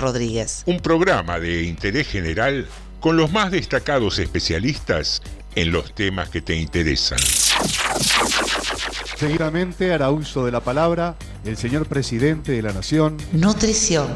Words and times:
Rodríguez. 0.00 0.62
Un 0.66 0.78
programa 0.78 1.40
de 1.40 1.64
interés 1.64 2.06
general 2.06 2.68
con 3.00 3.16
los 3.16 3.32
más 3.32 3.50
destacados 3.50 4.20
especialistas 4.20 5.20
en 5.56 5.72
los 5.72 5.92
temas 5.92 6.28
que 6.28 6.40
te 6.40 6.54
interesan. 6.54 7.18
Seguidamente 9.18 9.92
hará 9.92 10.12
uso 10.12 10.44
de 10.44 10.52
la 10.52 10.60
palabra 10.60 11.16
el 11.44 11.56
señor 11.56 11.86
presidente 11.86 12.52
de 12.52 12.62
la 12.62 12.72
Nación. 12.72 13.16
Nutrición. 13.32 14.06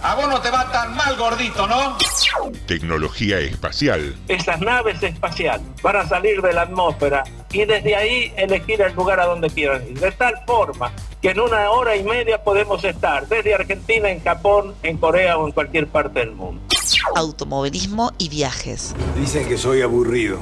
A 0.00 0.14
vos 0.14 0.30
no 0.30 0.40
te 0.40 0.50
va 0.50 0.72
tan 0.72 0.96
mal, 0.96 1.14
gordito, 1.18 1.66
¿no? 1.66 1.98
Tecnología 2.66 3.38
espacial. 3.38 4.16
Estas 4.28 4.62
naves 4.62 5.02
espaciales 5.02 5.66
van 5.82 5.96
a 5.96 6.08
salir 6.08 6.40
de 6.40 6.54
la 6.54 6.62
atmósfera 6.62 7.22
y 7.52 7.66
desde 7.66 7.96
ahí 7.96 8.32
elegir 8.38 8.80
el 8.80 8.94
lugar 8.94 9.20
a 9.20 9.26
donde 9.26 9.50
quieran 9.50 9.86
ir. 9.90 10.00
De 10.00 10.10
tal 10.12 10.34
forma 10.46 10.90
que 11.20 11.32
en 11.32 11.40
una 11.40 11.68
hora 11.70 11.94
y 11.94 12.02
media 12.02 12.42
podemos 12.42 12.82
estar 12.82 13.28
desde 13.28 13.54
Argentina, 13.54 14.08
en 14.08 14.24
Japón, 14.24 14.74
en 14.82 14.96
Corea 14.96 15.36
o 15.36 15.46
en 15.46 15.52
cualquier 15.52 15.86
parte 15.86 16.20
del 16.20 16.32
mundo. 16.32 16.62
Automovilismo 17.14 18.10
y 18.16 18.30
viajes. 18.30 18.94
Dicen 19.20 19.46
que 19.46 19.58
soy 19.58 19.82
aburrido. 19.82 20.38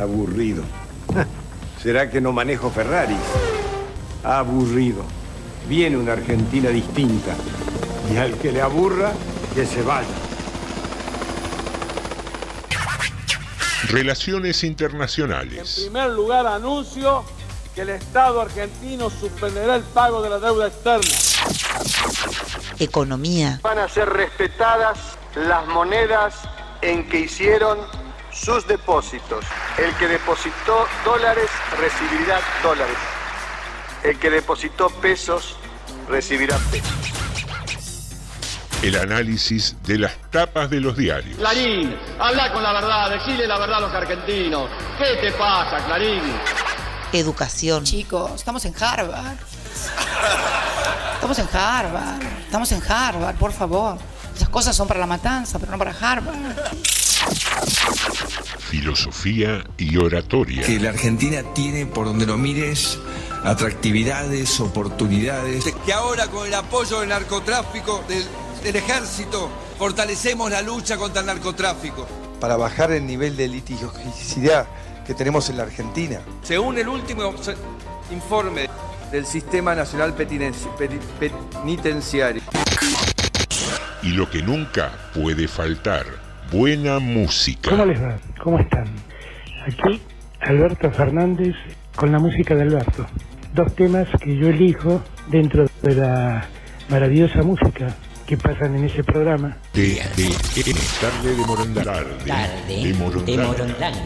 Aburrido. 0.00 0.64
¿Será 1.82 2.10
que 2.10 2.20
no 2.20 2.32
manejo 2.32 2.70
Ferraris? 2.70 3.16
Aburrido. 4.22 5.02
Viene 5.66 5.96
una 5.96 6.12
Argentina 6.12 6.68
distinta. 6.68 7.34
Y 8.12 8.16
al 8.16 8.34
que 8.34 8.52
le 8.52 8.60
aburra, 8.60 9.12
que 9.54 9.64
se 9.64 9.82
vaya. 9.82 10.08
Relaciones 13.88 14.62
En 14.62 14.70
internacionales. 14.70 15.80
primer 15.84 16.10
lugar, 16.10 16.46
anuncio 16.46 17.24
que 17.74 17.82
el 17.82 17.90
Estado 17.90 18.40
argentino 18.40 19.08
suspenderá 19.10 19.76
el 19.76 19.82
pago 19.82 20.22
de 20.22 20.30
la 20.30 20.38
deuda 20.38 20.66
externa. 20.66 21.10
Economía. 22.78 23.58
Van 23.62 23.78
a 23.78 23.88
ser 23.88 24.08
respetadas 24.08 24.98
las 25.34 25.66
monedas 25.68 26.34
en 26.82 27.08
que 27.08 27.20
hicieron 27.20 27.78
sus 28.40 28.66
depósitos. 28.66 29.44
El 29.76 29.94
que 29.96 30.08
depositó 30.08 30.86
dólares 31.04 31.50
recibirá 31.78 32.40
dólares. 32.62 32.96
El 34.02 34.18
que 34.18 34.30
depositó 34.30 34.88
pesos 34.88 35.56
recibirá 36.08 36.56
pesos. 36.70 36.90
El 38.82 38.96
análisis 38.96 39.76
de 39.82 39.98
las 39.98 40.16
tapas 40.30 40.70
de 40.70 40.80
los 40.80 40.96
diarios. 40.96 41.36
Clarín, 41.36 41.94
habla 42.18 42.50
con 42.50 42.62
la 42.62 42.72
verdad, 42.72 43.10
decile 43.10 43.46
la 43.46 43.58
verdad 43.58 43.76
a 43.76 43.80
los 43.80 43.94
argentinos. 43.94 44.70
¿Qué 44.96 45.16
te 45.20 45.32
pasa, 45.32 45.84
Clarín? 45.84 46.22
Educación. 47.12 47.84
Chicos, 47.84 48.32
estamos 48.36 48.64
en 48.64 48.74
Harvard. 48.82 49.36
Estamos 51.14 51.38
en 51.38 51.48
Harvard. 51.52 52.22
Estamos 52.46 52.72
en 52.72 52.82
Harvard, 52.90 53.36
por 53.36 53.52
favor. 53.52 53.98
Esas 54.34 54.48
cosas 54.48 54.74
son 54.74 54.88
para 54.88 55.00
la 55.00 55.06
matanza, 55.06 55.58
pero 55.58 55.72
no 55.72 55.78
para 55.78 55.90
Harvard. 55.90 56.56
Filosofía 58.70 59.64
y 59.76 59.96
oratoria. 59.96 60.62
que 60.62 60.78
la 60.78 60.90
Argentina 60.90 61.42
tiene, 61.54 61.86
por 61.86 62.06
donde 62.06 62.26
lo 62.26 62.38
mires, 62.38 62.98
atractividades, 63.44 64.60
oportunidades. 64.60 65.64
Que 65.84 65.92
ahora 65.92 66.28
con 66.28 66.46
el 66.46 66.54
apoyo 66.54 67.00
del 67.00 67.08
narcotráfico, 67.08 68.04
del, 68.08 68.24
del 68.62 68.76
ejército, 68.76 69.50
fortalecemos 69.78 70.50
la 70.50 70.62
lucha 70.62 70.96
contra 70.96 71.20
el 71.20 71.26
narcotráfico. 71.26 72.06
para 72.40 72.56
bajar 72.56 72.92
el 72.92 73.06
nivel 73.06 73.36
de 73.36 73.48
litigiosidad 73.48 74.66
que 75.06 75.14
tenemos 75.14 75.50
en 75.50 75.56
la 75.58 75.64
Argentina. 75.64 76.20
Según 76.42 76.78
el 76.78 76.88
último 76.88 77.34
informe 78.10 78.68
del 79.10 79.26
Sistema 79.26 79.74
Nacional 79.74 80.14
Penitenciario. 80.14 82.42
Y 84.02 84.08
lo 84.10 84.30
que 84.30 84.40
nunca 84.42 85.10
puede 85.12 85.48
faltar. 85.48 86.06
Buena 86.52 86.98
música. 86.98 87.70
¿Cómo 87.70 87.84
les 87.84 88.02
va? 88.02 88.16
¿Cómo 88.42 88.58
están? 88.58 88.86
Aquí 89.66 90.00
Alberto 90.40 90.90
Fernández 90.90 91.54
con 91.94 92.10
la 92.12 92.18
música 92.18 92.54
de 92.54 92.62
Alberto. 92.62 93.06
Dos 93.54 93.74
temas 93.74 94.08
que 94.20 94.36
yo 94.36 94.48
elijo 94.48 95.02
dentro 95.28 95.66
de 95.82 95.94
la 95.94 96.46
maravillosa 96.88 97.42
música 97.42 97.94
que 98.26 98.36
pasan 98.36 98.76
en 98.76 98.84
ese 98.84 99.02
programa. 99.04 99.56
De, 99.74 100.00
de, 100.16 100.24
de- 100.24 100.74
tarde 101.00 101.34
de 101.36 101.46
Morondanga. 101.46 101.92
Tarde 102.26 102.84
de 102.86 102.94
Morondanga. 102.94 103.54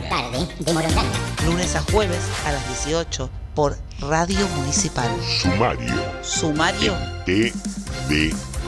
Tarde 0.08 0.48
de 0.60 0.72
Morondanga. 0.72 1.12
Lunes 1.46 1.76
a 1.76 1.80
jueves 1.82 2.20
a 2.46 2.52
las 2.52 2.84
18 2.84 3.30
por 3.54 3.76
Radio 4.00 4.46
Municipal. 4.56 5.08
Sumario. 5.40 5.92
Sumario 6.22 6.94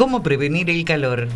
¿Cómo 0.00 0.22
prevenir 0.22 0.70
el 0.70 0.82
calor? 0.86 1.28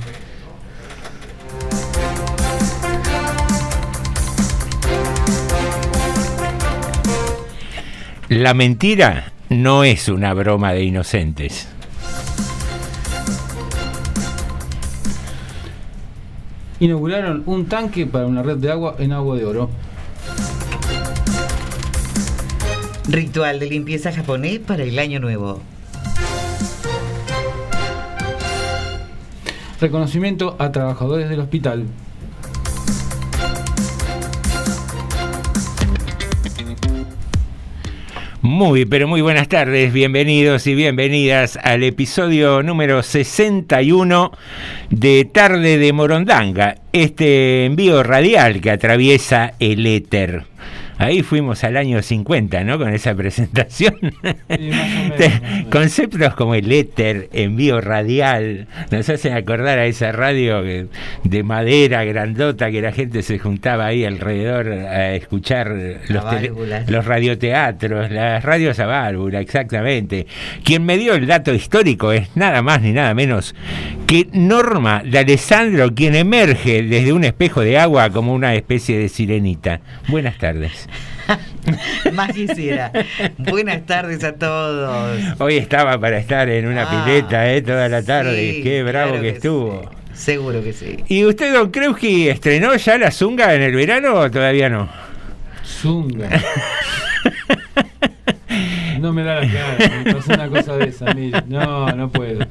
La 8.30 8.54
mentira 8.54 9.32
no 9.50 9.84
es 9.84 10.08
una 10.08 10.32
broma 10.32 10.72
de 10.72 10.82
inocentes. 10.82 11.68
Inauguraron 16.80 17.42
un 17.44 17.66
tanque 17.66 18.06
para 18.06 18.26
una 18.26 18.42
red 18.42 18.56
de 18.56 18.70
agua 18.70 18.96
en 18.98 19.12
agua 19.12 19.36
de 19.36 19.44
oro. 19.44 19.68
Ritual 23.10 23.60
de 23.60 23.66
limpieza 23.66 24.10
japonés 24.10 24.60
para 24.60 24.84
el 24.84 24.98
año 24.98 25.20
nuevo. 25.20 25.60
Reconocimiento 29.84 30.56
a 30.58 30.72
trabajadores 30.72 31.28
del 31.28 31.40
hospital. 31.40 31.84
Muy, 38.40 38.86
pero 38.86 39.06
muy 39.06 39.20
buenas 39.20 39.46
tardes, 39.48 39.92
bienvenidos 39.92 40.66
y 40.66 40.74
bienvenidas 40.74 41.58
al 41.62 41.82
episodio 41.82 42.62
número 42.62 43.02
61 43.02 44.32
de 44.88 45.28
Tarde 45.30 45.76
de 45.76 45.92
Morondanga, 45.92 46.76
este 46.94 47.66
envío 47.66 48.02
radial 48.02 48.62
que 48.62 48.70
atraviesa 48.70 49.52
el 49.58 49.84
éter. 49.84 50.53
Ahí 50.98 51.22
fuimos 51.22 51.64
al 51.64 51.76
año 51.76 52.02
50, 52.02 52.64
¿no? 52.64 52.78
Con 52.78 52.92
esa 52.92 53.14
presentación. 53.16 53.94
Conceptos 55.70 56.34
como 56.34 56.54
el 56.54 56.70
éter, 56.70 57.28
envío 57.32 57.80
radial, 57.80 58.68
nos 58.90 59.08
hacen 59.08 59.34
acordar 59.34 59.78
a 59.78 59.86
esa 59.86 60.12
radio 60.12 60.62
de 60.62 61.42
madera 61.42 62.04
grandota 62.04 62.70
que 62.70 62.80
la 62.80 62.92
gente 62.92 63.22
se 63.22 63.38
juntaba 63.38 63.86
ahí 63.86 64.04
alrededor 64.04 64.68
a 64.68 65.14
escuchar 65.14 65.74
los, 66.08 66.24
los 66.88 67.04
radioteatros, 67.04 68.10
las 68.10 68.42
radios 68.44 68.78
a 68.78 68.86
válvula, 68.86 69.40
exactamente. 69.40 70.26
Quien 70.62 70.84
me 70.84 70.96
dio 70.96 71.14
el 71.14 71.26
dato 71.26 71.52
histórico 71.52 72.12
es 72.12 72.36
nada 72.36 72.62
más 72.62 72.82
ni 72.82 72.92
nada 72.92 73.14
menos 73.14 73.54
que 74.06 74.28
Norma 74.32 75.02
de 75.04 75.18
Alessandro, 75.18 75.94
quien 75.94 76.14
emerge 76.14 76.82
desde 76.82 77.12
un 77.12 77.24
espejo 77.24 77.62
de 77.62 77.78
agua 77.78 78.10
como 78.10 78.34
una 78.34 78.54
especie 78.54 78.98
de 78.98 79.08
sirenita. 79.08 79.80
Buenas 80.08 80.38
tardes. 80.38 80.88
Más 82.12 82.32
quisiera. 82.32 82.92
Buenas 83.38 83.84
tardes 83.86 84.22
a 84.24 84.34
todos. 84.34 85.40
Hoy 85.40 85.56
estaba 85.56 85.98
para 85.98 86.18
estar 86.18 86.48
en 86.48 86.66
una 86.66 86.82
Ah, 86.82 87.04
pileta 87.06 87.52
eh, 87.52 87.62
toda 87.62 87.88
la 87.88 88.02
tarde. 88.02 88.54
sí, 88.56 88.62
Qué 88.62 88.82
bravo 88.82 89.10
claro 89.12 89.22
que, 89.22 89.30
que 89.30 89.36
estuvo. 89.36 89.90
Seguro 90.12 90.62
que 90.62 90.72
sí. 90.72 90.96
¿Y 91.08 91.24
usted, 91.24 91.52
don 91.52 91.70
Kreuski, 91.70 92.28
estrenó 92.28 92.74
ya 92.76 92.98
la 92.98 93.10
zunga 93.10 93.54
en 93.54 93.62
el 93.62 93.74
verano 93.74 94.14
o 94.14 94.30
todavía 94.30 94.68
no? 94.68 94.88
Zunga. 95.64 96.28
No 99.00 99.12
me 99.12 99.22
da 99.24 99.40
la 99.40 99.52
cara, 99.52 99.76
me 100.04 100.14
pasó 100.14 100.32
una 100.32 100.48
cosa 100.48 100.76
de 100.76 100.88
esa, 100.88 101.12
mire. 101.12 101.42
No, 101.48 101.90
no 101.92 102.08
puedo. 102.10 102.46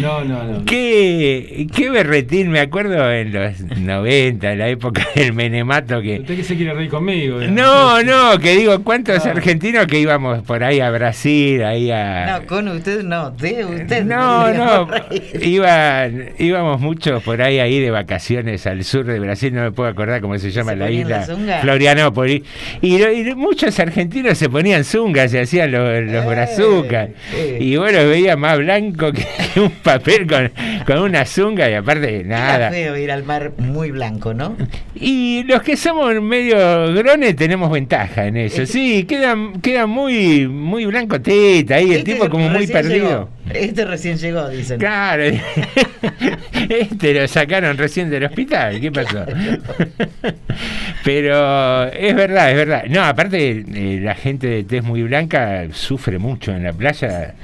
No, 0.00 0.24
no, 0.24 0.44
no. 0.44 0.64
¿Qué, 0.64 1.66
qué 1.74 1.90
berretín, 1.90 2.50
me 2.50 2.60
acuerdo 2.60 3.10
en 3.12 3.32
los 3.32 3.60
90, 3.60 4.52
en 4.52 4.58
la 4.58 4.68
época 4.68 5.06
del 5.14 5.32
Menemato 5.32 6.00
que... 6.00 6.20
Usted 6.20 6.36
que 6.36 6.44
se 6.44 6.56
quiere 6.56 6.74
reír 6.74 6.90
conmigo. 6.90 7.40
¿eh? 7.40 7.48
No, 7.48 8.02
no, 8.02 8.38
que 8.38 8.56
digo, 8.56 8.82
¿cuántos 8.82 9.24
argentinos 9.26 9.86
que 9.86 9.98
íbamos 9.98 10.42
por 10.42 10.62
ahí 10.64 10.80
a 10.80 10.90
Brasil, 10.90 11.62
ahí 11.64 11.90
a... 11.90 12.38
No, 12.38 12.46
con 12.46 12.68
usted 12.68 13.02
no, 13.02 13.30
de 13.30 13.64
usted. 13.64 14.04
No, 14.04 14.52
no, 14.52 14.86
reír. 15.10 15.40
iban, 15.42 16.30
íbamos 16.38 16.80
muchos 16.80 17.22
por 17.22 17.42
ahí 17.42 17.58
ahí 17.58 17.80
de 17.80 17.90
vacaciones 17.90 18.66
al 18.66 18.84
sur 18.84 19.04
de 19.06 19.18
Brasil, 19.20 19.54
no 19.54 19.62
me 19.62 19.72
puedo 19.72 19.88
acordar 19.88 20.20
cómo 20.20 20.38
se 20.38 20.50
llama 20.50 20.72
¿Se 20.72 20.76
la 20.76 20.90
isla? 20.90 21.26
Florianópolis, 21.62 22.42
y, 22.80 23.02
y 23.02 23.34
muchos 23.34 23.78
argentinos 23.78 24.38
se 24.38 24.48
ponían 24.48 24.84
zungas, 24.84 25.30
se 25.30 25.40
hacían 25.40 25.72
los, 25.72 26.04
los 26.04 26.26
brazucas, 26.26 27.10
eh. 27.34 27.58
y 27.60 27.76
bueno, 27.76 27.98
veía 28.08 28.36
más 28.36 28.58
blanco 28.58 29.12
que, 29.12 29.26
que 29.54 29.67
un 29.68 29.74
papel 29.82 30.26
con, 30.26 30.50
con 30.86 30.98
una 30.98 31.24
zunga 31.24 31.68
y 31.70 31.74
aparte 31.74 32.20
Era 32.20 32.28
nada. 32.28 32.70
feo 32.70 32.96
ir 32.96 33.10
al 33.10 33.24
mar 33.24 33.52
muy 33.58 33.90
blanco, 33.90 34.34
¿no? 34.34 34.56
Y 34.94 35.44
los 35.44 35.62
que 35.62 35.76
somos 35.76 36.20
medio 36.20 36.92
grones 36.94 37.36
tenemos 37.36 37.70
ventaja 37.70 38.26
en 38.26 38.36
eso, 38.36 38.66
sí, 38.66 39.04
queda, 39.04 39.36
queda 39.62 39.86
muy, 39.86 40.48
muy 40.48 40.86
blanco 40.86 41.20
teta 41.20 41.76
ahí, 41.76 41.92
el 41.92 41.98
Este 41.98 42.12
tipo 42.14 42.28
como 42.28 42.48
muy 42.48 42.66
perdido. 42.66 43.08
llegó. 43.08 43.28
Este 43.48 43.84
recién 43.86 44.18
llegó, 44.18 44.46
dicen. 44.48 44.78
Claro, 44.78 45.22
este 46.68 47.14
lo 47.14 47.26
sacaron 47.28 47.78
recién 47.78 48.10
del 48.10 48.24
hospital, 48.24 48.78
¿qué 48.80 48.92
pasó? 48.92 49.24
Pero 51.04 51.86
es 51.92 52.14
verdad, 52.14 52.50
es 52.50 52.56
verdad. 52.56 52.84
No, 52.88 53.02
aparte 53.04 53.64
eh, 53.74 54.00
la 54.02 54.14
gente 54.14 54.46
de 54.48 54.64
tez 54.64 54.82
muy 54.82 55.02
blanca 55.02 55.66
sufre 55.72 56.18
mucho 56.18 56.52
en 56.52 56.64
la 56.64 56.72
playa, 56.72 57.34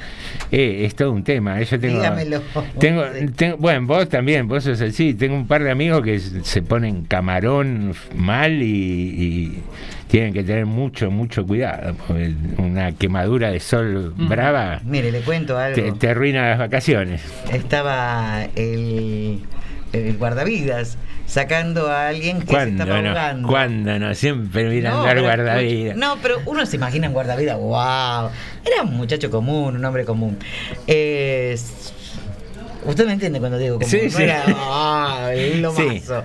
Eh, 0.50 0.84
es 0.84 0.94
todo 0.94 1.12
un 1.12 1.24
tema. 1.24 1.60
Yo 1.62 1.78
tengo, 1.80 2.02
Tengo, 2.78 3.04
tengo- 3.36 3.56
bueno, 3.58 3.86
vos 3.86 4.08
también, 4.08 4.46
vos 4.48 4.64
sos 4.64 4.80
así. 4.80 5.14
Tengo 5.14 5.34
un 5.34 5.46
par 5.46 5.62
de 5.62 5.70
amigos 5.70 6.02
que 6.02 6.18
se 6.18 6.62
ponen 6.62 7.04
camarón 7.04 7.94
mal 8.14 8.62
y, 8.62 8.66
y 8.66 9.62
tienen 10.08 10.32
que 10.32 10.44
tener 10.44 10.66
mucho, 10.66 11.10
mucho 11.10 11.44
cuidado. 11.46 11.94
una 12.58 12.92
quemadura 12.92 13.50
de 13.50 13.60
sol 13.60 14.14
brava 14.16 14.80
Mire, 14.84 15.10
le 15.10 15.20
cuento 15.20 15.58
algo. 15.58 15.74
te, 15.74 15.92
te 15.92 16.08
arruina 16.10 16.50
las 16.50 16.58
vacaciones. 16.58 17.22
Estaba 17.52 18.44
el, 18.56 19.40
el 19.92 20.16
guardavidas 20.16 20.98
sacando 21.26 21.88
a 21.88 22.08
alguien 22.08 22.40
que 22.40 22.46
se 22.46 22.52
¿Cuándo 22.52 22.82
estaba 22.84 23.00
no? 23.02 23.08
ahogando. 23.08 23.48
¿Cuándo 23.48 23.98
no? 23.98 24.14
Siempre 24.14 24.68
miran 24.68 24.92
No, 24.92 25.04
dar 25.04 25.14
pero- 25.16 25.22
guardavidas. 25.26 25.96
No, 25.96 26.18
pero 26.22 26.36
uno 26.46 26.66
se 26.66 26.76
imagina 26.76 27.06
en 27.06 27.12
guardavidas, 27.14 27.56
wow. 27.58 28.30
Era 28.64 28.82
un 28.84 28.94
muchacho 28.96 29.30
común, 29.30 29.74
un 29.76 29.84
hombre 29.84 30.04
común. 30.04 30.36
Eh, 30.86 31.56
usted 32.84 33.06
me 33.06 33.12
entiende 33.14 33.38
cuando 33.40 33.58
digo 33.58 33.76
común. 33.76 33.88
Sí, 33.90 34.00
no 34.04 34.10
sí. 34.10 34.22
era 34.22 34.44
lo 35.56 35.74
Sí. 35.74 35.82
mazo, 35.82 36.24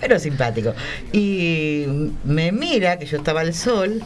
pero 0.00 0.18
simpático. 0.18 0.74
Y 1.12 1.84
me 2.24 2.52
mira 2.52 2.98
que 2.98 3.06
yo 3.06 3.18
estaba 3.18 3.40
al 3.40 3.54
sol. 3.54 4.02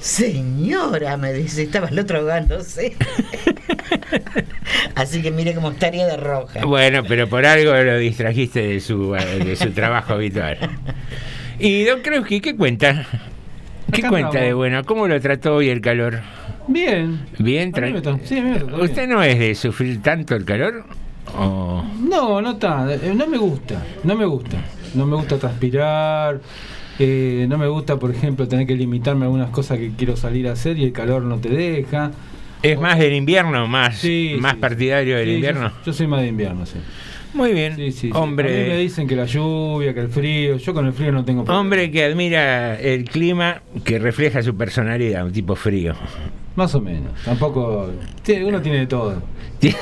Señora, 0.00 1.16
me 1.16 1.32
dice, 1.32 1.62
estaba 1.62 1.88
el 1.88 1.98
otro 1.98 2.18
ahogándose. 2.18 2.94
Así 4.94 5.22
que 5.22 5.30
mire 5.30 5.54
cómo 5.54 5.70
estaría 5.70 6.06
de 6.06 6.16
roja. 6.16 6.64
Bueno, 6.66 7.02
pero 7.08 7.28
por 7.28 7.44
algo 7.46 7.72
lo 7.74 7.98
distrajiste 7.98 8.60
de 8.66 8.80
su, 8.80 9.14
eh, 9.16 9.38
de 9.44 9.56
su 9.56 9.70
trabajo 9.74 10.12
habitual. 10.14 10.58
Y 11.58 11.84
don 11.84 12.00
Kreuski, 12.02 12.40
¿qué 12.40 12.54
cuenta? 12.56 13.06
¿Qué 13.92 14.00
Acá 14.00 14.08
cuenta 14.10 14.28
andamos. 14.28 14.46
de 14.48 14.52
bueno? 14.54 14.84
¿Cómo 14.84 15.08
lo 15.08 15.20
trató 15.20 15.56
hoy 15.56 15.68
el 15.70 15.80
calor? 15.80 16.20
Bien. 16.68 17.20
¿Bien? 17.38 17.72
A 17.76 17.80
mí 17.80 17.92
me 17.92 17.98
tra- 18.00 18.02
trató- 18.02 18.20
sí, 18.24 18.38
a 18.38 18.42
mí 18.42 18.50
me 18.50 18.56
trató 18.58 18.76
bien. 18.76 18.80
¿Usted 18.90 19.08
no 19.08 19.22
es 19.22 19.38
de 19.38 19.54
sufrir 19.54 20.02
tanto 20.02 20.34
el 20.34 20.44
calor? 20.44 20.84
¿O- 21.36 21.84
No, 22.00 22.40
no 22.40 22.52
está. 22.52 22.86
eh, 22.94 23.12
No 23.14 23.26
me 23.26 23.38
gusta. 23.38 23.82
No 24.04 24.14
me 24.14 24.24
gusta. 24.24 24.58
No 24.94 25.06
me 25.06 25.16
gusta 25.16 25.38
transpirar. 25.38 26.40
eh, 26.98 27.46
no 27.48 27.58
me 27.58 27.66
gusta, 27.66 27.98
por 27.98 28.12
ejemplo, 28.12 28.46
tener 28.46 28.68
que 28.68 28.76
limitarme 28.76 29.22
a 29.22 29.24
algunas 29.26 29.50
cosas 29.50 29.78
que 29.78 29.90
quiero 29.96 30.16
salir 30.16 30.46
a 30.46 30.52
hacer 30.52 30.78
y 30.78 30.84
el 30.84 30.92
calor 30.92 31.22
no 31.22 31.38
te 31.38 31.48
deja. 31.48 32.12
¿Es 32.62 32.78
más 32.80 32.98
del 33.00 33.14
invierno, 33.14 33.66
más, 33.66 33.96
Sí, 33.98 34.36
más 34.38 34.52
sí. 34.52 34.58
partidario 34.60 35.16
del 35.16 35.24
Sí, 35.26 35.30
yo- 35.32 35.36
invierno? 35.36 35.72
Yo, 35.84 35.92
soy 35.92 36.06
más 36.06 36.20
de 36.22 36.28
invierno, 36.28 36.64
sí. 36.66 36.76
Muy 37.34 37.52
bien. 37.52 37.76
Hombre- 38.12 38.48
A 38.48 38.62
mí 38.62 38.68
me 38.68 38.78
dicen 38.78 39.08
que 39.08 39.16
la 39.16 39.24
lluvia, 39.24 39.92
que 39.92 39.98
el 40.00 40.08
frío. 40.08 40.56
Yo 40.56 40.72
con 40.72 40.86
el 40.86 40.92
frío 40.92 41.10
no 41.10 41.24
tengo 41.24 41.42
problema. 41.44 41.60
Hombre 41.60 41.90
que 41.90 42.04
admira 42.04 42.78
el 42.80 43.04
clima 43.10 43.60
que 43.82 43.98
refleja 43.98 44.40
su 44.40 44.54
personalidad, 44.56 45.26
un 45.26 45.32
tipo 45.32 45.56
frío. 45.56 45.94
Más 46.56 46.74
o 46.74 46.80
menos. 46.80 47.12
Tampoco. 47.24 47.90
uno 48.44 48.62
tiene 48.62 48.78
de 48.80 48.86
todo. 48.86 49.22
Tiene, 49.58 49.76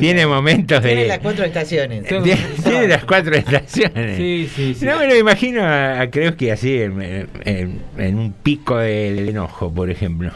tiene 0.00 0.26
momentos 0.26 0.82
de... 0.82 0.88
Tiene 0.90 1.06
las 1.06 1.18
cuatro 1.20 1.44
estaciones. 1.44 2.04
Tiene, 2.06 2.36
tiene 2.62 2.88
las 2.88 3.04
cuatro 3.04 3.34
estaciones. 3.34 4.16
Sí, 4.16 4.48
sí, 4.54 4.74
sí. 4.74 4.84
No 4.84 4.98
me 4.98 5.06
lo 5.06 5.16
imagino 5.16 5.62
a, 5.62 6.00
a 6.00 6.10
Kreuzki 6.10 6.50
así, 6.50 6.80
en, 6.82 7.00
en- 7.44 7.80
en 7.96 8.18
un 8.18 8.32
pico 8.32 8.76
de 8.78 9.28
enojo, 9.30 9.72
por 9.72 9.90
ejemplo. 9.90 10.32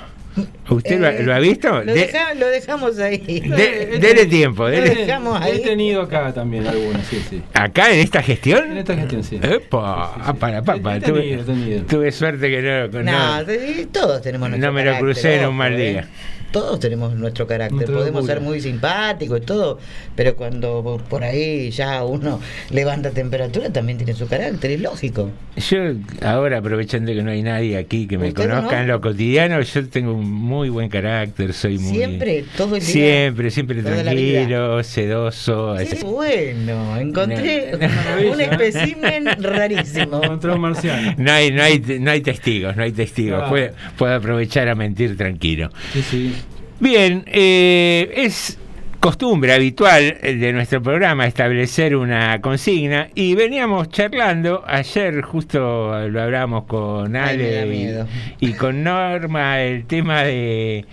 ¿Usted 0.68 1.00
lo, 1.00 1.06
ha- 1.06 1.12
Eh, 1.14 1.22
lo 1.22 1.34
ha 1.34 1.38
visto? 1.38 1.68
Lo, 1.82 1.84
De- 1.92 2.00
deja- 2.06 2.34
lo 2.34 2.46
dejamos 2.48 2.98
ahí. 2.98 3.18
de- 3.18 3.98
dele 4.00 4.26
tiempo. 4.26 4.64
Lo 4.64 4.70
dele- 4.70 5.06
He 5.52 5.58
tenido 5.60 6.02
acá 6.02 6.32
también 6.32 6.66
algunos, 6.66 7.04
sí, 7.06 7.22
sí. 7.28 7.42
¿Acá 7.54 7.92
en 7.92 8.00
esta 8.00 8.22
gestión? 8.22 8.72
En 8.72 8.78
esta 8.78 8.94
gestión, 8.94 9.24
sí. 9.24 9.38
Epa, 9.42 10.14
ah, 10.16 10.34
para, 10.38 10.62
papá. 10.62 11.00
Tuve, 11.00 11.20
tenido, 11.22 11.40
he 11.40 11.44
tenido. 11.44 11.82
tuve 11.84 12.12
suerte 12.12 12.48
que 12.50 12.62
no, 12.62 13.02
No, 13.02 13.42
no, 13.42 13.46
todos 13.92 14.22
tenemos 14.22 14.48
nuestro 14.48 14.68
no 14.68 14.72
me 14.74 14.84
lo 14.84 14.98
crucé 14.98 15.36
en 15.40 15.48
un 15.48 15.56
mal 15.56 15.72
¿eh? 15.74 15.90
día. 15.90 16.08
Todos 16.52 16.80
tenemos 16.80 17.14
nuestro 17.14 17.46
carácter. 17.46 17.86
Podemos 17.90 18.26
ser 18.26 18.40
muy 18.40 18.60
simpáticos 18.60 19.40
y 19.40 19.44
todo, 19.44 19.78
pero 20.16 20.34
cuando 20.34 21.00
por 21.08 21.22
ahí 21.22 21.70
ya 21.70 22.04
uno 22.04 22.40
levanta 22.70 23.10
temperatura 23.10 23.70
también 23.70 23.98
tiene 23.98 24.14
su 24.14 24.26
carácter, 24.26 24.72
es 24.72 24.80
lógico. 24.80 25.30
Yo, 25.56 25.78
ahora 26.22 26.58
aprovechando 26.58 27.12
que 27.12 27.22
no 27.22 27.30
hay 27.30 27.42
nadie 27.42 27.76
aquí 27.76 28.06
que 28.06 28.18
me 28.18 28.28
¿Usted 28.28 28.48
conozca 28.48 28.76
no? 28.76 28.82
en 28.82 28.88
lo 28.88 29.00
cotidiano, 29.00 29.60
yo 29.60 29.88
tengo 29.88 30.14
un 30.14 30.30
muy 30.30 30.68
buen 30.68 30.88
carácter, 30.88 31.52
soy 31.52 31.78
muy... 31.78 31.94
Siempre, 31.94 32.44
todo 32.56 32.76
el 32.76 32.82
día. 32.82 32.90
Siempre, 32.90 33.50
siempre 33.50 33.82
tranquilo, 33.82 34.82
sedoso. 34.82 35.74
Qué 35.76 35.82
así. 35.82 36.04
bueno, 36.04 36.96
encontré 36.96 37.72
un 38.32 38.40
espécimen 38.40 39.26
rarísimo. 39.42 40.22
Encontró 40.22 40.54
un 40.54 40.60
marciano. 40.60 41.14
No 41.18 41.32
hay, 41.32 41.50
no, 41.50 41.62
hay, 41.62 41.78
no 42.00 42.10
hay 42.10 42.20
testigos, 42.20 42.76
no 42.76 42.82
hay 42.82 42.92
testigos. 42.92 43.38
Claro. 43.38 43.50
Puedo, 43.50 43.70
puedo 43.96 44.14
aprovechar 44.14 44.68
a 44.68 44.74
mentir 44.74 45.16
tranquilo. 45.16 45.70
Sí, 45.92 46.02
sí. 46.02 46.34
Bien, 46.80 47.24
eh, 47.26 48.10
es 48.16 48.58
costumbre 49.00 49.52
habitual 49.52 50.18
de 50.22 50.52
nuestro 50.54 50.82
programa 50.82 51.26
establecer 51.26 51.94
una 51.94 52.40
consigna 52.40 53.08
y 53.14 53.34
veníamos 53.34 53.90
charlando, 53.90 54.64
ayer 54.66 55.20
justo 55.22 56.08
lo 56.08 56.22
hablamos 56.22 56.64
con 56.64 57.16
Ale 57.16 58.06
y, 58.40 58.46
y 58.46 58.52
con 58.54 58.82
Norma 58.82 59.60
el 59.60 59.84
tema 59.84 60.22
de 60.22 60.86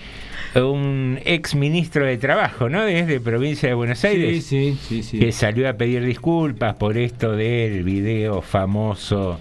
un 0.56 1.20
ex 1.24 1.56
ministro 1.56 2.06
de 2.06 2.18
Trabajo, 2.18 2.68
¿no? 2.70 2.84
Desde 2.84 3.20
provincia 3.20 3.70
de 3.70 3.76
Buenos 3.76 4.04
Aires 4.04 4.44
Sí, 4.46 4.74
sí, 4.74 4.78
sí, 4.88 5.04
sí. 5.04 5.20
que 5.20 5.32
salió 5.32 5.70
a 5.70 5.74
pedir 5.74 6.04
disculpas 6.04 6.76
por 6.76 6.98
esto 6.98 7.34
del 7.34 7.84
video 7.84 8.42
famoso 8.42 9.40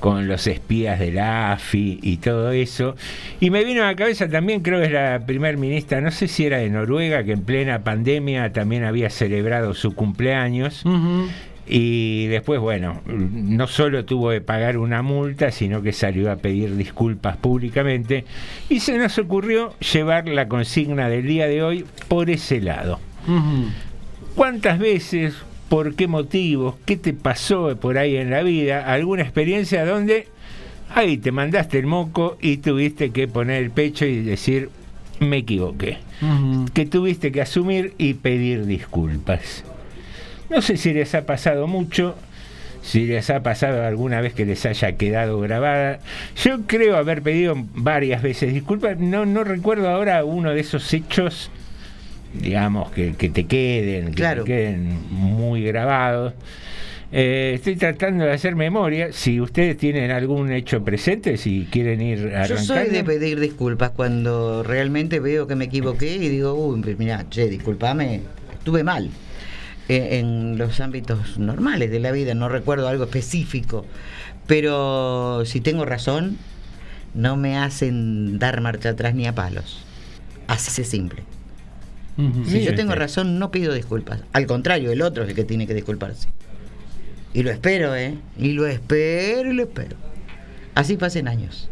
con 0.00 0.28
los 0.28 0.46
espías 0.46 0.98
de 0.98 1.12
la 1.12 1.52
AFI 1.52 2.00
y 2.02 2.16
todo 2.18 2.50
eso. 2.50 2.96
Y 3.40 3.50
me 3.50 3.64
vino 3.64 3.82
a 3.82 3.86
la 3.86 3.96
cabeza 3.96 4.28
también, 4.28 4.60
creo 4.60 4.80
que 4.80 4.86
es 4.86 4.92
la 4.92 5.24
primer 5.26 5.56
ministra, 5.56 6.00
no 6.00 6.10
sé 6.10 6.28
si 6.28 6.46
era 6.46 6.58
de 6.58 6.70
Noruega, 6.70 7.24
que 7.24 7.32
en 7.32 7.42
plena 7.42 7.80
pandemia 7.80 8.52
también 8.52 8.84
había 8.84 9.10
celebrado 9.10 9.74
su 9.74 9.94
cumpleaños. 9.94 10.84
Y 11.68 12.26
después, 12.26 12.60
bueno, 12.60 13.02
no 13.06 13.66
solo 13.66 14.04
tuvo 14.04 14.30
que 14.30 14.40
pagar 14.40 14.78
una 14.78 15.02
multa, 15.02 15.50
sino 15.50 15.82
que 15.82 15.92
salió 15.92 16.30
a 16.30 16.36
pedir 16.36 16.76
disculpas 16.76 17.36
públicamente. 17.38 18.24
Y 18.68 18.80
se 18.80 18.96
nos 18.98 19.18
ocurrió 19.18 19.74
llevar 19.80 20.28
la 20.28 20.46
consigna 20.46 21.08
del 21.08 21.26
día 21.26 21.48
de 21.48 21.62
hoy 21.64 21.84
por 22.06 22.30
ese 22.30 22.60
lado. 22.60 23.00
¿Cuántas 24.36 24.78
veces, 24.78 25.34
por 25.68 25.94
qué 25.94 26.06
motivos, 26.06 26.76
qué 26.84 26.96
te 26.96 27.12
pasó 27.12 27.76
por 27.76 27.98
ahí 27.98 28.16
en 28.16 28.30
la 28.30 28.42
vida? 28.42 28.92
¿Alguna 28.92 29.22
experiencia 29.22 29.84
donde 29.84 30.28
ahí 30.94 31.16
te 31.16 31.32
mandaste 31.32 31.78
el 31.78 31.86
moco 31.86 32.36
y 32.40 32.58
tuviste 32.58 33.10
que 33.10 33.28
poner 33.28 33.62
el 33.62 33.70
pecho 33.70 34.06
y 34.06 34.22
decir, 34.22 34.70
me 35.20 35.38
equivoqué? 35.38 35.98
Ujú. 36.22 36.66
Que 36.72 36.86
tuviste 36.86 37.32
que 37.32 37.42
asumir 37.42 37.94
y 37.98 38.14
pedir 38.14 38.66
disculpas. 38.66 39.64
No 40.48 40.62
sé 40.62 40.76
si 40.76 40.92
les 40.92 41.14
ha 41.14 41.26
pasado 41.26 41.66
mucho, 41.66 42.14
si 42.82 43.06
les 43.06 43.30
ha 43.30 43.42
pasado 43.42 43.84
alguna 43.84 44.20
vez 44.20 44.32
que 44.32 44.46
les 44.46 44.64
haya 44.64 44.92
quedado 44.92 45.40
grabada. 45.40 45.98
Yo 46.42 46.62
creo 46.68 46.96
haber 46.96 47.22
pedido 47.22 47.56
varias 47.74 48.22
veces 48.22 48.54
disculpas. 48.54 48.98
No, 48.98 49.26
no 49.26 49.42
recuerdo 49.42 49.88
ahora 49.88 50.24
uno 50.24 50.50
de 50.50 50.60
esos 50.60 50.94
hechos, 50.94 51.50
digamos, 52.40 52.90
que, 52.90 53.14
que 53.14 53.28
te 53.28 53.44
queden, 53.44 54.06
que 54.06 54.14
Claro. 54.14 54.44
te 54.44 54.50
queden 54.52 54.98
muy 55.10 55.62
grabados. 55.62 56.34
Eh, 57.12 57.52
estoy 57.54 57.76
tratando 57.76 58.24
de 58.24 58.32
hacer 58.32 58.56
memoria. 58.56 59.12
Si 59.12 59.40
ustedes 59.40 59.76
tienen 59.76 60.10
algún 60.10 60.50
hecho 60.52 60.82
presente, 60.82 61.36
si 61.36 61.66
quieren 61.70 62.00
ir 62.02 62.18
Yo 62.18 62.26
arrancando. 62.36 62.62
soy 62.62 62.88
de 62.88 63.04
pedir 63.04 63.38
disculpas 63.38 63.90
cuando 63.90 64.62
realmente 64.64 65.20
veo 65.20 65.46
que 65.46 65.54
me 65.54 65.66
equivoqué 65.66 66.16
y 66.16 66.28
digo, 66.28 66.54
uy, 66.54 66.80
pues 66.82 66.98
mira, 66.98 67.24
che, 67.30 67.48
discúlpame. 67.48 68.22
estuve 68.58 68.82
mal 68.82 69.08
eh, 69.88 70.18
en 70.18 70.58
los 70.58 70.80
ámbitos 70.80 71.38
normales 71.38 71.92
de 71.92 72.00
la 72.00 72.10
vida, 72.10 72.34
no 72.34 72.48
recuerdo 72.48 72.88
algo 72.88 73.04
específico, 73.04 73.86
pero 74.48 75.44
si 75.46 75.60
tengo 75.60 75.84
razón, 75.84 76.36
no 77.14 77.36
me 77.36 77.56
hacen 77.56 78.40
dar 78.40 78.60
marcha 78.60 78.90
atrás 78.90 79.14
ni 79.14 79.26
a 79.26 79.34
palos. 79.34 79.84
Así 80.48 80.82
de 80.82 80.88
simple. 80.88 81.22
Si 82.46 82.64
yo 82.64 82.74
tengo 82.74 82.94
razón, 82.94 83.38
no 83.38 83.50
pido 83.50 83.74
disculpas. 83.74 84.22
Al 84.32 84.46
contrario, 84.46 84.90
el 84.90 85.02
otro 85.02 85.24
es 85.24 85.28
el 85.28 85.34
que 85.34 85.44
tiene 85.44 85.66
que 85.66 85.74
disculparse. 85.74 86.28
Y 87.34 87.42
lo 87.42 87.50
espero, 87.50 87.94
¿eh? 87.94 88.14
Y 88.38 88.52
lo 88.52 88.66
espero 88.66 89.50
y 89.50 89.54
lo 89.54 89.64
espero. 89.64 89.96
Así 90.74 90.96
pasen 90.96 91.28
años. 91.28 91.68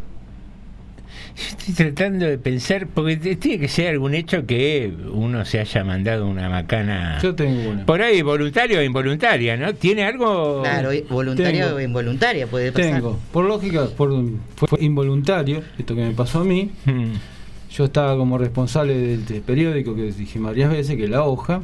Estoy 1.36 1.74
tratando 1.74 2.26
de 2.26 2.38
pensar, 2.38 2.86
porque 2.86 3.16
tiene 3.16 3.58
que 3.58 3.68
ser 3.68 3.88
algún 3.88 4.14
hecho 4.14 4.46
que 4.46 4.92
uno 5.10 5.44
se 5.44 5.58
haya 5.58 5.82
mandado 5.82 6.26
una 6.26 6.48
macana. 6.48 7.18
Yo 7.22 7.34
tengo 7.34 7.70
una. 7.70 7.86
Por 7.86 8.02
ahí, 8.02 8.22
voluntario 8.22 8.78
o 8.78 8.82
involuntaria, 8.82 9.56
¿no? 9.56 9.74
¿Tiene 9.74 10.04
algo? 10.04 10.62
Claro, 10.62 10.90
voluntaria 11.08 11.64
Tengo. 11.64 11.76
o 11.76 11.80
involuntaria 11.80 12.46
puede 12.46 12.70
pasar. 12.70 12.92
Tengo, 12.92 13.18
por 13.32 13.46
lógica, 13.46 13.86
por, 13.96 14.10
fue, 14.54 14.68
fue 14.68 14.78
involuntario, 14.82 15.62
esto 15.78 15.94
que 15.94 16.02
me 16.02 16.12
pasó 16.12 16.40
a 16.40 16.44
mí. 16.44 16.70
Yo 17.74 17.84
estaba 17.84 18.16
como 18.16 18.38
responsable 18.38 18.96
del, 18.96 19.26
del 19.26 19.42
periódico 19.42 19.94
que 19.96 20.12
dije 20.12 20.38
varias 20.38 20.70
veces, 20.70 20.96
que 20.96 21.04
es 21.04 21.10
la 21.10 21.24
hoja. 21.24 21.60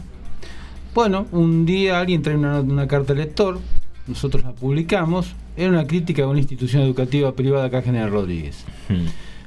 Bueno, 0.93 1.26
un 1.31 1.64
día 1.64 2.00
alguien 2.00 2.21
trae 2.21 2.37
una, 2.37 2.61
una 2.61 2.88
carta 2.88 3.12
al 3.12 3.21
lector, 3.21 3.61
nosotros 4.09 4.43
la 4.43 4.52
publicamos, 4.52 5.35
era 5.57 5.71
una 5.71 5.87
crítica 5.87 6.25
a 6.25 6.26
una 6.26 6.40
institución 6.40 6.83
educativa 6.83 7.33
privada 7.33 7.67
acá 7.67 7.81
General 7.83 8.11
Rodríguez. 8.11 8.64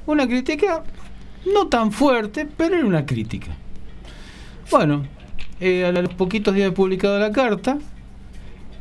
Una 0.06 0.26
crítica 0.26 0.84
no 1.52 1.68
tan 1.68 1.92
fuerte, 1.92 2.46
pero 2.56 2.76
era 2.76 2.86
una 2.86 3.04
crítica. 3.04 3.48
Bueno, 4.70 5.04
eh, 5.60 5.84
a 5.84 5.92
los 5.92 6.14
poquitos 6.14 6.54
días 6.54 6.70
de 6.70 6.72
publicada 6.72 7.18
la 7.18 7.32
carta, 7.32 7.78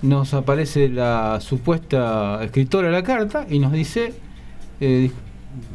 nos 0.02 0.34
aparece 0.34 0.90
la 0.90 1.40
supuesta 1.42 2.44
escritora 2.44 2.88
de 2.88 2.94
la 2.94 3.04
carta 3.04 3.46
y 3.50 3.60
nos 3.60 3.72
dice 3.72 4.13
eh, 4.80 5.12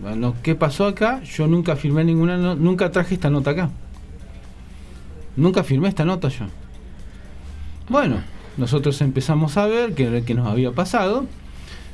bueno, 0.02 0.35
qué 0.42 0.54
pasó 0.54 0.87
acá 0.87 1.23
yo 1.23 1.47
nunca 1.47 1.76
firmé 1.76 2.04
ninguna 2.04 2.37
no- 2.37 2.54
nunca 2.56 2.90
traje 2.90 3.14
esta 3.14 3.30
nota 3.30 3.50
acá 3.50 3.70
nunca 5.37 5.62
firmé 5.62 5.88
esta 5.88 6.04
nota 6.04 6.28
yo 6.28 6.47
bueno 7.88 8.16
nosotros 8.56 9.00
empezamos 9.00 9.56
a 9.56 9.66
ver 9.66 9.94
qué 9.94 10.23
qué 10.26 10.35
nos 10.35 10.47
había 10.49 10.73
pasado 10.73 11.26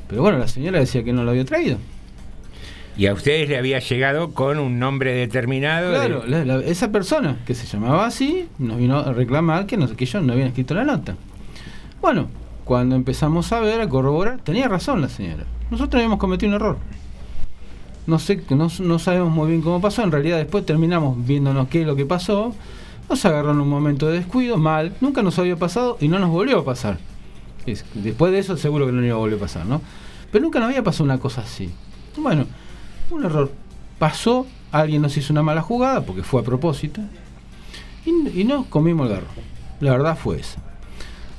pero 0.09 0.21
bueno 0.21 0.37
la 0.37 0.47
señora 0.47 0.79
decía 0.79 1.03
que 1.03 1.13
no 1.13 1.23
lo 1.23 1.31
había 1.31 1.45
traído 1.45 1.77
Y 2.97 3.07
a 3.07 3.13
ustedes 3.13 3.49
le 3.49 3.57
había 3.57 3.79
llegado 3.79 4.31
con 4.31 4.57
un 4.57 4.79
nombre 4.79 5.11
determinado. 5.13 5.91
de- 5.91 5.97
Claro, 5.97 6.23
la- 6.25 6.45
la- 6.45 6.63
esa 6.63 6.91
persona 6.93 7.35
que 7.45 7.53
se 7.53 7.67
llamaba 7.67 8.05
así 8.05 8.47
nos 8.57 8.77
vino 8.77 8.97
a 8.99 9.11
reclamar 9.11 9.65
que, 9.65 9.75
no, 9.75 9.85
que 9.97 10.05
ellos 10.05 10.23
no 10.23 10.31
habían 10.31 10.47
escrito 10.47 10.73
la 10.75 10.85
nota. 10.85 11.17
Bueno, 12.01 12.29
cuando 12.63 12.95
empezamos 12.95 13.51
a 13.51 13.59
ver, 13.59 13.81
a 13.81 13.89
corroborar, 13.89 14.39
tenía 14.45 14.69
razón 14.69 15.01
la 15.01 15.09
señora. 15.09 15.43
Nosotros 15.69 15.95
habíamos 15.99 16.19
cometido 16.19 16.51
un 16.51 16.55
error. 16.55 16.77
No 18.07 18.19
sé, 18.19 18.41
no, 18.49 18.69
no 18.79 18.99
sabemos 18.99 19.31
muy 19.31 19.49
bien 19.49 19.61
cómo 19.61 19.81
pasó. 19.81 20.03
En 20.03 20.11
realidad, 20.11 20.37
después 20.37 20.65
terminamos 20.65 21.25
viéndonos 21.25 21.67
qué 21.69 21.81
es 21.81 21.87
lo 21.87 21.95
que 21.95 22.05
pasó. 22.05 22.53
Nos 23.09 23.23
agarró 23.25 23.51
en 23.51 23.59
un 23.59 23.69
momento 23.69 24.07
de 24.07 24.17
descuido, 24.19 24.57
mal. 24.57 24.93
Nunca 25.01 25.21
nos 25.23 25.37
había 25.39 25.55
pasado 25.55 25.97
y 25.99 26.07
no 26.07 26.19
nos 26.19 26.29
volvió 26.29 26.59
a 26.59 26.65
pasar. 26.65 26.97
Es- 27.65 27.85
después 27.95 28.31
de 28.31 28.39
eso, 28.39 28.57
seguro 28.57 28.85
que 28.85 28.91
no 28.91 29.03
iba 29.03 29.15
a 29.15 29.19
volver 29.19 29.37
a 29.37 29.41
pasar, 29.41 29.65
¿no? 29.65 29.81
Pero 30.31 30.43
nunca 30.43 30.59
nos 30.59 30.69
había 30.69 30.83
pasado 30.83 31.03
una 31.05 31.17
cosa 31.19 31.41
así. 31.41 31.69
Bueno, 32.17 32.45
un 33.11 33.23
error. 33.25 33.51
Pasó, 33.99 34.45
alguien 34.71 35.01
nos 35.01 35.15
hizo 35.17 35.33
una 35.33 35.41
mala 35.43 35.61
jugada 35.61 36.01
porque 36.01 36.21
fue 36.23 36.41
a 36.41 36.43
propósito. 36.43 37.01
Y, 38.05 38.41
y 38.41 38.43
nos 38.43 38.67
comimos 38.67 39.07
el 39.07 39.15
garro. 39.15 39.27
La 39.79 39.91
verdad 39.91 40.17
fue 40.17 40.39
esa. 40.39 40.61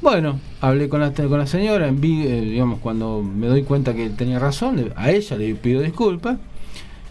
Bueno, 0.03 0.39
hablé 0.61 0.89
con 0.89 1.01
la, 1.01 1.13
con 1.13 1.39
la 1.39 1.47
señora, 1.47 1.89
vi- 1.93 2.27
eh, 2.27 2.41
digamos, 2.43 2.81
cuando 2.81 3.23
me 3.23 3.47
doy 3.47 3.63
cuenta 3.63 3.95
que 3.95 4.11
tenía 4.11 4.39
razón, 4.39 4.93
a 4.97 5.11
ella 5.11 5.37
le 5.37 5.55
pido 5.55 5.81
disculpas. 5.81 6.39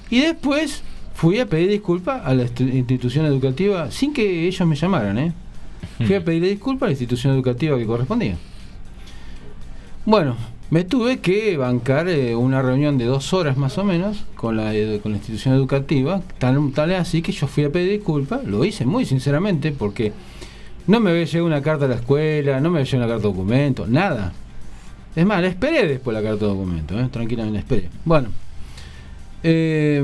Y 0.09 0.21
después 0.21 0.83
fui 1.13 1.39
a 1.39 1.45
pedir 1.45 1.69
disculpas 1.69 2.25
a 2.25 2.33
la 2.33 2.43
institución 2.43 3.25
educativa 3.25 3.89
sin 3.91 4.13
que 4.13 4.47
ellos 4.47 4.67
me 4.67 4.75
llamaran, 4.75 5.17
¿eh? 5.17 5.33
Fui 5.97 6.13
a 6.13 6.23
pedir 6.23 6.43
disculpas 6.43 6.83
a 6.83 6.87
la 6.87 6.91
institución 6.91 7.33
educativa 7.33 7.77
que 7.77 7.85
correspondía. 7.85 8.35
Bueno, 10.05 10.35
me 10.69 10.83
tuve 10.83 11.19
que 11.19 11.57
bancar 11.57 12.09
eh, 12.09 12.35
una 12.35 12.61
reunión 12.61 12.97
de 12.97 13.05
dos 13.05 13.33
horas 13.33 13.55
más 13.55 13.77
o 13.77 13.83
menos 13.83 14.25
con 14.35 14.57
la, 14.57 14.73
con 15.01 15.11
la 15.11 15.17
institución 15.17 15.53
educativa, 15.53 16.21
tal, 16.37 16.71
tal 16.73 16.91
es 16.91 16.99
así 16.99 17.21
que 17.21 17.31
yo 17.31 17.47
fui 17.47 17.63
a 17.63 17.71
pedir 17.71 17.91
disculpas, 17.91 18.43
lo 18.43 18.65
hice 18.65 18.85
muy 18.85 19.05
sinceramente 19.05 19.71
porque 19.71 20.11
no 20.87 20.99
me 20.99 21.11
había 21.11 21.23
llegado 21.23 21.45
una 21.45 21.61
carta 21.61 21.85
a 21.85 21.87
la 21.87 21.95
escuela, 21.95 22.59
no 22.59 22.69
me 22.69 22.79
había 22.79 22.91
llegado 22.91 23.05
una 23.05 23.13
carta 23.13 23.27
de 23.27 23.33
documento, 23.33 23.87
nada. 23.87 24.33
Es 25.15 25.25
más, 25.25 25.41
la 25.41 25.47
esperé 25.47 25.87
después 25.87 26.13
la 26.13 26.21
carta 26.21 26.45
de 26.45 26.51
documento, 26.51 26.99
¿eh? 26.99 27.07
tranquilamente 27.11 27.53
la 27.53 27.59
esperé. 27.59 27.89
Bueno, 28.03 28.29
eh, 29.47 30.03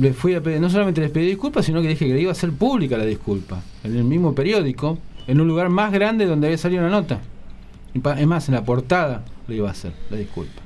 le 0.00 0.12
fui 0.12 0.34
a 0.34 0.40
pedir, 0.40 0.60
no 0.60 0.70
solamente 0.70 1.00
les 1.00 1.10
pedí 1.10 1.26
disculpas, 1.26 1.64
sino 1.66 1.82
que 1.82 1.88
dije 1.88 2.06
que 2.06 2.14
le 2.14 2.20
iba 2.20 2.30
a 2.30 2.32
hacer 2.32 2.52
pública 2.52 2.96
la 2.96 3.04
disculpa, 3.04 3.60
en 3.82 3.96
el 3.96 4.04
mismo 4.04 4.34
periódico, 4.34 4.96
en 5.26 5.40
un 5.40 5.48
lugar 5.48 5.68
más 5.70 5.92
grande 5.92 6.26
donde 6.26 6.46
había 6.46 6.58
salido 6.58 6.82
la 6.82 6.90
nota. 6.90 7.20
Es 7.94 8.26
más, 8.26 8.48
en 8.48 8.54
la 8.54 8.64
portada 8.64 9.24
le 9.48 9.56
iba 9.56 9.68
a 9.68 9.72
hacer 9.72 9.92
la 10.10 10.16
disculpa. 10.16 10.62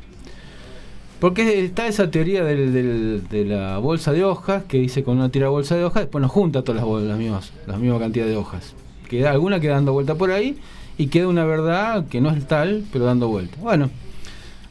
Porque 1.21 1.65
está 1.65 1.87
esa 1.89 2.11
teoría 2.11 2.45
del- 2.45 2.73
del- 2.73 3.29
de 3.29 3.45
la 3.45 3.79
bolsa 3.79 4.13
de 4.13 4.25
hojas 4.25 4.63
que 4.69 4.79
dice 4.79 5.03
con 5.03 5.17
una 5.17 5.31
tira 5.31 5.49
bolsa 5.49 5.77
de 5.77 5.85
hojas, 5.85 6.03
después 6.05 6.23
nos 6.23 6.31
junta 6.31 6.63
todas 6.63 6.83
las, 6.83 7.03
las, 7.03 7.19
mismas, 7.19 7.53
la 7.67 7.77
misma 7.77 7.99
cantidad 7.99 8.27
de 8.27 8.37
hojas. 8.37 8.75
Queda 9.09 9.31
alguna 9.33 9.59
queda 9.59 9.75
dando 9.75 9.93
vuelta 9.93 10.15
por 10.15 10.31
ahí 10.31 10.57
y 10.97 11.09
queda 11.09 11.27
una 11.29 11.45
verdad 11.45 12.07
que 12.09 12.21
no 12.21 12.31
es 12.31 12.47
tal, 12.47 12.85
pero 12.93 13.05
dando 13.05 13.29
vuelta. 13.29 13.57
Bueno, 13.61 13.91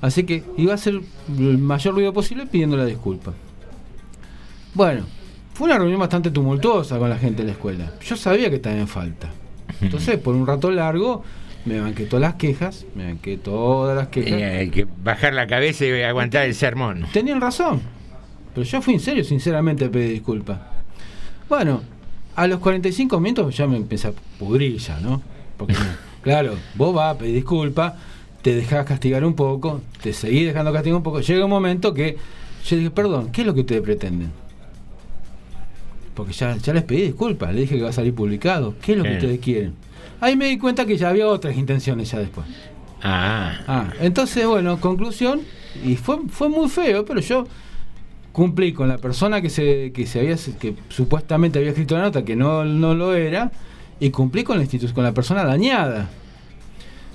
así 0.02 0.24
que 0.24 0.44
iba 0.58 0.72
a 0.72 0.76
hacer 0.76 1.02
el 1.38 1.58
mayor 1.58 1.94
ruido 1.96 2.14
posible 2.14 2.46
pidiendo 2.46 2.78
la 2.78 2.86
disculpa. 2.86 3.34
Bueno, 4.74 5.06
fue 5.54 5.66
una 5.66 5.78
reunión 5.78 6.00
bastante 6.00 6.30
tumultuosa 6.30 7.00
con 7.00 7.10
la 7.10 7.18
gente 7.18 7.42
de 7.42 7.48
la 7.48 7.52
escuela. 7.54 7.94
Yo 8.06 8.16
sabía 8.16 8.50
que 8.50 8.58
estaba 8.58 8.76
en 8.76 8.88
falta. 8.88 9.30
Entonces, 9.82 10.18
por 10.20 10.36
un 10.36 10.46
rato 10.46 10.70
largo, 10.72 11.24
me 11.66 11.80
banqué 11.80 12.06
todas 12.06 12.22
las 12.22 12.36
quejas, 12.36 12.86
me 12.96 13.06
banqué 13.06 13.38
todas 13.38 13.98
las 13.98 14.08
quejas. 14.08 14.40
Eh, 14.40 14.46
hay 14.46 14.70
que 14.70 14.88
bajar 15.04 15.34
la 15.34 15.48
cabeza 15.48 15.86
y 15.86 16.02
aguantar 16.02 16.46
el 16.46 16.56
sermón. 16.56 17.06
Tenían 17.12 17.42
razón. 17.42 17.82
Pero 18.54 18.66
yo 18.66 18.82
fui 18.82 18.94
en 18.94 19.00
serio, 19.00 19.24
sinceramente, 19.24 19.86
a 19.86 19.92
pedir 19.92 20.12
disculpas. 20.12 20.60
Bueno, 21.50 21.82
a 22.36 22.48
los 22.48 22.60
45 22.60 23.20
minutos 23.20 23.58
ya 23.58 23.68
me 23.68 23.78
empecé 23.78 24.10
a 24.10 24.14
pudrir 24.40 24.78
ya, 24.78 25.00
¿no? 25.00 25.22
Porque, 25.58 25.74
claro, 26.22 26.56
vos 26.76 26.94
vas 26.94 27.16
a 27.16 27.18
pedir 27.18 27.36
disculpas, 27.36 27.94
te 28.48 28.56
dejás 28.56 28.86
castigar 28.86 29.26
un 29.26 29.34
poco, 29.34 29.82
te 30.02 30.14
seguís 30.14 30.46
dejando 30.48 30.72
castigar 30.72 30.96
un 30.96 31.04
poco. 31.04 31.20
Llega 31.20 31.44
un 31.44 31.52
momento 31.52 31.94
que 31.94 32.16
yo 32.66 32.78
dije, 32.78 32.90
perdón, 32.92 33.30
¿qué 33.30 33.42
es 33.42 33.48
lo 33.48 33.54
que 33.54 33.60
ustedes 33.60 33.82
pretenden? 33.82 34.32
Porque 36.14 36.32
ya, 36.32 36.56
ya 36.56 36.72
les 36.72 36.84
pedí 36.84 37.02
disculpas, 37.02 37.50
les 37.50 37.64
dije 37.64 37.76
que 37.76 37.84
va 37.84 37.90
a 37.90 37.92
salir 37.92 38.16
publicado. 38.16 38.76
¿Qué 38.82 38.94
es 38.94 39.00
lo 39.00 39.04
que 39.04 39.16
ustedes 39.16 39.40
quieren? 39.42 39.74
Ahí 40.22 40.38
me 40.38 40.48
di 40.48 40.58
cuenta 40.58 40.86
que 40.86 40.96
ya 40.96 41.10
había 41.10 41.28
otras 41.28 41.58
intenciones 41.58 42.10
ya 42.10 42.20
después. 42.20 42.48
Ah, 43.04 43.60
Ah, 43.68 43.90
entonces, 44.00 44.48
bueno, 44.48 44.80
conclusión, 44.80 45.42
y 45.84 45.98
fue, 45.98 46.20
fue 46.30 46.48
muy 46.48 46.70
feo, 46.70 47.04
pero 47.04 47.20
yo 47.20 47.46
cumplí 48.32 48.72
con 48.72 48.88
la 48.88 48.98
persona 48.98 49.42
que 49.42 49.50
se, 49.50 49.92
que 49.92 50.08
se 50.08 50.22
había 50.22 50.38
que 50.58 50.74
supuestamente 50.88 51.60
había 51.60 51.72
escrito 51.72 51.98
la 51.98 52.04
nota, 52.04 52.24
que 52.24 52.38
no, 52.38 52.64
no 52.64 52.96
lo 52.96 53.14
era, 53.14 53.52
y 54.00 54.10
cumplí 54.10 54.46
con 54.46 54.56
la 54.56 54.64
institución, 54.64 54.96
con 54.96 55.04
la 55.04 55.14
persona 55.14 55.44
dañada. 55.44 56.08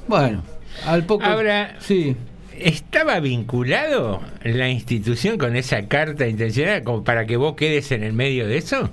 Bueno, 0.07 0.43
al 0.87 1.05
poco. 1.05 1.25
Ahora, 1.25 1.77
sí. 1.81 2.17
¿estaba 2.59 3.21
vinculado 3.21 4.21
la 4.45 4.69
institución 4.69 5.39
con 5.39 5.57
esa 5.57 5.87
carta 5.89 6.27
intencional 6.27 6.83
como 6.83 7.05
para 7.05 7.27
que 7.27 7.37
vos 7.37 7.55
quedes 7.55 7.93
en 7.93 8.03
el 8.03 8.13
medio 8.13 8.47
de 8.47 8.59
eso? 8.59 8.91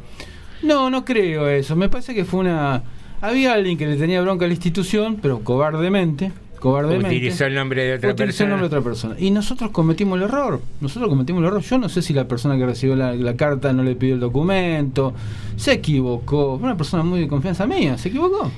No, 0.62 0.90
no 0.90 1.06
creo 1.06 1.48
eso. 1.48 1.76
Me 1.76 1.90
parece 1.90 2.14
que 2.14 2.26
fue 2.26 2.42
una. 2.42 2.84
Había 3.22 3.54
alguien 3.54 3.78
que 3.78 3.86
le 3.86 3.96
tenía 3.96 4.22
bronca 4.22 4.46
a 4.46 4.48
la 4.48 4.54
institución, 4.54 5.18
pero 5.22 5.44
cobardemente. 5.44 6.32
Cobardemente. 6.60 7.08
Utilizó 7.08 7.46
el 7.46 7.56
nombre 7.56 7.86
de 7.86 7.94
otra 7.94 8.12
Utilizó 8.12 8.44
el 8.44 8.50
nombre 8.50 8.68
de 8.68 8.76
otra 8.76 8.82
persona. 8.82 9.16
Y 9.18 9.32
nosotros 9.32 9.72
cometimos 9.72 10.18
el 10.18 10.26
error. 10.26 10.62
Nosotros 10.82 11.10
cometimos 11.10 11.42
el 11.42 11.48
error. 11.48 11.62
Yo 11.62 11.78
no 11.78 11.88
sé 11.88 12.02
si 12.02 12.14
la 12.14 12.28
persona 12.28 12.58
que 12.58 12.66
recibió 12.66 12.98
la, 12.98 13.14
la 13.14 13.36
carta 13.38 13.72
no 13.72 13.84
le 13.84 13.96
pidió 13.96 14.16
el 14.16 14.20
documento. 14.20 15.14
Se 15.56 15.74
equivocó. 15.74 16.58
Fue 16.58 16.68
una 16.68 16.76
persona 16.76 17.04
muy 17.04 17.22
de 17.22 17.28
confianza 17.30 17.66
mía. 17.66 17.98
Se 17.98 18.10
equivocó. 18.10 18.52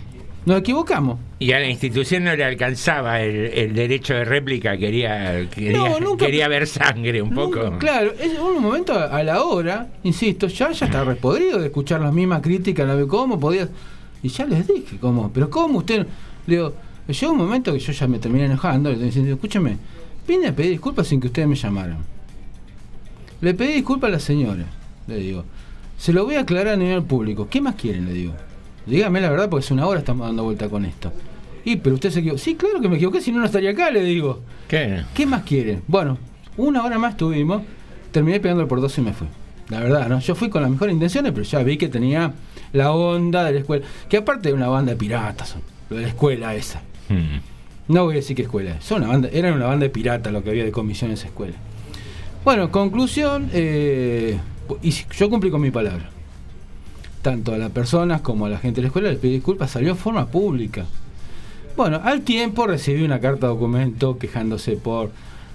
Nos 0.45 0.60
equivocamos. 0.60 1.19
Y 1.38 1.51
a 1.51 1.60
la 1.60 1.67
institución 1.67 2.24
no 2.24 2.36
le 2.36 2.43
alcanzaba 2.43 3.21
el, 3.21 3.36
el 3.53 3.74
derecho 3.75 4.15
de 4.15 4.25
réplica, 4.25 4.75
quería, 4.75 5.48
quería, 5.50 5.77
No, 5.77 6.00
nunca- 6.00 6.25
quería 6.25 6.48
ver 6.48 6.65
sangre 6.65 7.21
un 7.21 7.29
poco. 7.31 7.77
Claro, 7.77 8.12
es 8.19 8.38
un 8.39 8.62
momento 8.62 8.93
a, 8.93 9.05
a 9.05 9.24
la 9.24 9.43
hora, 9.43 9.88
insisto, 10.03 10.48
ya, 10.48 10.71
ya 10.71 10.86
está 10.88 11.03
repodrido 11.03 11.60
de 11.60 11.67
escuchar 11.67 12.01
las 12.01 12.12
mismas 12.13 12.41
críticas, 12.41 12.88
la- 12.88 13.05
¿cómo 13.05 13.39
podías? 13.39 13.69
Y 14.24 14.29
ya 14.29 14.45
les 14.45 14.67
dije, 14.67 14.98
¿cómo? 15.00 15.31
Pero 15.31 15.50
¿cómo 15.50 15.79
usted? 15.79 16.07
Le 16.48 16.55
digo, 16.55 16.74
llegó 17.07 17.31
un 17.33 17.38
momento 17.38 17.71
que 17.74 17.79
yo 17.79 17.91
ya 17.91 18.07
me 18.07 18.17
terminé 18.17 18.45
enojando, 18.45 18.89
le 18.89 18.95
estoy 18.95 19.07
diciendo, 19.10 19.33
escúcheme, 19.33 19.77
vine 20.27 20.48
a 20.48 20.55
pedir 20.55 20.71
disculpas 20.71 21.07
sin 21.07 21.19
que 21.21 21.27
ustedes 21.27 21.48
me 21.48 21.55
llamaran. 21.55 22.00
Le 23.41 23.53
pedí 23.53 23.74
disculpas 23.74 24.07
a 24.10 24.12
la 24.13 24.19
señora, 24.19 24.65
le 25.07 25.15
digo. 25.17 25.45
Se 25.98 26.13
lo 26.13 26.25
voy 26.25 26.36
a 26.36 26.41
aclarar 26.41 26.74
a 26.74 26.77
nivel 26.77 27.03
público. 27.03 27.48
¿Qué 27.50 27.62
más 27.62 27.75
quieren? 27.75 28.05
Le 28.05 28.13
digo. 28.13 28.33
Dígame 28.86 29.22
la 29.22 29.30
verdad, 29.30 29.50
porque 29.50 29.66
es 29.66 29.72
una 29.72 29.86
hora 29.88 30.00
estamos 30.00 30.28
dando 30.28 30.44
vuelta 30.44 30.70
con 30.70 30.86
esto. 30.86 31.12
Y, 31.64 31.76
pero 31.78 31.96
usted 31.96 32.10
se 32.10 32.20
equivocó. 32.20 32.40
Sí, 32.40 32.56
claro 32.56 32.82
que 32.82 32.90
me 32.90 32.96
equivoqué, 32.96 33.22
si 33.22 33.32
no, 33.32 33.40
no 33.40 33.46
estaría 33.46 33.72
acá, 33.72 33.92
le 33.92 34.04
digo. 34.04 34.42
¿Qué? 34.68 35.04
¿Qué 35.14 35.26
más 35.26 35.44
quiere? 35.44 35.82
Bueno, 35.88 36.18
una 36.58 36.84
hora 36.84 36.98
más 36.98 37.18
tuvimos, 37.18 37.62
terminé 38.12 38.40
pegándole 38.40 38.68
por 38.68 38.82
dos 38.82 38.98
y 38.98 39.02
me 39.02 39.14
fui. 39.14 39.28
La 39.70 39.80
verdad, 39.80 40.10
¿no? 40.10 40.20
Yo 40.20 40.36
fui 40.36 40.50
con 40.50 40.62
las 40.62 40.72
mejores 40.72 40.94
intenciones, 40.94 41.32
pero 41.32 41.44
ya 41.44 41.64
vi 41.64 41.78
que 41.78 41.88
tenía 41.88 42.34
la 42.74 42.92
onda 42.92 43.44
de 43.46 43.54
la 43.54 43.60
escuela. 43.60 43.86
Que 44.10 44.18
aparte 44.18 44.50
de 44.50 44.54
una 44.54 44.68
banda 44.68 44.92
de 44.92 44.98
piratas, 44.98 45.50
son, 45.50 45.62
lo 45.90 45.96
de 45.96 46.02
la 46.04 46.08
escuela 46.10 46.54
esa. 46.56 46.82
Hmm. 47.08 47.40
No 47.88 48.04
voy 48.06 48.14
a 48.14 48.18
decir 48.18 48.36
que 48.36 48.44
escuela, 48.44 48.82
son 48.82 49.04
una 49.04 49.12
banda, 49.12 49.30
eran 49.32 49.54
una 49.54 49.66
banda 49.66 49.84
de 49.84 49.90
piratas 49.90 50.32
lo 50.32 50.44
que 50.44 50.50
había 50.50 50.64
de 50.64 50.72
comisión 50.72 51.10
en 51.10 51.16
esa 51.16 51.28
escuela. 51.28 51.56
Bueno, 52.44 52.72
conclusión, 52.72 53.50
eh, 53.54 54.38
y 54.82 54.92
yo 54.92 55.30
cumplí 55.30 55.52
con 55.52 55.62
mi 55.62 55.72
palabra. 55.72 56.10
Tanto 57.22 57.54
a 57.54 57.58
las 57.58 57.70
personas 57.72 58.22
como 58.22 58.48
a 58.48 58.50
la 58.50 58.58
gente 58.58 58.78
de 58.78 58.84
la 58.84 58.88
escuela 58.88 59.10
les 59.10 59.20
pedí 59.20 59.34
disculpas, 59.34 59.70
salió 59.72 59.92
en 59.92 59.98
forma 59.98 60.25
pública. 60.28 60.86
Bueno, 61.78 62.01
al 62.04 62.22
tiempo 62.22 62.66
recibí 62.68 63.04
una 63.04 63.20
carta 63.20 63.48
documento 63.48 64.18
quejándose 64.18 64.74
por. 64.74 65.12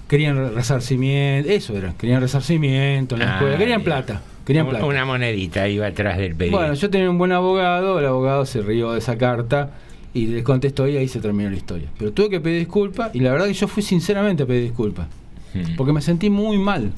Querían 0.07 0.37
re- 0.37 0.51
resarcimiento, 0.51 1.49
eso 1.49 1.75
era, 1.75 1.93
querían 1.97 2.21
resarcimiento 2.21 3.15
en 3.15 3.19
la 3.19 3.31
Ah, 3.31 3.35
escuela, 3.35 3.57
querían 3.57 3.79
bien. 3.79 3.85
plata, 3.85 4.21
querían 4.45 4.67
plata. 4.69 4.85
Una 4.85 5.03
monedita 5.03 5.67
iba 5.67 5.85
atrás 5.87 6.17
del 6.17 6.33
pedido. 6.33 6.57
Bueno, 6.57 6.73
yo 6.73 6.89
tenía 6.89 7.09
un 7.09 7.17
buen 7.17 7.33
abogado, 7.33 7.99
el 7.99 8.05
abogado 8.05 8.45
se 8.45 8.61
rió 8.61 8.93
de 8.93 8.99
esa 8.99 9.17
carta 9.17 9.71
y 10.13 10.27
le 10.27 10.43
contestó 10.43 10.87
y 10.87 10.95
ahí 10.95 11.09
se 11.09 11.19
terminó 11.19 11.49
la 11.49 11.57
historia. 11.57 11.89
Pero 11.99 12.13
tuve 12.13 12.29
que 12.29 12.39
pedir 12.39 12.59
disculpas 12.59 13.13
y 13.13 13.19
la 13.19 13.31
verdad 13.33 13.47
que 13.47 13.53
yo 13.53 13.67
fui 13.67 13.83
sinceramente 13.83 14.43
a 14.43 14.45
pedir 14.45 14.63
disculpas. 14.63 15.07
Hmm. 15.53 15.75
Porque 15.75 15.91
me 15.91 16.01
sentí 16.01 16.29
muy 16.29 16.57
mal. 16.57 16.93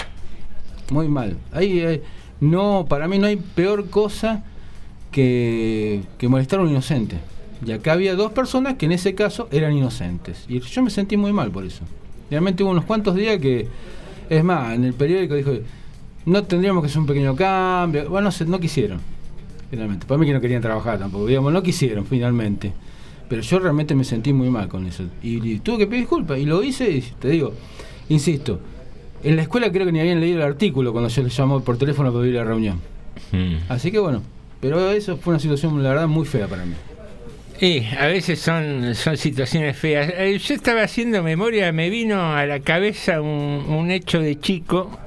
Muy 0.92 1.08
mal. 1.08 1.36
Ahí 1.52 1.80
eh, 1.80 2.04
no, 2.40 2.86
para 2.88 3.08
mí 3.08 3.18
no 3.18 3.26
hay 3.26 3.38
peor 3.38 3.90
cosa 3.90 4.44
que, 5.12 6.02
que 6.18 6.28
molestar 6.28 6.60
a 6.60 6.64
un 6.64 6.70
inocente. 6.70 7.18
Y 7.66 7.72
acá 7.72 7.94
había 7.94 8.16
dos 8.16 8.32
personas 8.32 8.76
que 8.76 8.86
en 8.86 8.94
ese 8.94 9.16
caso 9.16 9.48
eran 9.52 9.74
inocentes. 9.74 10.46
Y 10.48 10.60
yo 10.60 10.82
me 10.82 10.90
sentí 10.90 11.18
muy 11.18 11.34
mal 11.34 11.52
por 11.52 11.66
eso. 11.66 11.84
Realmente 12.30 12.64
hubo 12.64 12.72
unos 12.72 12.86
cuantos 12.86 13.16
días 13.16 13.40
que, 13.40 13.68
es 14.30 14.44
más, 14.44 14.74
en 14.76 14.86
el 14.86 14.94
periódico 14.94 15.36
dijo, 15.36 15.52
no 16.26 16.44
tendríamos 16.44 16.84
que 16.84 16.88
hacer 16.88 17.00
un 17.00 17.08
pequeño 17.08 17.36
cambio. 17.36 18.10
Bueno, 18.10 18.30
no, 18.30 18.46
no 18.46 18.60
quisieron. 18.60 19.00
Finalmente. 19.70 20.06
Para 20.06 20.18
mí 20.20 20.26
que 20.26 20.34
no 20.34 20.42
querían 20.42 20.62
trabajar 20.62 21.00
tampoco. 21.00 21.28
Digamos, 21.28 21.52
no 21.52 21.62
quisieron 21.62 22.06
finalmente. 22.06 22.72
Pero 23.28 23.42
yo 23.42 23.60
realmente 23.60 23.94
me 23.94 24.04
sentí 24.04 24.32
muy 24.32 24.50
mal 24.50 24.68
con 24.68 24.86
eso. 24.86 25.04
Y, 25.22 25.48
y 25.48 25.60
tuve 25.60 25.80
que 25.80 25.88
pedir 25.88 26.02
disculpas. 26.02 26.40
Y 26.40 26.46
lo 26.46 26.64
hice 26.64 26.90
y 26.90 27.02
te 27.02 27.30
digo, 27.30 27.54
insisto, 28.08 28.60
en 29.24 29.36
la 29.36 29.42
escuela 29.42 29.72
creo 29.72 29.86
que 29.86 29.92
ni 29.92 30.00
habían 30.00 30.20
leído 30.20 30.38
el 30.38 30.44
artículo 30.44 30.92
cuando 30.92 31.10
yo 31.10 31.24
les 31.24 31.36
llamó 31.36 31.62
por 31.62 31.78
teléfono 31.78 32.12
para 32.12 32.22
pedir 32.22 32.36
la 32.36 32.44
reunión. 32.44 32.80
Hmm. 33.32 33.58
Así 33.68 33.92
que 33.92 34.00
bueno, 34.00 34.22
pero 34.62 34.92
eso 34.92 35.18
fue 35.18 35.34
una 35.34 35.40
situación, 35.40 35.82
la 35.82 35.90
verdad, 35.90 36.08
muy 36.08 36.26
fea 36.26 36.48
para 36.48 36.66
mí. 36.66 36.74
Y 37.62 37.84
a 37.98 38.08
veces 38.08 38.40
son, 38.40 38.96
son 38.96 39.18
situaciones 39.18 39.78
feas. 39.78 40.14
Eh, 40.16 40.38
Yo 40.38 40.56
estaba 40.56 40.82
haciendo 40.82 41.22
memoria, 41.24 41.72
me 41.74 41.90
vino 41.90 42.34
a 42.34 42.46
la 42.46 42.62
cabeza 42.62 43.22
un, 43.22 43.66
un 43.68 43.92
hecho 43.92 44.22
de 44.22 44.40
chico 44.40 44.98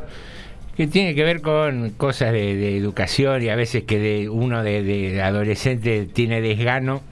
que 0.76 0.87
tiene 0.87 1.14
que 1.14 1.25
ver 1.25 1.40
con 1.40 1.90
cosas 1.90 2.32
de, 2.32 2.76
educación 2.76 3.42
y 3.42 3.49
a 3.49 3.56
veces 3.56 3.85
que 3.85 3.99
de, 3.99 4.28
uno 4.28 4.62
de, 4.62 4.82
de 4.82 5.23
adolescente 5.23 6.06
tiene 6.12 6.40
desgano. 6.40 7.02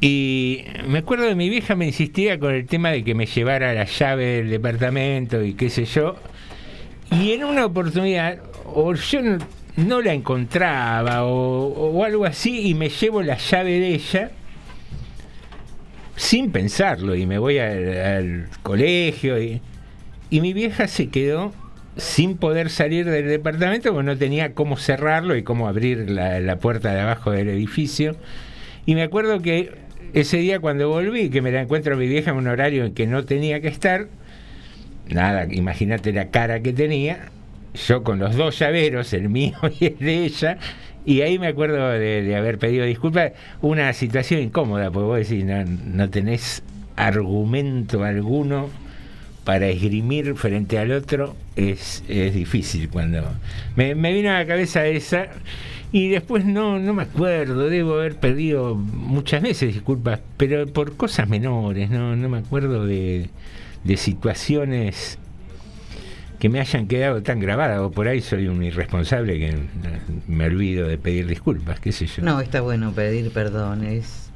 Y 0.00 0.64
me 0.86 0.98
acuerdo 0.98 1.24
de 1.24 1.34
mi 1.34 1.48
vieja 1.48 1.74
me 1.74 1.86
insistía 1.86 2.38
con 2.38 2.54
el 2.54 2.66
tema 2.66 2.90
de 2.90 3.02
que 3.04 3.14
me 3.14 3.24
llevara 3.24 3.72
la 3.72 3.84
llave 3.84 4.24
del 4.24 4.50
departamento 4.50 5.42
y 5.42 5.54
qué 5.54 5.70
sé 5.70 5.86
yo. 5.86 6.16
Y 7.10 7.32
en 7.32 7.44
una 7.44 7.64
oportunidad, 7.64 8.40
o 8.66 8.92
yo 8.94 9.20
no, 9.76 10.00
la 10.00 10.12
encontraba 10.12 11.24
o, 11.24 12.04
algo 12.04 12.24
así, 12.24 12.68
y 12.68 12.74
me 12.74 12.88
llevo 12.88 13.22
la 13.22 13.36
llave 13.36 13.80
de 13.80 13.88
ella 13.88 14.30
sin 16.16 16.52
pensarlo 16.52 17.16
y 17.16 17.26
me 17.26 17.38
voy 17.38 17.58
al, 17.58 17.96
al 17.98 18.48
colegio 18.62 19.42
y, 19.42 19.60
y 20.30 20.40
mi 20.40 20.52
vieja 20.52 20.86
se 20.86 21.08
quedó 21.08 21.52
sin 21.96 22.36
poder 22.36 22.70
salir 22.70 23.08
del 23.08 23.28
departamento 23.28 23.92
porque 23.92 24.06
no 24.06 24.16
tenía 24.16 24.54
cómo 24.54 24.76
cerrarlo 24.76 25.36
y 25.36 25.42
cómo 25.42 25.68
abrir 25.68 26.10
la, 26.10 26.40
la 26.40 26.56
puerta 26.56 26.92
de 26.92 27.00
abajo 27.00 27.30
del 27.30 27.48
edificio. 27.48 28.16
Y 28.86 28.94
me 28.94 29.02
acuerdo 29.02 29.40
que 29.40 29.72
ese 30.12 30.38
día 30.38 30.60
cuando 30.60 30.88
volví, 30.88 31.30
que 31.30 31.42
me 31.42 31.50
la 31.50 31.62
encuentro 31.62 31.94
a 31.94 31.96
mi 31.96 32.06
vieja 32.06 32.30
en 32.30 32.36
un 32.36 32.46
horario 32.46 32.84
en 32.84 32.94
que 32.94 33.06
no 33.06 33.24
tenía 33.24 33.60
que 33.60 33.68
estar, 33.68 34.08
nada, 35.08 35.46
imagínate 35.50 36.12
la 36.12 36.28
cara 36.28 36.60
que 36.60 36.72
tenía, 36.72 37.30
yo 37.74 38.02
con 38.02 38.18
los 38.18 38.36
dos 38.36 38.58
llaveros, 38.58 39.12
el 39.12 39.28
mío 39.28 39.56
y 39.80 39.86
el 39.86 39.98
de 39.98 40.24
ella, 40.24 40.58
y 41.04 41.20
ahí 41.20 41.38
me 41.38 41.48
acuerdo 41.48 41.90
de, 41.90 42.34
haber 42.36 42.58
pedido 42.58 42.86
disculpas, 42.86 43.32
una 43.60 43.92
situación 43.92 44.40
incómoda, 44.40 44.90
porque 44.90 45.06
vos 45.06 45.28
decís, 45.28 45.44
no, 45.44 45.64
no 45.64 46.08
tenés 46.08 46.62
argumento 46.96 48.04
alguno 48.04 48.70
para 49.44 49.66
esgrimir 49.66 50.34
frente 50.36 50.78
al 50.78 50.92
otro, 50.92 51.36
es, 51.56 52.02
es 52.08 52.32
difícil 52.32 52.88
cuando... 52.88 53.22
Me, 53.76 53.94
me 53.94 54.14
vino 54.14 54.30
a 54.30 54.38
la 54.38 54.46
cabeza 54.46 54.86
esa, 54.86 55.26
y 55.92 56.08
después 56.08 56.46
no, 56.46 56.78
no 56.78 56.94
me 56.94 57.02
acuerdo, 57.02 57.68
debo 57.68 57.94
haber 57.94 58.16
pedido 58.16 58.74
muchas 58.74 59.42
veces 59.42 59.74
disculpas, 59.74 60.20
pero 60.38 60.66
por 60.66 60.96
cosas 60.96 61.28
menores, 61.28 61.90
no, 61.90 62.16
no 62.16 62.28
me 62.30 62.38
acuerdo 62.38 62.86
de, 62.86 63.28
de 63.84 63.96
situaciones 63.98 65.18
que 66.44 66.50
me 66.50 66.60
hayan 66.60 66.86
quedado 66.86 67.22
tan 67.22 67.40
grabadas, 67.40 67.80
o 67.80 67.90
por 67.90 68.06
ahí 68.06 68.20
soy 68.20 68.48
un 68.48 68.62
irresponsable 68.62 69.38
que 69.38 69.56
me 70.28 70.44
olvido 70.44 70.86
de 70.86 70.98
pedir 70.98 71.26
disculpas, 71.26 71.80
qué 71.80 71.90
sé 71.90 72.04
yo. 72.04 72.22
No, 72.22 72.38
está 72.38 72.60
bueno 72.60 72.92
pedir 72.92 73.30
perdón, 73.30 73.82
es, 73.82 74.28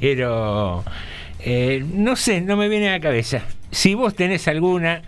Pero 0.00 0.84
eh, 1.40 1.84
no 1.94 2.16
sé, 2.16 2.40
no 2.40 2.56
me 2.56 2.68
viene 2.68 2.88
a 2.88 2.92
la 2.92 3.00
cabeza. 3.00 3.42
Si 3.72 3.94
vos 3.94 4.14
tenés 4.14 4.46
alguna, 4.48 5.00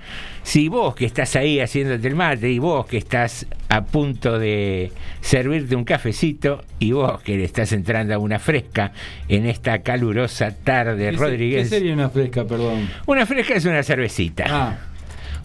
si 0.42 0.68
vos 0.68 0.94
que 0.94 1.05
estás 1.05 1.37
ahí 1.37 1.61
haciéndote 1.61 2.09
el 2.09 2.14
mate 2.16 2.50
y 2.50 2.59
vos 2.59 2.87
que 2.87 2.96
estás 2.96 3.46
a 3.68 3.85
punto 3.85 4.38
de 4.38 4.90
servirte 5.20 5.77
un 5.77 5.85
cafecito 5.85 6.64
y 6.79 6.92
vos 6.92 7.20
que 7.20 7.37
le 7.37 7.44
estás 7.44 7.72
entrando 7.72 8.14
a 8.14 8.18
una 8.18 8.38
fresca 8.38 8.92
en 9.29 9.44
esta 9.46 9.83
calurosa 9.83 10.50
tarde, 10.57 11.11
¿Qué 11.11 11.16
se- 11.18 11.22
Rodríguez. 11.24 11.68
¿Qué 11.68 11.77
sería 11.77 11.92
una 11.92 12.09
fresca, 12.09 12.44
perdón? 12.46 12.88
Una 13.07 13.27
fresca 13.27 13.55
es 13.55 13.66
una 13.66 13.83
cervecita. 13.83 14.44
Ah. 14.48 14.79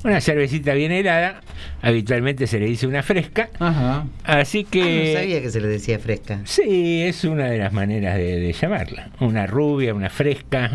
Una 0.01 0.21
cervecita 0.21 0.73
bien 0.75 0.93
helada, 0.93 1.41
habitualmente 1.82 2.47
se 2.47 2.58
le 2.58 2.67
dice 2.67 2.88
una 2.88 3.03
fresca. 3.03 3.49
Ajá. 3.60 4.05
Así 4.23 4.63
Ah, 4.65 4.71
que... 4.71 5.12
no 5.13 5.19
sabía 5.19 5.41
que 5.41 5.49
se 5.49 5.60
le 5.60 5.67
decía 5.67 5.99
fresca. 5.99 6.39
Sí, 6.45 7.01
es 7.03 7.25
una 7.25 7.47
de 7.49 7.58
las 7.58 7.73
maneras 7.73 8.15
de, 8.15 8.39
de 8.39 8.53
llamarla. 8.53 9.10
Una 9.19 9.45
rubia, 9.45 9.93
una 9.93 10.10
fresca, 10.10 10.71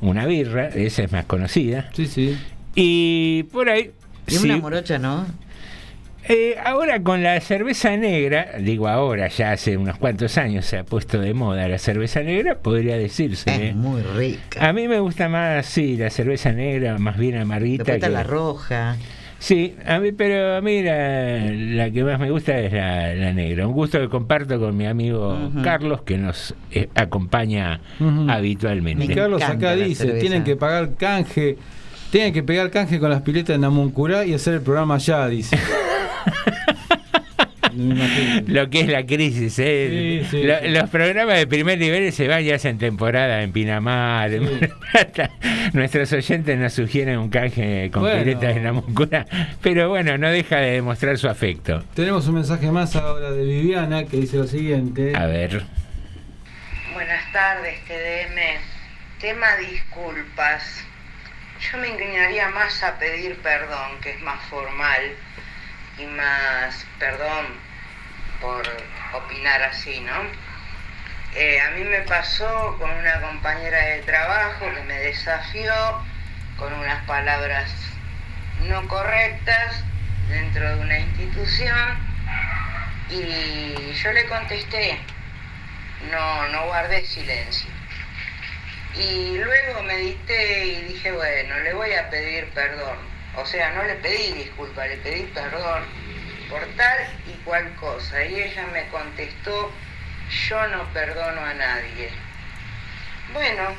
una 0.00 0.26
birra, 0.26 0.68
esa 0.68 1.02
es 1.04 1.12
más 1.12 1.24
conocida. 1.26 1.88
Sí, 1.94 2.06
sí. 2.06 2.36
Y 2.74 3.44
por 3.52 3.68
ahí... 3.70 3.90
Y 4.28 4.32
sí, 4.36 4.44
una 4.50 4.58
morocha, 4.58 4.98
¿no? 4.98 5.24
eh, 6.28 6.56
ahora 6.64 7.00
con 7.02 7.22
la 7.22 7.40
cerveza 7.40 7.96
negra, 7.96 8.54
digo 8.60 8.88
ahora, 8.88 9.28
ya 9.28 9.52
hace 9.52 9.76
unos 9.76 9.96
cuantos 9.98 10.36
años 10.38 10.66
se 10.66 10.78
ha 10.78 10.84
puesto 10.84 11.20
de 11.20 11.32
moda 11.34 11.68
la 11.68 11.78
cerveza 11.78 12.20
negra, 12.22 12.56
podría 12.58 12.96
decirse. 12.98 13.48
¿eh? 13.50 13.68
Es 13.68 13.76
muy 13.76 14.02
rica. 14.02 14.68
A 14.68 14.72
mí 14.72 14.88
me 14.88 14.98
gusta 14.98 15.28
más, 15.28 15.66
sí, 15.66 15.96
la 15.96 16.10
cerveza 16.10 16.50
negra, 16.50 16.98
más 16.98 17.16
bien 17.16 17.36
amarguita. 17.36 17.94
Está 17.94 18.08
que- 18.08 18.12
la 18.12 18.24
roja. 18.24 18.96
Sí, 19.38 19.76
a 19.86 19.98
mí, 20.00 20.12
pero 20.12 20.56
a 20.56 20.60
mí 20.60 20.82
la, 20.82 21.50
la 21.52 21.90
que 21.90 22.02
más 22.02 22.18
me 22.18 22.30
gusta 22.30 22.58
es 22.58 22.72
la, 22.72 23.14
la 23.14 23.32
negra. 23.32 23.66
Un 23.66 23.74
gusto 23.74 24.00
que 24.00 24.08
comparto 24.08 24.58
con 24.58 24.76
mi 24.76 24.86
amigo. 24.86 25.50
Carlos, 25.62 26.02
que 26.02 26.16
nos 26.16 26.54
eh, 26.72 26.88
acompaña 26.94 27.80
habitualmente. 28.28 29.04
Y 29.04 29.08
Carlos 29.08 29.42
acá 29.42 29.76
dice, 29.76 30.12
tienen 30.14 30.42
que 30.42 30.56
pagar 30.56 30.94
canje, 30.96 31.58
tienen 32.10 32.32
que 32.32 32.42
pegar 32.42 32.70
canje 32.70 32.98
con 32.98 33.10
las 33.10 33.22
piletas 33.22 33.54
de 33.54 33.58
Namuncurá 33.58 34.24
y 34.24 34.34
hacer 34.34 34.54
el 34.54 34.62
programa 34.62 34.94
allá, 34.96 35.26
dice. 35.28 35.58
Lo 37.76 38.70
que 38.70 38.80
es 38.80 38.88
la 38.88 39.04
crisis, 39.04 39.58
¿eh? 39.58 40.22
Sí, 40.22 40.28
sí, 40.30 40.42
Lo- 40.44 40.58
sí. 40.60 40.68
Los 40.68 40.90
programas 40.90 41.36
de 41.38 41.46
primer 41.46 41.78
nivel 41.78 42.12
se 42.12 42.26
van 42.28 42.42
y 42.44 42.50
hacen 42.50 42.78
temporada 42.78 43.42
en 43.42 43.52
Pinamar, 43.52 44.32
en 44.32 44.70
Plata. 44.92 45.30
Nuestros 45.72 46.12
oyentes 46.12 46.58
nos 46.58 46.72
sugieren 46.72 47.18
un 47.18 47.28
canje 47.28 47.90
con 47.92 48.02
Bueno. 48.02 48.18
piletas 48.22 48.54
de 48.54 48.60
Namuncurá, 48.60 49.26
pero 49.62 49.88
bueno, 49.88 50.16
no 50.18 50.30
deja 50.30 50.56
de 50.56 50.72
demostrar 50.72 51.18
su 51.18 51.28
afecto. 51.28 51.84
Tenemos 51.94 52.26
un 52.28 52.36
mensaje 52.36 52.70
más 52.70 52.96
ahora 52.96 53.30
de 53.30 53.44
Viviana 53.44 54.04
que 54.04 54.16
dice 54.18 54.36
lo 54.38 54.46
siguiente. 54.46 55.12
A 55.14 55.26
ver. 55.26 55.62
Buenas 56.94 57.32
tardes, 57.32 57.78
TDM. 57.84 58.40
Tema 59.20 59.46
disculpas. 59.56 60.82
Yo 61.72 61.78
me 61.78 61.88
inclinaría 61.88 62.48
más 62.50 62.82
a 62.82 62.98
pedir 62.98 63.36
perdón, 63.36 63.92
que 64.02 64.10
es 64.10 64.20
más 64.22 64.40
formal 64.48 65.00
y 65.98 66.04
más 66.06 66.86
perdón 66.98 67.46
por 68.40 68.64
opinar 69.14 69.62
así, 69.62 70.00
¿no? 70.00 70.12
Eh, 71.34 71.60
a 71.60 71.70
mí 71.72 71.84
me 71.84 72.00
pasó 72.02 72.76
con 72.78 72.90
una 72.90 73.20
compañera 73.20 73.78
de 73.78 74.02
trabajo 74.02 74.72
que 74.74 74.82
me 74.84 74.98
desafió 74.98 75.72
con 76.56 76.72
unas 76.72 77.04
palabras 77.04 77.70
no 78.62 78.88
correctas 78.88 79.84
dentro 80.28 80.68
de 80.76 80.80
una 80.80 80.98
institución 80.98 81.98
y 83.10 83.92
yo 83.92 84.12
le 84.12 84.26
contesté, 84.26 84.98
no, 86.10 86.48
no 86.48 86.66
guardé 86.66 87.04
silencio. 87.04 87.70
Y 88.94 89.36
luego 89.36 89.82
medité 89.82 90.64
y 90.64 90.80
dije, 90.92 91.12
bueno, 91.12 91.58
le 91.60 91.74
voy 91.74 91.92
a 91.92 92.08
pedir 92.08 92.48
perdón. 92.54 92.96
O 93.36 93.44
sea, 93.44 93.72
no 93.74 93.82
le 93.82 93.96
pedí 93.96 94.32
disculpa, 94.32 94.86
le 94.86 94.96
pedí 94.96 95.24
perdón 95.34 95.84
por 96.48 96.64
tal 96.76 96.98
y 97.26 97.32
cual 97.44 97.74
cosa. 97.76 98.24
Y 98.24 98.42
ella 98.42 98.66
me 98.72 98.86
contestó, 98.88 99.72
yo 100.48 100.66
no 100.68 100.84
perdono 100.92 101.40
a 101.40 101.54
nadie. 101.54 102.10
Bueno, 103.32 103.74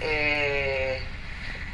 eh, 0.00 1.00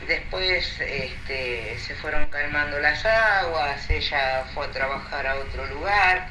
después 0.07 0.81
este, 0.81 1.79
se 1.79 1.95
fueron 1.97 2.27
calmando 2.27 2.79
las 2.81 3.05
aguas, 3.05 3.89
ella 3.91 4.45
fue 4.55 4.67
a 4.67 4.71
trabajar 4.71 5.27
a 5.27 5.37
otro 5.37 5.67
lugar. 5.67 6.29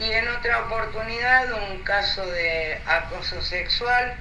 Y 0.00 0.10
en 0.10 0.26
otra 0.28 0.60
oportunidad 0.62 1.52
un 1.52 1.82
caso 1.82 2.26
de 2.26 2.80
acoso 2.86 3.42
sexual 3.42 4.16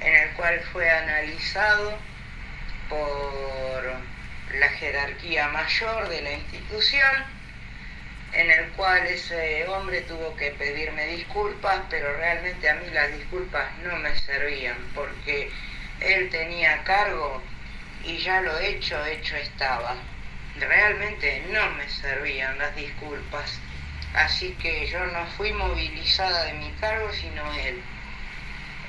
en 0.00 0.14
el 0.14 0.30
cual 0.30 0.60
fue 0.72 0.88
analizado 0.88 1.98
por 2.88 4.58
la 4.58 4.68
jerarquía 4.70 5.48
mayor 5.48 6.08
de 6.08 6.22
la 6.22 6.32
institución, 6.32 7.39
en 8.32 8.50
el 8.50 8.68
cual 8.72 9.06
ese 9.06 9.66
hombre 9.68 10.02
tuvo 10.02 10.36
que 10.36 10.50
pedirme 10.52 11.06
disculpas, 11.06 11.80
pero 11.90 12.16
realmente 12.16 12.68
a 12.68 12.74
mí 12.74 12.86
las 12.92 13.12
disculpas 13.16 13.66
no 13.82 13.96
me 13.96 14.16
servían, 14.16 14.76
porque 14.94 15.50
él 16.00 16.30
tenía 16.30 16.82
cargo 16.84 17.42
y 18.04 18.18
ya 18.18 18.40
lo 18.40 18.58
hecho, 18.58 19.04
hecho 19.04 19.36
estaba. 19.36 19.96
Realmente 20.58 21.44
no 21.50 21.70
me 21.72 21.88
servían 21.88 22.58
las 22.58 22.74
disculpas, 22.76 23.58
así 24.14 24.56
que 24.62 24.86
yo 24.86 25.04
no 25.06 25.26
fui 25.36 25.52
movilizada 25.52 26.44
de 26.44 26.54
mi 26.54 26.70
cargo, 26.80 27.12
sino 27.12 27.42
él 27.54 27.82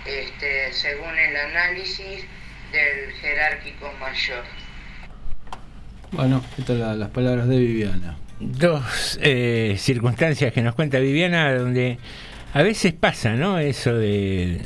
este, 0.05 0.73
según 0.73 1.17
el 1.17 1.35
análisis 1.35 2.25
del 2.71 3.11
jerárquico 3.21 3.91
mayor. 3.99 4.43
Bueno, 6.11 6.43
estas 6.57 6.77
las 6.97 7.09
palabras 7.09 7.47
de 7.47 7.57
Viviana. 7.57 8.17
Dos 8.41 9.19
eh, 9.21 9.75
circunstancias 9.77 10.51
que 10.51 10.61
nos 10.61 10.73
cuenta 10.75 10.97
Viviana, 10.99 11.53
donde 11.53 11.97
a 12.53 12.63
veces 12.63 12.91
pasa, 12.93 13.35
¿no? 13.35 13.59
Eso 13.59 13.93
de, 13.93 14.59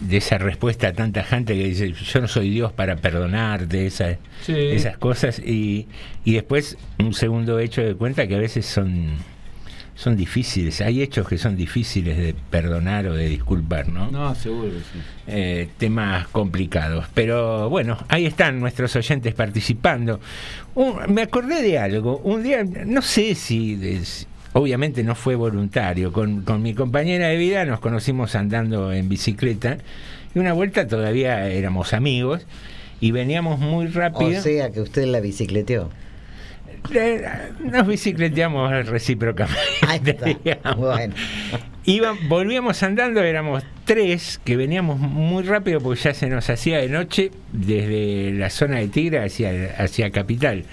de 0.00 0.16
esa 0.16 0.36
respuesta 0.38 0.88
a 0.88 0.92
tanta 0.92 1.22
gente 1.22 1.54
que 1.54 1.64
dice, 1.64 1.92
yo 1.92 2.20
no 2.20 2.28
soy 2.28 2.50
Dios 2.50 2.72
para 2.72 2.96
perdonarte, 2.96 3.86
esa- 3.86 4.18
Sí. 4.42 4.54
esas 4.56 4.98
cosas, 4.98 5.38
y, 5.38 5.86
y 6.24 6.32
después 6.34 6.76
un 6.98 7.14
segundo 7.14 7.58
hecho 7.60 7.82
de 7.82 7.94
cuenta 7.94 8.26
que 8.26 8.34
a 8.34 8.38
veces 8.38 8.66
son, 8.66 9.14
son 10.00 10.16
difíciles, 10.16 10.80
hay 10.80 11.02
hechos 11.02 11.28
que 11.28 11.36
son 11.36 11.56
difíciles 11.58 12.16
de 12.16 12.34
perdonar 12.50 13.06
o 13.06 13.14
de 13.14 13.28
disculpar, 13.28 13.88
¿no? 13.88 14.10
No, 14.10 14.34
seguro 14.34 14.68
que 14.70 14.78
sí. 14.78 14.98
eh, 15.26 15.68
temas 15.76 16.26
complicados. 16.28 17.04
Pero 17.12 17.68
bueno, 17.68 17.98
ahí 18.08 18.24
están 18.24 18.60
nuestros 18.60 18.96
oyentes 18.96 19.34
participando. 19.34 20.18
Un- 20.74 20.96
me 21.12 21.20
acordé 21.20 21.60
de 21.60 21.78
algo. 21.78 22.16
Un 22.24 22.42
día, 22.42 22.64
no 22.64 23.02
sé 23.02 23.34
si, 23.34 23.74
de- 23.76 24.02
si- 24.06 24.24
obviamente 24.54 25.04
no 25.04 25.14
fue 25.14 25.34
voluntario, 25.34 26.14
con, 26.14 26.44
con 26.44 26.62
mi 26.62 26.72
compañera 26.72 27.28
de 27.28 27.36
vida 27.36 27.66
nos 27.66 27.80
conocimos 27.80 28.34
andando 28.34 28.94
en 28.94 29.06
bicicleta 29.10 29.76
y 30.34 30.38
una 30.38 30.54
vuelta 30.54 30.88
todavía 30.88 31.46
éramos 31.50 31.92
amigos 31.92 32.46
y 33.02 33.10
veníamos 33.10 33.60
muy 33.60 33.86
rápido. 33.88 34.38
O 34.38 34.42
sea 34.42 34.70
que 34.70 34.80
usted 34.80 35.04
la 35.04 35.20
bicicleteó. 35.20 35.90
Nos 37.64 37.86
bicicleteamos 37.86 38.86
recíprocamente. 38.86 40.38
Bueno. 40.76 41.14
Iba- 41.84 42.16
volvíamos 42.28 42.82
andando, 42.82 43.22
éramos 43.22 43.62
tres 43.84 44.40
que 44.44 44.56
veníamos 44.56 44.98
muy 44.98 45.42
rápido 45.42 45.80
porque 45.80 46.00
ya 46.00 46.14
se 46.14 46.28
nos 46.28 46.48
hacía 46.50 46.78
de 46.78 46.88
noche 46.88 47.30
desde 47.52 48.32
la 48.32 48.50
zona 48.50 48.76
de 48.78 48.88
Tigre 48.88 49.24
hacia, 49.24 49.74
hacia 49.78 50.10
Capital. 50.10 50.64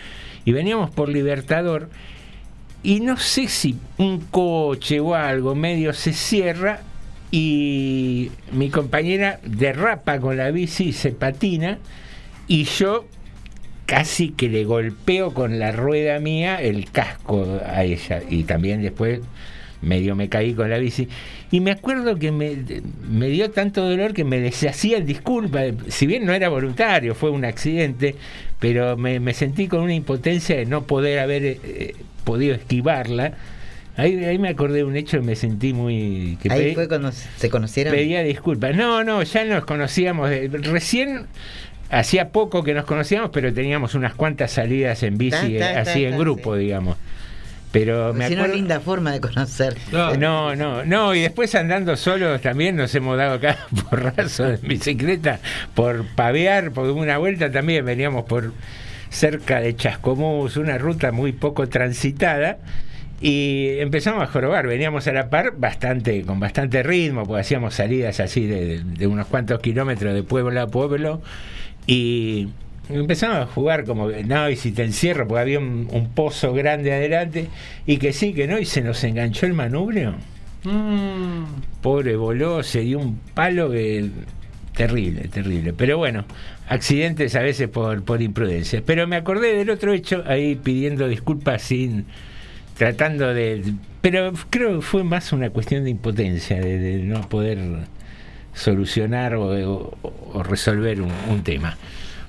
Y 0.45 0.51
veníamos 0.51 0.89
por 0.91 1.09
Libertador 1.09 1.89
y 2.83 2.99
no 2.99 3.17
sé 3.17 3.47
si 3.47 3.77
un 3.97 4.19
coche 4.21 4.99
o 4.99 5.15
algo 5.15 5.55
medio 5.55 5.93
se 5.93 6.13
cierra 6.13 6.81
y 7.31 8.31
mi 8.51 8.69
compañera 8.69 9.39
derrapa 9.43 10.19
con 10.19 10.37
la 10.37 10.51
bici 10.51 10.89
y 10.89 10.93
se 10.93 11.11
patina 11.11 11.79
y 12.47 12.63
yo 12.63 13.05
casi 13.87 14.29
que 14.29 14.47
le 14.49 14.63
golpeo 14.65 15.33
con 15.33 15.57
la 15.57 15.71
rueda 15.71 16.19
mía 16.19 16.61
el 16.61 16.91
casco 16.91 17.59
a 17.65 17.83
ella 17.83 18.21
y 18.29 18.43
también 18.43 18.83
después 18.83 19.21
medio 19.81 20.15
me 20.15 20.27
caí 20.29 20.53
con 20.53 20.69
la 20.69 20.77
bici 20.77 21.07
y 21.51 21.59
me 21.61 21.71
acuerdo 21.71 22.17
que 22.19 22.31
me, 22.31 22.57
me 23.09 23.27
dio 23.29 23.49
tanto 23.51 23.87
dolor 23.87 24.13
que 24.13 24.23
me 24.23 24.39
deshacía 24.39 24.99
disculpa 24.99 25.61
si 25.87 26.05
bien 26.05 26.25
no 26.25 26.33
era 26.33 26.49
voluntario 26.49 27.15
fue 27.15 27.29
un 27.29 27.45
accidente 27.45 28.15
pero 28.59 28.97
me, 28.97 29.19
me 29.19 29.33
sentí 29.33 29.67
con 29.67 29.81
una 29.81 29.93
impotencia 29.93 30.55
de 30.57 30.65
no 30.65 30.83
poder 30.85 31.19
haber 31.19 31.43
eh, 31.45 31.95
podido 32.25 32.55
esquivarla 32.55 33.33
ahí, 33.97 34.15
ahí 34.25 34.37
me 34.39 34.49
acordé 34.49 34.77
de 34.77 34.83
un 34.83 34.95
hecho 34.97 35.17
y 35.17 35.21
me 35.21 35.35
sentí 35.35 35.73
muy 35.73 36.37
que 36.41 36.51
Ahí 36.51 36.61
pedí- 36.71 36.73
fue 36.75 36.87
cuando 36.87 37.11
se 37.11 37.49
conocieron. 37.49 37.93
Pedía 37.95 38.21
disculpas. 38.21 38.75
No, 38.75 39.03
no, 39.03 39.23
ya 39.23 39.43
nos 39.45 39.65
conocíamos. 39.65 40.29
recién, 40.29 41.25
hacía 41.89 42.29
poco 42.29 42.63
que 42.63 42.73
nos 42.73 42.85
conocíamos, 42.85 43.29
pero 43.31 43.53
teníamos 43.53 43.95
unas 43.95 44.13
cuantas 44.13 44.51
salidas 44.51 45.03
en 45.03 45.17
bici, 45.17 45.57
Ta, 45.57 45.73
ta, 45.73 45.73
ta, 45.83 45.91
así 45.91 46.05
en 46.05 46.17
grupo, 46.17 46.55
digamos. 46.55 46.97
Pero 47.71 48.13
me 48.13 48.27
Si 48.27 48.35
no, 48.35 48.41
acuerdo. 48.41 48.55
linda 48.55 48.79
forma 48.79 49.11
de 49.11 49.19
conocer. 49.19 49.75
No, 49.91 50.55
no, 50.55 50.85
no, 50.85 51.13
y 51.13 51.21
después 51.21 51.53
andando 51.55 51.95
solos 51.97 52.41
también 52.41 52.75
nos 52.77 52.95
hemos 52.95 53.17
dado 53.17 53.33
acá 53.33 53.57
porrazo 53.89 54.49
en 54.51 54.61
bicicleta 54.61 55.39
por 55.75 56.05
pavear, 56.15 56.71
por 56.71 56.89
una 56.89 57.17
vuelta 57.17 57.51
también 57.51 57.85
veníamos 57.85 58.23
por 58.25 58.53
cerca 59.09 59.59
de 59.59 59.75
Chascomús, 59.75 60.57
una 60.57 60.77
ruta 60.77 61.11
muy 61.11 61.33
poco 61.33 61.67
transitada. 61.67 62.57
Y 63.19 63.79
empezamos 63.79 64.21
a 64.21 64.27
jorobar, 64.27 64.67
veníamos 64.67 65.07
a 65.07 65.11
la 65.11 65.29
par 65.29 65.53
bastante, 65.57 66.21
con 66.21 66.39
bastante 66.39 66.83
ritmo, 66.83 67.25
porque 67.25 67.41
hacíamos 67.41 67.73
salidas 67.73 68.19
así 68.19 68.45
de, 68.45 68.83
de 68.83 69.07
unos 69.07 69.25
cuantos 69.27 69.59
kilómetros 69.59 70.13
de 70.13 70.21
pueblo 70.23 70.61
a 70.61 70.67
pueblo. 70.67 71.21
Y 71.87 72.49
empezamos 72.89 73.37
a 73.37 73.45
jugar 73.47 73.85
como 73.85 74.09
que, 74.09 74.23
no, 74.23 74.49
y 74.49 74.55
si 74.55 74.71
te 74.71 74.83
encierro, 74.83 75.27
porque 75.27 75.41
había 75.41 75.59
un, 75.59 75.87
un 75.91 76.09
pozo 76.09 76.53
grande 76.53 76.93
adelante, 76.93 77.47
y 77.85 77.97
que 77.97 78.13
sí, 78.13 78.33
que 78.33 78.47
no, 78.47 78.59
y 78.59 78.65
se 78.65 78.81
nos 78.81 79.03
enganchó 79.03 79.45
el 79.45 79.53
manubrio. 79.53 80.15
Mm. 80.63 81.45
Pobre 81.81 82.15
voló, 82.15 82.61
se 82.61 82.81
dio 82.81 82.99
un 82.99 83.17
palo 83.33 83.71
que 83.71 84.09
terrible, 84.75 85.27
terrible. 85.27 85.73
Pero 85.73 85.97
bueno, 85.97 86.25
accidentes 86.67 87.35
a 87.35 87.41
veces 87.41 87.67
por, 87.69 88.03
por 88.03 88.21
imprudencia. 88.21 88.81
Pero 88.85 89.07
me 89.07 89.15
acordé 89.15 89.55
del 89.55 89.69
otro 89.69 89.93
hecho, 89.93 90.23
ahí 90.27 90.55
pidiendo 90.55 91.07
disculpas 91.07 91.63
sin 91.63 92.05
tratando 92.77 93.33
de 93.33 93.73
pero 94.01 94.31
creo 94.51 94.75
que 94.75 94.81
fue 94.81 95.03
más 95.03 95.33
una 95.33 95.49
cuestión 95.49 95.83
de 95.83 95.89
impotencia, 95.89 96.61
de, 96.61 96.77
de 96.77 97.03
no 97.03 97.27
poder 97.27 97.57
solucionar 98.57 99.35
o, 99.35 99.93
resolver 100.43 101.01
un, 101.01 101.11
un 101.29 101.43
tema. 101.43 101.77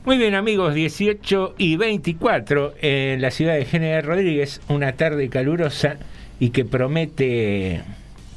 Muy 0.05 0.17
bien 0.17 0.35
amigos, 0.35 0.75
18 0.75 1.55
y 1.59 1.77
24 1.77 2.75
en 2.81 3.21
la 3.21 3.31
ciudad 3.31 3.55
de 3.55 3.65
General 3.65 4.03
Rodríguez, 4.03 4.61
una 4.69 4.93
tarde 4.93 5.29
calurosa 5.29 5.97
y 6.41 6.51
que 6.51 6.65
promete 6.65 7.83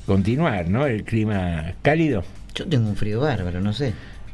continuar, 0.06 0.70
¿no? 0.70 0.86
El 0.86 1.04
clima 1.04 1.74
cálido. 1.82 2.24
Yo 2.56 2.68
tengo 2.68 2.90
un 2.90 2.96
frío 2.96 3.22
bárbaro, 3.22 3.62
no 3.62 3.74
sé. 3.74 3.94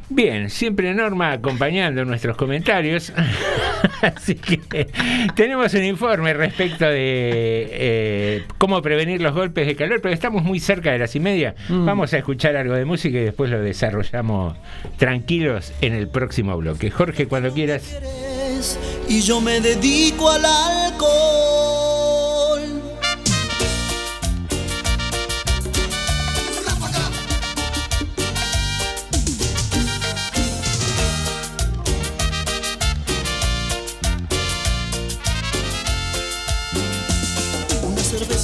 Bien, 0.09 0.49
siempre 0.49 0.93
Norma 0.93 1.33
acompañando 1.33 2.05
nuestros 2.05 2.37
comentarios. 2.37 3.11
Así 4.01 4.35
que 4.35 4.87
tenemos 5.35 5.73
un 5.73 5.83
informe 5.83 6.33
respecto 6.33 6.85
de 6.85 7.67
eh, 7.71 8.43
cómo 8.57 8.81
prevenir 8.81 9.21
los 9.21 9.33
golpes 9.33 9.67
de 9.67 9.75
calor, 9.75 9.99
pero 10.01 10.13
estamos 10.13 10.43
muy 10.43 10.59
cerca 10.59 10.91
de 10.91 10.99
las 10.99 11.15
y 11.15 11.19
media. 11.19 11.55
Mm. 11.67 11.85
Vamos 11.85 12.13
a 12.13 12.17
escuchar 12.19 12.55
algo 12.55 12.75
de 12.75 12.85
música 12.85 13.17
y 13.17 13.23
después 13.23 13.49
lo 13.49 13.61
desarrollamos 13.61 14.55
tranquilos 14.97 15.73
en 15.81 15.93
el 15.93 16.07
próximo 16.07 16.55
bloque. 16.57 16.89
Jorge, 16.89 17.27
cuando 17.27 17.51
quieras. 17.51 17.97
y 19.09 19.21
yo 19.21 19.41
me 19.41 19.59
dedico 19.59 20.29
al 20.29 20.45
alcohol. 20.45 21.66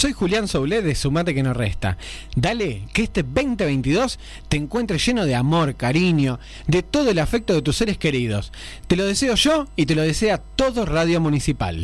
soy 0.00 0.14
Julián 0.14 0.48
Soulé 0.48 0.80
de 0.80 0.94
Sumate 0.94 1.34
que 1.34 1.42
no 1.42 1.52
resta. 1.52 1.98
Dale, 2.34 2.84
que 2.94 3.02
este 3.02 3.22
2022 3.22 4.18
te 4.48 4.56
encuentre 4.56 4.96
lleno 4.96 5.26
de 5.26 5.34
amor, 5.34 5.74
cariño, 5.74 6.40
de 6.66 6.82
todo 6.82 7.10
el 7.10 7.18
afecto 7.18 7.52
de 7.52 7.60
tus 7.60 7.76
seres 7.76 7.98
queridos. 7.98 8.50
Te 8.86 8.96
lo 8.96 9.04
deseo 9.04 9.34
yo 9.34 9.68
y 9.76 9.84
te 9.84 9.94
lo 9.94 10.00
desea 10.00 10.38
todo 10.38 10.86
Radio 10.86 11.20
Municipal. 11.20 11.82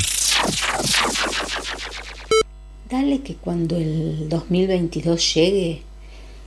Dale 2.89 3.21
que 3.21 3.35
cuando 3.35 3.77
el 3.77 4.31
2022 4.31 5.35
llegue, 5.35 5.83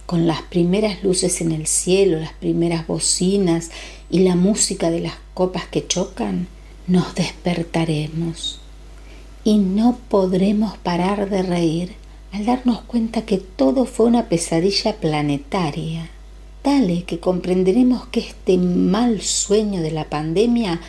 con 0.07 0.25
las 0.25 0.41
primeras 0.41 1.03
luces 1.03 1.39
en 1.39 1.51
el 1.51 1.67
cielo, 1.67 2.19
las 2.19 2.33
primeras 2.33 2.87
bocinas 2.87 3.69
y 4.09 4.21
la 4.21 4.35
música 4.35 4.89
de 4.89 5.01
las 5.01 5.13
copas 5.35 5.67
que 5.67 5.85
chocan, 5.85 6.47
nos 6.87 7.13
despertaremos. 7.13 8.59
Y 9.43 9.57
no 9.57 9.97
podremos 10.09 10.77
parar 10.77 11.29
de 11.29 11.43
reír 11.43 11.95
al 12.31 12.45
darnos 12.45 12.81
cuenta 12.81 13.23
que 13.23 13.37
todo 13.37 13.85
fue 13.85 14.05
una 14.05 14.29
pesadilla 14.29 14.97
planetaria. 14.97 16.09
Dale 16.63 17.03
que 17.03 17.19
comprenderemos 17.19 18.05
que 18.07 18.19
este 18.19 18.57
mal 18.57 19.21
sueño 19.21 19.81
de 19.81 19.91
la 19.91 20.09
pandemia 20.09 20.81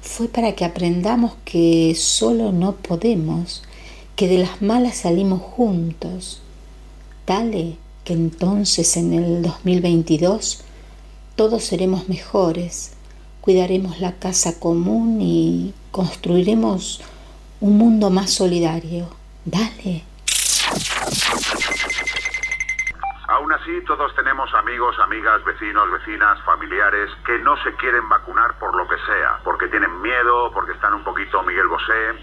fue 0.00 0.28
para 0.28 0.54
que 0.54 0.64
aprendamos 0.64 1.32
que 1.44 1.94
solo 1.96 2.52
no 2.52 2.76
podemos, 2.76 3.62
que 4.14 4.28
de 4.28 4.38
las 4.38 4.62
malas 4.62 4.98
salimos 4.98 5.42
juntos. 5.42 6.40
Dale 7.26 7.76
que 8.04 8.12
entonces 8.12 8.96
en 8.96 9.12
el 9.12 9.42
2022 9.42 10.60
todos 11.34 11.64
seremos 11.64 12.08
mejores, 12.08 12.92
cuidaremos 13.40 14.00
la 14.00 14.12
casa 14.12 14.58
común 14.60 15.20
y 15.20 15.74
construiremos 15.90 17.00
un 17.60 17.78
mundo 17.78 18.10
más 18.10 18.32
solidario. 18.32 19.08
Dale. 19.44 20.04
Aún 23.28 23.52
así, 23.52 23.80
todos 23.86 24.14
tenemos 24.14 24.52
amigos, 24.54 24.96
amigas, 25.00 25.44
vecinos, 25.44 25.90
vecinas, 25.90 26.40
familiares 26.42 27.10
que 27.24 27.38
no 27.40 27.56
se 27.62 27.74
quieren 27.74 28.08
vacunar 28.08 28.56
por 28.58 28.74
lo 28.76 28.86
que 28.88 28.96
sea, 29.06 29.38
porque 29.42 29.68
tienen 29.68 30.00
miedo, 30.00 30.50
porque 30.52 30.72
están 30.72 30.94
un 30.94 31.04
poquito 31.04 31.42
Miguel 31.42 31.66
Bosé, 31.66 32.14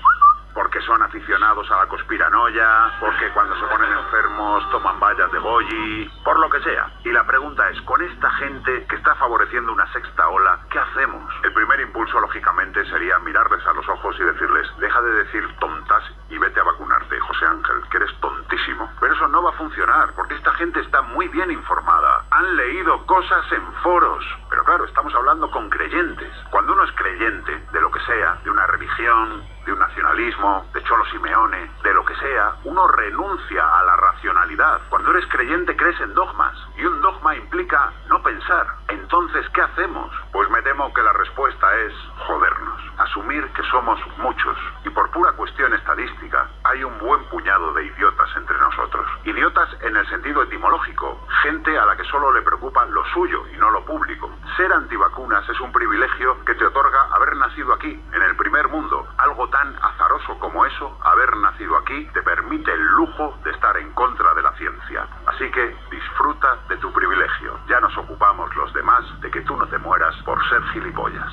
porque 0.53 0.81
son 0.81 1.01
aficionados 1.01 1.69
a 1.71 1.77
la 1.77 1.85
conspiranoia, 1.87 2.93
porque 2.99 3.29
cuando 3.31 3.55
se 3.55 3.65
ponen 3.65 3.91
enfermos 3.91 4.69
toman 4.71 4.99
vallas 4.99 5.31
de 5.31 5.39
goji, 5.39 6.11
por 6.23 6.39
lo 6.39 6.49
que 6.49 6.61
sea. 6.61 6.91
Y 7.03 7.11
la 7.11 7.25
pregunta 7.25 7.69
es, 7.69 7.81
con 7.81 8.01
esta 8.01 8.29
gente 8.31 8.85
que 8.87 8.95
está 8.95 9.15
favoreciendo 9.15 9.71
una 9.71 9.91
sexta 9.93 10.27
ola, 10.27 10.59
¿qué 10.69 10.79
hacemos? 10.79 11.33
El 11.43 11.53
primer 11.53 11.79
impulso, 11.81 12.19
lógicamente, 12.19 12.85
sería 12.85 13.19
mirarles 13.19 13.65
a 13.65 13.73
los 13.73 13.87
ojos 13.89 14.15
y 14.19 14.23
decirles, 14.23 14.67
deja 14.79 15.01
de 15.01 15.23
decir 15.23 15.55
tontas 15.59 16.03
y 16.29 16.37
vete 16.37 16.59
a 16.59 16.63
vacunarte, 16.63 17.19
José 17.19 17.45
Ángel, 17.45 17.81
que 17.89 17.97
eres 17.97 18.19
tontísimo. 18.19 18.91
Pero 18.99 19.13
eso 19.13 19.27
no 19.27 19.43
va 19.43 19.49
a 19.49 19.53
funcionar, 19.53 20.13
porque 20.15 20.35
esta 20.35 20.53
gente 20.53 20.79
está 20.79 21.01
muy 21.01 21.27
bien 21.29 21.51
informada. 21.51 22.25
Han 22.31 22.55
leído 22.55 23.05
cosas 23.05 23.51
en 23.51 23.73
foros. 23.83 24.25
Pero 24.49 24.63
claro, 24.63 24.85
estamos 24.85 25.13
hablando 25.15 25.49
con 25.51 25.69
creyentes. 25.69 26.33
Cuando 26.49 26.73
uno 26.73 26.83
es 26.83 26.91
creyente 26.93 27.65
de 27.71 27.81
lo 27.81 27.91
que 27.91 27.99
sea, 28.01 28.39
de 28.43 28.49
una 28.49 28.67
religión, 28.67 29.43
de 29.65 29.73
un 29.73 29.79
nacionalismo, 29.79 30.65
de 30.73 30.83
Cholo 30.83 31.05
Simeone, 31.05 31.71
de 31.83 31.93
lo 31.93 32.03
que 32.05 32.15
sea, 32.15 32.55
uno 32.63 32.87
renuncia 32.87 33.63
a 33.79 33.83
la 33.83 33.95
racionalidad. 33.95 34.81
Cuando 34.89 35.11
eres 35.11 35.25
creyente 35.27 35.75
crees 35.75 35.99
en 36.01 36.13
dogmas 36.13 36.55
y 36.77 36.85
un 36.85 37.01
dogma 37.01 37.35
implica 37.35 37.91
no 38.07 38.21
pensar. 38.21 38.67
Entonces, 38.89 39.47
¿qué 39.53 39.61
hacemos? 39.61 40.11
Pues 40.33 40.49
me 40.49 40.63
temo 40.63 40.91
que 40.95 41.03
la 41.03 41.13
respuesta 41.13 41.67
es 41.77 41.93
jodernos, 42.25 42.81
asumir 42.97 43.47
que 43.53 43.61
somos 43.69 43.99
muchos 44.17 44.57
y 44.83 44.89
por 44.89 45.11
pura 45.11 45.31
cuestión 45.33 45.71
estadística 45.75 46.49
hay 46.63 46.83
un 46.83 46.97
buen 46.97 47.23
puñado 47.25 47.71
de 47.73 47.85
idiotas 47.85 48.29
entre 48.35 48.57
nosotros. 48.57 49.05
Idiotas 49.25 49.69
en 49.81 49.95
el 49.95 50.09
sentido 50.09 50.41
etimológico, 50.41 51.23
gente 51.43 51.77
a 51.77 51.85
la 51.85 51.95
que 51.95 52.03
solo 52.05 52.33
le 52.33 52.41
preocupa 52.41 52.83
lo 52.87 53.05
suyo 53.13 53.43
y 53.53 53.57
no 53.57 53.69
lo 53.69 53.85
público. 53.85 54.31
Ser 54.57 54.73
antivacunas 54.73 55.47
es 55.47 55.59
un 55.59 55.71
privilegio 55.71 56.43
que 56.45 56.55
te 56.55 56.65
otorga 56.65 57.03
haber 57.11 57.35
nacido 57.35 57.71
aquí, 57.71 57.91
en 57.91 58.21
el 58.23 58.35
primer 58.35 58.67
mundo, 58.69 59.07
algo 59.17 59.47
tan 59.49 59.75
azaroso 59.83 60.39
como 60.39 60.65
eso, 60.65 60.97
haber 61.03 61.37
nacido 61.37 61.77
aquí, 61.77 62.09
te 62.11 62.23
permite 62.23 62.73
el 62.73 62.81
lujo 62.81 63.37
de 63.43 63.51
estar 63.51 63.77
en 63.77 63.91
contra 63.93 64.33
de 64.33 64.41
la 64.41 64.51
ciencia. 64.53 65.07
Así 65.27 65.51
que 65.51 65.75
disfruta 65.91 66.57
de 66.69 66.77
tu 66.77 66.91
privilegio. 66.91 67.59
Ya 67.67 67.79
nos 67.79 67.95
ocupamos 67.97 68.53
los 68.55 68.73
demás 68.73 69.03
de 69.21 69.29
que 69.29 69.41
tú 69.41 69.55
no 69.55 69.67
te 69.67 69.77
mueras 69.77 70.22
por 70.25 70.39
ser 70.49 70.61
gilipollas. 70.73 71.29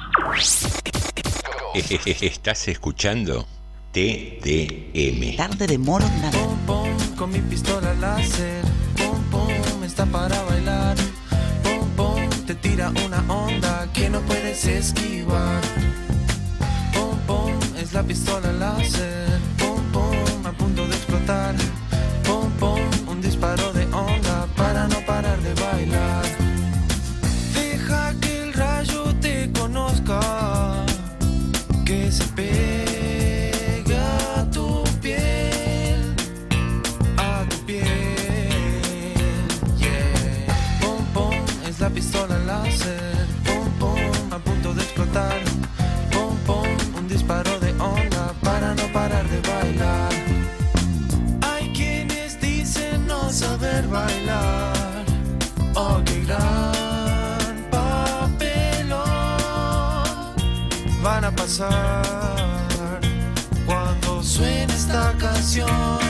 Estás 2.22 2.68
escuchando 2.68 3.46
TDM. 3.92 5.36
Tarde 5.36 5.66
de 5.66 5.78
Morondanga. 5.78 6.30
Pum 6.30 6.56
pum 6.66 7.16
con 7.16 7.30
mi 7.30 7.40
pistola 7.40 7.94
láser. 7.94 8.62
Pum 8.96 9.22
pum 9.30 9.84
está 9.84 10.06
para 10.06 10.42
bailar. 10.42 10.96
Pum 11.62 11.88
pum 11.96 12.28
te 12.46 12.54
tira 12.54 12.90
una 13.04 13.22
onda 13.32 13.88
que 13.92 14.10
no 14.10 14.20
puedes 14.22 14.64
esquivar. 14.66 15.60
Pum 16.92 17.18
pum 17.26 17.58
es 17.78 17.92
la 17.92 18.02
pistola 18.02 18.52
láser. 18.52 19.38
Pum 19.58 19.82
pum 19.92 20.46
a 20.46 20.52
punto 20.52 20.86
de 20.86 20.94
explotar. 20.94 21.54
Cuando 63.66 64.22
suene 64.22 64.72
esta 64.72 65.12
canción. 65.18 65.68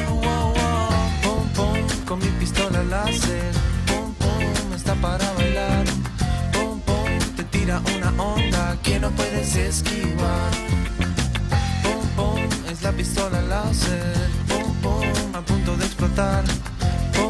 Wow, 0.09 0.53
wow. 0.55 0.89
Pum, 1.23 1.49
pum, 1.55 2.07
con 2.07 2.19
mi 2.21 2.29
pistola 2.39 2.83
láser. 2.85 3.53
Pum, 3.87 4.15
pum, 4.15 4.75
está 4.75 4.95
para 4.95 5.33
bailar. 5.33 5.85
Pum, 6.53 6.81
pum, 6.81 7.19
te 7.37 7.45
tira 7.45 7.83
una 7.97 8.23
onda 8.23 8.77
que 8.83 9.01
no 9.01 9.11
puedes 9.11 9.57
esquivar. 9.57 10.51
Pum, 11.83 12.07
pum, 12.17 12.41
es 12.71 12.83
la 12.83 12.93
pistola 12.93 13.43
láser. 13.43 14.15
Pum, 14.49 14.73
pum, 14.83 15.05
a 15.35 15.41
punto 15.41 15.77
de 15.77 15.85
explotar. 15.85 16.45
Pum, 17.15 17.30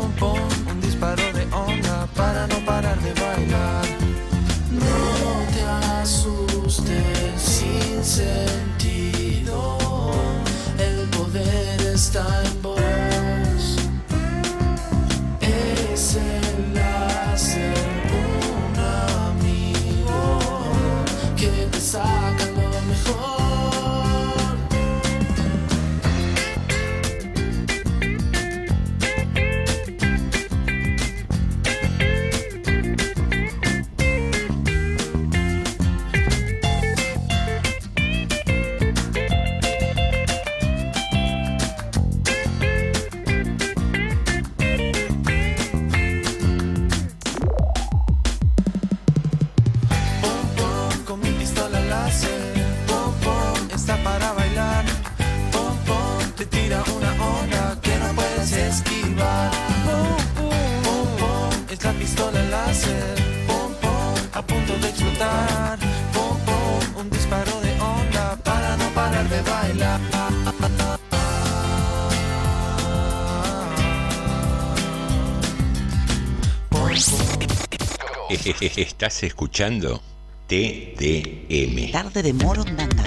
Estás 78.77 79.23
escuchando 79.23 80.03
TDM. 80.47 81.93
Tarde 81.93 82.23
de 82.23 82.35
Morondanga. 82.35 83.05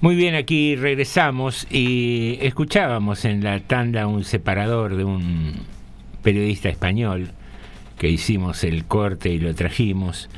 Muy 0.00 0.16
bien, 0.16 0.34
aquí 0.34 0.76
regresamos 0.76 1.66
y 1.70 2.38
escuchábamos 2.40 3.26
en 3.26 3.44
la 3.44 3.60
tanda 3.60 4.06
un 4.06 4.24
separador 4.24 4.96
de 4.96 5.04
un 5.04 5.66
periodista 6.22 6.70
español 6.70 7.32
que 7.98 8.08
hicimos 8.08 8.64
el 8.64 8.86
corte 8.86 9.28
y 9.28 9.38
lo 9.38 9.54
trajimos 9.54 10.30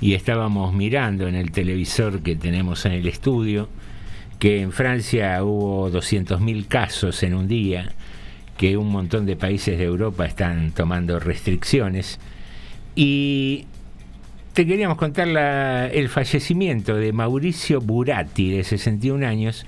y 0.00 0.14
estábamos 0.14 0.72
mirando 0.72 1.28
en 1.28 1.34
el 1.34 1.50
televisor 1.50 2.22
que 2.22 2.34
tenemos 2.34 2.86
en 2.86 2.92
el 2.92 3.06
estudio 3.08 3.68
que 4.38 4.62
en 4.62 4.72
Francia 4.72 5.44
hubo 5.44 5.90
200.000 5.90 6.66
casos 6.66 7.22
en 7.24 7.34
un 7.34 7.46
día, 7.46 7.92
que 8.56 8.78
un 8.78 8.90
montón 8.90 9.26
de 9.26 9.36
países 9.36 9.76
de 9.76 9.84
Europa 9.84 10.24
están 10.24 10.72
tomando 10.72 11.18
restricciones. 11.20 12.18
Y 13.00 13.66
te 14.54 14.66
queríamos 14.66 14.98
contar 14.98 15.28
el 15.28 16.08
fallecimiento 16.08 16.96
de 16.96 17.12
Mauricio 17.12 17.80
Buratti, 17.80 18.50
de 18.50 18.64
61 18.64 19.24
años, 19.24 19.66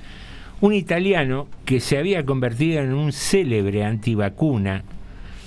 un 0.60 0.74
italiano 0.74 1.46
que 1.64 1.78
se 1.78 1.96
había 1.96 2.26
convertido 2.26 2.80
en 2.80 2.92
un 2.92 3.12
célebre 3.12 3.84
antivacuna, 3.84 4.82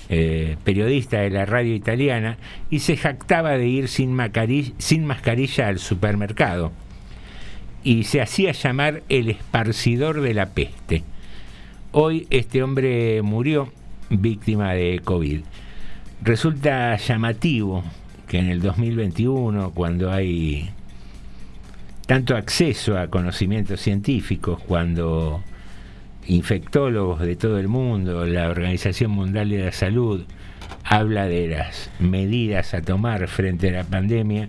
eh, 0.08 0.56
periodista 0.64 1.18
de 1.18 1.28
la 1.28 1.44
radio 1.44 1.74
italiana, 1.74 2.38
y 2.70 2.78
se 2.78 2.96
jactaba 2.96 3.50
de 3.58 3.68
ir 3.68 3.88
sin 3.88 4.14
mascarilla 4.14 5.68
al 5.68 5.78
supermercado. 5.78 6.72
Y 7.82 8.04
se 8.04 8.22
hacía 8.22 8.52
llamar 8.52 9.02
el 9.10 9.28
esparcidor 9.28 10.22
de 10.22 10.32
la 10.32 10.46
peste. 10.54 11.02
Hoy 11.92 12.26
este 12.30 12.62
hombre 12.62 13.20
murió 13.20 13.70
víctima 14.08 14.72
de 14.72 15.02
COVID. 15.04 15.42
Resulta 16.24 16.96
llamativo 16.96 17.84
que 18.26 18.38
en 18.38 18.48
el 18.48 18.62
2021, 18.62 19.72
cuando 19.72 20.10
hay 20.10 20.70
tanto 22.06 22.34
acceso 22.34 22.96
a 22.96 23.08
conocimientos 23.08 23.82
científicos, 23.82 24.58
cuando 24.66 25.42
infectólogos 26.26 27.20
de 27.20 27.36
todo 27.36 27.58
el 27.58 27.68
mundo, 27.68 28.24
la 28.24 28.48
Organización 28.48 29.10
Mundial 29.10 29.50
de 29.50 29.66
la 29.66 29.72
Salud, 29.72 30.24
habla 30.82 31.26
de 31.26 31.46
las 31.46 31.90
medidas 31.98 32.72
a 32.72 32.80
tomar 32.80 33.28
frente 33.28 33.68
a 33.68 33.82
la 33.82 33.84
pandemia, 33.84 34.48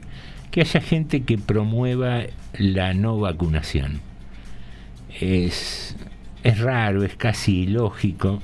que 0.51 0.61
haya 0.61 0.79
gente 0.79 1.23
que 1.23 1.37
promueva 1.37 2.21
la 2.57 2.93
no 2.93 3.19
vacunación. 3.19 3.99
Es, 5.19 5.97
es 6.41 6.57
raro, 6.57 7.03
es 7.03 7.17
casi 7.17 7.63
ilógico. 7.63 8.41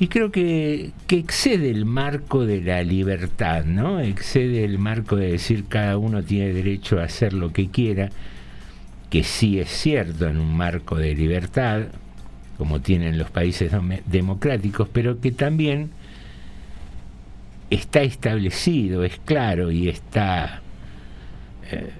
Y 0.00 0.08
creo 0.08 0.32
que, 0.32 0.92
excede 1.10 1.70
el 1.70 1.84
marco 1.84 2.46
de 2.46 2.62
la 2.62 2.82
libertad, 2.82 3.66
¿no? 3.66 4.00
Excede 4.00 4.64
el 4.64 4.78
marco 4.78 5.16
de 5.16 5.32
decir 5.32 5.66
cada 5.68 5.98
uno 5.98 6.22
tiene 6.22 6.54
derecho 6.54 6.98
a 6.98 7.04
hacer 7.04 7.34
lo 7.34 7.52
que 7.52 7.68
quiera, 7.68 8.08
que 9.10 9.22
sí 9.24 9.60
es 9.60 9.68
cierto 9.68 10.26
en 10.26 10.38
un 10.38 10.56
marco 10.56 10.96
de 10.96 11.14
libertad, 11.14 11.82
como 12.56 12.80
tienen 12.80 13.18
los 13.18 13.30
países 13.30 13.72
democráticos, 14.06 14.88
pero 14.90 15.20
que 15.20 15.32
también 15.32 15.90
está 17.68 18.00
establecido, 18.00 19.04
es 19.04 19.20
claro 19.26 19.70
y 19.70 19.90
está 19.90 20.62
eh, 21.70 21.90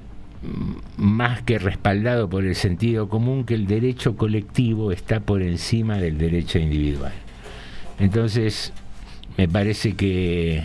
más 0.96 1.42
que 1.42 1.58
respaldado 1.58 2.30
por 2.30 2.46
el 2.46 2.54
sentido 2.54 3.10
común 3.10 3.44
que 3.44 3.54
el 3.54 3.66
derecho 3.66 4.16
colectivo 4.16 4.90
está 4.90 5.20
por 5.20 5.42
encima 5.42 5.98
del 5.98 6.16
derecho 6.16 6.58
individual. 6.58 7.12
Entonces, 8.00 8.72
me 9.36 9.46
parece 9.46 9.94
que 9.94 10.64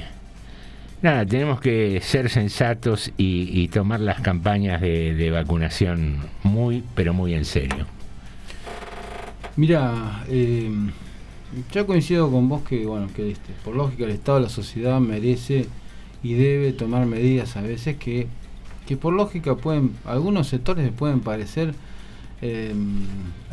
nada, 1.01 1.25
tenemos 1.25 1.59
que 1.59 1.99
ser 2.01 2.29
sensatos 2.29 3.11
y, 3.17 3.49
y 3.51 3.67
tomar 3.67 3.99
las 3.99 4.21
campañas 4.21 4.81
de, 4.81 5.13
de 5.13 5.31
vacunación 5.31 6.17
muy, 6.43 6.83
pero 6.95 7.13
muy 7.13 7.33
en 7.33 7.45
serio. 7.45 7.85
Mira, 9.57 10.23
eh, 10.27 10.69
yo 11.71 11.85
coincido 11.85 12.31
con 12.31 12.49
vos 12.49 12.63
que, 12.63 12.85
bueno, 12.85 13.07
que 13.15 13.31
este, 13.31 13.53
por 13.63 13.75
lógica 13.75 14.03
el 14.05 14.11
Estado, 14.11 14.39
la 14.39 14.49
sociedad 14.49 14.99
merece 14.99 15.67
y 16.23 16.33
debe 16.33 16.73
tomar 16.73 17.05
medidas 17.05 17.55
a 17.55 17.61
veces 17.61 17.97
que, 17.97 18.27
que 18.87 18.97
por 18.97 19.13
lógica 19.13 19.55
pueden, 19.55 19.91
algunos 20.05 20.47
sectores 20.47 20.91
pueden 20.91 21.19
parecer, 21.19 21.73
eh, 22.41 22.73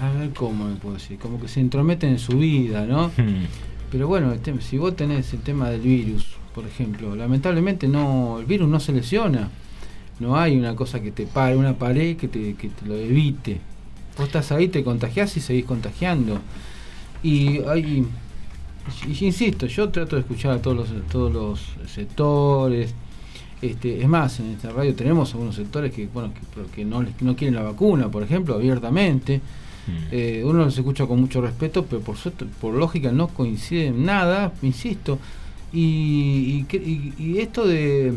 a 0.01 0.11
ver 0.12 0.30
cómo 0.30 0.64
me 0.68 0.76
puedo 0.76 0.95
decir, 0.95 1.18
como 1.18 1.41
que 1.41 1.49
se 1.49 1.61
entrometen 1.61 2.11
en 2.11 2.18
su 2.18 2.39
vida, 2.39 2.87
¿no? 2.87 3.11
Pero 3.93 4.09
bueno, 4.09 4.32
si 4.61 4.78
vos 4.78 4.97
tenés 4.97 5.32
el 5.34 5.40
tema 5.40 5.68
del 5.70 5.82
virus, 5.82 6.26
por 6.55 6.66
ejemplo, 6.66 7.14
lamentablemente 7.14 7.86
no, 7.86 8.38
el 8.40 8.47
virus 8.47 8.68
no 8.68 8.80
se 8.80 8.93
lesiona. 8.93 9.51
No 10.18 10.36
hay 10.36 10.57
una 10.57 10.74
cosa 10.74 11.01
que 11.01 11.12
te 11.12 11.26
pare, 11.26 11.57
una 11.57 11.74
pared 11.74 12.16
que 12.16 12.26
te, 12.28 12.55
que 12.55 12.68
te 12.70 12.86
lo 12.86 12.97
evite. 12.97 13.61
Vos 14.16 14.26
estás 14.26 14.51
ahí, 14.53 14.68
te 14.68 14.82
contagiás 14.82 15.36
y 15.36 15.40
seguís 15.40 15.64
contagiando. 15.66 16.38
Y 17.22 17.61
hay, 17.68 18.07
y- 19.09 19.24
insisto, 19.24 19.66
yo 19.66 19.88
trato 19.90 20.16
de 20.16 20.22
escuchar 20.22 20.53
a 20.53 20.62
todos 20.62 20.76
los, 20.90 21.09
todos 21.09 21.32
los 21.32 21.90
sectores. 21.90 22.95
Este, 23.61 24.01
es 24.03 24.09
más, 24.09 24.40
en 24.40 24.53
esta 24.53 24.70
radio 24.72 24.95
tenemos 24.95 25.32
algunos 25.34 25.55
sectores 25.55 25.93
que, 25.93 26.07
bueno, 26.12 26.32
que, 26.34 26.62
que 26.76 26.84
no, 26.84 27.05
no 27.20 27.36
quieren 27.36 27.55
la 27.55 27.62
vacuna, 27.62 28.09
por 28.11 28.22
ejemplo, 28.22 28.55
abiertamente. 28.55 29.40
Eh, 30.11 30.43
uno 30.45 30.64
los 30.64 30.76
escucha 30.78 31.07
con 31.07 31.20
mucho 31.20 31.41
respeto, 31.41 31.85
pero 31.87 32.01
por, 32.03 32.16
suerte- 32.16 32.47
por 32.61 32.74
lógica 32.74 33.11
no 33.12 33.28
coincide 33.28 33.87
en 33.89 34.05
nada, 34.05 34.53
insisto. 34.62 35.18
Y, 35.72 36.64
esto 37.39 37.66
de, 37.66 38.12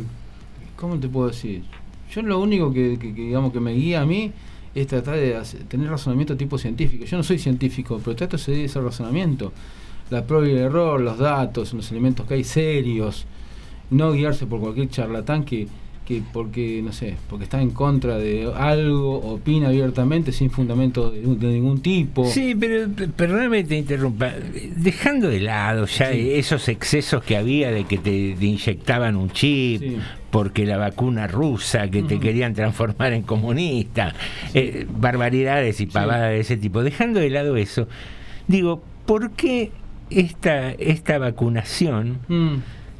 ¿cómo 0.76 1.00
te 1.00 1.08
puedo 1.08 1.28
decir? 1.30 1.64
Yo 2.12 2.22
lo 2.22 2.40
único 2.40 2.72
que, 2.72 2.98
digamos 2.98 3.52
que 3.52 3.60
me 3.60 3.74
guía 3.74 4.02
a 4.02 4.06
mí 4.06 4.32
es 4.74 4.88
tratar 4.88 5.16
de 5.16 5.42
tener 5.68 5.90
razonamiento 5.90 6.36
tipo 6.38 6.58
científico. 6.58 7.06
Yo 7.06 7.18
no 7.18 7.24
soy 7.24 7.40
científico, 7.40 8.00
pero 8.04 8.16
trato 8.16 8.38
de 8.38 8.44
seguir 8.44 8.66
ese 8.66 8.80
razonamiento. 8.82 9.52
La 10.10 10.24
prueba 10.26 10.48
y 10.48 10.52
el 10.52 10.58
error, 10.58 11.02
los 11.02 11.18
datos, 11.18 11.74
los 11.74 11.90
elementos 11.92 12.28
que 12.28 12.36
hay 12.36 12.44
serios. 12.44 13.26
No 13.90 14.12
guiarse 14.12 14.46
por 14.46 14.60
cualquier 14.60 14.90
charlatán 14.90 15.46
que, 15.46 15.68
que 16.06 16.22
porque, 16.32 16.82
no 16.84 16.94
sé, 16.94 17.16
porque 17.30 17.44
está 17.46 17.62
en 17.62 17.72
contra 17.72 18.18
de 18.18 18.52
algo, 18.56 19.18
opina 19.34 19.70
abiertamente 19.70 20.32
sin 20.32 20.52
fundamento 20.52 21.10
de, 21.12 21.22
de 21.22 21.48
ningún 21.48 21.82
tipo. 21.82 22.26
Sí, 22.28 22.56
pero 22.60 22.88
perdóname 23.16 23.64
que 23.64 23.70
te 23.70 23.78
interrumpa. 23.78 24.32
Dejando 24.78 25.30
de 25.30 25.40
lado 25.40 25.86
ya 25.88 26.12
esos 26.12 26.68
excesos 26.70 27.24
que 27.24 27.36
había 27.38 27.72
de 27.72 27.86
que 27.86 27.98
te, 27.98 28.36
te 28.40 28.46
inyectaban 28.46 29.16
un 29.16 29.32
chip, 29.32 29.82
Sí. 29.82 29.98
porque 30.30 30.66
la 30.66 30.78
vacuna 30.78 31.28
rusa, 31.28 31.90
que 31.90 32.04
te 32.04 32.20
querían 32.20 32.54
transformar 32.54 33.14
en 33.14 33.24
comunista, 33.24 34.14
eh, 34.54 34.86
barbaridades 35.00 35.82
y 35.82 35.86
pavadas 35.88 36.30
de 36.32 36.40
ese 36.42 36.58
tipo. 36.58 36.84
Dejando 36.84 37.20
de 37.20 37.30
lado 37.30 37.58
eso, 37.58 37.88
digo, 38.48 38.84
¿por 39.06 39.32
qué 39.32 39.72
esta, 40.10 40.72
esta 40.72 41.18
vacunación 41.18 42.20
Mm. 42.28 42.56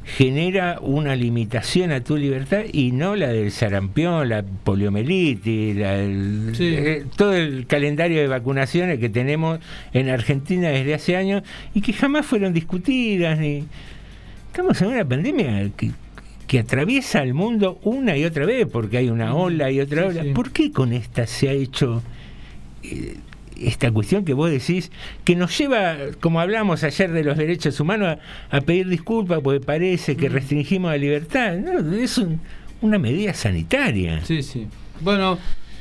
Genera 0.06 0.78
una 0.80 1.16
limitación 1.16 1.90
a 1.90 2.00
tu 2.02 2.16
libertad 2.16 2.60
y 2.72 2.92
no 2.92 3.16
la 3.16 3.26
del 3.28 3.50
sarampión, 3.50 4.28
la 4.28 4.44
poliomielitis, 4.44 5.74
la 5.76 5.92
del- 5.96 6.52
eh, 6.60 7.04
todo 7.16 7.34
el 7.34 7.66
calendario 7.66 8.20
de 8.20 8.28
vacunaciones 8.28 9.00
que 9.00 9.08
tenemos 9.08 9.58
en 9.92 10.08
Argentina 10.08 10.68
desde 10.68 10.94
hace 10.94 11.16
años 11.16 11.42
y 11.74 11.80
que 11.80 11.92
jamás 11.92 12.24
fueron 12.24 12.52
discutidas. 12.52 13.38
Ni... 13.38 13.64
Estamos 14.46 14.80
en 14.80 14.88
una 14.88 15.04
pandemia 15.04 15.68
que, 15.76 15.90
que 16.46 16.60
atraviesa 16.60 17.22
el 17.22 17.34
mundo 17.34 17.80
una 17.82 18.16
y 18.16 18.24
otra 18.24 18.46
vez 18.46 18.66
porque 18.70 18.98
hay 18.98 19.10
una 19.10 19.34
ola 19.34 19.70
y 19.72 19.80
otra 19.80 20.06
ola. 20.06 20.22
¿Por 20.34 20.52
qué 20.52 20.70
con 20.70 20.92
esta 20.92 21.26
se 21.26 21.48
ha 21.48 21.52
hecho 21.52 22.02
eh, 22.84 23.16
esta 23.60 23.90
cuestión 23.90 24.24
que 24.24 24.34
vos 24.34 24.50
decís, 24.50 24.90
que 25.24 25.36
nos 25.36 25.56
lleva, 25.56 25.96
como 26.20 26.40
hablamos 26.40 26.82
ayer 26.84 27.10
de 27.12 27.24
los 27.24 27.36
derechos 27.36 27.78
humanos, 27.80 28.16
a, 28.50 28.56
a 28.56 28.60
pedir 28.60 28.88
disculpas 28.88 29.40
porque 29.42 29.60
parece 29.64 30.16
que 30.16 30.28
restringimos 30.28 30.90
la 30.90 30.96
libertad. 30.98 31.56
No, 31.56 31.94
es 31.96 32.18
un- 32.18 32.40
una 32.82 32.98
medida 32.98 33.32
sanitaria. 33.34 34.24
Sí, 34.24 34.42
sí. 34.42 34.66
Bueno, 35.00 35.38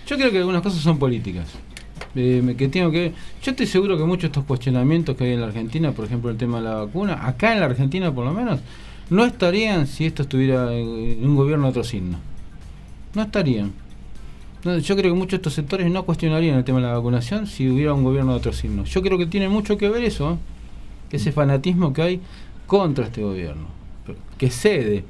yo 0.08 0.18
creo 0.18 0.32
que 0.32 0.38
algunas 0.40 0.62
cosas 0.62 0.80
son 0.82 0.98
políticas. 1.00 1.48
Eh, 2.18 2.56
que 2.58 2.70
tengo 2.70 2.92
que 2.92 3.12
yo 3.44 3.52
estoy 3.52 3.66
seguro 3.68 3.98
que 3.98 4.04
muchos 4.06 4.22
de 4.24 4.28
estos 4.28 4.46
cuestionamientos 4.46 5.18
que 5.18 5.26
hay 5.26 5.32
en 5.34 5.42
la 5.42 5.48
Argentina, 5.48 5.92
por 5.92 6.06
ejemplo 6.06 6.30
el 6.30 6.38
tema 6.38 6.60
de 6.60 6.64
la 6.64 6.76
vacuna, 6.76 7.26
acá 7.28 7.52
en 7.54 7.60
la 7.60 7.66
Argentina 7.66 8.14
por 8.14 8.24
lo 8.26 8.32
menos, 8.34 8.62
no 9.10 9.26
estarían 9.26 9.86
si 9.86 10.06
esto 10.06 10.22
estuviera 10.24 10.74
en 10.74 11.26
un 11.28 11.36
gobierno 11.36 11.66
de 11.66 11.70
otro 11.72 11.84
signo. 11.84 12.18
No 13.14 13.22
estarían. 13.24 13.72
No, 14.66 14.78
yo 14.80 14.96
creo 14.96 15.14
que 15.14 15.18
muchos 15.18 15.32
de 15.32 15.36
estos 15.38 15.54
sectores 15.54 15.90
no 15.92 16.04
cuestionarían 16.06 16.58
el 16.58 16.64
tema 16.64 16.80
de 16.80 16.88
la 16.88 16.94
vacunación 16.94 17.46
si 17.48 17.70
hubiera 17.70 17.94
un 17.94 18.04
gobierno 18.04 18.32
de 18.32 18.38
otro 18.40 18.52
signo. 18.52 18.84
Yo 18.84 19.02
creo 19.02 19.18
que 19.18 19.28
tiene 19.28 19.48
mucho 19.48 19.78
que 19.78 19.88
ver 19.90 20.04
eso, 20.04 20.34
¿eh? 20.34 21.16
ese 21.16 21.32
fanatismo 21.32 21.94
que 21.94 22.02
hay 22.02 22.22
contra 22.68 23.06
este 23.06 23.22
gobierno, 23.22 23.68
que 24.38 24.50
cede. 24.50 25.04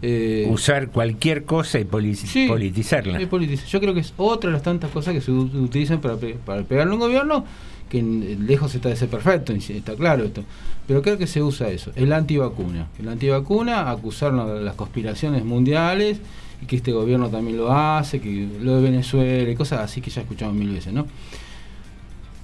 Eh, 0.00 0.46
Usar 0.48 0.90
cualquier 0.90 1.44
cosa 1.44 1.80
y 1.80 1.82
Sí, 2.14 2.46
politizarla. 2.46 3.18
politiza- 3.28 3.66
Yo 3.66 3.80
creo 3.80 3.94
que 3.94 4.00
es 4.00 4.14
otra 4.16 4.48
de 4.48 4.54
las 4.54 4.62
tantas 4.62 4.90
cosas 4.92 5.12
que 5.12 5.20
se 5.20 5.32
utilizan 5.32 6.00
para, 6.00 6.16
pe- 6.16 6.36
para 6.46 6.62
pegarle 6.62 6.92
a 6.92 6.94
un 6.94 7.00
gobierno 7.00 7.44
que 7.90 8.00
lejos 8.02 8.72
está 8.76 8.90
de 8.90 8.96
ser 8.96 9.08
perfecto, 9.08 9.52
está 9.52 9.96
claro 9.96 10.22
esto. 10.24 10.44
Pero 10.86 11.02
creo 11.02 11.18
que 11.18 11.26
se 11.26 11.42
usa 11.42 11.68
eso, 11.70 11.90
el 11.96 12.12
antivacuna. 12.12 12.86
El 13.00 13.08
antivacuna, 13.08 13.90
acusarnos 13.90 14.48
de 14.54 14.60
las 14.60 14.76
conspiraciones 14.76 15.44
mundiales 15.44 16.20
y 16.62 16.66
que 16.66 16.76
este 16.76 16.92
gobierno 16.92 17.28
también 17.28 17.56
lo 17.56 17.72
hace, 17.72 18.20
que 18.20 18.48
lo 18.60 18.76
de 18.76 18.82
Venezuela 18.82 19.50
y 19.50 19.54
cosas 19.54 19.80
así 19.80 20.00
que 20.00 20.10
ya 20.10 20.22
escuchamos 20.22 20.54
mil 20.54 20.70
veces, 20.70 20.92
¿no? 20.92 21.06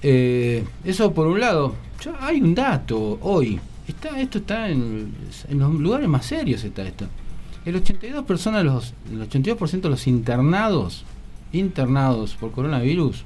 Eh, 0.01 0.63
eso 0.83 1.13
por 1.13 1.27
un 1.27 1.39
lado. 1.39 1.75
Yo- 2.01 2.13
hay 2.19 2.41
un 2.41 2.53
dato 2.55 3.17
hoy. 3.21 3.59
Está, 3.87 4.19
esto 4.19 4.39
está 4.39 4.69
en, 4.69 5.13
en 5.47 5.59
los 5.59 5.73
lugares 5.73 6.07
más 6.07 6.25
serios 6.25 6.63
está 6.63 6.83
esto. 6.83 7.05
El 7.65 7.75
82 7.77 8.25
personas, 8.25 8.63
los, 8.63 8.93
el 9.11 9.27
82% 9.27 9.81
de 9.81 9.89
los 9.89 10.07
internados, 10.07 11.03
internados 11.51 12.35
por 12.35 12.51
coronavirus, 12.51 13.23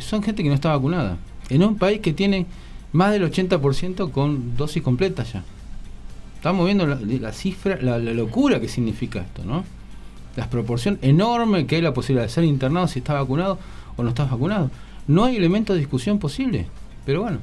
son 0.00 0.22
gente 0.22 0.42
que 0.42 0.48
no 0.48 0.54
está 0.54 0.70
vacunada. 0.70 1.16
En 1.48 1.62
un 1.62 1.76
país 1.76 2.00
que 2.00 2.12
tiene 2.12 2.46
más 2.92 3.12
del 3.12 3.22
80% 3.30 4.10
con 4.10 4.56
dosis 4.56 4.82
completa 4.82 5.22
ya. 5.24 5.42
Estamos 6.38 6.64
viendo 6.64 6.86
la, 6.86 7.32
cifra, 7.32 7.78
la, 7.82 7.98
locura 7.98 8.60
que 8.60 8.68
significa 8.68 9.20
esto, 9.20 9.44
¿no? 9.44 9.64
La 10.36 10.48
proporción 10.48 10.98
enorme 11.02 11.66
que 11.66 11.76
hay 11.76 11.82
la 11.82 11.92
posibilidad 11.92 12.24
de 12.24 12.30
ser 12.30 12.44
internado 12.44 12.86
si 12.88 13.00
está 13.00 13.14
vacunado 13.14 13.58
o 13.96 14.02
no 14.02 14.08
estás 14.08 14.30
vacunado. 14.30 14.70
No 15.08 15.24
hay 15.24 15.36
elemento 15.36 15.72
de 15.72 15.80
discusión 15.80 16.18
posible, 16.18 16.66
pero 17.04 17.22
bueno, 17.22 17.38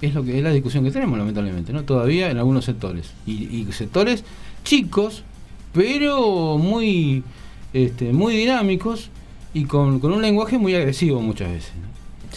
es 0.00 0.14
lo 0.14 0.24
que 0.24 0.38
es 0.38 0.42
la 0.42 0.50
discusión 0.50 0.84
que 0.84 0.90
tenemos 0.90 1.18
lamentablemente, 1.18 1.72
¿no? 1.72 1.84
Todavía 1.84 2.30
en 2.30 2.38
algunos 2.38 2.64
sectores 2.64 3.12
y, 3.26 3.32
y 3.32 3.72
sectores 3.72 4.24
chicos, 4.64 5.22
pero 5.74 6.56
muy 6.56 7.22
este, 7.72 8.12
muy 8.12 8.34
dinámicos 8.34 9.10
y 9.52 9.64
con, 9.64 10.00
con 10.00 10.12
un 10.12 10.22
lenguaje 10.22 10.58
muy 10.58 10.74
agresivo 10.74 11.20
muchas 11.20 11.50
veces. 11.50 11.72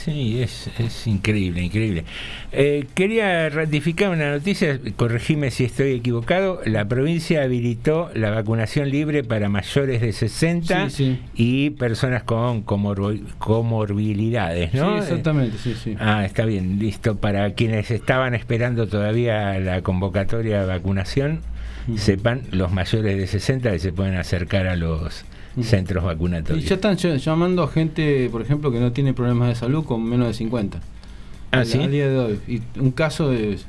Sí, 0.03 0.41
es, 0.41 0.69
es 0.79 1.05
increíble, 1.07 1.61
increíble. 1.61 2.03
Eh, 2.51 2.85
quería 2.95 3.49
ratificar 3.49 4.09
una 4.09 4.31
noticia, 4.31 4.79
corregime 4.95 5.51
si 5.51 5.65
estoy 5.65 5.91
equivocado, 5.93 6.61
la 6.65 6.85
provincia 6.85 7.43
habilitó 7.43 8.09
la 8.15 8.31
vacunación 8.31 8.89
libre 8.89 9.23
para 9.23 9.47
mayores 9.49 10.01
de 10.01 10.11
60 10.11 10.89
Sí, 10.89 10.95
sí. 10.95 11.19
y 11.35 11.69
personas 11.71 12.23
con 12.23 12.65
comor- 12.65 13.21
comorbilidades, 13.37 14.73
¿no? 14.73 14.93
Sí, 14.97 15.03
exactamente, 15.03 15.57
sí, 15.57 15.75
sí. 15.81 15.95
Ah, 15.99 16.25
está 16.25 16.45
bien, 16.45 16.79
listo. 16.79 17.17
Para 17.17 17.53
quienes 17.53 17.91
estaban 17.91 18.33
esperando 18.35 18.87
todavía 18.87 19.59
la 19.59 19.81
convocatoria 19.81 20.61
de 20.61 20.65
vacunación, 20.67 21.41
sepan 21.97 22.41
los 22.51 22.71
mayores 22.71 23.17
de 23.17 23.27
60 23.27 23.71
que 23.71 23.79
se 23.79 23.91
pueden 23.91 24.15
acercar 24.15 24.67
a 24.67 24.75
los 24.75 25.25
centros 25.61 26.03
Y 26.03 26.07
vacunatorios. 26.07 26.65
ya 26.65 26.75
están 26.75 26.95
ll- 26.97 27.17
llamando 27.17 27.63
a 27.63 27.67
gente, 27.67 28.29
por 28.31 28.41
ejemplo, 28.41 28.71
que 28.71 28.79
no 28.79 28.91
tiene 28.91 29.13
problemas 29.13 29.49
de 29.49 29.55
salud 29.55 29.83
con 29.83 30.03
menos 30.03 30.27
de 30.27 30.33
50. 30.33 30.79
Ah, 31.51 31.65
¿sí? 31.65 31.79
Al 31.79 31.91
día 31.91 32.07
de 32.07 32.17
hoy. 32.19 32.39
Y 32.47 32.61
un 32.79 32.91
caso 32.91 33.33
es, 33.33 33.65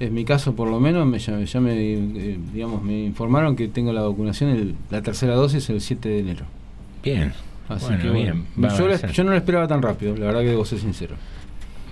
es 0.00 0.10
mi 0.10 0.24
caso 0.24 0.54
por 0.56 0.68
lo 0.68 0.80
menos, 0.80 1.06
me, 1.06 1.18
ya, 1.18 1.38
ya 1.40 1.60
me, 1.60 1.74
eh, 1.94 2.38
digamos, 2.52 2.82
me 2.82 3.04
informaron 3.04 3.54
que 3.54 3.68
tengo 3.68 3.92
la 3.92 4.02
vacunación, 4.02 4.50
el- 4.50 4.74
la 4.90 5.02
tercera 5.02 5.34
dosis 5.34 5.68
el 5.70 5.80
7 5.80 6.08
de 6.08 6.18
enero. 6.20 6.44
Bien. 7.02 7.32
Así 7.68 7.86
Bueno, 7.86 8.02
que 8.02 8.10
bien, 8.10 8.46
bueno, 8.56 8.76
yo, 8.76 9.06
yo 9.12 9.22
no 9.22 9.30
lo 9.30 9.36
esperaba 9.36 9.68
tan 9.68 9.80
rápido, 9.80 10.16
la 10.16 10.26
verdad 10.26 10.40
que 10.40 10.48
debo 10.48 10.64
ser 10.64 10.80
sincero. 10.80 11.14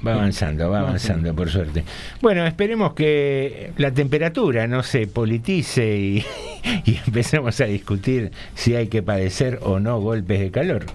Va 0.07 0.15
avanzando, 0.15 0.71
va 0.71 0.81
avanzando, 0.81 1.35
por 1.35 1.51
suerte. 1.51 1.85
Bueno, 2.21 2.47
esperemos 2.47 2.95
que 2.95 3.73
la 3.77 3.93
temperatura 3.93 4.67
no 4.67 4.83
se 4.83 5.07
politice 5.07 5.99
y, 5.99 6.25
y 6.85 7.01
empecemos 7.07 7.61
a 7.61 7.65
discutir 7.65 8.31
si 8.55 8.75
hay 8.75 8.89
que 8.89 9.03
padecer 9.03 9.59
o 9.63 9.81
no 9.81 10.01
golpes 10.01 10.41
de 10.41 10.51
calor. 10.51 10.87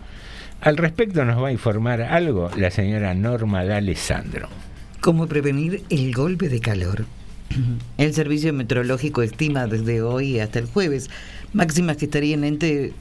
Al 0.62 0.78
respecto 0.78 1.26
nos 1.26 1.44
va 1.44 1.50
a 1.50 1.52
informar 1.52 2.02
algo 2.02 2.50
la 2.56 2.72
señora 2.72 3.14
Norma 3.14 3.66
D'Alessandro. 3.66 4.48
¿Cómo 5.02 5.28
prevenir 5.28 5.84
el 5.90 6.14
golpe 6.14 6.48
de 6.48 6.62
calor? 6.62 7.06
El 7.98 8.14
Servicio 8.14 8.54
Meteorológico 8.54 9.22
estima 9.22 9.68
desde 9.68 10.02
hoy 10.02 10.40
hasta 10.40 10.60
el 10.60 10.66
jueves 10.66 11.10
máximas 11.52 11.98
que 11.98 12.06
estarían 12.06 12.46
entre 12.46 12.94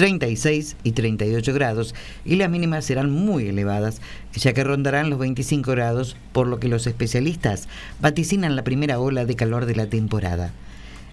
36 0.00 0.76
y 0.82 0.92
38 0.92 1.52
grados 1.52 1.94
y 2.24 2.36
las 2.36 2.48
mínimas 2.48 2.86
serán 2.86 3.10
muy 3.10 3.48
elevadas, 3.48 4.00
ya 4.32 4.54
que 4.54 4.64
rondarán 4.64 5.10
los 5.10 5.18
25 5.18 5.72
grados, 5.72 6.16
por 6.32 6.46
lo 6.46 6.58
que 6.58 6.68
los 6.68 6.86
especialistas 6.86 7.68
vaticinan 8.00 8.56
la 8.56 8.64
primera 8.64 8.98
ola 8.98 9.26
de 9.26 9.36
calor 9.36 9.66
de 9.66 9.76
la 9.76 9.88
temporada. 9.88 10.54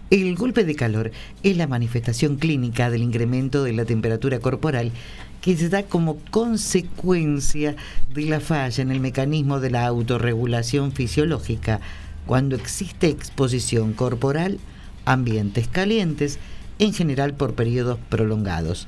El 0.09 0.33
golpe 0.37 0.63
de 0.63 0.75
calor 0.75 1.11
es 1.43 1.57
la 1.57 1.67
manifestación 1.67 2.37
clínica 2.37 2.89
del 2.89 3.03
incremento 3.03 3.65
de 3.65 3.73
la 3.73 3.83
temperatura 3.83 4.39
corporal 4.39 4.93
que 5.41 5.57
se 5.57 5.67
da 5.67 5.83
como 5.83 6.19
consecuencia 6.31 7.75
de 8.13 8.21
la 8.21 8.39
falla 8.39 8.81
en 8.81 8.91
el 8.91 9.01
mecanismo 9.01 9.59
de 9.59 9.69
la 9.69 9.85
autorregulación 9.85 10.93
fisiológica 10.93 11.81
cuando 12.25 12.55
existe 12.55 13.09
exposición 13.09 13.91
corporal 13.91 14.59
ambientes 15.03 15.67
calientes, 15.67 16.39
en 16.79 16.93
general 16.93 17.33
por 17.33 17.53
periodos 17.53 17.99
prolongados. 18.09 18.87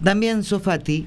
Damián 0.00 0.44
Sofati, 0.44 1.06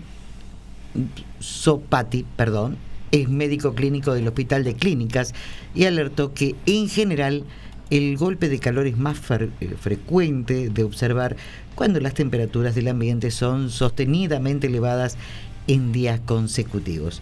perdón, 2.36 2.78
es 3.12 3.30
médico 3.30 3.74
clínico 3.74 4.14
del 4.14 4.28
Hospital 4.28 4.64
de 4.64 4.76
Clínicas 4.76 5.34
y 5.76 5.86
alertó 5.86 6.34
que 6.34 6.56
en 6.66 6.90
general 6.90 7.46
el 7.90 8.18
golpe 8.18 8.48
de 8.48 8.60
calor 8.60 8.88
es 8.88 8.98
más 8.98 9.18
eh, 9.30 9.50
frecuente 9.80 10.70
de 10.70 10.84
observar 10.84 11.36
cuando 11.76 12.00
las 12.00 12.14
temperaturas 12.14 12.74
del 12.74 12.88
ambiente 12.88 13.32
son 13.32 13.70
sostenidamente 13.70 14.68
elevadas 14.68 15.18
en 15.68 15.92
días 15.92 16.20
consecutivos. 16.26 17.22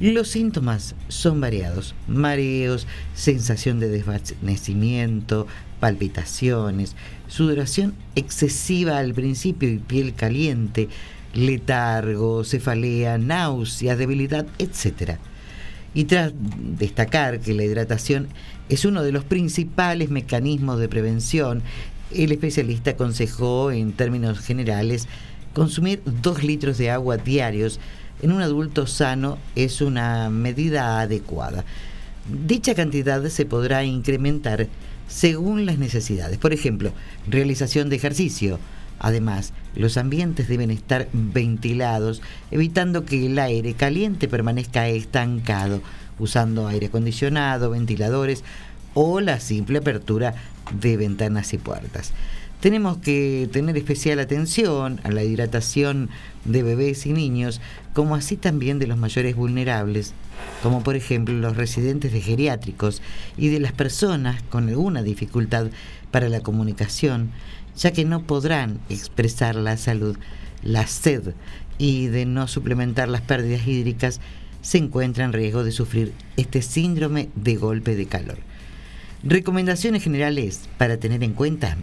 Los 0.00 0.28
síntomas 0.28 0.94
son 1.08 1.40
variados, 1.40 1.94
mareos, 2.08 2.86
sensación 3.14 3.78
de 3.78 3.88
desvanecimiento, 3.88 5.46
palpitaciones, 5.80 6.96
sudoración 7.32 7.94
excesiva 8.14 8.98
al 8.98 9.14
principio 9.14 9.70
y 9.70 9.78
piel 9.78 10.12
caliente, 10.12 10.90
letargo, 11.32 12.44
cefalea, 12.44 13.16
náusea, 13.16 13.96
debilidad, 13.96 14.46
etc. 14.58 15.16
Y 15.94 16.04
tras 16.04 16.34
destacar 16.36 17.40
que 17.40 17.54
la 17.54 17.64
hidratación 17.64 18.28
es 18.68 18.84
uno 18.84 19.02
de 19.02 19.12
los 19.12 19.24
principales 19.24 20.10
mecanismos 20.10 20.78
de 20.78 20.90
prevención, 20.90 21.62
el 22.14 22.32
especialista 22.32 22.90
aconsejó 22.90 23.70
en 23.70 23.94
términos 23.94 24.40
generales 24.40 25.08
consumir 25.54 26.02
dos 26.04 26.42
litros 26.44 26.76
de 26.76 26.90
agua 26.90 27.16
diarios 27.16 27.80
en 28.20 28.32
un 28.32 28.42
adulto 28.42 28.86
sano 28.86 29.38
es 29.56 29.80
una 29.80 30.28
medida 30.28 31.00
adecuada. 31.00 31.64
Dicha 32.46 32.74
cantidad 32.74 33.24
se 33.28 33.46
podrá 33.46 33.84
incrementar 33.84 34.68
según 35.12 35.66
las 35.66 35.78
necesidades. 35.78 36.38
Por 36.38 36.52
ejemplo, 36.52 36.92
realización 37.28 37.90
de 37.90 37.96
ejercicio. 37.96 38.58
Además, 38.98 39.52
los 39.74 39.96
ambientes 39.96 40.48
deben 40.48 40.70
estar 40.70 41.08
ventilados, 41.12 42.22
evitando 42.50 43.04
que 43.04 43.26
el 43.26 43.38
aire 43.38 43.74
caliente 43.74 44.28
permanezca 44.28 44.88
estancado, 44.88 45.82
usando 46.18 46.66
aire 46.66 46.86
acondicionado, 46.86 47.70
ventiladores 47.70 48.42
o 48.94 49.20
la 49.20 49.40
simple 49.40 49.78
apertura 49.78 50.34
de 50.80 50.96
ventanas 50.96 51.52
y 51.52 51.58
puertas. 51.58 52.12
Tenemos 52.60 52.98
que 52.98 53.48
tener 53.52 53.76
especial 53.76 54.20
atención 54.20 55.00
a 55.02 55.10
la 55.10 55.24
hidratación 55.24 56.08
de 56.44 56.62
bebés 56.62 57.06
y 57.06 57.12
niños, 57.12 57.60
como 57.92 58.14
así 58.14 58.36
también 58.36 58.78
de 58.78 58.86
los 58.86 58.98
mayores 58.98 59.36
vulnerables, 59.36 60.14
como 60.62 60.82
por 60.82 60.96
ejemplo 60.96 61.34
los 61.34 61.56
residentes 61.56 62.12
de 62.12 62.20
geriátricos 62.20 63.02
y 63.36 63.48
de 63.48 63.60
las 63.60 63.72
personas 63.72 64.42
con 64.44 64.68
alguna 64.68 65.02
dificultad 65.02 65.68
para 66.10 66.28
la 66.28 66.40
comunicación, 66.40 67.30
ya 67.76 67.92
que 67.92 68.04
no 68.04 68.22
podrán 68.22 68.80
expresar 68.88 69.56
la 69.56 69.76
salud, 69.76 70.16
la 70.62 70.86
sed 70.86 71.34
y 71.78 72.06
de 72.06 72.26
no 72.26 72.48
suplementar 72.48 73.08
las 73.08 73.22
pérdidas 73.22 73.66
hídricas, 73.66 74.20
se 74.60 74.78
encuentra 74.78 75.24
en 75.24 75.32
riesgo 75.32 75.64
de 75.64 75.72
sufrir 75.72 76.12
este 76.36 76.62
síndrome 76.62 77.28
de 77.34 77.56
golpe 77.56 77.96
de 77.96 78.06
calor. 78.06 78.38
Recomendaciones 79.24 80.02
generales 80.02 80.68
para 80.78 80.98
tener 80.98 81.22
en 81.24 81.32
cuenta. 81.32 81.76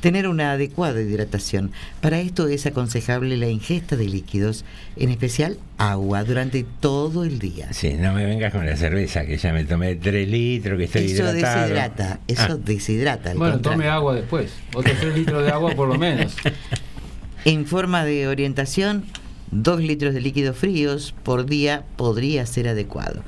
Tener 0.00 0.28
una 0.28 0.52
adecuada 0.52 1.00
hidratación. 1.00 1.72
Para 2.00 2.20
esto 2.20 2.46
es 2.46 2.66
aconsejable 2.66 3.36
la 3.36 3.48
ingesta 3.48 3.96
de 3.96 4.04
líquidos, 4.06 4.64
en 4.96 5.10
especial 5.10 5.58
agua, 5.76 6.22
durante 6.22 6.64
todo 6.78 7.24
el 7.24 7.40
día. 7.40 7.72
Sí, 7.72 7.94
no 7.94 8.12
me 8.12 8.24
vengas 8.24 8.52
con 8.52 8.64
la 8.64 8.76
cerveza, 8.76 9.26
que 9.26 9.36
ya 9.38 9.52
me 9.52 9.64
tomé 9.64 9.96
3 9.96 10.28
litros, 10.28 10.78
que 10.78 10.84
estoy 10.84 11.04
Eso 11.06 11.24
hidratado. 11.32 11.60
deshidrata, 11.62 12.20
eso 12.28 12.46
Ah. 12.52 12.58
deshidrata. 12.64 13.34
Bueno, 13.34 13.54
contrario. 13.54 13.78
tome 13.80 13.88
agua 13.90 14.14
después. 14.14 14.52
Otros 14.72 14.96
3 15.00 15.14
litros 15.16 15.44
de 15.44 15.50
agua 15.50 15.72
por 15.74 15.88
lo 15.88 15.98
menos. 15.98 16.34
En 17.44 17.66
forma 17.66 18.04
de 18.04 18.28
orientación, 18.28 19.04
dos 19.50 19.80
litros 19.80 20.12
de 20.12 20.20
líquidos 20.20 20.56
fríos 20.56 21.14
por 21.22 21.46
día 21.46 21.84
podría 21.96 22.44
ser 22.46 22.68
adecuado. 22.68 23.22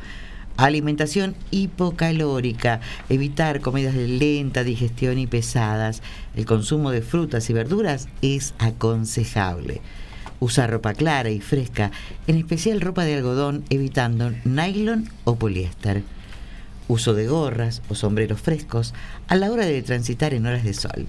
Alimentación 0.57 1.35
hipocalórica, 1.51 2.81
evitar 3.09 3.61
comidas 3.61 3.95
de 3.95 4.09
lenta 4.09 4.63
digestión 4.63 5.19
y 5.19 5.27
pesadas. 5.27 6.03
El 6.37 6.45
consumo 6.45 6.91
de 6.91 7.03
frutas 7.03 7.49
y 7.49 7.53
verduras 7.53 8.09
es 8.21 8.55
aconsejable. 8.59 9.81
Usar 10.39 10.71
ropa 10.71 10.95
clara 10.95 11.31
y 11.31 11.41
fresca, 11.41 11.91
en 12.27 12.37
especial 12.37 12.81
ropa 12.81 13.05
de 13.05 13.15
algodón, 13.15 13.65
evitando 13.71 14.33
nylon 14.45 15.09
o 15.25 15.37
poliéster. 15.37 16.03
Uso 16.89 17.15
de 17.15 17.27
gorras 17.27 17.83
o 17.89 17.95
sombreros 17.95 18.41
frescos 18.41 18.95
a 19.29 19.37
la 19.37 19.51
hora 19.51 19.65
de 19.65 19.83
transitar 19.83 20.35
en 20.35 20.47
horas 20.47 20.65
de 20.65 20.75
sol. 20.75 21.07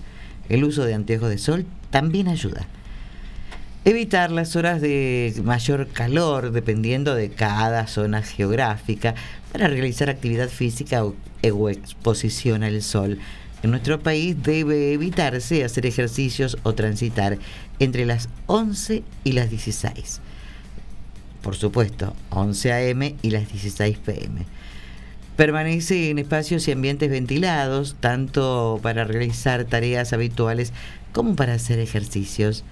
El 0.50 0.64
uso 0.64 0.84
de 0.84 0.94
anteojos 0.94 1.30
de 1.30 1.38
sol 1.38 1.66
también 1.90 2.28
ayuda. 2.28 2.68
Evitar 3.84 4.30
las 4.30 4.56
horas 4.56 4.80
de 4.80 5.34
mayor 5.44 5.88
calor 5.88 6.52
dependiendo 6.52 7.16
de 7.16 7.32
cada 7.32 7.88
zona 7.88 8.22
geográfica 8.22 9.16
para 9.52 9.68
realizar 9.70 10.08
actividad 10.08 10.50
física 10.50 11.04
o, 11.04 11.16
o 11.52 11.70
exposición 11.70 12.62
al 12.62 12.84
sol. 12.84 13.18
En 13.64 13.72
nuestro 13.72 14.00
país 14.00 14.36
debe 14.44 14.94
evitarse 14.94 15.64
hacer 15.64 15.88
ejercicios 15.88 16.60
o 16.62 16.74
transitar 16.74 17.40
entre 17.80 18.06
las 18.06 18.30
11 18.46 19.02
y 19.24 19.32
las 19.32 19.50
16. 19.50 20.22
por 21.42 21.56
supuesto, 21.56 22.16
11 22.30 22.74
a.m. 22.74 23.16
y 23.24 23.32
las 23.32 23.52
16 23.52 23.98
p.m. 23.98 24.46
Permanece 25.38 26.12
en 26.12 26.20
espacios 26.20 26.68
y 26.68 26.72
ambientes 26.72 27.10
ventilados, 27.10 27.96
tanto 28.00 28.80
para 28.84 29.06
realizar 29.06 29.66
tareas 29.66 30.14
habituales 30.14 30.72
como 31.14 31.36
para 31.36 31.56
hacer 31.56 31.80
ejercicios. 31.80 32.64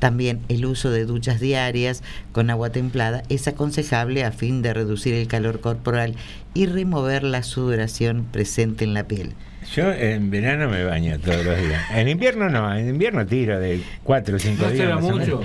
También 0.00 0.40
el 0.48 0.66
uso 0.66 0.90
de 0.90 1.04
duchas 1.04 1.38
diarias 1.38 2.02
con 2.32 2.50
agua 2.50 2.70
templada 2.70 3.22
es 3.28 3.46
aconsejable 3.46 4.24
a 4.24 4.32
fin 4.32 4.62
de 4.62 4.74
reducir 4.74 5.14
el 5.14 5.28
calor 5.28 5.60
corporal 5.60 6.16
y 6.54 6.66
remover 6.66 7.22
la 7.22 7.42
sudoración 7.44 8.26
presente 8.32 8.84
en 8.84 8.94
la 8.94 9.04
piel. 9.04 9.34
Yo 9.74 9.92
en 9.92 10.30
verano 10.30 10.68
me 10.68 10.84
baño 10.84 11.18
todos 11.20 11.44
los 11.44 11.58
días. 11.58 11.82
En 11.94 12.08
invierno 12.08 12.48
no, 12.48 12.74
en 12.74 12.88
invierno 12.88 13.26
tiro 13.26 13.60
de 13.60 13.82
4 14.02 14.36
o 14.36 14.38
5 14.38 14.62
¿No 14.62 14.70
días. 14.70 14.78
será 14.78 14.98
mucho? 14.98 15.44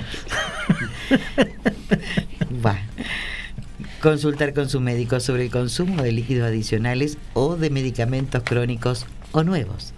menos. 1.10 2.64
Va. 2.64 2.78
Consultar 4.00 4.54
con 4.54 4.68
su 4.70 4.80
médico 4.80 5.20
sobre 5.20 5.44
el 5.44 5.50
consumo 5.50 6.02
de 6.02 6.12
líquidos 6.12 6.48
adicionales 6.48 7.18
o 7.34 7.56
de 7.56 7.70
medicamentos 7.70 8.42
crónicos 8.42 9.06
o 9.32 9.44
nuevos. 9.44 9.92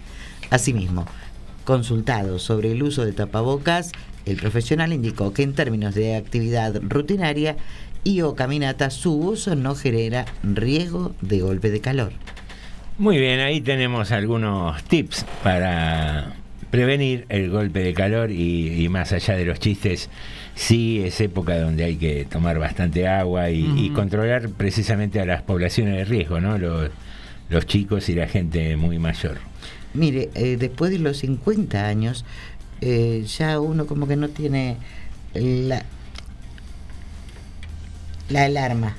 Asimismo, 0.49 1.05
consultado 1.63 2.39
sobre 2.39 2.71
el 2.71 2.83
uso 2.83 3.05
de 3.05 3.13
tapabocas, 3.13 3.91
el 4.31 4.37
profesional 4.37 4.93
indicó 4.93 5.33
que 5.33 5.43
en 5.43 5.53
términos 5.53 5.95
de 5.95 6.15
actividad 6.15 6.79
rutinaria 6.81 7.57
y 8.03 8.21
o 8.21 8.35
caminata, 8.35 8.89
su 8.89 9.13
uso 9.13 9.55
no 9.55 9.75
genera 9.75 10.25
riesgo 10.43 11.13
de 11.21 11.41
golpe 11.41 11.69
de 11.69 11.81
calor. 11.81 12.13
Muy 12.97 13.17
bien, 13.17 13.39
ahí 13.39 13.61
tenemos 13.61 14.11
algunos 14.11 14.83
tips 14.83 15.25
para 15.43 16.33
prevenir 16.69 17.25
el 17.29 17.49
golpe 17.49 17.79
de 17.79 17.93
calor 17.93 18.31
y, 18.31 18.83
y 18.83 18.89
más 18.89 19.11
allá 19.11 19.35
de 19.35 19.45
los 19.45 19.59
chistes, 19.59 20.09
sí 20.59 21.01
es 21.03 21.19
época 21.21 21.57
donde 21.57 21.85
hay 21.85 21.95
que 21.95 22.25
tomar 22.25 22.59
bastante 22.59 23.07
agua 23.07 23.49
y, 23.49 23.89
controlar 23.95 24.49
precisamente 24.49 25.19
a 25.21 25.25
las 25.25 25.41
poblaciones 25.41 25.95
de 25.95 26.05
riesgo, 26.05 26.41
¿no? 26.41 26.57
Los, 26.57 26.91
los 27.49 27.65
chicos 27.65 28.09
y 28.09 28.15
la 28.15 28.27
gente 28.27 28.75
muy 28.75 28.99
mayor. 28.99 29.37
Mire, 29.93 30.29
eh, 30.35 30.57
después 30.59 30.91
de 30.91 30.99
los 30.99 31.17
50 31.19 31.87
años, 31.87 32.25
eh, 32.81 33.25
ya 33.25 33.59
uno 33.59 33.85
como 33.85 34.07
que 34.07 34.15
no 34.15 34.29
tiene 34.29 34.77
la, 35.33 35.83
la 38.29 38.45
alarma. 38.45 38.95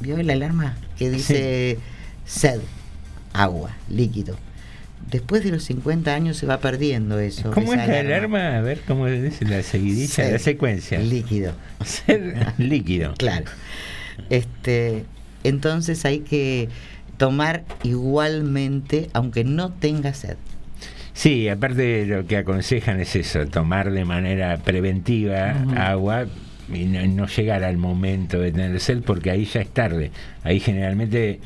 ¿Vio 0.00 0.20
la 0.22 0.32
alarma? 0.32 0.76
Que 0.98 1.10
dice 1.10 1.78
sed, 2.26 2.60
agua, 3.32 3.70
líquido. 3.88 4.36
Después 5.10 5.44
de 5.44 5.50
los 5.50 5.64
50 5.64 6.14
años 6.14 6.36
se 6.36 6.46
va 6.46 6.60
perdiendo 6.60 7.18
eso. 7.18 7.50
¿Cómo 7.50 7.72
esa 7.72 7.82
es 7.82 7.88
la 7.88 8.00
alarma? 8.00 8.56
A 8.56 8.60
ver, 8.60 8.80
¿cómo 8.86 9.06
dice 9.06 9.44
la 9.44 9.62
seguidilla, 9.62 10.08
Sed, 10.08 10.32
la 10.32 10.38
secuencia? 10.38 10.98
Líquido. 11.00 11.52
Sed, 11.84 12.36
líquido. 12.58 13.14
Claro. 13.14 13.46
Este, 14.30 15.04
entonces 15.44 16.04
hay 16.04 16.20
que 16.20 16.68
tomar 17.16 17.64
igualmente, 17.82 19.10
aunque 19.12 19.44
no 19.44 19.72
tenga 19.72 20.14
sed. 20.14 20.36
Sí, 21.22 21.48
aparte 21.48 22.04
lo 22.04 22.26
que 22.26 22.36
aconsejan 22.36 22.98
es 22.98 23.14
eso, 23.14 23.46
tomar 23.46 23.92
de 23.92 24.04
manera 24.04 24.56
preventiva 24.56 25.52
agua 25.76 26.26
y 26.68 26.86
no, 26.86 27.06
no 27.06 27.28
llegar 27.28 27.62
al 27.62 27.76
momento 27.76 28.40
de 28.40 28.50
tener 28.50 28.80
sed 28.80 29.04
porque 29.06 29.30
ahí 29.30 29.44
ya 29.44 29.60
es 29.60 29.68
tarde. 29.68 30.10
Ahí 30.42 30.58
generalmente 30.58 31.38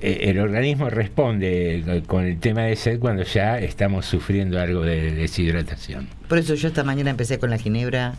eh, 0.00 0.18
el 0.22 0.40
organismo 0.40 0.90
responde 0.90 2.02
con 2.08 2.24
el 2.24 2.40
tema 2.40 2.62
de 2.62 2.74
sed 2.74 2.98
cuando 2.98 3.22
ya 3.22 3.60
estamos 3.60 4.06
sufriendo 4.06 4.58
algo 4.58 4.82
de 4.82 5.12
deshidratación. 5.12 6.08
Por 6.28 6.38
eso 6.38 6.56
yo 6.56 6.66
esta 6.66 6.82
mañana 6.82 7.10
empecé 7.10 7.38
con 7.38 7.50
la 7.50 7.58
ginebra 7.58 8.16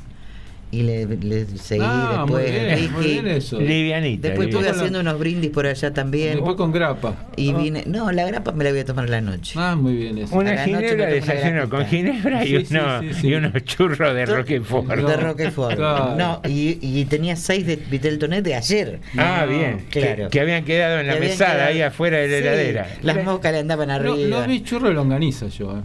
y 0.73 0.81
le, 0.83 1.05
le 1.05 1.45
seguí 1.57 1.81
Ah, 1.85 2.25
muy 2.27 2.41
después. 2.41 2.79
bien, 2.79 2.91
muy 2.93 3.03
bien 3.05 3.27
eso. 3.27 3.59
Livianita. 3.59 4.27
Después 4.29 4.47
estuve 4.49 4.69
haciendo 4.69 4.99
unos 5.01 5.19
brindis 5.19 5.51
por 5.51 5.67
allá 5.67 5.93
también. 5.93 6.33
Después 6.35 6.55
con 6.55 6.71
grapa. 6.71 7.27
Y 7.35 7.51
Ah. 7.51 7.57
vine. 7.57 7.83
No, 7.85 8.11
la 8.11 8.25
grapa 8.25 8.51
me 8.53 8.63
la 8.63 8.71
voy 8.71 8.79
a 8.79 8.85
tomar 8.85 9.05
a 9.05 9.07
la 9.09 9.21
noche. 9.21 9.53
Ah, 9.57 9.75
muy 9.75 9.95
bien 9.95 10.17
eso. 10.17 10.35
Una 10.35 10.57
ginebra 10.57 11.05
desayuno 11.05 11.69
con 11.69 11.85
ginebra 11.85 12.43
y, 12.43 12.47
Sí, 12.47 12.65
sí, 12.65 12.75
uno- 12.75 13.01
sí, 13.01 13.13
sí. 13.21 13.27
y 13.27 13.33
unos 13.35 13.53
churros 13.65 14.13
de 14.15 14.25
Roquefort. 14.25 14.87
De 14.87 15.17
Roquefort. 15.17 15.75
Claro. 15.75 16.15
No, 16.15 16.41
y, 16.49 16.79
y 16.81 17.05
tenía 17.05 17.35
seis 17.35 17.65
de 17.67 17.75
Vitel 17.75 18.17
Tonet 18.17 18.43
de 18.43 18.55
ayer. 18.55 18.99
Ah, 19.17 19.45
No, 19.45 19.55
bien. 19.55 19.85
claro. 19.89 20.23
Que, 20.25 20.29
que 20.29 20.39
habían 20.41 20.65
quedado 20.65 20.99
en 20.99 21.07
la 21.07 21.15
mesada 21.17 21.53
quedado- 21.53 21.69
ahí 21.69 21.81
afuera 21.81 22.17
de 22.17 22.27
la 22.29 22.35
Sí, 22.37 22.41
heladera. 22.43 22.87
Las 23.03 23.23
moscas 23.23 23.51
le 23.51 23.59
andaban 23.59 23.89
No, 23.89 23.93
arriba. 23.93 24.41
no 24.41 24.47
vi 24.47 24.63
churro 24.63 24.87
de 24.87 24.93
longaniza 24.95 25.47
yo, 25.49 25.77
eh. 25.77 25.81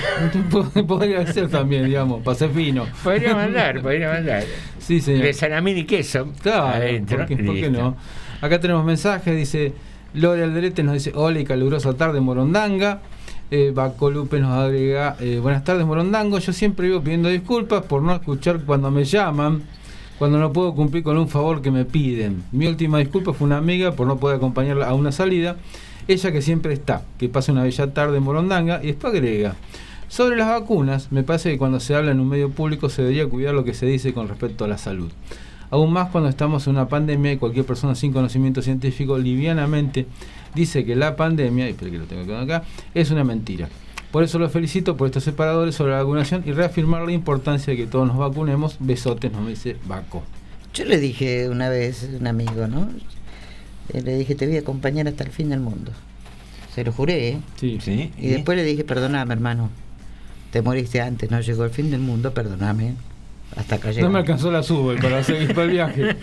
Podría 0.86 1.26
ser 1.32 1.48
también, 1.48 1.86
digamos, 1.86 2.22
ser 2.36 2.50
fino. 2.50 2.86
Podría 3.02 3.34
mandar, 3.34 3.82
podría 3.82 4.10
mandar. 4.10 4.44
Sí, 4.78 5.00
señor. 5.00 5.22
De 5.22 5.32
salamín 5.32 5.78
y 5.78 5.84
queso. 5.84 6.28
Claro, 6.42 6.68
adentro. 6.68 7.18
¿por 7.18 7.26
qué, 7.26 7.36
por 7.36 7.54
qué 7.54 7.68
Listo. 7.68 7.82
no? 7.82 7.96
Acá 8.40 8.60
tenemos 8.60 8.84
mensajes, 8.84 9.36
dice 9.36 9.72
Lore 10.14 10.44
Alderete 10.44 10.82
nos 10.82 10.94
dice 10.94 11.12
hola 11.14 11.40
y 11.40 11.44
calurosa 11.44 11.94
tarde 11.94 12.20
Morondanga. 12.20 13.00
Eh, 13.50 13.70
Baco 13.74 14.10
Lupe 14.10 14.40
nos 14.40 14.50
agrega 14.50 15.16
eh, 15.20 15.38
buenas 15.40 15.62
tardes 15.62 15.86
Morondango, 15.86 16.38
yo 16.40 16.52
siempre 16.52 16.88
vivo 16.88 17.00
pidiendo 17.00 17.28
disculpas 17.28 17.84
por 17.84 18.02
no 18.02 18.12
escuchar 18.12 18.58
cuando 18.66 18.90
me 18.90 19.04
llaman, 19.04 19.62
cuando 20.18 20.38
no 20.40 20.52
puedo 20.52 20.74
cumplir 20.74 21.04
con 21.04 21.16
un 21.16 21.28
favor 21.28 21.62
que 21.62 21.70
me 21.70 21.84
piden. 21.84 22.42
Mi 22.50 22.66
última 22.66 22.98
disculpa 22.98 23.32
fue 23.32 23.46
una 23.46 23.58
amiga 23.58 23.92
por 23.92 24.08
no 24.08 24.16
poder 24.16 24.38
acompañarla 24.38 24.88
a 24.88 24.94
una 24.94 25.12
salida, 25.12 25.56
ella 26.08 26.32
que 26.32 26.42
siempre 26.42 26.72
está, 26.72 27.02
que 27.18 27.28
pase 27.28 27.52
una 27.52 27.62
bella 27.62 27.94
tarde 27.94 28.16
en 28.16 28.24
Morondanga 28.24 28.80
y 28.82 28.88
después 28.88 29.12
agrega. 29.14 29.54
Sobre 30.08 30.36
las 30.36 30.48
vacunas, 30.48 31.10
me 31.10 31.22
parece 31.22 31.50
que 31.50 31.58
cuando 31.58 31.80
se 31.80 31.94
habla 31.94 32.12
en 32.12 32.20
un 32.20 32.28
medio 32.28 32.50
público 32.50 32.88
se 32.88 33.02
debería 33.02 33.26
cuidar 33.26 33.54
lo 33.54 33.64
que 33.64 33.74
se 33.74 33.86
dice 33.86 34.14
con 34.14 34.28
respecto 34.28 34.64
a 34.64 34.68
la 34.68 34.78
salud. 34.78 35.10
Aún 35.70 35.92
más 35.92 36.10
cuando 36.10 36.30
estamos 36.30 36.66
en 36.66 36.74
una 36.74 36.88
pandemia 36.88 37.32
y 37.32 37.36
cualquier 37.38 37.66
persona 37.66 37.94
sin 37.96 38.12
conocimiento 38.12 38.62
científico 38.62 39.18
livianamente 39.18 40.06
dice 40.54 40.84
que 40.84 40.94
la 40.94 41.16
pandemia, 41.16 41.66
y 41.66 41.70
espera 41.70 41.90
que 41.90 41.98
lo 41.98 42.04
tengo 42.04 42.24
que 42.24 42.36
acá, 42.36 42.62
es 42.94 43.10
una 43.10 43.24
mentira. 43.24 43.68
Por 44.12 44.22
eso 44.22 44.38
los 44.38 44.52
felicito 44.52 44.96
por 44.96 45.06
estos 45.06 45.24
separadores 45.24 45.74
sobre 45.74 45.92
la 45.92 45.98
vacunación 45.98 46.44
y 46.46 46.52
reafirmar 46.52 47.02
la 47.02 47.12
importancia 47.12 47.72
de 47.72 47.76
que 47.76 47.86
todos 47.86 48.06
nos 48.06 48.16
vacunemos. 48.16 48.76
Besotes, 48.78 49.32
nos 49.32 49.46
dice 49.48 49.76
Baco. 49.86 50.22
Yo 50.72 50.84
le 50.84 50.98
dije 50.98 51.48
una 51.48 51.68
vez 51.68 52.04
a 52.04 52.16
un 52.16 52.26
amigo, 52.26 52.66
¿no? 52.68 52.88
Eh, 53.92 54.00
Le 54.02 54.16
dije, 54.16 54.34
te 54.34 54.46
voy 54.46 54.56
a 54.56 54.60
acompañar 54.60 55.08
hasta 55.08 55.24
el 55.24 55.30
fin 55.30 55.48
del 55.48 55.60
mundo. 55.60 55.92
Se 56.74 56.84
lo 56.84 56.92
juré, 56.92 57.28
¿eh? 57.28 57.38
Sí. 57.56 57.78
Sí, 57.80 58.12
Y 58.18 58.28
después 58.28 58.56
le 58.56 58.64
dije, 58.64 58.84
perdóname, 58.84 59.32
hermano. 59.34 59.70
Te 60.50 60.62
moriste 60.62 61.00
antes, 61.00 61.30
no 61.30 61.40
llegó 61.40 61.64
el 61.64 61.70
fin 61.70 61.90
del 61.90 62.00
mundo, 62.00 62.32
perdóname. 62.32 62.94
Hasta 63.56 63.76
acá 63.76 63.90
No 64.00 64.10
me 64.10 64.18
alcanzó 64.18 64.50
la 64.50 64.62
sube 64.62 64.96
para 65.00 65.22
seguir 65.22 65.54
para 65.54 65.62
el 65.64 65.70
viaje. 65.76 66.16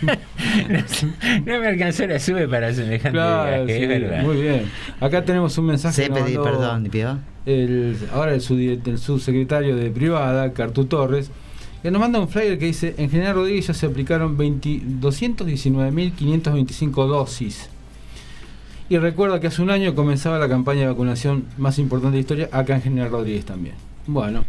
no 1.46 1.60
me 1.60 1.68
alcanzó 1.68 2.06
la 2.06 2.20
sube 2.20 2.48
para 2.48 2.74
semejante 2.74 3.18
Claro, 3.18 3.66
viaje, 3.66 3.78
sí, 3.78 3.84
es 3.84 3.90
verdad. 4.02 4.24
muy 4.24 4.42
bien. 4.42 4.64
Acá 5.00 5.24
tenemos 5.24 5.58
un 5.58 5.66
mensaje. 5.68 6.10
Pedir 6.10 6.40
mandó 6.40 6.44
perdón, 6.44 6.88
¿vio? 6.92 7.20
El, 7.46 7.98
ahora 8.14 8.34
el, 8.34 8.82
el 8.86 8.98
subsecretario 8.98 9.76
de 9.76 9.90
privada, 9.90 10.52
Cartu 10.54 10.86
Torres, 10.86 11.32
que 11.82 11.92
nos 11.92 12.00
manda 12.02 12.20
un 12.20 12.28
flyer 12.30 12.58
que 12.60 12.66
dice, 12.68 12.94
en 12.98 13.10
General 13.10 13.36
Rodríguez 13.36 13.68
ya 13.68 13.74
se 13.74 13.86
aplicaron 13.86 14.38
20 14.38 14.70
219.525 15.02 17.08
dosis. 17.08 17.70
Y 18.90 18.98
recuerda 18.98 19.40
que 19.40 19.48
hace 19.48 19.62
un 19.62 19.70
año 19.70 19.96
comenzaba 19.96 20.38
la 20.38 20.50
campaña 20.50 20.82
de 20.82 20.88
vacunación 20.88 21.46
más 21.58 21.80
importante 21.80 22.12
de 22.12 22.18
la 22.18 22.22
historia, 22.22 22.50
acá 22.52 22.76
en 22.76 22.82
General 22.82 23.10
Rodríguez 23.12 23.46
también. 23.46 23.76
Bueno, 24.08 24.46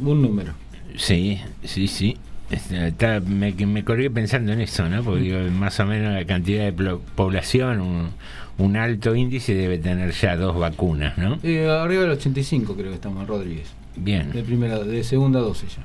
un 0.00 0.22
número. 0.22 0.52
Sí, 0.96 1.38
sí, 1.64 1.86
sí. 1.88 2.16
Este, 2.50 2.88
está- 2.88 3.20
me, 3.20 3.54
que 3.54 3.66
me 3.66 3.82
colgué 3.84 4.08
pensando 4.10 4.52
en 4.52 4.60
eso, 4.60 4.88
¿no? 4.88 5.02
Porque 5.02 5.22
digo, 5.22 5.38
más 5.50 5.80
o 5.80 5.86
menos 5.86 6.14
la 6.14 6.24
cantidad 6.24 6.64
de 6.64 6.72
población, 7.16 7.80
un, 7.80 8.08
un 8.58 8.76
alto 8.76 9.14
índice 9.16 9.54
debe 9.54 9.78
tener 9.78 10.12
ya 10.12 10.36
dos 10.36 10.56
vacunas, 10.58 11.18
¿no? 11.18 11.38
Eh, 11.42 11.68
arriba 11.68 12.02
del 12.02 12.12
85 12.12 12.74
creo 12.74 12.88
que 12.90 12.94
estamos 12.94 13.26
Rodríguez. 13.26 13.68
Bien. 13.96 14.30
De 14.32 14.42
primera, 14.42 14.78
de 14.78 15.02
segunda 15.02 15.40
dosis 15.40 15.76
ya. 15.76 15.82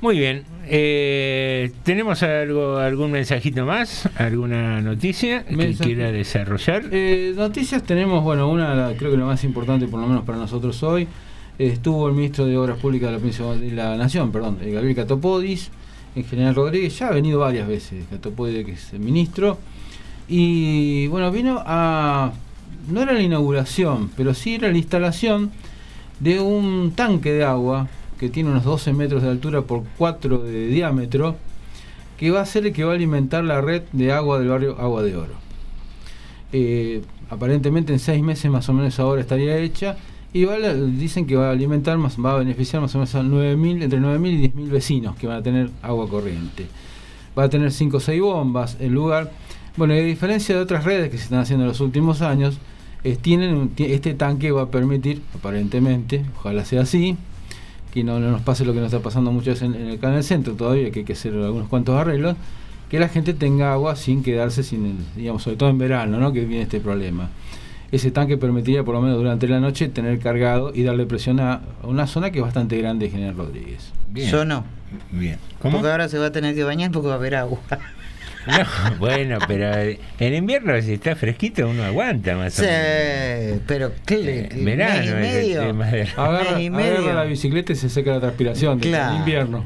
Muy 0.00 0.18
bien. 0.18 0.42
Eh, 0.66 1.70
¿Tenemos 1.84 2.22
algo, 2.24 2.76
algún 2.78 3.12
mensajito 3.12 3.64
más? 3.64 4.08
¿Alguna 4.16 4.80
noticia 4.82 5.44
que 5.46 5.56
Mensaje. 5.56 5.94
quiera 5.94 6.10
desarrollar? 6.10 6.82
Eh, 6.90 7.32
noticias 7.36 7.82
tenemos, 7.84 8.22
bueno, 8.24 8.50
una, 8.50 8.92
creo 8.98 9.12
que 9.12 9.16
la 9.16 9.24
más 9.24 9.44
importante, 9.44 9.86
por 9.86 10.00
lo 10.00 10.06
menos 10.08 10.24
para 10.24 10.36
nosotros 10.38 10.82
hoy, 10.82 11.06
estuvo 11.58 12.08
el 12.08 12.14
ministro 12.14 12.46
de 12.46 12.56
Obras 12.56 12.78
Públicas 12.78 13.10
de 13.10 13.40
la, 13.40 13.54
de 13.54 13.70
la 13.70 13.96
Nación, 13.96 14.32
perdón, 14.32 14.58
eh, 14.60 14.70
Gabriel 14.70 14.96
Catopodis, 14.96 15.70
en 16.16 16.24
General 16.24 16.54
Rodríguez, 16.54 16.98
ya 16.98 17.08
ha 17.08 17.12
venido 17.12 17.40
varias 17.40 17.66
veces 17.66 18.04
Catopodis, 18.10 18.64
que 18.64 18.72
es 18.72 18.92
el 18.92 19.00
ministro, 19.00 19.58
y 20.28 21.06
bueno, 21.08 21.30
vino 21.30 21.62
a, 21.64 22.32
no 22.88 23.02
era 23.02 23.12
la 23.12 23.22
inauguración, 23.22 24.10
pero 24.16 24.34
sí 24.34 24.54
era 24.54 24.70
la 24.70 24.78
instalación 24.78 25.50
de 26.20 26.40
un 26.40 26.92
tanque 26.94 27.32
de 27.32 27.44
agua 27.44 27.88
que 28.18 28.28
tiene 28.28 28.50
unos 28.50 28.64
12 28.64 28.92
metros 28.92 29.22
de 29.22 29.28
altura 29.28 29.62
por 29.62 29.82
4 29.98 30.38
de 30.38 30.68
diámetro, 30.68 31.36
que 32.16 32.30
va 32.30 32.40
a 32.40 32.46
ser 32.46 32.66
el 32.66 32.72
que 32.72 32.84
va 32.84 32.92
a 32.92 32.94
alimentar 32.94 33.44
la 33.44 33.60
red 33.60 33.82
de 33.92 34.12
agua 34.12 34.38
del 34.38 34.48
barrio 34.48 34.76
Agua 34.78 35.02
de 35.02 35.16
Oro. 35.16 35.34
Eh, 36.52 37.02
aparentemente 37.30 37.92
en 37.92 37.98
seis 37.98 38.22
meses 38.22 38.50
más 38.50 38.68
o 38.68 38.72
menos 38.72 38.98
ahora 39.00 39.20
estaría 39.20 39.58
hecha 39.58 39.96
y 40.34 40.44
dicen 40.98 41.26
que 41.26 41.36
va 41.36 41.48
a 41.48 41.52
alimentar, 41.52 41.96
más, 41.96 42.16
va 42.22 42.32
a 42.34 42.38
beneficiar 42.38 42.82
más 42.82 42.94
o 42.94 42.98
menos 42.98 43.14
a 43.14 43.22
9.000, 43.22 43.82
entre 43.84 44.00
9.000 44.00 44.32
y 44.32 44.48
10.000 44.50 44.68
vecinos 44.70 45.16
que 45.16 45.26
van 45.26 45.38
a 45.38 45.42
tener 45.42 45.70
agua 45.80 46.08
corriente. 46.08 46.66
va 47.38 47.44
a 47.44 47.48
tener 47.48 47.72
5 47.72 47.96
o 47.96 48.00
6 48.00 48.20
bombas 48.20 48.76
en 48.80 48.92
lugar. 48.92 49.30
Bueno, 49.76 49.94
y 49.94 49.98
a 49.98 50.02
diferencia 50.02 50.54
de 50.54 50.60
otras 50.60 50.84
redes 50.84 51.10
que 51.10 51.16
se 51.18 51.24
están 51.24 51.38
haciendo 51.40 51.64
en 51.64 51.68
los 51.68 51.80
últimos 51.80 52.20
años, 52.22 52.58
eh, 53.04 53.16
tienen 53.20 53.70
este 53.78 54.14
tanque 54.14 54.50
va 54.52 54.62
a 54.62 54.70
permitir, 54.70 55.22
aparentemente, 55.34 56.24
ojalá 56.38 56.64
sea 56.64 56.82
así, 56.82 57.16
que 57.92 58.02
no, 58.04 58.18
no 58.20 58.30
nos 58.32 58.40
pase 58.42 58.64
lo 58.64 58.72
que 58.72 58.80
nos 58.80 58.86
está 58.92 59.00
pasando 59.00 59.30
muchas 59.30 59.60
veces 59.60 59.74
en, 59.76 59.80
en 59.82 59.88
el 59.90 59.98
canal 59.98 60.22
centro 60.24 60.54
todavía, 60.54 60.90
que 60.90 61.00
hay 61.00 61.04
que 61.04 61.12
hacer 61.12 61.32
algunos 61.34 61.68
cuantos 61.68 61.96
arreglos, 61.96 62.36
que 62.90 62.98
la 62.98 63.08
gente 63.08 63.34
tenga 63.34 63.72
agua 63.72 63.94
sin 63.96 64.22
quedarse 64.22 64.62
sin, 64.62 64.86
el- 64.86 64.96
digamos, 65.16 65.42
sobre 65.42 65.56
todo 65.56 65.68
en 65.70 65.78
verano, 65.78 66.18
¿no? 66.18 66.32
que 66.32 66.44
viene 66.44 66.62
este 66.62 66.80
problema. 66.80 67.30
Ese 67.94 68.10
tanque 68.10 68.36
permitiría 68.36 68.82
por 68.82 68.94
lo 68.96 69.00
menos 69.00 69.16
durante 69.18 69.46
la 69.46 69.60
noche 69.60 69.88
tener 69.88 70.18
cargado 70.18 70.72
y 70.74 70.82
darle 70.82 71.06
presión 71.06 71.38
a 71.38 71.60
a 71.82 71.86
una 71.86 72.06
zona 72.08 72.30
que 72.32 72.38
es 72.40 72.44
bastante 72.44 72.76
grande 72.78 73.04
de 73.06 73.12
General 73.12 73.36
Rodríguez. 73.36 73.92
Yo 74.12 74.44
no. 74.44 74.64
Bien. 75.12 75.38
Porque 75.60 75.88
ahora 75.88 76.08
se 76.08 76.18
va 76.18 76.26
a 76.26 76.32
tener 76.32 76.54
que 76.56 76.64
bañar 76.64 76.90
porque 76.90 77.06
va 77.08 77.14
a 77.14 77.16
haber 77.18 77.36
agua. 77.36 77.58
No, 78.46 78.54
bueno, 78.98 79.38
pero 79.46 79.72
en 80.18 80.34
invierno 80.34 80.80
si 80.82 80.94
está 80.94 81.14
fresquito 81.16 81.68
uno 81.68 81.82
aguanta 81.84 82.36
más 82.36 82.54
Sí, 82.54 82.62
o 82.64 82.66
menos. 82.66 83.60
pero 83.66 83.92
¿qué 84.04 84.18
le- 84.18 84.40
Eh, 84.40 84.48
verano 84.64 84.94
mes 84.94 85.04
y 85.04 85.08
es 85.08 85.12
el 85.14 85.20
medio? 85.20 85.60
tema 85.62 85.86
de- 85.86 86.02
Agarra, 86.16 86.50
Mes 86.52 86.60
y 86.60 86.70
medio. 86.70 86.98
agarra 86.98 87.14
la 87.14 87.24
bicicleta 87.24 87.72
y 87.72 87.76
se 87.76 87.88
seca 87.88 88.10
la 88.10 88.20
transpiración 88.20 88.80
Claro. 88.80 89.16
invierno. 89.16 89.64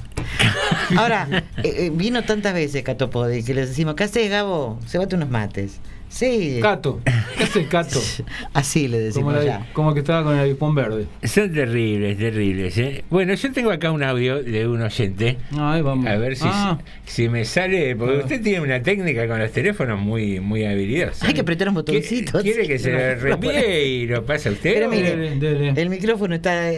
Ahora, 0.97 1.26
eh, 1.31 1.74
eh, 1.87 1.91
vino 1.95 2.22
tantas 2.24 2.55
veces 2.55 2.83
Catopodi 2.83 3.43
que 3.43 3.55
les 3.55 3.68
decimos, 3.70 3.95
¿qué 3.95 4.05
haces, 4.05 4.31
Gabo? 4.31 4.79
Se 4.87 4.99
bate 4.99 5.16
unos 5.16 5.31
mates. 5.31 5.81
Sí. 6.09 6.59
Cato. 6.63 7.01
¿Qué 7.37 7.45
hace 7.45 7.61
el 7.61 7.69
Cato? 7.69 8.01
Así 8.55 8.89
le 8.89 8.97
Como, 8.97 9.05
decimos 9.05 9.35
la- 9.35 9.45
ya. 9.45 9.67
como 9.73 9.93
que 9.95 10.01
estaba 10.01 10.25
con 10.25 10.35
el 10.35 10.41
avispón 10.41 10.75
verde. 10.75 11.07
Son 11.25 11.53
terribles, 11.53 12.17
terribles. 12.19 12.77
¿eh? 12.79 13.05
Bueno, 13.11 13.35
yo 13.35 13.53
tengo 13.53 13.71
acá 13.71 13.91
un 13.91 14.03
audio 14.03 14.43
de 14.43 14.67
un 14.67 14.81
oyente. 14.83 15.37
Ahí 15.59 15.83
vamos. 15.83 16.07
A 16.07 16.17
ver 16.17 16.37
si, 16.37 16.45
Ah. 16.47 16.79
si 17.05 17.29
me 17.29 17.45
sale, 17.45 17.95
porque 17.95 18.17
Ah. 18.17 18.23
usted 18.23 18.43
tiene 18.43 18.61
una 18.63 18.83
técnica 18.83 19.29
con 19.29 19.39
los 19.39 19.53
teléfonos 19.53 20.01
muy 20.01 20.41
muy 20.41 20.65
habilidosa. 20.65 21.27
Hay 21.27 21.35
que 21.35 21.43
apretar 21.43 21.69
un 21.69 21.75
botoncito. 21.75 22.41
¿Quiere 22.43 22.63
sí. 22.63 22.69
que 22.69 22.79
se 22.79 22.91
lo 22.93 22.99
reenvíe 23.21 23.85
y 23.85 24.07
lo 24.07 24.25
pasa 24.25 24.49
a 24.49 24.53
usted? 24.53 24.75
Pero 24.75 24.89
mire, 24.91 25.73
el 25.81 25.91
micrófono 25.91 26.35
está... 26.35 26.73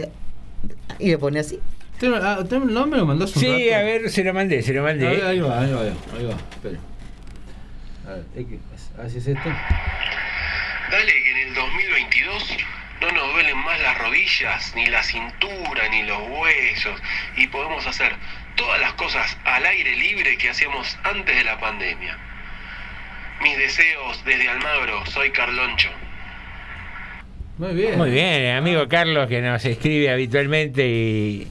Y 0.99 1.09
le 1.09 1.17
pone 1.17 1.39
así. 1.39 1.57
Usted, 1.93 2.13
ah, 2.15 2.43
no 2.51 2.85
me 2.87 2.97
lo 2.97 3.05
mandó 3.05 3.25
Sí, 3.27 3.45
rato. 3.47 3.75
a 3.75 3.83
ver, 3.83 4.09
se 4.09 4.23
lo 4.23 4.33
mandé, 4.33 4.61
se 4.61 4.73
lo 4.73 4.83
mandé. 4.83 5.07
Ahí, 5.07 5.21
ahí 5.21 5.39
va, 5.39 5.61
ahí 5.61 5.71
va, 5.71 5.81
ahí 5.81 6.25
va. 6.25 6.37
Espera. 6.55 6.79
A 8.07 8.13
ver, 8.13 8.23
hay 8.37 8.45
que- 8.45 8.59
así 8.97 9.17
es 9.17 9.27
esto. 9.27 9.49
Dale 10.91 11.11
que 11.11 11.31
en 11.31 11.47
el 11.49 11.53
2022 11.53 12.57
no 13.01 13.11
nos 13.11 13.33
duelen 13.33 13.57
más 13.57 13.79
las 13.81 13.97
rodillas, 13.97 14.73
ni 14.75 14.85
la 14.87 15.03
cintura, 15.03 15.89
ni 15.89 16.03
los 16.03 16.21
huesos, 16.21 17.01
y 17.37 17.47
podemos 17.47 17.85
hacer 17.87 18.13
todas 18.55 18.79
las 18.79 18.93
cosas 18.93 19.37
al 19.45 19.65
aire 19.65 19.95
libre 19.95 20.37
que 20.37 20.49
hacíamos 20.49 20.97
antes 21.03 21.35
de 21.35 21.43
la 21.43 21.59
pandemia. 21.59 22.17
Mis 23.41 23.57
deseos 23.57 24.23
desde 24.23 24.49
Almagro, 24.49 25.05
soy 25.07 25.31
Carloncho. 25.31 25.89
Muy 27.57 27.73
bien. 27.73 27.97
Muy 27.97 28.11
bien, 28.11 28.55
amigo 28.55 28.87
Carlos 28.87 29.27
que 29.27 29.41
nos 29.41 29.63
escribe 29.65 30.11
habitualmente 30.11 30.87
y 30.87 31.47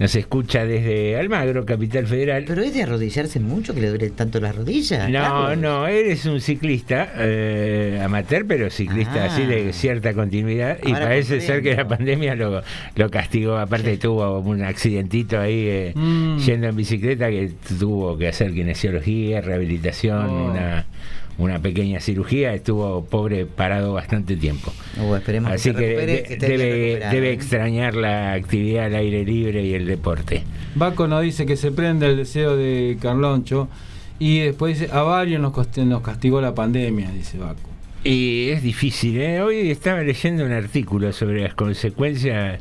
nos 0.00 0.14
escucha 0.16 0.64
desde 0.64 1.16
Almagro, 1.16 1.64
Capital 1.64 2.06
Federal. 2.06 2.44
Pero 2.46 2.62
es 2.62 2.74
de 2.74 2.82
arrodillarse 2.82 3.38
mucho 3.38 3.72
que 3.74 3.80
le 3.82 3.90
duele 3.90 4.10
tanto 4.10 4.40
las 4.40 4.56
rodillas. 4.56 5.08
No, 5.08 5.20
Carlos. 5.20 5.58
no, 5.58 5.86
eres 5.86 6.24
un 6.26 6.40
ciclista 6.40 7.12
eh, 7.18 8.00
amateur, 8.02 8.44
pero 8.46 8.68
ciclista 8.70 9.24
Ah. 9.24 9.26
así 9.26 9.44
de 9.44 9.72
cierta 9.72 10.12
continuidad. 10.14 10.78
Y 10.84 10.92
parece 10.92 11.40
ser 11.40 11.62
que 11.62 11.76
la 11.76 11.86
pandemia 11.86 12.34
lo, 12.34 12.62
lo 12.96 13.10
castigó. 13.10 13.58
Aparte, 13.58 13.96
tuvo 13.98 14.40
un 14.40 14.62
accidentito 14.64 15.38
ahí 15.38 15.66
eh, 15.68 15.92
Mm. 15.94 16.38
yendo 16.38 16.66
en 16.68 16.76
bicicleta 16.76 17.28
que 17.28 17.50
tuvo 17.78 18.16
que 18.16 18.28
hacer 18.28 18.52
kinesiología, 18.54 19.40
rehabilitación, 19.42 20.26
Oh. 20.30 20.50
una, 20.50 20.86
una 21.42 21.60
pequeña 21.60 22.00
cirugía. 22.00 22.54
Estuvo 22.54 23.04
pobre 23.04 23.46
parado 23.46 23.92
bastante 23.94 24.36
tiempo. 24.36 24.72
Uh, 25.00 25.14
esperemos 25.16 25.50
Así 25.52 25.70
que 25.70 25.74
se 25.76 25.80
que, 25.80 25.86
recupere, 25.88 26.12
de- 26.12 26.22
que 26.22 26.32
esté 26.34 26.46
bien 26.48 26.58
debe, 27.10 27.30
¿eh? 27.30 27.32
extrañar 27.32 27.94
la 27.94 28.32
actividad 28.32 28.86
al 28.86 28.94
aire 28.96 29.24
libre 29.24 29.62
y 29.64 29.74
el 29.74 29.86
deporte. 29.86 30.44
Baco 30.74 31.06
nos 31.08 31.22
dice 31.22 31.46
que 31.46 31.56
se 31.56 31.72
prende 31.72 32.06
el 32.06 32.16
deseo 32.16 32.56
de 32.56 32.96
Carloncho 33.00 33.68
y 34.18 34.40
después 34.40 34.78
dice, 34.78 34.92
a 34.92 35.02
varios 35.02 35.40
nos, 35.40 35.52
coste- 35.52 35.84
nos 35.84 36.02
castigó 36.02 36.40
la 36.40 36.54
pandemia, 36.54 37.10
dice 37.10 37.38
Baco. 37.38 37.68
Y 38.04 38.48
es 38.50 38.62
difícil, 38.62 39.20
¿eh? 39.20 39.42
Hoy 39.42 39.70
estaba 39.70 40.00
leyendo 40.02 40.44
un 40.44 40.52
artículo 40.52 41.12
sobre 41.12 41.42
las 41.42 41.54
consecuencias 41.54 42.60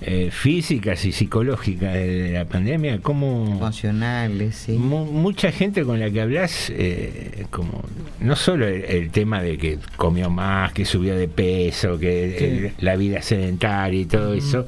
eh, 0.00 0.30
físicas 0.32 1.04
y 1.04 1.12
psicológicas 1.12 1.94
de 1.94 2.32
la 2.32 2.44
pandemia, 2.44 2.98
cómo 3.00 3.46
Emocionales, 3.46 4.56
sí. 4.56 4.72
mucha 4.72 5.52
gente 5.52 5.84
con 5.84 6.00
la 6.00 6.10
que 6.10 6.20
hablas, 6.20 6.70
eh, 6.74 7.46
como 7.50 7.82
no 8.20 8.34
solo 8.34 8.66
el, 8.66 8.84
el 8.84 9.10
tema 9.10 9.40
de 9.42 9.58
que 9.58 9.78
comió 9.96 10.28
más, 10.30 10.72
que 10.72 10.84
subió 10.84 11.14
de 11.16 11.28
peso, 11.28 11.98
que 11.98 12.72
Sí. 12.72 12.84
la 12.84 12.96
vida 12.96 13.22
sedentaria 13.22 14.00
y 14.00 14.04
todo 14.06 14.34
eso, 14.34 14.66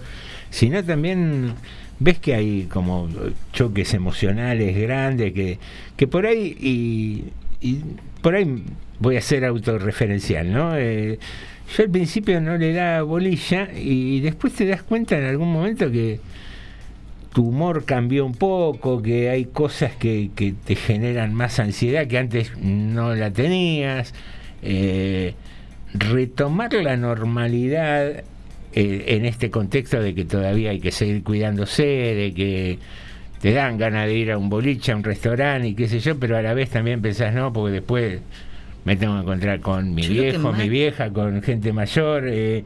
sino 0.50 0.84
también 0.84 1.54
ves 1.98 2.18
que 2.18 2.34
hay 2.34 2.64
como 2.64 3.08
choques 3.52 3.94
emocionales 3.94 4.76
grandes 4.76 5.32
que, 5.32 5.58
que 5.96 6.06
por 6.06 6.26
ahí 6.26 6.56
y, 6.60 7.24
y 7.66 7.80
por 8.20 8.34
ahí 8.34 8.62
voy 9.00 9.16
a 9.16 9.20
ser 9.20 9.44
autorreferencial, 9.44 10.52
¿no? 10.52 10.76
Eh, 10.76 11.18
yo 11.76 11.82
al 11.82 11.90
principio 11.90 12.40
no 12.40 12.56
le 12.56 12.72
da 12.72 13.02
bolilla 13.02 13.68
y 13.74 14.20
después 14.20 14.52
te 14.54 14.66
das 14.66 14.82
cuenta 14.82 15.18
en 15.18 15.24
algún 15.24 15.52
momento 15.52 15.90
que 15.90 16.20
tu 17.32 17.48
humor 17.48 17.84
cambió 17.84 18.24
un 18.24 18.34
poco, 18.34 19.02
que 19.02 19.28
hay 19.28 19.46
cosas 19.46 19.92
que, 19.96 20.30
que 20.36 20.52
te 20.52 20.76
generan 20.76 21.34
más 21.34 21.58
ansiedad 21.58 22.06
que 22.06 22.18
antes 22.18 22.56
no 22.58 23.14
la 23.14 23.32
tenías. 23.32 24.14
Eh, 24.62 25.34
retomar 25.94 26.72
la 26.74 26.96
normalidad 26.96 28.24
eh, 28.72 29.04
en 29.06 29.24
este 29.24 29.50
contexto 29.50 30.00
de 30.00 30.14
que 30.14 30.24
todavía 30.24 30.70
hay 30.70 30.80
que 30.80 30.90
seguir 30.90 31.22
cuidándose, 31.22 31.84
de 31.84 32.32
que 32.34 32.78
te 33.40 33.52
dan 33.52 33.78
ganas 33.78 34.06
de 34.06 34.14
ir 34.14 34.32
a 34.32 34.38
un 34.38 34.48
boliche, 34.48 34.92
a 34.92 34.96
un 34.96 35.04
restaurante 35.04 35.68
y 35.68 35.74
qué 35.74 35.88
sé 35.88 36.00
yo, 36.00 36.18
pero 36.18 36.36
a 36.36 36.42
la 36.42 36.54
vez 36.54 36.70
también 36.70 37.02
pensás, 37.02 37.34
no, 37.34 37.52
porque 37.52 37.74
después 37.74 38.20
me 38.84 38.96
tengo 38.96 39.14
que 39.16 39.20
encontrar 39.22 39.60
con 39.60 39.94
mi 39.94 40.02
Yo 40.02 40.10
viejo, 40.10 40.52
mi 40.52 40.68
vieja, 40.68 41.10
con 41.10 41.42
gente 41.42 41.72
mayor. 41.72 42.24
eh, 42.28 42.64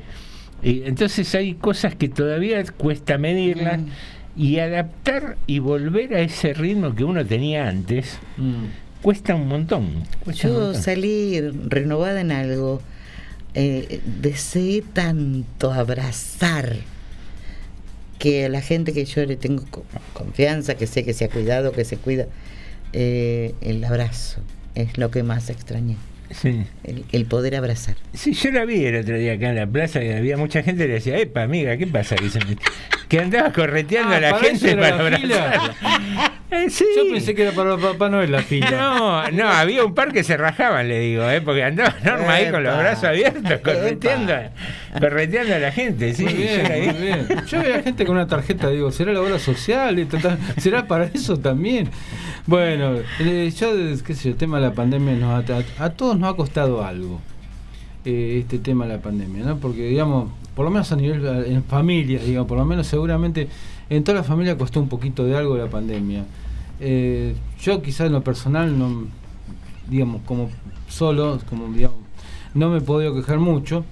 y 0.63 0.83
entonces 0.83 1.33
hay 1.37 1.55
cosas 1.55 1.95
que 1.95 2.09
todavía 2.09 2.65
cuesta 2.77 3.17
medirlas 3.19 3.81
y 4.37 4.59
adaptar 4.59 5.37
y 5.47 5.61
volver 5.61 6.15
a 6.15 6.21
ese 6.21 6.53
ritmo 6.55 6.95
que 6.95 7.05
uno 7.05 7.25
tenía 7.25 7.69
antes 7.69 8.19
cuesta 9.03 9.35
un 9.37 9.47
montón. 9.49 10.05
cuesta 10.25 10.49
un 10.49 10.55
Yo 10.55 10.61
montón. 10.61 10.83
salí 10.83 11.41
renovada 11.69 12.21
en 12.21 12.33
algo. 12.33 12.83
Eh, 13.55 14.01
deseé 14.21 14.83
tanto 14.83 15.73
abrazar 15.73 16.77
que 18.19 18.47
a 18.47 18.49
la 18.49 18.61
gente 18.61 18.93
que 18.93 19.05
yo 19.05 19.25
le 19.25 19.37
tengo 19.37 19.65
co- 19.71 19.85
confianza, 20.13 20.75
que 20.75 20.87
sé 20.89 21.05
que 21.05 21.15
se 21.15 21.25
ha 21.27 21.29
cuidado, 21.31 21.71
que 21.73 21.85
se 21.85 21.97
cuida, 21.97 22.27
eh, 22.93 23.55
el 23.61 23.85
abrazo 23.85 24.41
es 24.75 24.99
lo 24.99 25.11
que 25.11 25.23
más 25.23 25.51
extrañé. 25.51 25.97
Sí. 26.31 26.65
El, 26.85 27.05
el 27.13 27.25
poder 27.27 27.57
abrazar. 27.57 27.97
Sí, 28.13 28.33
yo 28.35 28.51
la 28.51 28.65
vi 28.65 28.85
el 28.85 28.97
otro 28.97 29.17
día 29.19 29.33
acá 29.35 29.49
en 29.51 29.57
la 29.57 29.67
plaza 29.67 30.03
y 30.05 30.11
había 30.11 30.37
mucha 30.37 30.63
gente 30.63 30.83
que 30.83 30.89
le 30.89 30.95
decía, 30.95 31.17
epa, 31.19 31.43
amiga, 31.43 31.77
¿qué 31.77 31.87
pasa? 31.87 32.17
Que, 32.17 32.29
se 32.29 32.39
me- 32.41 32.57
que 33.09 33.21
andaba 33.21 33.53
correteando 33.53 34.15
Ah, 34.15 34.19
a 34.19 34.21
la 34.21 34.29
eso 34.31 34.39
gente 34.41 34.77
para 34.77 34.95
abrazarla. 35.01 35.75
Eh, 36.51 36.71
sí. 36.71 36.87
Yo 36.97 37.03
pensé 37.13 37.35
que 37.35 37.43
era 37.43 37.53
para 37.53 37.77
Papá 37.77 38.09
Noel 38.09 38.33
la 38.33 38.41
fila. 38.41 38.71
No, 38.71 39.31
no, 39.33 39.49
había 39.51 39.85
un 39.85 39.93
par 39.95 40.15
que 40.15 40.25
se 40.25 40.35
rajaban, 40.35 40.89
le 40.89 40.99
digo, 40.99 41.29
¿eh? 41.29 41.43
porque 41.43 41.63
andaba 41.63 41.95
Norma 42.03 42.33
ahí 42.33 42.51
con 42.51 42.63
los 42.63 42.75
brazos 42.79 43.05
abiertos, 43.05 43.61
correteando, 43.63 44.33
correteando 44.99 45.55
a 45.57 45.59
la 45.59 45.71
gente. 45.73 46.15
Sí, 46.15 46.25
muy 46.25 46.33
bien, 46.33 46.63
yo 46.67 46.93
muy 46.95 47.03
bien. 47.03 47.29
Yo 47.49 47.61
veía 47.61 47.83
gente 47.83 48.07
con 48.07 48.17
una 48.17 48.27
tarjeta, 48.27 48.71
digo, 48.71 48.91
¿será 48.91 49.13
la 49.13 49.21
obra 49.21 49.39
social? 49.39 50.09
¿Será 50.57 50.87
para 50.89 51.05
eso 51.05 51.39
también? 51.39 51.91
Bueno, 52.47 52.95
eh, 53.21 53.53
yo, 53.55 53.73
qué 54.03 54.15
sé 54.15 54.25
yo, 54.25 54.31
el 54.31 54.37
tema 54.39 54.59
de 54.59 54.69
la 54.69 54.73
pandemia 54.73 55.17
nos 55.17 55.51
a, 55.51 55.85
a 55.85 55.91
todos 55.91 56.19
nos 56.19 56.33
ha 56.33 56.35
costado 56.37 56.83
algo. 56.83 57.21
eh, 58.07 58.39
este 58.41 58.59
tema 58.59 58.87
de 58.87 58.95
la 58.95 59.03
pandemia, 59.03 59.45
¿no? 59.45 59.59
Porque, 59.59 59.83
digamos, 59.83 60.31
por 60.59 60.65
lo 60.65 60.73
menos 60.73 60.91
a 60.91 60.97
nivel 60.97 61.25
en 61.47 61.63
familia, 61.63 62.19
digamos, 62.21 62.49
por 62.49 62.59
lo 62.59 62.65
menos 62.65 62.89
seguramente 62.89 63.47
en 63.89 64.03
toda 64.03 64.19
la 64.19 64.25
familia 64.25 64.59
costó 64.59 64.81
un 64.81 64.89
poquito 64.89 65.25
de 65.25 65.37
algo 65.37 65.57
la 65.57 65.69
pandemia. 65.69 66.25
Eh, 66.81 67.37
yo 67.63 67.81
quizás 67.81 68.09
en 68.09 68.13
lo 68.15 68.25
personal, 68.25 68.77
no, 68.77 69.05
digamos, 69.89 70.23
como 70.27 70.51
solo, 70.89 71.39
como 71.49 71.73
digamos, 71.73 71.99
no 72.55 72.71
me 72.71 72.79
he 72.79 72.81
podido 72.81 73.15
quejar 73.15 73.39
mucho. 73.39 73.85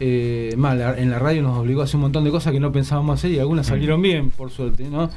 Eh, 0.00 0.54
más, 0.56 0.76
la- 0.76 0.98
en 0.98 1.08
la 1.08 1.20
radio 1.20 1.40
nos 1.40 1.56
obligó 1.56 1.82
a 1.82 1.84
hacer 1.84 1.94
un 1.98 2.02
montón 2.02 2.24
de 2.24 2.32
cosas 2.32 2.52
que 2.52 2.58
no 2.58 2.72
pensábamos 2.72 3.20
hacer 3.20 3.30
y 3.30 3.38
algunas 3.38 3.66
salieron 3.66 4.02
bien, 4.02 4.30
por 4.30 4.50
suerte, 4.50 4.88
¿no? 4.90 5.08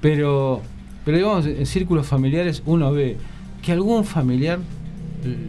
Pero, 0.00 0.60
pero 1.04 1.16
digamos, 1.16 1.44
en 1.46 1.66
círculos 1.66 2.06
familiares 2.06 2.62
uno 2.66 2.92
ve 2.92 3.16
que 3.62 3.72
algún 3.72 4.04
familiar 4.04 4.60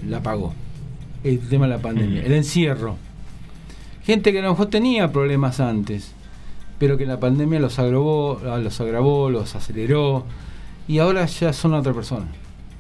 la 0.10 0.24
pagó. 0.24 0.56
El 1.24 1.38
tema 1.40 1.68
de 1.68 1.74
la 1.76 1.80
pandemia, 1.82 2.24
el 2.24 2.32
encierro. 2.34 2.96
Gente 4.06 4.32
que 4.32 4.40
a 4.40 4.42
lo 4.44 4.50
mejor 4.52 4.68
tenía 4.68 5.12
problemas 5.12 5.60
antes, 5.60 6.12
pero 6.80 6.98
que 6.98 7.06
la 7.06 7.20
pandemia 7.20 7.60
los 7.60 7.78
agravó, 7.80 8.42
ah, 8.50 8.58
los 8.58 8.80
agravó, 8.82 9.30
los 9.30 9.56
aceleró 9.56 10.26
y 10.88 10.98
ahora 11.00 11.26
ya 11.28 11.54
son 11.54 11.74
otra 11.74 11.94
persona. 11.94 12.26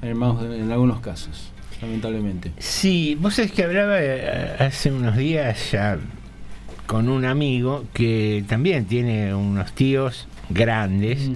en, 0.02 0.18
en 0.22 0.72
algunos 0.72 1.00
casos, 1.00 1.52
lamentablemente. 1.82 2.52
Sí, 2.58 3.16
vos 3.22 3.36
sabés 3.36 3.52
que 3.52 3.64
hablaba 3.64 3.98
eh, 4.02 4.56
hace 4.60 4.92
unos 4.92 5.16
días 5.16 5.72
ya 5.72 6.00
con 6.88 7.08
un 7.08 7.24
amigo 7.26 7.86
que 7.94 8.44
también 8.48 8.86
tiene 8.86 9.34
unos 9.36 9.72
tíos 9.74 10.28
grandes 10.50 11.30
Mm. 11.30 11.36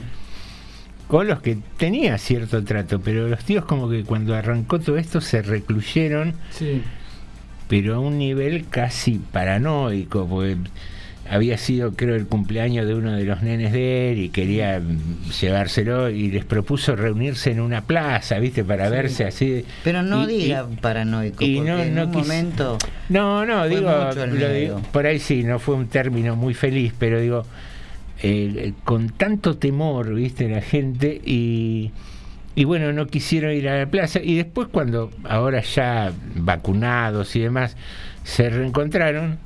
con 1.07 1.27
los 1.27 1.39
que 1.41 1.57
tenía 1.77 2.17
cierto 2.17 2.63
trato, 2.63 2.99
pero 2.99 3.27
los 3.29 3.43
tíos 3.45 3.63
como 3.65 3.87
que 3.87 4.03
cuando 4.03 4.33
arrancó 4.35 4.79
todo 4.79 4.97
esto 4.97 5.21
se 5.21 5.43
recluyeron, 5.43 6.33
Sí. 6.49 6.81
Pero 7.67 7.95
a 7.95 7.99
un 7.99 8.17
nivel 8.17 8.65
casi 8.69 9.19
paranoico, 9.31 10.27
porque 10.27 10.57
había 11.27 11.57
sido 11.57 11.93
creo 11.93 12.13
el 12.15 12.27
cumpleaños 12.27 12.85
de 12.85 12.93
uno 12.93 13.13
de 13.13 13.23
los 13.23 13.41
nenes 13.41 13.73
de 13.73 14.11
él 14.11 14.19
y 14.19 14.29
quería 14.29 14.79
mm, 14.79 15.31
llevárselo 15.41 16.09
y 16.11 16.29
les 16.29 16.45
propuso 16.45 16.95
reunirse 16.95 17.49
en 17.49 17.61
una 17.61 17.81
plaza, 17.81 18.37
¿viste? 18.37 18.63
Para 18.63 18.85
Sí. 18.85 18.91
verse 18.91 19.25
así. 19.25 19.65
Pero 19.83 20.03
no 20.03 20.29
Y- 20.29 20.33
y- 20.35 20.37
diga 20.43 20.67
paranoico, 20.81 21.43
y 21.43 21.55
porque 21.55 21.71
no- 21.71 21.79
en 21.81 21.95
no 21.95 22.03
un 22.05 22.11
quis- 22.11 22.17
momento... 22.17 22.77
No, 23.09 23.43
no, 23.45 23.67
digo, 23.67 23.89
lo 23.91 24.79
por 24.91 25.07
ahí 25.07 25.17
sí, 25.19 25.43
no 25.43 25.57
fue 25.57 25.73
un 25.75 25.87
término 25.87 26.35
muy 26.35 26.53
feliz, 26.53 26.93
pero 26.99 27.19
digo, 27.19 27.43
eh, 28.21 28.73
con 28.83 29.09
tanto 29.09 29.57
temor, 29.57 30.13
viste, 30.13 30.47
la 30.47 30.61
gente 30.61 31.19
y, 31.25 31.89
y 32.55 32.63
bueno, 32.63 32.93
no 32.93 33.07
quisieron 33.07 33.51
ir 33.53 33.67
a 33.69 33.79
la 33.79 33.85
plaza 33.87 34.19
y 34.23 34.35
después 34.35 34.67
cuando 34.71 35.11
ahora 35.23 35.61
ya 35.61 36.11
vacunados 36.35 37.35
y 37.35 37.41
demás 37.41 37.75
se 38.23 38.49
reencontraron, 38.49 39.37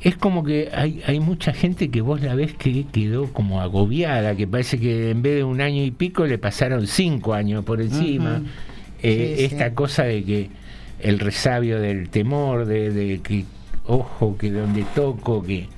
es 0.00 0.16
como 0.16 0.44
que 0.44 0.70
hay, 0.74 1.02
hay 1.06 1.18
mucha 1.18 1.52
gente 1.52 1.90
que 1.90 2.00
vos 2.00 2.20
la 2.20 2.34
ves 2.34 2.54
que 2.54 2.84
quedó 2.92 3.32
como 3.32 3.60
agobiada, 3.62 4.36
que 4.36 4.46
parece 4.46 4.78
que 4.78 5.10
en 5.10 5.22
vez 5.22 5.36
de 5.36 5.44
un 5.44 5.60
año 5.60 5.82
y 5.82 5.90
pico 5.90 6.26
le 6.26 6.38
pasaron 6.38 6.86
cinco 6.86 7.34
años 7.34 7.64
por 7.64 7.80
encima. 7.80 8.42
Eh, 9.02 9.34
Sí, 9.36 9.44
esta 9.44 9.68
sí. 9.68 9.74
cosa 9.74 10.04
de 10.04 10.24
que 10.24 10.50
el 11.00 11.18
resabio 11.18 11.78
del 11.80 12.08
temor, 12.08 12.64
de, 12.66 12.90
de 12.90 13.20
que, 13.20 13.44
ojo, 13.86 14.36
que 14.38 14.50
donde 14.50 14.84
toco, 14.94 15.42
que, 15.42 15.68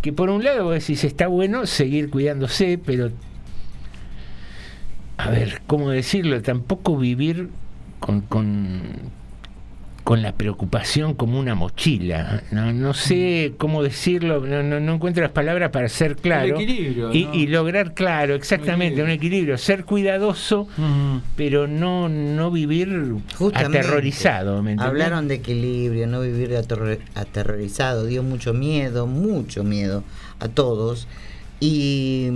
que 0.00 0.12
por 0.12 0.30
un 0.30 0.42
lado 0.44 0.64
vos 0.64 0.74
decís, 0.74 1.04
está 1.04 1.26
bueno 1.26 1.66
seguir 1.66 2.08
cuidándose, 2.08 2.78
pero, 2.82 3.10
a 5.18 5.30
ver, 5.30 5.60
¿cómo 5.66 5.90
decirlo? 5.90 6.40
Tampoco 6.42 6.96
vivir 6.96 7.48
con, 8.00 8.20
con, 8.22 8.82
con 10.04 10.22
la 10.22 10.32
preocupación 10.32 11.14
como 11.14 11.38
una 11.38 11.54
mochila. 11.54 12.42
No, 12.52 12.72
no 12.72 12.94
sé 12.94 13.52
cómo 13.58 13.82
decirlo, 13.82 14.40
no, 14.46 14.62
no, 14.62 14.78
no 14.80 14.94
encuentro 14.94 15.22
las 15.22 15.32
palabras 15.32 15.70
para 15.70 15.88
ser 15.88 16.16
claro. 16.16 16.54
equilibrio, 16.58 17.12
y, 17.12 17.24
¿no? 17.24 17.34
y 17.34 17.46
lograr, 17.48 17.92
claro, 17.94 18.34
exactamente, 18.34 19.02
un 19.02 19.10
equilibrio. 19.10 19.58
Ser 19.58 19.84
cuidadoso, 19.84 20.68
pero 21.36 21.66
no, 21.66 22.08
no 22.08 22.50
vivir 22.50 23.16
Justamente. 23.36 23.78
aterrorizado. 23.80 24.62
¿me? 24.62 24.76
Hablaron 24.78 25.26
de 25.28 25.34
equilibrio, 25.34 26.06
no 26.06 26.20
vivir 26.20 26.50
aterro- 26.52 26.98
aterrorizado, 27.14 28.06
dio 28.06 28.22
mucho 28.22 28.54
miedo, 28.54 29.06
mucho 29.08 29.64
miedo 29.64 30.04
a 30.38 30.48
todos. 30.48 31.08
Y, 31.60 32.28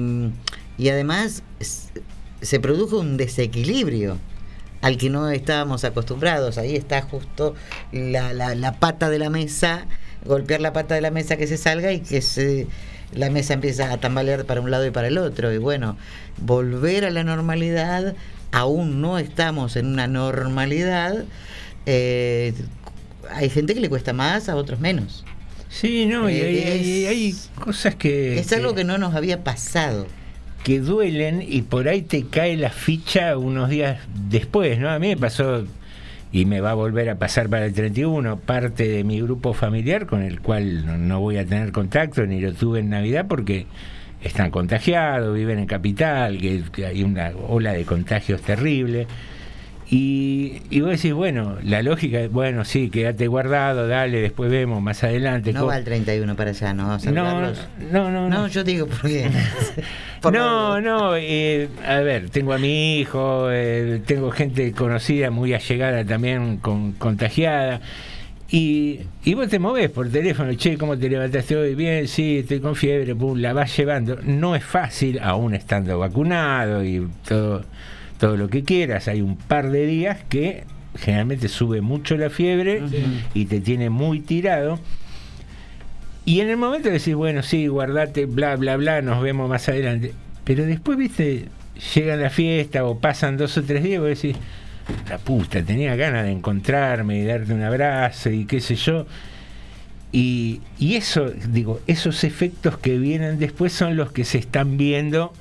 y 0.78 0.88
además 0.88 1.44
se 2.42 2.60
produjo 2.60 2.98
un 2.98 3.16
desequilibrio 3.16 4.18
al 4.82 4.96
que 4.98 5.08
no 5.10 5.30
estábamos 5.30 5.84
acostumbrados. 5.84 6.58
Ahí 6.58 6.76
está 6.76 7.02
justo 7.02 7.54
la, 7.92 8.32
la- 8.32 8.54
la 8.54 8.72
pata 8.80 9.08
de 9.10 9.18
la 9.18 9.30
mesa, 9.30 9.86
golpear 10.24 10.60
la 10.60 10.72
pata 10.72 10.94
de 10.94 11.00
la 11.00 11.10
mesa 11.10 11.36
que 11.36 11.46
se 11.46 11.56
salga 11.56 11.92
y 11.92 12.00
que 12.00 12.20
se, 12.20 12.66
la 13.14 13.30
mesa 13.30 13.54
empieza 13.54 13.92
a 13.92 13.98
tambalear 13.98 14.44
para 14.44 14.60
un 14.60 14.70
lado 14.70 14.86
y 14.86 14.90
para 14.90 15.06
el 15.08 15.18
otro. 15.18 15.52
Y 15.52 15.58
bueno, 15.58 15.96
volver 16.38 17.04
a 17.04 17.10
la 17.10 17.22
normalidad, 17.24 18.14
aún 18.50 19.00
no 19.00 19.18
estamos 19.18 19.76
en 19.76 19.86
una 19.86 20.06
normalidad. 20.08 21.24
eh, 21.86 22.52
hay 23.30 23.48
gente 23.50 23.74
que 23.74 23.80
le 23.80 23.88
cuesta 23.88 24.12
más, 24.12 24.48
a 24.48 24.56
otros 24.56 24.80
menos. 24.80 25.24
Sí, 25.68 26.06
no, 26.06 26.28
y 26.28 26.34
hay, 26.40 26.58
hay- 26.58 27.06
hay 27.06 27.34
cosas 27.64 27.94
que... 27.94 28.38
Es 28.38 28.52
algo 28.52 28.74
que 28.74 28.84
no 28.84 28.98
nos 28.98 29.14
había 29.14 29.42
pasado. 29.44 30.06
Que 30.64 30.80
duelen 30.80 31.42
y 31.46 31.62
por 31.62 31.88
ahí 31.88 32.02
te 32.02 32.24
cae 32.26 32.56
la 32.56 32.70
ficha 32.70 33.36
unos 33.36 33.68
días 33.68 33.98
después, 34.28 34.78
¿no? 34.78 34.90
A 34.90 34.98
mí 34.98 35.08
me 35.08 35.16
pasó 35.16 35.64
y 36.32 36.46
me 36.46 36.60
va 36.60 36.70
a 36.70 36.74
volver 36.74 37.10
a 37.10 37.16
pasar 37.16 37.48
para 37.48 37.66
el 37.66 37.74
31, 37.74 38.38
parte 38.38 38.88
de 38.88 39.04
mi 39.04 39.20
grupo 39.20 39.52
familiar 39.52 40.06
con 40.06 40.22
el 40.22 40.40
cual 40.40 40.86
no, 40.86 40.96
no 40.96 41.20
voy 41.20 41.36
a 41.36 41.44
tener 41.44 41.72
contacto 41.72 42.24
ni 42.26 42.40
lo 42.40 42.52
tuve 42.54 42.80
en 42.80 42.90
Navidad 42.90 43.26
porque 43.28 43.66
están 44.22 44.50
contagiados, 44.50 45.34
viven 45.34 45.58
en 45.58 45.66
capital, 45.66 46.38
que, 46.38 46.62
que 46.72 46.86
hay 46.86 47.02
una 47.02 47.32
ola 47.48 47.72
de 47.72 47.84
contagios 47.84 48.40
terrible. 48.42 49.06
Y, 49.94 50.62
y 50.70 50.80
vos 50.80 50.92
decís, 50.92 51.12
bueno, 51.12 51.58
la 51.62 51.82
lógica 51.82 52.18
es, 52.20 52.32
bueno, 52.32 52.64
sí, 52.64 52.88
quédate 52.88 53.26
guardado, 53.26 53.86
dale, 53.86 54.22
después 54.22 54.50
vemos 54.50 54.80
más 54.80 55.04
adelante. 55.04 55.52
No 55.52 55.66
va 55.66 55.76
el 55.76 55.84
31 55.84 56.34
para 56.34 56.48
allá, 56.48 56.72
¿no? 56.72 56.84
A 56.84 56.94
no, 56.94 56.98
saludarlos. 56.98 57.68
no, 57.92 58.10
no, 58.10 58.26
No, 58.30 58.46
yo 58.46 58.64
digo 58.64 58.86
porque. 58.86 59.28
por 60.22 60.32
no, 60.32 60.80
no, 60.80 61.14
eh, 61.14 61.68
a 61.86 61.96
ver, 61.98 62.30
tengo 62.30 62.54
a 62.54 62.58
mi 62.58 63.00
hijo, 63.00 63.50
eh, 63.50 64.00
tengo 64.06 64.30
gente 64.30 64.72
conocida, 64.72 65.30
muy 65.30 65.52
allegada 65.52 66.06
también, 66.06 66.56
con, 66.56 66.92
contagiada. 66.92 67.82
Y, 68.50 69.00
y 69.24 69.34
vos 69.34 69.50
te 69.50 69.58
movés 69.58 69.90
por 69.90 70.08
teléfono, 70.08 70.54
che, 70.54 70.78
¿cómo 70.78 70.96
te 70.96 71.10
levantaste 71.10 71.54
hoy? 71.54 71.74
Bien, 71.74 72.08
sí, 72.08 72.38
estoy 72.38 72.60
con 72.60 72.76
fiebre, 72.76 73.14
pum, 73.14 73.38
la 73.38 73.52
vas 73.52 73.76
llevando. 73.76 74.16
No 74.22 74.56
es 74.56 74.64
fácil, 74.64 75.18
aún 75.22 75.54
estando 75.54 75.98
vacunado 75.98 76.82
y 76.82 77.06
todo, 77.28 77.62
todo 78.22 78.36
lo 78.36 78.48
que 78.48 78.62
quieras. 78.62 79.08
Hay 79.08 79.20
un 79.20 79.34
par 79.34 79.72
de 79.72 79.84
días 79.84 80.18
que 80.28 80.62
generalmente 80.96 81.48
sube 81.48 81.80
mucho 81.80 82.16
la 82.16 82.30
fiebre 82.30 82.80
y 83.34 83.46
te 83.46 83.60
tiene 83.60 83.90
muy 83.90 84.20
tirado. 84.20 84.78
Y 86.24 86.38
en 86.38 86.48
el 86.48 86.56
momento 86.56 86.88
decís, 86.88 87.16
bueno, 87.16 87.42
sí, 87.42 87.66
guardate, 87.66 88.26
bla, 88.26 88.54
bla, 88.54 88.76
bla, 88.76 89.02
nos 89.02 89.20
vemos 89.24 89.50
más 89.50 89.68
adelante. 89.68 90.12
Pero 90.44 90.64
después, 90.66 90.96
viste, 90.96 91.48
llega 91.96 92.14
la 92.14 92.30
fiesta 92.30 92.84
o 92.84 92.96
pasan 92.96 93.36
dos 93.36 93.58
o 93.58 93.64
tres 93.64 93.82
días 93.82 93.96
y 93.96 93.98
vos 93.98 94.08
decís, 94.08 94.36
la 95.08 95.18
puta, 95.18 95.60
tenía 95.64 95.96
ganas 95.96 96.24
de 96.24 96.30
encontrarme 96.30 97.18
y 97.18 97.24
darte 97.24 97.52
un 97.52 97.62
abrazo 97.62 98.30
y 98.30 98.44
qué 98.44 98.60
sé 98.60 98.76
yo. 98.76 99.04
Y, 100.12 100.60
y 100.78 100.94
eso, 100.94 101.28
digo, 101.28 101.80
esos 101.88 102.22
efectos 102.22 102.78
que 102.78 102.98
vienen 102.98 103.40
después 103.40 103.72
son 103.72 103.96
los 103.96 104.12
que 104.12 104.24
se 104.24 104.38
están 104.38 104.76
viendo 104.76 105.32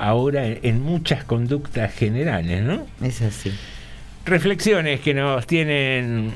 ahora 0.00 0.46
en, 0.46 0.60
en 0.62 0.82
muchas 0.82 1.24
conductas 1.24 1.94
generales, 1.94 2.62
¿no? 2.62 2.86
Es 3.02 3.22
así. 3.22 3.52
Reflexiones 4.24 5.00
que 5.00 5.14
nos 5.14 5.46
tienen 5.46 6.32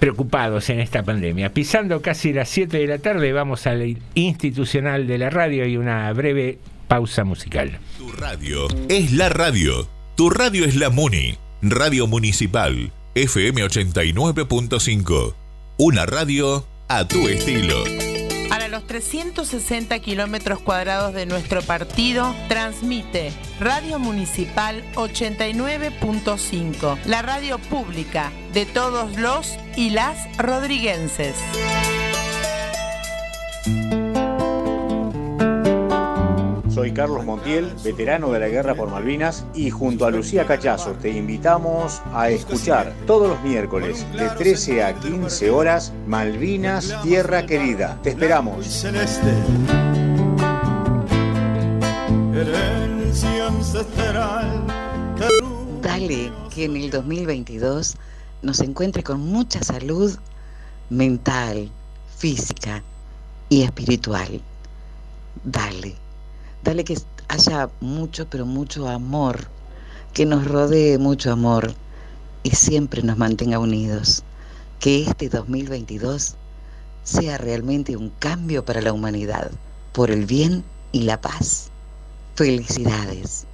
preocupados 0.00 0.70
en 0.70 0.80
esta 0.80 1.04
pandemia. 1.04 1.52
Pisando 1.52 2.02
casi 2.02 2.32
las 2.32 2.48
7 2.48 2.78
de 2.78 2.86
la 2.86 2.98
tarde, 2.98 3.32
vamos 3.32 3.66
al 3.66 3.98
institucional 4.14 5.06
de 5.06 5.18
la 5.18 5.30
radio 5.30 5.66
y 5.66 5.76
una 5.76 6.12
breve 6.12 6.58
pausa 6.88 7.22
musical. 7.22 7.78
Tu 7.98 8.10
radio 8.12 8.66
es 8.88 9.12
la 9.12 9.28
radio. 9.28 9.88
Tu 10.16 10.28
radio 10.30 10.64
es 10.64 10.74
la 10.74 10.90
Muni. 10.90 11.36
Radio 11.62 12.06
Municipal. 12.06 12.92
FM 13.14 13.62
89.5. 13.62 15.34
Una 15.78 16.06
radio 16.06 16.66
a 16.88 17.06
tu 17.06 17.28
estilo. 17.28 18.09
Los 18.80 18.86
360 18.86 19.98
kilómetros 19.98 20.60
cuadrados 20.60 21.12
de 21.12 21.26
nuestro 21.26 21.60
partido, 21.60 22.34
transmite 22.48 23.30
Radio 23.60 23.98
Municipal 23.98 24.82
89.5, 24.94 26.96
la 27.04 27.20
radio 27.20 27.58
pública 27.58 28.32
de 28.54 28.64
todos 28.64 29.18
los 29.18 29.58
y 29.76 29.90
las 29.90 30.34
rodriguenses. 30.38 31.34
Soy 36.80 36.92
Carlos 36.92 37.26
Montiel, 37.26 37.70
veterano 37.84 38.32
de 38.32 38.40
la 38.40 38.48
Guerra 38.48 38.74
por 38.74 38.88
Malvinas, 38.88 39.44
y 39.54 39.68
junto 39.68 40.06
a 40.06 40.10
Lucía 40.10 40.46
Cachazo 40.46 40.92
te 40.92 41.10
invitamos 41.10 42.00
a 42.14 42.30
escuchar 42.30 42.94
todos 43.06 43.28
los 43.28 43.42
miércoles 43.42 44.06
de 44.16 44.30
13 44.30 44.84
a 44.84 44.94
15 44.94 45.50
horas 45.50 45.92
Malvinas, 46.06 46.96
Tierra 47.02 47.44
Querida. 47.44 47.98
Te 48.02 48.08
esperamos. 48.08 48.82
Dale 55.82 56.32
que 56.48 56.64
en 56.64 56.76
el 56.78 56.90
2022 56.90 57.96
nos 58.40 58.60
encuentre 58.60 59.02
con 59.02 59.20
mucha 59.20 59.62
salud 59.62 60.16
mental, 60.88 61.70
física 62.16 62.82
y 63.50 63.64
espiritual. 63.64 64.40
Dale, 65.44 65.99
dale 66.62 66.84
que 66.84 66.98
haya 67.28 67.70
mucho, 67.80 68.28
pero 68.28 68.46
mucho 68.46 68.88
amor, 68.88 69.48
que 70.12 70.26
nos 70.26 70.44
rodee 70.46 70.98
mucho 70.98 71.32
amor 71.32 71.74
y 72.42 72.50
siempre 72.50 73.02
nos 73.02 73.16
mantenga 73.16 73.58
unidos. 73.58 74.22
Que 74.78 75.02
este 75.02 75.28
2022 75.28 76.36
sea 77.02 77.38
realmente 77.38 77.96
un 77.96 78.10
cambio 78.10 78.64
para 78.64 78.80
la 78.80 78.92
humanidad, 78.92 79.50
por 79.92 80.10
el 80.10 80.26
bien 80.26 80.64
y 80.92 81.02
la 81.02 81.20
paz. 81.20 81.70
Felicidades. 82.34 83.46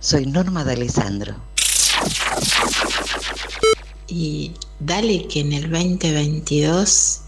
Soy 0.00 0.26
Norma 0.26 0.64
de 0.64 0.74
Alessandro. 0.74 1.34
Y 4.06 4.52
dale 4.78 5.26
que 5.28 5.40
en 5.40 5.52
el 5.52 5.70
2022 5.70 7.20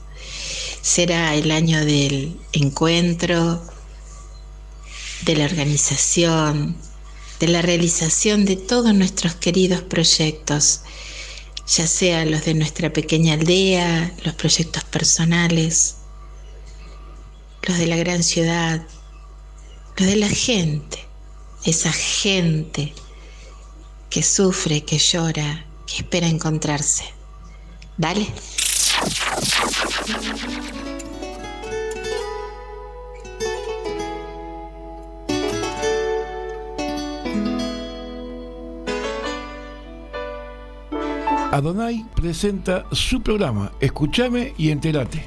será 0.83 1.35
el 1.35 1.51
año 1.51 1.85
del 1.85 2.39
encuentro, 2.53 3.61
de 5.23 5.37
la 5.37 5.45
organización, 5.45 6.77
de 7.41 7.49
la 7.49 7.63
realización 7.63 8.45
de 8.45 8.57
todos 8.57 8.95
nuestros 8.95 9.35
queridos 9.35 9.83
proyectos, 9.83 10.81
ya 11.67 11.87
sea 11.87 12.25
los 12.25 12.45
de 12.45 12.55
nuestra 12.55 12.93
pequeña 12.93 13.35
aldea, 13.35 14.15
los 14.25 14.35
proyectos 14.35 14.85
personales, 14.85 15.97
los 17.63 17.79
de 17.79 17.87
la 17.87 17.97
gran 17.97 18.23
ciudad, 18.23 18.87
los 19.97 20.09
de 20.09 20.17
la 20.17 20.29
gente, 20.29 21.05
esa 21.65 21.93
gente 21.93 22.93
que 24.11 24.23
sufre, 24.23 24.85
que 24.85 24.99
llora, 24.99 25.67
que 25.87 25.97
espera 25.97 26.29
encontrarse. 26.29 27.05
Dale. 27.97 28.27
Adonai 41.57 42.05
presenta 42.15 42.85
su 42.93 43.23
programa 43.23 43.73
Escúchame 43.81 44.53
y 44.59 44.69
entérate. 44.69 45.25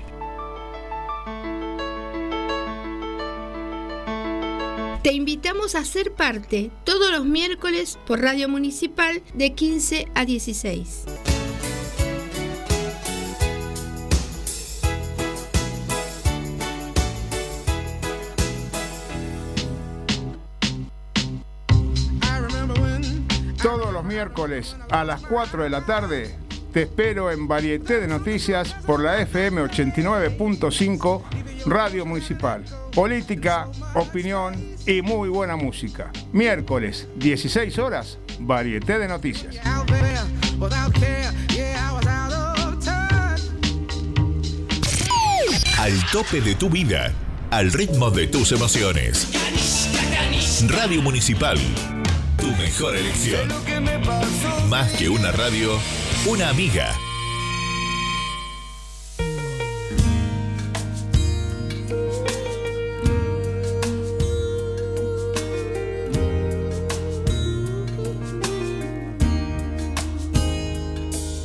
Te 5.02 5.12
invitamos 5.12 5.74
a 5.74 5.84
ser 5.84 6.14
parte 6.14 6.70
todos 6.84 7.12
los 7.12 7.26
miércoles 7.26 7.98
por 8.06 8.22
Radio 8.22 8.48
Municipal 8.48 9.24
de 9.34 9.56
15 9.56 10.08
a 10.14 10.24
16. 10.24 11.39
Miércoles 24.10 24.76
a 24.90 25.04
las 25.04 25.22
4 25.22 25.64
de 25.64 25.70
la 25.70 25.86
tarde 25.86 26.36
te 26.74 26.84
espero 26.84 27.32
en 27.32 27.48
Varieté 27.48 28.00
de 28.00 28.08
Noticias 28.08 28.74
por 28.86 29.02
la 29.02 29.20
FM 29.22 29.62
89.5 29.64 31.24
Radio 31.66 32.06
Municipal. 32.06 32.64
Política, 32.94 33.68
opinión 33.96 34.54
y 34.86 35.02
muy 35.02 35.30
buena 35.30 35.56
música. 35.56 36.12
Miércoles, 36.32 37.08
16 37.18 37.78
horas, 37.80 38.20
Varieté 38.40 39.00
de 39.00 39.08
Noticias. 39.08 39.58
Al 45.80 46.06
tope 46.12 46.42
de 46.42 46.56
tu 46.56 46.70
vida, 46.70 47.14
al 47.50 47.72
ritmo 47.72 48.12
de 48.12 48.28
tus 48.28 48.52
emociones. 48.52 49.28
Radio 50.68 51.02
Municipal, 51.02 51.58
mejor 52.58 52.96
elección. 52.96 53.48
Más 54.70 54.92
que 54.94 55.10
una 55.10 55.32
radio, 55.32 55.78
una 56.26 56.50
amiga. 56.50 56.96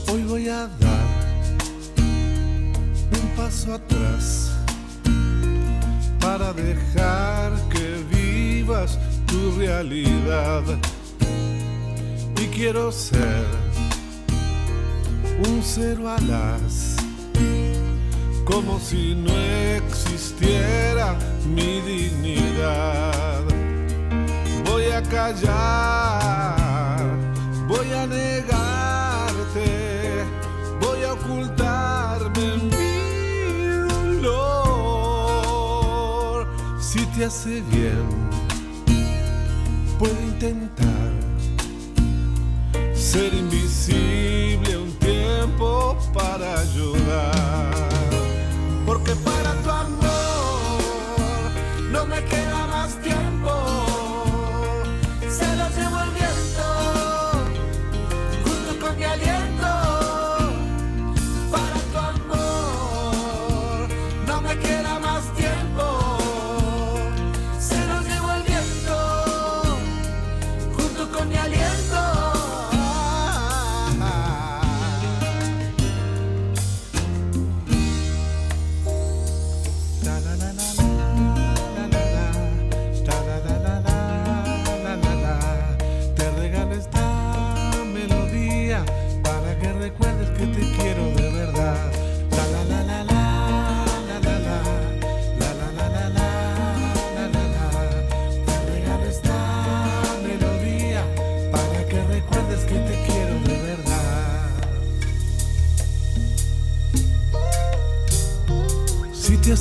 Hoy 0.08 0.22
voy 0.22 0.48
a 0.48 0.66
dar 0.66 1.06
un 3.20 3.28
paso 3.36 3.74
atrás 3.74 4.52
para 6.20 6.52
dejar 6.52 7.52
que 7.68 8.04
vivas 8.10 8.98
tu 9.26 9.52
realidad. 9.58 10.62
Quiero 12.54 12.92
ser 12.92 13.44
un 15.44 15.60
cero 15.60 16.08
alas, 16.08 16.94
como 18.44 18.78
si 18.78 19.16
no 19.16 19.32
existiera 19.76 21.18
mi 21.52 21.80
dignidad. 21.80 23.42
Voy 24.66 24.84
a 24.84 25.02
callar, 25.02 27.02
voy 27.66 27.92
a 27.92 28.06
negarte, 28.06 29.64
voy 30.80 31.02
a 31.02 31.14
ocultarme 31.14 32.54
en 32.54 32.68
mi 32.68 33.82
dolor. 34.22 34.86
Si 36.80 37.04
te 37.06 37.24
hace 37.24 37.62
bien, 37.62 38.30
puedo 39.98 40.20
intentar 40.20 41.23
ser 43.14 43.32
invisible 43.32 44.76
un 44.76 44.92
tiempo 44.98 45.96
para 46.12 46.58
ayudar. 46.58 47.70
Porque 48.84 49.14
para 49.14 49.52
tu 49.62 49.70
amor 49.70 50.80
no 51.92 52.06
me 52.06 52.20
queda 52.24 52.63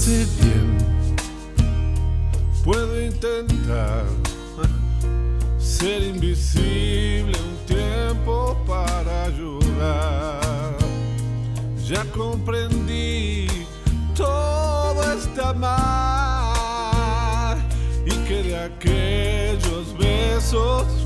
hace 0.03 0.25
bien, 0.41 0.77
puedo 2.65 3.01
intentar 3.01 4.03
ser 5.57 6.03
invisible 6.03 7.31
un 7.31 7.65
tiempo 7.65 8.57
para 8.67 9.23
ayudar. 9.23 10.75
Ya 11.87 12.03
comprendí 12.11 13.47
todo 14.13 15.09
está 15.13 15.53
mal 15.53 16.83
y 18.05 18.11
que 18.27 18.43
de 18.43 18.57
aquellos 18.57 19.97
besos 19.97 21.02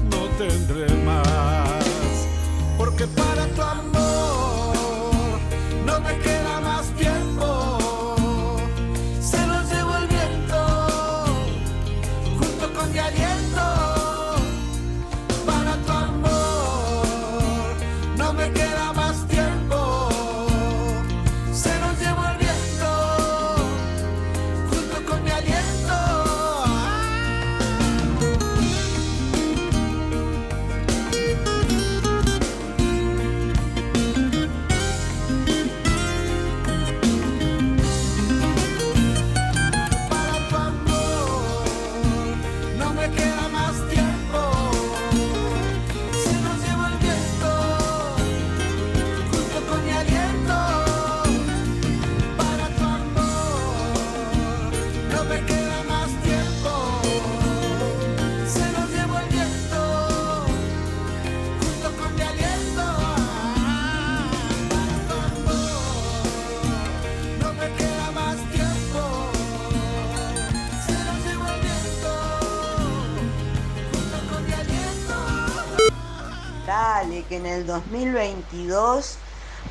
que 77.28 77.38
en 77.38 77.45
el 77.45 77.65
2022 77.65 79.17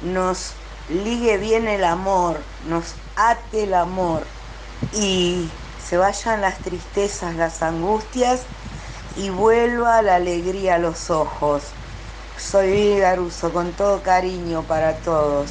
nos 0.02 0.52
ligue 0.88 1.38
bien 1.38 1.68
el 1.68 1.84
amor, 1.84 2.40
nos 2.68 2.94
ate 3.16 3.64
el 3.64 3.74
amor 3.74 4.22
y 4.94 5.48
se 5.84 5.96
vayan 5.96 6.40
las 6.40 6.58
tristezas, 6.58 7.34
las 7.36 7.62
angustias 7.62 8.42
y 9.16 9.30
vuelva 9.30 10.02
la 10.02 10.16
alegría 10.16 10.76
a 10.76 10.78
los 10.78 11.10
ojos. 11.10 11.62
Soy 12.38 12.70
Vivi 12.70 12.98
Garuso, 13.00 13.52
con 13.52 13.72
todo 13.72 14.02
cariño 14.02 14.62
para 14.62 14.96
todos. 14.96 15.50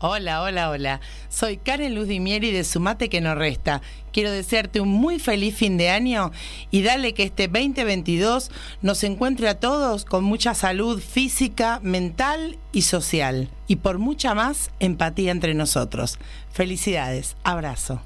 Hola, 0.00 0.42
hola, 0.42 0.70
hola. 0.70 1.00
Soy 1.36 1.58
Karen 1.58 1.94
Luz 1.94 2.08
Dimieri 2.08 2.50
de 2.50 2.64
Sumate 2.64 3.10
que 3.10 3.20
no 3.20 3.34
resta. 3.34 3.82
Quiero 4.10 4.30
desearte 4.30 4.80
un 4.80 4.88
muy 4.88 5.18
feliz 5.18 5.54
fin 5.54 5.76
de 5.76 5.90
año 5.90 6.32
y 6.70 6.80
darle 6.80 7.12
que 7.12 7.24
este 7.24 7.46
2022 7.46 8.50
nos 8.80 9.04
encuentre 9.04 9.50
a 9.50 9.60
todos 9.60 10.06
con 10.06 10.24
mucha 10.24 10.54
salud 10.54 10.98
física, 10.98 11.78
mental 11.82 12.56
y 12.72 12.82
social. 12.82 13.50
Y 13.66 13.76
por 13.76 13.98
mucha 13.98 14.34
más 14.34 14.70
empatía 14.80 15.30
entre 15.30 15.52
nosotros. 15.52 16.18
Felicidades. 16.52 17.36
Abrazo. 17.44 18.00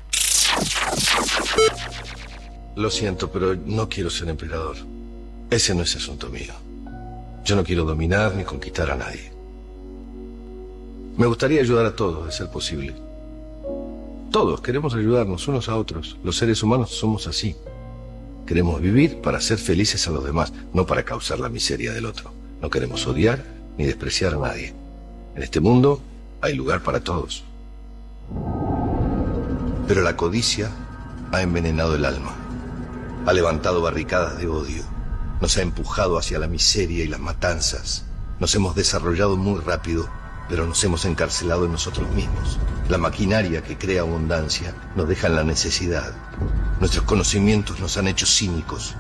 Lo 2.75 2.91
siento, 2.91 3.31
pero 3.31 3.55
no 3.55 3.89
quiero 3.89 4.11
ser 4.11 4.29
emperador. 4.29 4.77
Ese 5.51 5.73
no 5.77 5.85
es 5.85 5.95
asunto 5.95 6.31
mío. 6.31 6.55
Yo 7.45 7.55
no 7.55 7.63
quiero 7.63 7.85
dominar 7.85 8.35
ni 8.35 8.43
conquistar 8.43 8.91
a 8.91 8.97
nadie. 8.97 9.31
Me 11.17 11.27
gustaría 11.27 11.61
ayudar 11.61 11.87
a 11.87 11.95
todos, 11.95 12.27
de 12.27 12.33
ser 12.33 12.49
posible. 12.49 13.10
Todos 14.31 14.61
queremos 14.61 14.95
ayudarnos 14.95 15.49
unos 15.49 15.69
a 15.69 15.77
otros. 15.77 16.17
Los 16.23 16.37
seres 16.37 16.63
humanos 16.63 16.91
somos 16.91 17.27
así. 17.27 17.57
Queremos 18.47 18.81
vivir 18.81 19.21
para 19.21 19.41
ser 19.41 19.59
felices 19.59 20.07
a 20.07 20.13
los 20.13 20.25
demás, 20.25 20.53
no 20.73 20.87
para 20.87 21.05
causar 21.05 21.41
la 21.41 21.49
miseria 21.49 21.93
del 21.93 22.07
otro. 22.07 22.33
No 22.63 22.71
queremos 22.71 23.07
odiar 23.09 23.45
ni 23.77 23.87
despreciar 23.87 24.35
a 24.35 24.39
nadie. 24.39 24.73
En 25.35 25.43
este 25.43 25.59
mundo 25.59 26.01
hay 26.41 26.55
lugar 26.55 26.83
para 26.85 27.01
todos. 27.01 27.43
Pero 29.89 30.03
la 30.03 30.17
codicia 30.17 30.71
ha 31.33 31.43
envenenado 31.43 31.97
el 31.97 32.05
alma, 32.05 32.33
ha 33.27 33.33
levantado 33.33 33.83
barricadas 33.83 34.39
de 34.39 34.47
odio, 34.47 34.85
nos 35.41 35.57
ha 35.57 35.63
empujado 35.63 36.19
hacia 36.19 36.39
la 36.39 36.47
miseria 36.47 37.03
y 37.03 37.09
las 37.09 37.21
matanzas. 37.21 38.05
Nos 38.39 38.55
hemos 38.55 38.77
desarrollado 38.77 39.37
muy 39.37 39.61
rápido, 39.61 40.09
pero 40.51 40.67
nos 40.67 40.83
hemos 40.83 41.05
encarcelado 41.05 41.65
en 41.65 41.73
nosotros 41.73 42.11
mismos. 42.11 42.59
La 42.89 42.99
maquinaria 42.99 43.63
que 43.63 43.79
crea 43.79 44.01
abundancia 44.01 44.75
nos 44.97 45.09
deja 45.09 45.29
en 45.29 45.37
la 45.37 45.45
necesidad. 45.45 46.13
Nuestros 46.81 47.05
conocimientos 47.05 47.79
nos 47.79 47.97
han 47.97 48.09
hecho 48.09 48.27
cínicos, 48.27 48.97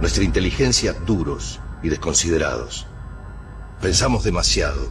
nuestra 0.00 0.24
inteligencia 0.24 0.94
duros 0.94 1.60
y 1.82 1.90
desconsiderados. 1.90 2.86
Pensamos 3.82 4.24
demasiado 4.24 4.90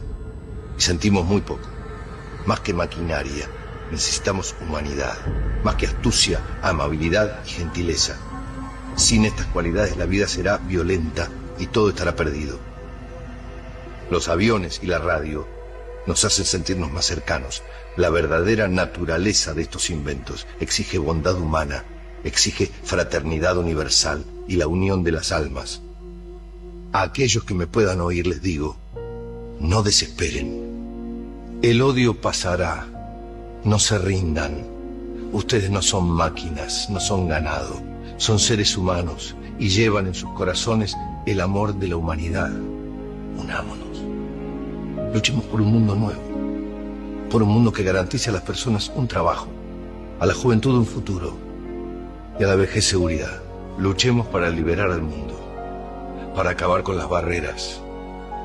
y 0.78 0.80
sentimos 0.80 1.26
muy 1.26 1.40
poco. 1.40 1.68
Más 2.46 2.60
que 2.60 2.72
maquinaria, 2.72 3.48
necesitamos 3.90 4.54
humanidad. 4.60 5.18
Más 5.64 5.74
que 5.74 5.88
astucia, 5.88 6.40
amabilidad 6.62 7.40
y 7.44 7.50
gentileza. 7.50 8.16
Sin 8.94 9.24
estas 9.24 9.46
cualidades 9.46 9.96
la 9.96 10.06
vida 10.06 10.28
será 10.28 10.58
violenta 10.58 11.28
y 11.58 11.66
todo 11.66 11.88
estará 11.88 12.14
perdido. 12.14 12.60
Los 14.08 14.28
aviones 14.28 14.80
y 14.82 14.86
la 14.86 14.98
radio 14.98 15.59
nos 16.06 16.24
hacen 16.24 16.44
sentirnos 16.44 16.90
más 16.92 17.06
cercanos. 17.06 17.62
La 17.96 18.10
verdadera 18.10 18.68
naturaleza 18.68 19.54
de 19.54 19.62
estos 19.62 19.90
inventos 19.90 20.46
exige 20.60 20.98
bondad 20.98 21.36
humana, 21.36 21.84
exige 22.24 22.70
fraternidad 22.84 23.58
universal 23.58 24.24
y 24.48 24.56
la 24.56 24.66
unión 24.66 25.02
de 25.04 25.12
las 25.12 25.32
almas. 25.32 25.82
A 26.92 27.02
aquellos 27.02 27.44
que 27.44 27.54
me 27.54 27.66
puedan 27.66 28.00
oír 28.00 28.26
les 28.26 28.42
digo, 28.42 28.76
no 29.60 29.82
desesperen. 29.82 31.58
El 31.62 31.82
odio 31.82 32.20
pasará, 32.20 32.86
no 33.64 33.78
se 33.78 33.98
rindan. 33.98 34.66
Ustedes 35.32 35.70
no 35.70 35.82
son 35.82 36.10
máquinas, 36.10 36.88
no 36.90 36.98
son 36.98 37.28
ganado, 37.28 37.80
son 38.16 38.38
seres 38.38 38.76
humanos 38.76 39.36
y 39.58 39.68
llevan 39.68 40.06
en 40.06 40.14
sus 40.14 40.30
corazones 40.30 40.96
el 41.26 41.40
amor 41.40 41.74
de 41.74 41.88
la 41.88 41.96
humanidad. 41.96 42.50
Unámonos. 43.36 43.79
Luchemos 45.12 45.44
por 45.46 45.60
un 45.60 45.72
mundo 45.72 45.96
nuevo, 45.96 46.22
por 47.30 47.42
un 47.42 47.48
mundo 47.48 47.72
que 47.72 47.82
garantice 47.82 48.30
a 48.30 48.32
las 48.32 48.42
personas 48.42 48.92
un 48.94 49.08
trabajo, 49.08 49.48
a 50.20 50.26
la 50.26 50.34
juventud 50.34 50.78
un 50.78 50.86
futuro 50.86 51.36
y 52.38 52.44
a 52.44 52.46
la 52.46 52.54
vejez 52.54 52.84
seguridad. 52.84 53.42
Luchemos 53.76 54.28
para 54.28 54.50
liberar 54.50 54.92
al 54.92 55.02
mundo, 55.02 55.34
para 56.36 56.50
acabar 56.50 56.84
con 56.84 56.96
las 56.96 57.08
barreras, 57.08 57.80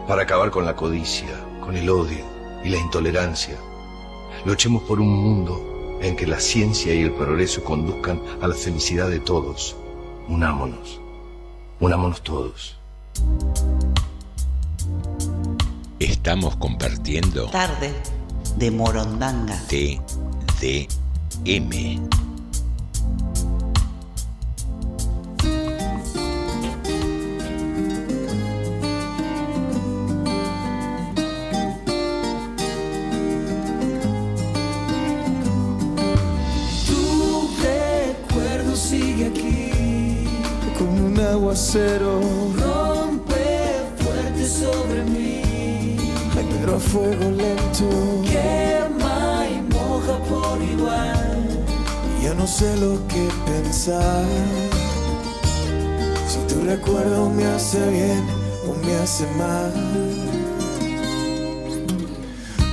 para 0.08 0.24
acabar 0.24 0.50
con 0.50 0.66
la 0.66 0.76
codicia, 0.76 1.40
con 1.64 1.76
el 1.76 1.88
odio 1.88 2.26
y 2.64 2.70
la 2.70 2.78
intolerancia. 2.78 3.58
Luchemos 4.44 4.82
por 4.84 5.00
un 5.00 5.10
mundo 5.10 6.00
en 6.02 6.16
que 6.16 6.26
la 6.26 6.40
ciencia 6.40 6.96
y 6.96 7.04
el 7.04 7.12
progreso 7.12 7.64
conduzcan 7.64 8.20
a 8.42 8.48
la 8.48 8.56
felicidad 8.56 9.10
de 9.10 9.20
todos. 9.20 9.76
Unámonos, 10.28 11.00
unámonos 11.80 12.24
todos. 12.24 12.80
Estamos 16.06 16.56
compartiendo 16.58 17.48
Tarde 17.48 17.92
de 18.58 18.70
Morondanga. 18.70 19.60
TDM. 19.68 20.92
Tu 36.86 37.50
recuerdo 37.64 38.76
sigue 38.76 39.26
aquí 39.26 39.72
como 40.78 41.08
un 41.08 41.20
aguacero. 41.20 42.75
Pero 46.66 46.78
a 46.78 46.80
fuego 46.80 47.30
lento. 47.30 47.88
Quema 48.24 49.46
y 49.48 49.62
moja 49.72 50.18
por 50.28 50.60
igual. 50.62 51.64
Ya 52.24 52.34
no 52.34 52.48
sé 52.48 52.76
lo 52.78 52.96
que 53.08 53.28
pensar. 53.46 54.26
Si 56.28 56.40
tu 56.52 56.66
recuerdo 56.66 57.30
me 57.30 57.46
hace 57.46 57.80
bien 57.92 58.24
o 58.68 58.74
me 58.84 58.96
hace 58.96 59.28
mal. 59.38 59.74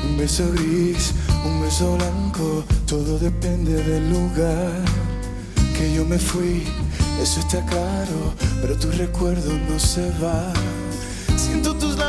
Un 0.06 0.16
beso 0.16 0.44
gris, 0.52 1.12
un 1.44 1.60
beso 1.60 1.96
blanco, 1.96 2.64
todo 2.86 3.18
depende 3.18 3.74
del 3.84 4.10
lugar 4.10 4.72
que 5.76 5.94
yo 5.94 6.06
me 6.06 6.18
fui. 6.18 6.64
Eso 7.20 7.40
está 7.40 7.64
claro, 7.66 8.32
pero 8.62 8.74
tu 8.74 8.90
recuerdo 8.92 9.52
no 9.68 9.78
se 9.78 10.08
va. 10.22 10.50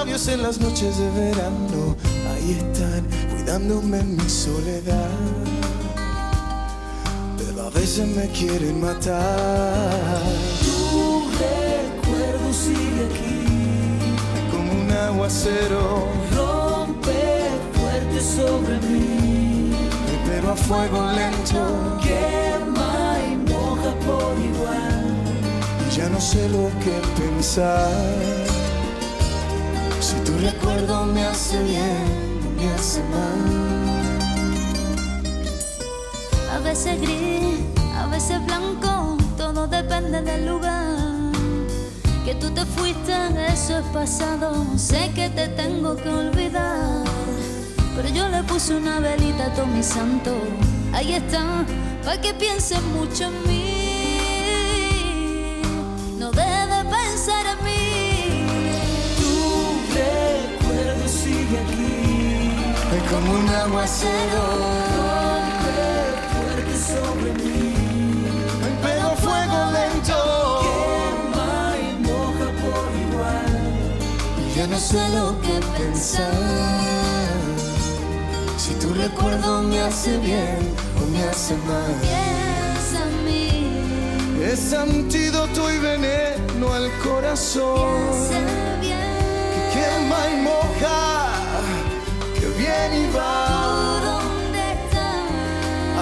En 0.05 0.43
las 0.43 0.59
noches 0.59 0.97
de 0.97 1.09
verano, 1.11 1.95
ahí 2.29 2.51
están, 2.51 3.05
cuidándome 3.31 3.99
en 3.99 4.15
mi 4.17 4.29
soledad. 4.29 5.09
Pero 7.37 7.67
a 7.67 7.69
veces 7.69 8.07
me 8.07 8.27
quieren 8.27 8.81
matar. 8.81 10.21
Tu 10.61 11.23
recuerdo 11.39 12.53
sigue 12.53 13.05
aquí, 13.09 14.51
como 14.51 14.71
un 14.73 14.91
aguacero. 14.91 16.07
Rompe 16.35 17.49
fuerte 17.73 18.21
sobre 18.21 18.79
mí, 18.87 19.71
pero 20.27 20.51
a 20.51 20.55
fuego 20.55 21.11
lento. 21.11 21.99
Quema 22.03 23.17
y 23.31 23.51
moja 23.51 23.93
por 24.05 24.37
igual. 24.37 25.15
Y 25.89 25.95
ya 25.95 26.07
no 26.09 26.21
sé 26.21 26.47
lo 26.49 26.69
que 26.83 27.21
pensar. 27.21 28.62
Si 30.13 30.19
tu 30.31 30.37
recuerdo 30.37 31.05
me 31.05 31.25
hace 31.25 31.57
bien, 31.63 32.55
me 32.55 32.71
hace 32.73 33.01
mal. 33.03 33.63
A 36.53 36.59
veces 36.59 37.01
gris, 37.01 37.59
a 37.97 38.05
veces 38.07 38.45
blanco, 38.45 39.17
todo 39.35 39.65
depende 39.67 40.21
del 40.21 40.45
lugar. 40.45 41.31
Que 42.25 42.35
tú 42.35 42.51
te 42.51 42.63
fuiste, 42.63 43.13
eso 43.51 43.79
es 43.79 43.85
pasado. 43.91 44.65
Sé 44.77 45.11
que 45.15 45.29
te 45.29 45.47
tengo 45.47 45.95
que 45.95 46.09
olvidar. 46.09 47.03
Pero 47.95 48.09
yo 48.09 48.29
le 48.29 48.43
puse 48.43 48.75
una 48.75 48.99
velita 48.99 49.45
a 49.45 49.53
todo 49.55 49.65
mi 49.65 49.81
santo. 49.81 50.31
Ahí 50.93 51.13
está, 51.13 51.65
para 52.03 52.21
que 52.21 52.35
pienses 52.35 52.81
mucho 52.83 53.23
en 53.23 53.47
mí. 53.47 53.62
Sigue 61.53 61.59
aquí, 61.59 62.95
es 62.95 63.11
como 63.11 63.33
un 63.33 63.49
aguacero. 63.49 64.43
Rompe 64.97 65.79
fuerte 66.33 66.75
sobre 66.77 67.31
mí, 67.43 67.73
pero 68.81 69.15
fuego 69.17 69.71
lento. 69.71 70.19
Quema 71.33 71.75
y 71.77 72.03
moja 72.03 72.47
por 72.61 72.83
no 74.67 74.79
sé 74.79 75.09
lo 75.09 75.39
que 75.41 75.59
pensar. 75.77 76.31
Si 78.57 78.73
tu 78.75 78.93
recuerdo 78.93 79.61
me 79.63 79.81
hace 79.81 80.17
bien 80.19 80.59
o 81.01 81.05
me 81.11 81.23
hace 81.23 81.55
mal. 81.67 81.93
Piensa 82.01 83.03
en 83.07 83.25
mí. 83.25 84.43
Es 84.43 84.73
antídoto 84.73 85.71
y 85.71 85.79
veneno 85.79 86.73
al 86.73 86.89
corazón. 87.03 88.11
Que 88.81 89.61
quema 89.73 90.29
y 90.31 90.41
moja, 90.41 91.22
viene 92.63 93.07
y 93.07 93.11
va. 93.11 93.99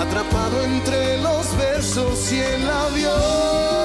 Atrapado 0.01 0.63
entre 0.63 1.17
los 1.19 1.45
versos 1.57 2.31
y 2.31 2.39
el 2.39 2.69
avión. 2.69 3.80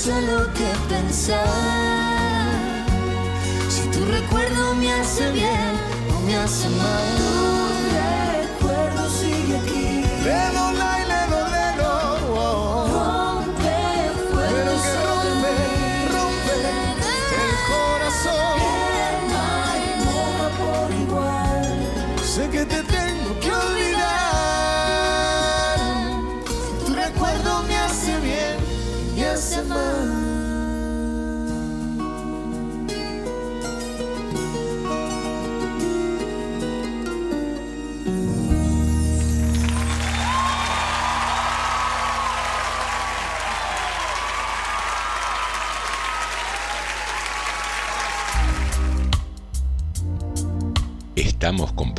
Y 0.00 0.06
ya 0.06 0.14
no 0.14 0.20
sé 0.20 0.32
lo 0.32 0.54
que 0.54 0.72
pensar. 0.88 1.46
Si 3.68 3.88
tu 3.90 4.04
recuerdo 4.06 4.74
me 4.76 4.92
hace 4.92 5.30
bien 5.32 5.72
o 6.16 6.20
me 6.26 6.36
hace 6.36 6.68
mal. 6.70 7.39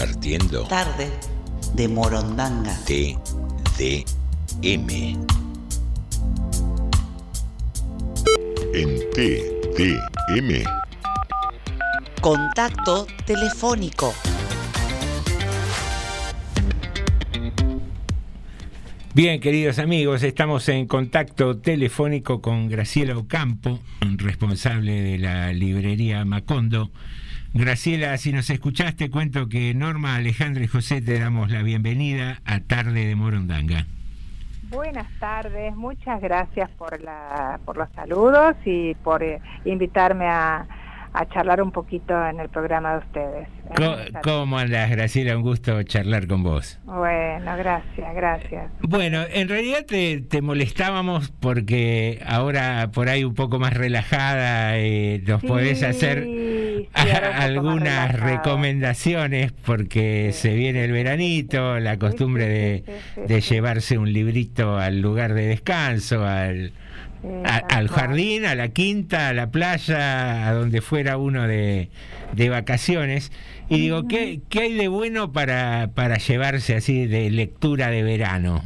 Compartiendo 0.02 0.64
Tarde 0.64 1.12
de 1.76 1.88
Morondanga. 1.88 2.76
TDM. 2.86 4.08
En 8.74 9.00
TDM. 9.14 10.64
Contacto 12.20 13.06
telefónico. 13.28 14.12
Bien, 19.14 19.40
queridos 19.40 19.78
amigos, 19.78 20.24
estamos 20.24 20.68
en 20.70 20.88
contacto 20.88 21.60
telefónico 21.60 22.42
con 22.42 22.70
Graciela 22.70 23.16
Ocampo, 23.16 23.80
responsable 24.18 25.00
de 25.00 25.20
la 25.20 25.54
librería 25.54 26.26
Macondo. 26.26 26.90
Graciela, 27.54 28.18
si 28.18 28.32
nos 28.32 28.50
escuchaste, 28.50 29.12
cuento 29.12 29.50
que 29.50 29.74
Norma, 29.74 30.16
Alejandra 30.16 30.64
y 30.64 30.68
José 30.68 31.02
te 31.02 31.20
damos 31.20 31.52
la 31.52 31.64
bienvenida 31.64 32.40
a 32.46 32.62
Tarde 32.62 33.06
de 33.06 33.16
Morondanga. 33.16 33.86
Buenas 34.70 35.08
tardes, 35.20 35.76
muchas 35.76 36.22
gracias 36.22 36.70
por, 36.72 37.02
la, 37.02 37.60
por 37.66 37.76
los 37.76 37.90
saludos 37.90 38.56
y 38.64 38.96
por 38.96 39.22
eh, 39.22 39.42
invitarme 39.66 40.28
a, 40.28 40.66
a 41.12 41.26
charlar 41.28 41.62
un 41.62 41.74
poquito 41.74 42.14
en 42.26 42.40
el 42.40 42.48
programa 42.48 42.94
de 42.94 42.98
ustedes. 43.00 43.48
Co- 43.76 43.98
¿Cómo 44.24 44.58
andas, 44.60 44.90
Graciela? 44.90 45.36
Un 45.38 45.44
gusto 45.44 45.82
charlar 45.84 46.28
con 46.28 46.44
vos. 46.44 46.80
Bueno, 46.86 47.56
gracias, 47.58 48.16
gracias. 48.16 48.72
Bueno, 48.82 49.24
en 49.32 49.48
realidad 49.50 49.86
te, 49.86 50.22
te 50.22 50.42
molestábamos 50.42 51.32
porque 51.40 52.22
ahora 52.26 52.90
por 52.94 53.10
ahí 53.10 53.24
un 53.24 53.34
poco 53.36 53.60
más 53.60 53.74
relajada 53.74 54.78
eh, 54.78 55.22
nos 55.26 55.42
podés 55.44 55.84
hacer 55.84 56.24
sí, 56.24 56.90
poco 56.94 57.08
más 57.08 57.42
algunas 57.42 58.20
recomendaciones 58.20 59.52
porque 59.52 60.32
se 60.34 60.54
viene 60.54 60.84
el 60.84 60.92
veranito, 60.92 61.80
la 61.80 61.98
costumbre 61.98 62.48
de, 62.48 62.84
de 63.28 63.42
llevarse 63.42 63.98
un 63.98 64.12
librito 64.12 64.78
al 64.78 65.00
lugar 65.02 65.34
de 65.34 65.48
descanso, 65.48 66.26
al, 66.26 66.74
a- 67.46 67.58
al 67.76 67.88
jardín, 67.88 68.46
a 68.46 68.56
la 68.56 68.70
quinta, 68.70 69.30
a 69.30 69.34
la 69.34 69.52
playa, 69.52 70.48
a 70.48 70.54
donde 70.54 70.82
fuera 70.82 71.18
uno 71.18 71.48
de, 71.48 71.90
de 72.34 72.50
vacaciones. 72.50 73.32
Y 73.70 73.80
digo, 73.80 74.08
¿qué, 74.08 74.42
¿qué 74.50 74.62
hay 74.62 74.74
de 74.74 74.88
bueno 74.88 75.32
para, 75.32 75.92
para 75.96 76.18
llevarse 76.18 76.76
así 76.76 77.08
de 77.08 77.30
lectura 77.32 77.90
de 77.90 78.04
verano? 78.04 78.62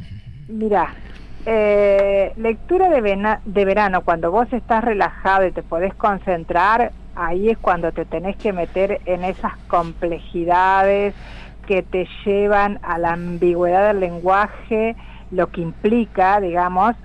Mira, 0.48 0.94
eh, 1.46 2.34
lectura 2.38 2.90
de, 2.90 3.38
de 3.46 3.66
verano, 3.66 4.02
cuando 4.02 4.32
vos 4.32 4.52
estás 4.52 4.84
relajado 4.84 5.46
y 5.46 5.52
te 5.52 5.62
podés 5.62 5.94
concentrar, 5.94 6.92
ahí 7.16 7.50
es 7.50 7.58
cuando 7.58 7.92
te 7.92 8.06
tenés 8.06 8.36
que 8.38 8.52
meter 8.52 9.00
en 9.06 9.24
esas 9.24 9.54
complejidades 9.68 11.14
que 11.68 11.84
te 11.84 12.08
llevan 12.26 12.80
a 12.84 12.98
la 12.98 13.14
ambigüedad 13.14 13.88
del 13.88 14.00
lenguaje, 14.00 14.96
lo 15.32 15.50
que 15.52 15.62
implica, 15.62 16.40
digamos, 16.40 16.96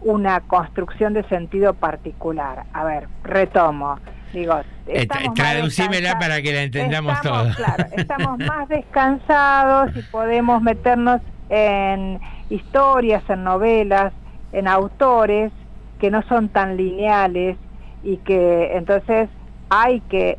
una 0.00 0.40
construcción 0.40 1.12
de 1.12 1.22
sentido 1.24 1.74
particular. 1.74 2.64
A 2.72 2.84
ver, 2.84 3.08
retomo. 3.22 3.98
Digo, 4.32 4.60
Eh, 4.86 5.06
traducímela 5.34 6.18
para 6.18 6.42
que 6.42 6.52
la 6.52 6.62
entendamos 6.62 7.14
estamos, 7.14 7.42
todos. 7.42 7.56
Claro, 7.56 7.84
estamos 7.96 8.38
más 8.38 8.68
descansados 8.68 9.96
y 9.96 10.02
podemos 10.02 10.62
meternos 10.62 11.20
en 11.48 12.20
historias, 12.48 13.22
en 13.28 13.44
novelas, 13.44 14.12
en 14.52 14.68
autores 14.68 15.52
que 16.00 16.10
no 16.10 16.22
son 16.22 16.48
tan 16.48 16.76
lineales 16.76 17.56
y 18.02 18.16
que 18.18 18.76
entonces 18.76 19.28
hay 19.68 20.00
que 20.02 20.38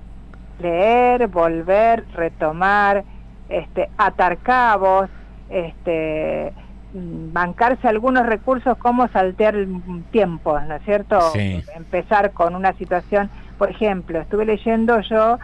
leer, 0.59 1.27
volver, 1.27 2.05
retomar, 2.13 3.03
este, 3.49 3.89
atar 3.97 4.37
cabos, 4.37 5.09
este, 5.49 6.53
mm, 6.93 7.33
bancarse 7.33 7.87
algunos 7.87 8.25
recursos 8.25 8.77
como 8.77 9.07
saltear 9.09 9.55
el 9.55 9.81
tiempo, 10.11 10.59
¿no 10.59 10.75
es 10.75 10.83
cierto? 10.83 11.19
Sí. 11.33 11.63
Empezar 11.75 12.31
con 12.31 12.55
una 12.55 12.73
situación, 12.73 13.29
por 13.61 13.69
ejemplo, 13.69 14.19
estuve 14.19 14.43
leyendo 14.43 14.99
yo 15.01 15.37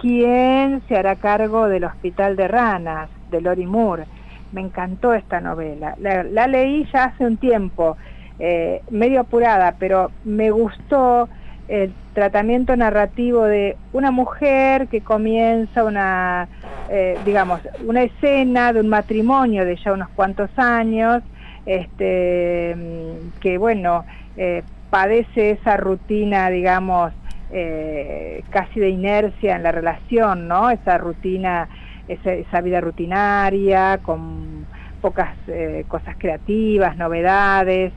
¿Quién 0.00 0.82
se 0.88 0.96
hará 0.96 1.14
cargo 1.14 1.68
del 1.68 1.84
Hospital 1.84 2.34
de 2.34 2.48
Ranas? 2.48 3.08
de 3.30 3.40
Lori 3.40 3.64
Moore. 3.64 4.06
Me 4.50 4.60
encantó 4.60 5.14
esta 5.14 5.40
novela. 5.40 5.94
La, 6.00 6.48
leí 6.48 6.84
ya 6.92 7.04
hace 7.04 7.24
un 7.24 7.36
tiempo, 7.36 7.96
eh, 8.40 8.82
medio 8.90 9.20
apurada, 9.20 9.76
pero 9.78 10.10
me 10.24 10.50
gustó 10.50 11.28
el 11.68 11.92
tratamiento 12.12 12.74
narrativo 12.74 13.44
de 13.44 13.76
una 13.92 14.10
mujer 14.10 14.88
que 14.88 15.00
comienza 15.02 15.84
una, 15.84 16.48
eh, 16.88 17.16
digamos, 17.24 17.60
una 17.86 18.02
escena 18.02 18.72
de 18.72 18.80
un 18.80 18.88
matrimonio 18.88 19.64
de 19.64 19.76
ya 19.76 19.92
unos 19.92 20.08
cuantos 20.08 20.50
años, 20.56 21.22
este, 21.66 22.74
mm, 22.74 23.38
que 23.38 23.58
bueno, 23.58 24.04
eh, 24.36 24.64
padece 24.90 25.52
esa 25.52 25.76
rutina, 25.76 26.50
digamos, 26.50 27.12
eh, 27.52 28.42
casi 28.50 28.80
de 28.80 28.90
inercia 28.90 29.56
en 29.56 29.62
la 29.62 29.72
relación, 29.72 30.48
¿no? 30.48 30.70
Esa 30.70 30.98
rutina, 30.98 31.68
esa, 32.08 32.60
vida 32.60 32.80
rutinaria, 32.80 33.98
con 34.02 34.66
pocas 35.00 35.34
eh, 35.48 35.84
cosas 35.88 36.14
creativas, 36.18 36.96
novedades. 36.96 37.92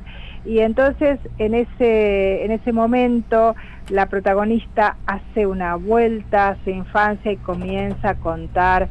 Y 0.45 0.59
entonces 0.59 1.19
en 1.37 1.53
ese, 1.53 2.43
en 2.43 2.51
ese 2.51 2.73
momento 2.73 3.55
la 3.89 4.07
protagonista 4.07 4.97
hace 5.05 5.45
una 5.45 5.75
vuelta 5.75 6.49
a 6.49 6.57
su 6.63 6.69
infancia 6.69 7.31
y 7.31 7.37
comienza 7.37 8.11
a 8.11 8.15
contar 8.15 8.89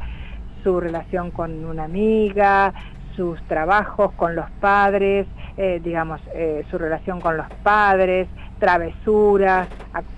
su 0.63 0.79
relación 0.79 1.31
con 1.31 1.65
una 1.65 1.83
amiga, 1.83 2.73
sus 3.15 3.41
trabajos 3.47 4.11
con 4.13 4.35
los 4.35 4.49
padres, 4.59 5.27
eh, 5.57 5.79
digamos, 5.83 6.19
eh, 6.33 6.63
su 6.69 6.77
relación 6.77 7.21
con 7.21 7.37
los 7.37 7.47
padres, 7.63 8.27
travesuras, 8.59 9.67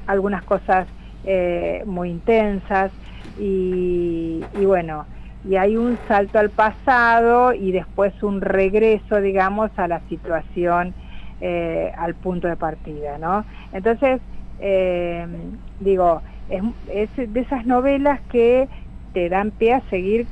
algunas 0.07 0.43
cosas 0.43 0.87
eh, 1.25 1.83
muy 1.85 2.09
intensas 2.09 2.91
y, 3.39 4.43
y 4.53 4.65
bueno, 4.65 5.05
y 5.43 5.57
hay 5.57 5.77
un 5.77 5.97
salto 6.07 6.39
al 6.39 6.49
pasado 6.49 7.53
y 7.53 7.71
después 7.71 8.13
un 8.23 8.41
regreso, 8.41 9.21
digamos, 9.21 9.71
a 9.77 9.87
la 9.87 10.01
situación, 10.07 10.93
eh, 11.41 11.91
al 11.97 12.15
punto 12.15 12.47
de 12.47 12.55
partida, 12.55 13.17
¿no? 13.17 13.45
Entonces, 13.73 14.21
digo, 15.79 16.21
es, 16.49 16.63
es 16.87 17.33
de 17.33 17.39
esas 17.41 17.65
novelas 17.65 18.21
que 18.31 18.69
te 19.13 19.29
dan 19.29 19.51
pie 19.51 19.73
a 19.73 19.89
seguir 19.89 20.27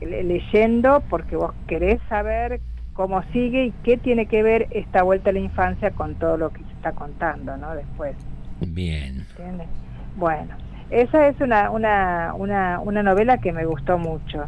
leyendo 0.00 1.02
porque 1.08 1.36
vos 1.36 1.52
querés 1.66 2.00
saber 2.08 2.60
cómo 2.94 3.22
sigue 3.32 3.66
y 3.66 3.72
qué 3.84 3.96
tiene 3.96 4.26
que 4.26 4.42
ver 4.42 4.66
esta 4.70 5.02
vuelta 5.02 5.30
a 5.30 5.32
la 5.32 5.38
infancia 5.38 5.90
con 5.92 6.16
todo 6.16 6.36
lo 6.36 6.50
que 6.50 6.62
se 6.64 6.72
está 6.72 6.92
contando, 6.92 7.56
¿no? 7.56 7.74
Después. 7.74 8.16
Bien. 8.60 9.24
¿entiendes? 9.30 9.68
Bueno, 10.16 10.56
esa 10.90 11.28
es 11.28 11.40
una, 11.40 11.70
una, 11.70 12.34
una, 12.34 12.80
una 12.80 13.02
novela 13.02 13.38
que 13.38 13.52
me 13.52 13.64
gustó 13.64 13.98
mucho. 13.98 14.46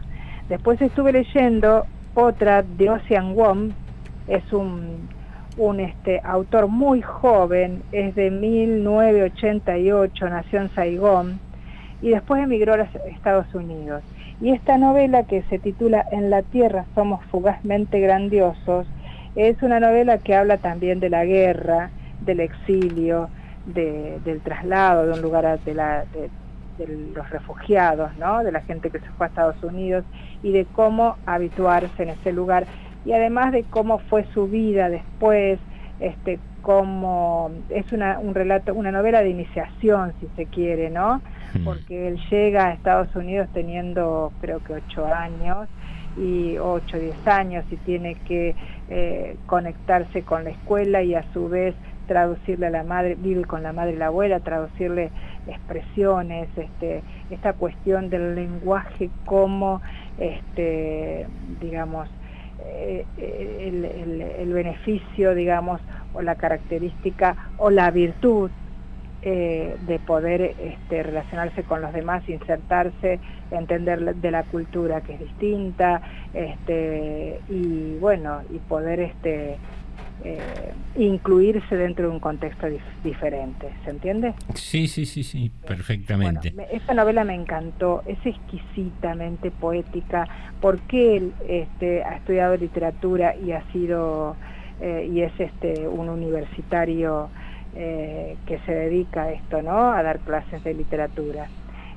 Después 0.49 0.83
estuve 0.83 1.13
leyendo 1.13 1.87
otra 2.15 2.63
de 2.63 2.91
Ocean 2.91 3.35
Wong, 3.35 3.71
es 4.27 4.53
un, 4.53 5.09
un 5.57 5.81
este, 5.81 6.21
autor 6.25 6.67
muy 6.67 7.03
joven, 7.03 7.83
es 7.93 8.15
de 8.15 8.31
1988, 8.31 10.29
nació 10.29 10.61
en 10.63 10.71
Saigón 10.71 11.39
y 12.03 12.11
después 12.11 12.43
emigró 12.43 12.75
a 12.75 12.79
los 12.79 12.89
Estados 13.07 13.55
Unidos. 13.55 14.03
Y 14.41 14.53
esta 14.53 14.79
novela 14.79 15.25
que 15.25 15.43
se 15.45 15.59
titula 15.61 16.05
En 16.11 16.31
la 16.31 16.43
Tierra 16.43 16.89
somos 16.95 17.25
fugazmente 17.27 18.01
grandiosos, 18.01 18.93
es 19.35 19.63
una 19.63 19.81
novela 19.81 20.19
que 20.19 20.35
habla 20.35 20.59
también 20.59 20.99
de 21.01 21.11
la 21.11 21.25
guerra, 21.27 21.93
del 22.21 22.41
exilio, 22.41 23.33
de- 23.65 24.21
del 24.21 24.43
traslado 24.43 25.07
de 25.07 25.13
un 25.13 25.23
lugar 25.23 25.47
a 25.47 25.59
de- 25.59 26.33
de 26.77 26.87
los 27.15 27.29
refugiados, 27.31 28.17
¿no? 28.17 28.43
de 28.43 28.53
la 28.53 28.63
gente 28.63 28.91
que 28.91 29.01
se 29.01 29.07
fue 29.17 29.27
a 29.27 29.29
Estados 29.29 29.63
Unidos 29.63 30.07
y 30.43 30.53
de 30.53 30.67
cómo 30.69 31.19
habituarse 31.27 32.03
en 32.03 32.11
ese 32.11 32.33
lugar 32.33 32.69
y 33.05 33.13
además 33.13 33.53
de 33.53 33.67
cómo 33.67 33.99
fue 33.99 34.25
su 34.33 34.49
vida 34.49 34.89
después, 34.89 35.61
este, 35.99 36.41
cómo 36.63 37.51
es 37.69 37.93
una, 37.93 38.19
un 38.19 38.35
relato, 38.35 38.75
una 38.75 38.93
novela 38.93 39.23
de 39.23 39.31
iniciación, 39.31 40.15
si 40.21 40.29
se 40.31 40.49
quiere, 40.49 40.91
¿no? 40.91 41.23
Porque 41.65 42.09
él 42.09 42.21
llega 42.31 42.67
a 42.69 42.73
Estados 42.73 43.15
Unidos 43.17 43.49
teniendo 43.53 44.33
creo 44.41 44.61
que 44.61 44.75
ocho 44.75 45.07
años 45.07 45.69
y 46.17 46.59
8 46.59 46.97
o 46.97 47.01
10 47.01 47.27
años 47.27 47.65
y 47.71 47.77
tiene 47.79 48.17
que 48.27 48.55
eh, 48.89 49.37
conectarse 49.47 50.23
con 50.23 50.45
la 50.45 50.51
escuela 50.51 51.03
y 51.03 51.15
a 51.15 51.25
su 51.33 51.49
vez 51.49 51.75
traducirle 52.07 52.67
a 52.67 52.71
la 52.71 52.83
madre, 52.83 53.15
vive 53.17 53.45
con 53.45 53.63
la 53.63 53.73
madre 53.73 53.93
y 53.93 53.97
la 53.97 54.07
abuela, 54.07 54.41
traducirle 54.41 55.13
expresiones, 55.47 56.49
este, 56.57 57.05
esta 57.31 57.53
cuestión 57.53 58.11
del 58.11 58.35
lenguaje 58.35 59.11
como, 59.25 59.81
este, 60.19 61.27
digamos, 61.61 62.09
eh, 62.59 63.07
el- 63.17 64.21
el 64.21 64.53
beneficio, 64.53 65.35
digamos, 65.35 65.81
o 66.13 66.21
la 66.23 66.35
característica 66.35 67.37
o 67.57 67.71
la 67.71 67.91
virtud 67.91 68.51
eh, 69.23 69.77
de 69.79 69.99
poder 69.99 70.55
este, 70.59 71.03
relacionarse 71.03 71.65
con 71.65 71.81
los 71.83 71.93
demás, 71.93 72.27
insertarse, 72.29 73.21
entender 73.51 74.15
de 74.17 74.31
la 74.31 74.45
cultura 74.45 75.01
que 75.03 75.15
es 75.15 75.21
distinta, 75.21 76.01
este, 76.33 77.43
y 77.49 77.97
bueno, 77.99 78.43
y 78.49 78.61
poder 78.61 79.01
este, 79.01 79.61
eh, 80.23 80.75
incluirse 80.97 81.77
dentro 81.77 82.07
de 82.09 82.13
un 82.13 82.21
contexto 82.21 82.67
dif- 82.67 82.81
diferente, 83.03 83.75
¿se 83.85 83.91
entiende? 83.91 84.35
Sí, 84.55 84.87
sí, 84.89 85.07
sí, 85.07 85.23
sí, 85.23 85.51
perfectamente. 85.67 86.51
Me- 86.53 86.67
Esta 86.71 86.93
novela 86.95 87.25
me 87.25 87.35
encantó, 87.35 88.03
es 88.07 88.19
exquisitamente 88.25 89.51
poética, 89.51 90.27
porque 90.61 91.17
él 91.17 91.35
este, 91.47 92.03
ha 92.05 92.17
estudiado 92.17 92.57
literatura 92.57 93.35
y 93.37 93.53
ha 93.53 93.63
sido 93.71 94.39
eh, 94.79 95.07
y 95.11 95.21
es 95.23 95.33
este 95.39 95.87
un 95.89 96.09
universitario 96.09 97.31
eh, 97.75 98.37
que 98.47 98.59
se 98.61 98.75
dedica 98.75 99.25
a 99.25 99.33
esto, 99.33 99.63
¿no? 99.63 99.93
A 99.93 100.03
dar 100.03 100.19
clases 100.21 100.63
de 100.65 100.75
literatura. 100.75 101.49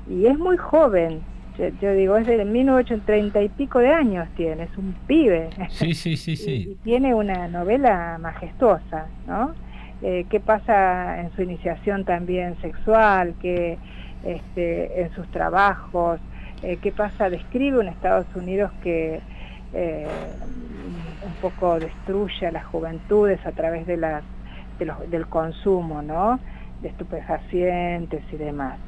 Y 0.08 0.26
es 0.26 0.38
muy 0.38 0.56
joven, 0.56 1.20
yo, 1.58 1.68
yo 1.80 1.92
digo, 1.92 2.16
es 2.16 2.26
de 2.26 2.44
1930 2.44 3.42
y 3.42 3.48
pico 3.48 3.78
de 3.78 3.92
años 3.92 4.28
tiene, 4.36 4.64
es 4.64 4.78
un 4.78 4.94
pibe. 5.06 5.50
Sí, 5.70 5.94
sí, 5.94 6.16
sí, 6.16 6.32
y 6.32 6.36
sí. 6.36 6.78
tiene 6.84 7.14
una 7.14 7.48
novela 7.48 8.18
majestuosa, 8.20 9.06
¿no? 9.26 9.54
Eh, 10.02 10.26
qué 10.28 10.40
pasa 10.40 11.20
en 11.20 11.32
su 11.34 11.42
iniciación 11.42 12.04
también 12.04 12.60
sexual, 12.60 13.34
que 13.40 13.78
este, 14.24 15.02
en 15.02 15.14
sus 15.14 15.26
trabajos, 15.28 16.20
eh, 16.62 16.78
qué 16.82 16.92
pasa, 16.92 17.30
describe 17.30 17.78
un 17.78 17.88
Estados 17.88 18.26
Unidos 18.34 18.70
que 18.82 19.20
eh, 19.72 20.06
un 21.24 21.32
poco 21.40 21.78
destruye 21.78 22.46
a 22.46 22.50
las 22.50 22.64
juventudes 22.66 23.44
a 23.46 23.52
través 23.52 23.86
de 23.86 23.96
las, 23.96 24.22
de 24.78 24.84
los- 24.86 25.10
del 25.10 25.26
consumo, 25.26 26.02
¿no? 26.02 26.40
De 26.80 26.88
estupefacientes 26.88 28.22
y 28.32 28.36
demás. 28.36 28.78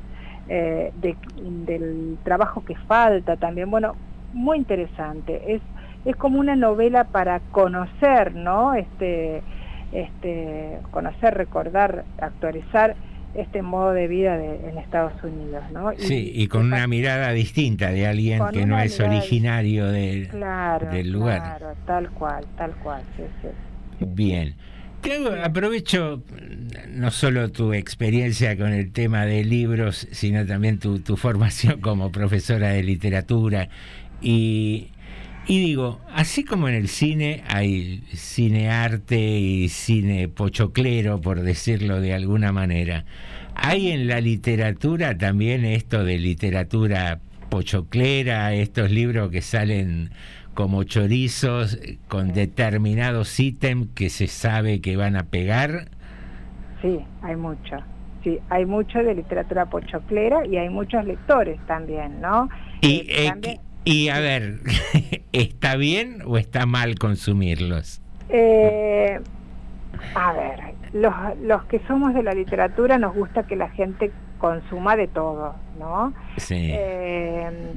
Eh, 0.48 0.92
de- 0.94 1.16
del 1.36 2.18
trabajo 2.22 2.64
que 2.64 2.76
falta 2.76 3.36
también, 3.36 3.70
bueno, 3.70 3.94
muy 4.32 4.58
interesante. 4.58 5.54
Es, 5.54 5.62
es 6.04 6.14
como 6.16 6.38
una 6.38 6.54
novela 6.54 7.04
para 7.04 7.40
conocer, 7.40 8.34
¿no? 8.34 8.74
Este, 8.74 9.42
este, 9.92 10.78
conocer, 10.90 11.34
recordar, 11.34 12.04
actualizar 12.20 12.94
este 13.34 13.60
modo 13.62 13.92
de 13.92 14.08
vida 14.08 14.36
de- 14.38 14.68
en 14.68 14.78
Estados 14.78 15.12
Unidos, 15.22 15.62
¿no? 15.72 15.92
Y- 15.92 15.96
Sí, 15.96 16.32
y 16.34 16.46
con 16.48 16.66
una 16.66 16.86
mirada 16.86 17.30
distinta 17.32 17.90
de 17.90 18.06
alguien 18.06 18.42
que 18.52 18.66
no 18.66 18.78
es 18.78 18.98
originario 19.00 19.86
de- 19.86 20.28
claro, 20.30 20.90
del 20.90 21.10
lugar. 21.12 21.42
Claro, 21.58 21.74
tal 21.86 22.10
cual, 22.10 22.44
tal 22.56 22.74
cual, 22.76 23.02
sí, 23.16 23.24
sí. 23.42 23.48
Bien. 24.00 24.54
Te 25.02 25.12
hago- 25.14 25.34
aprovecho 25.42 26.22
no 26.90 27.10
solo 27.10 27.50
tu 27.52 27.72
experiencia 27.72 28.56
con 28.56 28.72
el 28.72 28.90
tema 28.92 29.24
de 29.24 29.44
libros, 29.44 30.08
sino 30.10 30.44
también 30.46 30.78
tu, 30.78 30.98
tu 31.00 31.16
formación 31.16 31.80
como 31.80 32.10
profesora 32.10 32.70
de 32.70 32.82
literatura. 32.82 33.68
Y, 34.20 34.88
y 35.46 35.60
digo, 35.60 36.00
así 36.12 36.42
como 36.42 36.68
en 36.68 36.74
el 36.74 36.88
cine 36.88 37.44
hay 37.46 38.02
cine 38.14 38.70
arte 38.70 39.38
y 39.38 39.68
cine 39.68 40.28
pochoclero, 40.28 41.20
por 41.20 41.42
decirlo 41.42 42.00
de 42.00 42.14
alguna 42.14 42.50
manera, 42.50 43.04
hay 43.54 43.90
en 43.90 44.08
la 44.08 44.20
literatura 44.20 45.16
también 45.16 45.64
esto 45.64 46.02
de 46.04 46.18
literatura 46.18 47.20
pochoclera, 47.48 48.52
estos 48.54 48.90
libros 48.90 49.30
que 49.30 49.40
salen 49.40 50.10
como 50.56 50.82
chorizos 50.82 51.74
eh, 51.74 51.98
con 52.08 52.32
determinados 52.32 53.38
ítems 53.38 53.88
que 53.94 54.08
se 54.10 54.26
sabe 54.26 54.80
que 54.80 54.96
van 54.96 55.14
a 55.14 55.24
pegar. 55.24 55.88
Sí, 56.82 56.98
hay 57.22 57.36
mucho. 57.36 57.76
Sí, 58.24 58.40
hay 58.50 58.66
mucho 58.66 58.98
de 58.98 59.14
literatura 59.14 59.66
pochoclera 59.66 60.44
y 60.46 60.56
hay 60.56 60.68
muchos 60.68 61.04
lectores 61.04 61.60
también, 61.68 62.20
¿no? 62.20 62.48
Y, 62.80 62.86
Eh, 62.96 63.06
eh, 63.10 63.28
también- 63.28 63.60
y 63.84 64.08
a 64.08 64.18
ver, 64.18 64.54
¿está 65.32 65.76
bien 65.76 66.22
o 66.26 66.36
está 66.38 66.66
mal 66.66 66.96
consumirlos? 66.98 68.00
Eh, 68.30 69.20
a 70.14 70.32
ver, 70.32 70.60
los, 70.94 71.14
los 71.42 71.64
que 71.66 71.80
somos 71.86 72.14
de 72.14 72.22
la 72.22 72.32
literatura 72.32 72.98
nos 72.98 73.14
gusta 73.14 73.46
que 73.46 73.54
la 73.56 73.68
gente 73.68 74.10
consuma 74.38 74.96
de 74.96 75.06
todo, 75.08 75.54
¿no? 75.78 76.12
Sí. 76.38 76.70
Eh, 76.72 77.74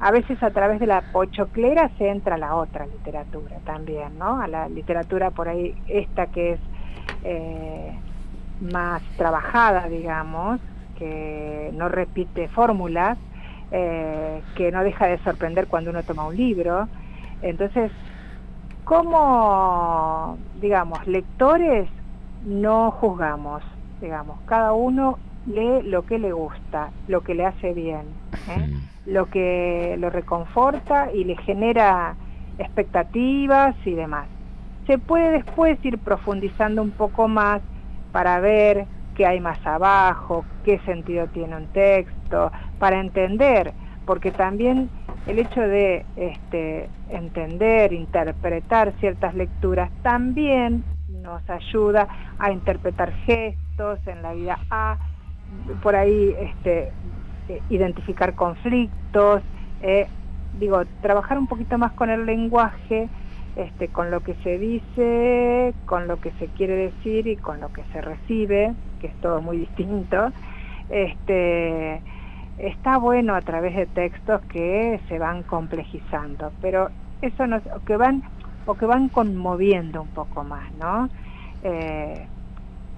a 0.00 0.10
veces 0.10 0.42
a 0.42 0.50
través 0.50 0.80
de 0.80 0.86
la 0.86 1.02
pochoclera 1.02 1.90
se 1.98 2.08
entra 2.08 2.36
a 2.36 2.38
la 2.38 2.56
otra 2.56 2.86
literatura 2.86 3.56
también, 3.64 4.18
¿no? 4.18 4.40
A 4.40 4.48
la 4.48 4.68
literatura 4.68 5.30
por 5.30 5.48
ahí, 5.48 5.74
esta 5.88 6.26
que 6.26 6.52
es 6.52 6.60
eh, 7.22 7.92
más 8.62 9.02
trabajada, 9.16 9.88
digamos, 9.88 10.58
que 10.98 11.70
no 11.74 11.88
repite 11.90 12.48
fórmulas, 12.48 13.18
eh, 13.72 14.42
que 14.54 14.72
no 14.72 14.82
deja 14.82 15.06
de 15.06 15.18
sorprender 15.18 15.66
cuando 15.66 15.90
uno 15.90 16.02
toma 16.02 16.26
un 16.26 16.36
libro. 16.36 16.88
Entonces, 17.42 17.92
como, 18.84 20.38
digamos, 20.62 21.06
lectores 21.06 21.90
no 22.46 22.90
juzgamos, 22.90 23.62
digamos, 24.00 24.38
cada 24.46 24.72
uno 24.72 25.18
lee 25.46 25.82
lo 25.82 26.06
que 26.06 26.18
le 26.18 26.32
gusta, 26.32 26.90
lo 27.06 27.20
que 27.20 27.34
le 27.34 27.44
hace 27.44 27.74
bien, 27.74 28.06
¿eh? 28.48 28.89
Lo 29.10 29.26
que 29.26 29.96
lo 29.98 30.08
reconforta 30.08 31.12
y 31.12 31.24
le 31.24 31.36
genera 31.36 32.16
expectativas 32.58 33.74
y 33.84 33.94
demás. 33.94 34.28
Se 34.86 34.98
puede 34.98 35.32
después 35.32 35.84
ir 35.84 35.98
profundizando 35.98 36.82
un 36.82 36.92
poco 36.92 37.28
más 37.28 37.60
para 38.12 38.40
ver 38.40 38.86
qué 39.14 39.26
hay 39.26 39.40
más 39.40 39.64
abajo, 39.66 40.44
qué 40.64 40.78
sentido 40.80 41.26
tiene 41.28 41.56
un 41.56 41.66
texto, 41.66 42.52
para 42.78 43.00
entender, 43.00 43.72
porque 44.06 44.30
también 44.30 44.88
el 45.26 45.38
hecho 45.38 45.60
de 45.60 46.04
este, 46.16 46.88
entender, 47.10 47.92
interpretar 47.92 48.92
ciertas 49.00 49.34
lecturas 49.34 49.90
también 50.02 50.84
nos 51.08 51.42
ayuda 51.50 52.08
a 52.38 52.50
interpretar 52.50 53.12
gestos 53.26 53.98
en 54.06 54.22
la 54.22 54.32
vida, 54.32 54.58
a 54.70 54.96
por 55.82 55.96
ahí 55.96 56.34
este, 56.38 56.92
eh, 57.50 57.62
identificar 57.68 58.36
conflictos, 58.36 59.42
eh, 59.80 60.06
digo, 60.52 60.84
trabajar 61.00 61.36
un 61.36 61.48
poquito 61.48 61.78
más 61.78 61.92
con 61.94 62.08
el 62.08 62.24
lenguaje, 62.24 63.08
este, 63.56 63.88
con 63.88 64.12
lo 64.12 64.20
que 64.20 64.34
se 64.44 64.56
dice, 64.56 65.74
con 65.84 66.06
lo 66.06 66.18
que 66.18 66.30
se 66.38 66.46
quiere 66.48 66.76
decir 66.76 67.26
y 67.26 67.36
con 67.36 67.58
lo 67.58 67.68
que 67.70 67.82
se 67.92 68.00
recibe, 68.00 68.72
que 69.00 69.08
es 69.08 69.16
todo 69.16 69.42
muy 69.42 69.58
distinto. 69.58 70.32
Este, 70.88 72.00
está 72.56 72.98
bueno 72.98 73.34
a 73.34 73.40
través 73.40 73.74
de 73.74 73.86
textos 73.86 74.42
que 74.42 75.00
se 75.08 75.18
van 75.18 75.42
complejizando, 75.42 76.52
pero 76.60 76.90
eso 77.20 77.48
no, 77.48 77.56
o 77.74 77.80
que 77.80 77.96
van 77.96 78.22
o 78.66 78.76
que 78.76 78.86
van 78.86 79.08
conmoviendo 79.08 80.02
un 80.02 80.10
poco 80.10 80.44
más, 80.44 80.72
¿no? 80.74 81.08
Eh, 81.62 82.28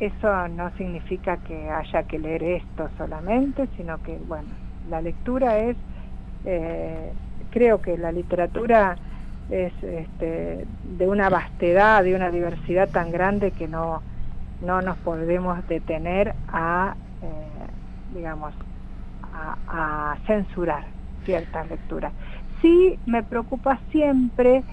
eso 0.07 0.49
no 0.49 0.70
significa 0.77 1.37
que 1.37 1.70
haya 1.70 2.03
que 2.03 2.19
leer 2.19 2.43
esto 2.43 2.91
solamente, 2.97 3.69
sino 3.77 3.99
que, 3.99 4.19
bueno, 4.19 4.57
la 4.89 5.01
lectura 5.01 5.59
es, 5.61 5.77
eh, 6.45 7.15
creo 7.51 7.81
que 7.81 7.97
la 7.97 8.11
literatura 8.11 8.97
es 9.49 9.73
este, 9.83 10.66
de 10.83 11.07
una 11.09 11.29
vastedad, 11.29 12.03
de 12.03 12.16
una 12.16 12.31
diversidad 12.31 12.91
tan 12.91 13.12
grande 13.12 13.53
que 13.53 13.69
no, 13.69 14.03
no 14.61 14.83
nos 14.83 14.99
podemos 14.99 15.65
detener 15.69 16.35
a, 16.49 16.97
eh, 17.20 17.66
digamos, 18.09 18.55
a, 19.23 19.57
a 19.69 20.19
censurar 20.27 20.85
ciertas 21.24 21.69
lecturas. 21.70 22.12
Sí 22.61 22.99
me 23.07 23.23
preocupa 23.23 23.81
siempre 23.93 24.65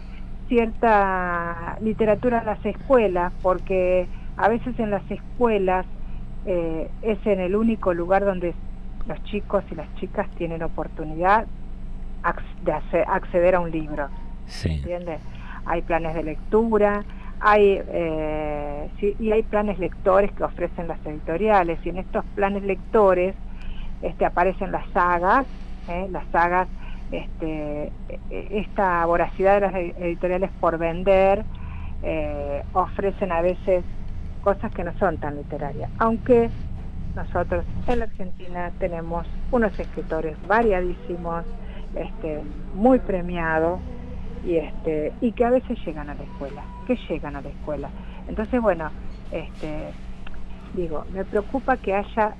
cierta 0.47 1.77
literatura 1.81 2.39
en 2.39 2.45
las 2.47 2.65
escuelas, 2.65 3.31
porque 3.41 4.09
a 4.39 4.47
veces 4.47 4.79
en 4.79 4.89
las 4.89 5.03
escuelas 5.11 5.85
eh, 6.45 6.89
es 7.01 7.17
en 7.27 7.41
el 7.41 7.57
único 7.57 7.93
lugar 7.93 8.23
donde 8.23 8.53
los 9.05 9.21
chicos 9.25 9.65
y 9.69 9.75
las 9.75 9.93
chicas 9.95 10.29
tienen 10.37 10.63
oportunidad 10.63 11.45
de 12.63 12.71
acceder 13.05 13.55
a 13.55 13.59
un 13.59 13.69
libro. 13.69 14.07
Sí. 14.45 14.71
¿Entiendes? 14.75 15.19
Hay 15.65 15.81
planes 15.81 16.15
de 16.15 16.23
lectura, 16.23 17.03
hay 17.41 17.81
eh, 17.85 18.89
sí, 18.99 19.13
y 19.19 19.31
hay 19.33 19.43
planes 19.43 19.77
lectores 19.77 20.31
que 20.31 20.43
ofrecen 20.45 20.87
las 20.87 21.05
editoriales 21.05 21.77
y 21.85 21.89
en 21.89 21.97
estos 21.97 22.23
planes 22.35 22.63
lectores 22.63 23.35
este, 24.01 24.25
aparecen 24.25 24.71
las 24.71 24.87
sagas, 24.91 25.45
¿eh? 25.89 26.07
las 26.11 26.25
sagas, 26.31 26.69
este, 27.11 27.91
e- 28.29 28.47
esta 28.51 29.05
voracidad 29.05 29.55
de 29.55 29.61
las 29.61 29.75
ed- 29.75 29.95
editoriales 29.99 30.49
por 30.61 30.77
vender 30.77 31.43
eh, 32.03 32.63
ofrecen 32.71 33.33
a 33.33 33.41
veces 33.41 33.83
cosas 34.41 34.71
que 34.73 34.83
no 34.83 34.93
son 34.97 35.17
tan 35.17 35.35
literarias, 35.35 35.89
aunque 35.97 36.49
nosotros 37.15 37.65
en 37.87 37.99
la 37.99 38.05
Argentina 38.05 38.71
tenemos 38.79 39.27
unos 39.51 39.77
escritores 39.79 40.37
variadísimos, 40.47 41.45
este, 41.95 42.41
muy 42.75 42.99
premiados 42.99 43.79
y 44.45 44.55
este 44.57 45.11
y 45.21 45.31
que 45.31 45.43
a 45.43 45.49
veces 45.49 45.77
llegan 45.85 46.09
a 46.09 46.13
la 46.13 46.23
escuela, 46.23 46.63
que 46.87 46.95
llegan 47.09 47.35
a 47.35 47.41
la 47.41 47.49
escuela. 47.49 47.89
Entonces, 48.27 48.61
bueno, 48.61 48.89
este 49.31 49.91
digo, 50.73 51.05
me 51.11 51.25
preocupa 51.25 51.77
que 51.77 51.93
haya 51.95 52.35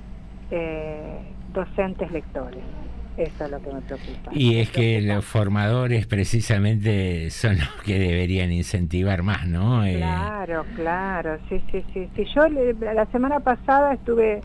eh, 0.50 1.18
docentes 1.52 2.10
lectores. 2.10 2.62
Eso 3.26 3.44
es 3.44 3.50
lo 3.50 3.60
que 3.60 3.70
me 3.72 3.82
preocupa. 3.82 4.32
Y 4.32 4.60
es 4.60 4.70
que 4.70 5.00
los 5.02 5.24
formadores 5.24 6.06
precisamente 6.06 7.30
son 7.30 7.58
los 7.58 7.68
que 7.84 7.98
deberían 7.98 8.52
incentivar 8.52 9.22
más, 9.22 9.46
¿no? 9.46 9.84
Eh, 9.84 9.96
Claro, 9.96 10.68
claro, 10.72 11.38
sí, 11.48 11.64
sí, 11.70 11.84
sí. 11.92 12.10
sí. 12.14 12.24
Yo 12.34 12.48
le- 12.48 12.74
la 12.74 13.06
semana 13.06 13.40
pasada 13.40 13.92
estuve, 13.94 14.40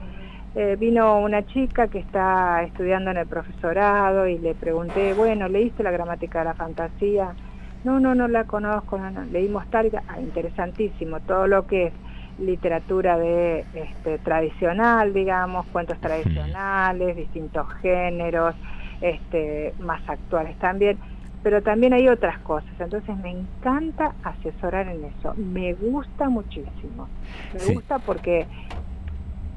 eh, 0.56 0.76
vino 0.78 1.20
una 1.20 1.44
chica 1.46 1.88
que 1.88 2.00
está 2.00 2.64
estudiando 2.64 3.12
en 3.12 3.18
el 3.18 3.28
profesorado 3.28 4.28
y 4.28 4.40
le 4.40 4.56
pregunté, 4.56 5.14
bueno, 5.14 5.48
¿leíste 5.48 5.84
la 5.84 5.92
gramática 5.92 6.40
de 6.40 6.46
la 6.46 6.56
fantasía? 6.56 7.36
No, 7.84 8.00
no, 8.00 8.16
no 8.16 8.28
la 8.28 8.46
conozco, 8.46 8.98
no, 8.98 9.12
no. 9.12 9.26
leímos 9.26 9.70
tal. 9.70 9.92
ah, 10.08 10.20
interesantísimo, 10.20 11.20
todo 11.22 11.48
lo 11.48 11.68
que 11.68 11.88
es 11.88 11.94
literatura 12.40 13.18
de 13.18 13.66
este, 13.74 14.18
tradicional, 14.20 15.14
digamos, 15.14 15.66
cuentos 15.68 15.98
tradicionales, 16.00 17.16
distintos 17.16 17.68
géneros, 17.82 18.56
este, 19.02 19.74
más 19.80 20.02
actuales 20.08 20.58
también, 20.60 20.98
pero 21.44 21.62
también 21.62 21.94
hay 21.94 22.08
otras 22.10 22.40
cosas, 22.40 22.70
entonces 22.80 23.16
me 23.18 23.32
encanta 23.32 24.14
asesorar 24.24 24.88
en 24.88 25.06
eso, 25.06 25.34
me 25.36 25.74
gusta 25.74 26.30
muchísimo, 26.30 27.08
me 27.54 27.60
Sí. 27.60 27.74
gusta 27.74 28.00
porque 28.00 28.48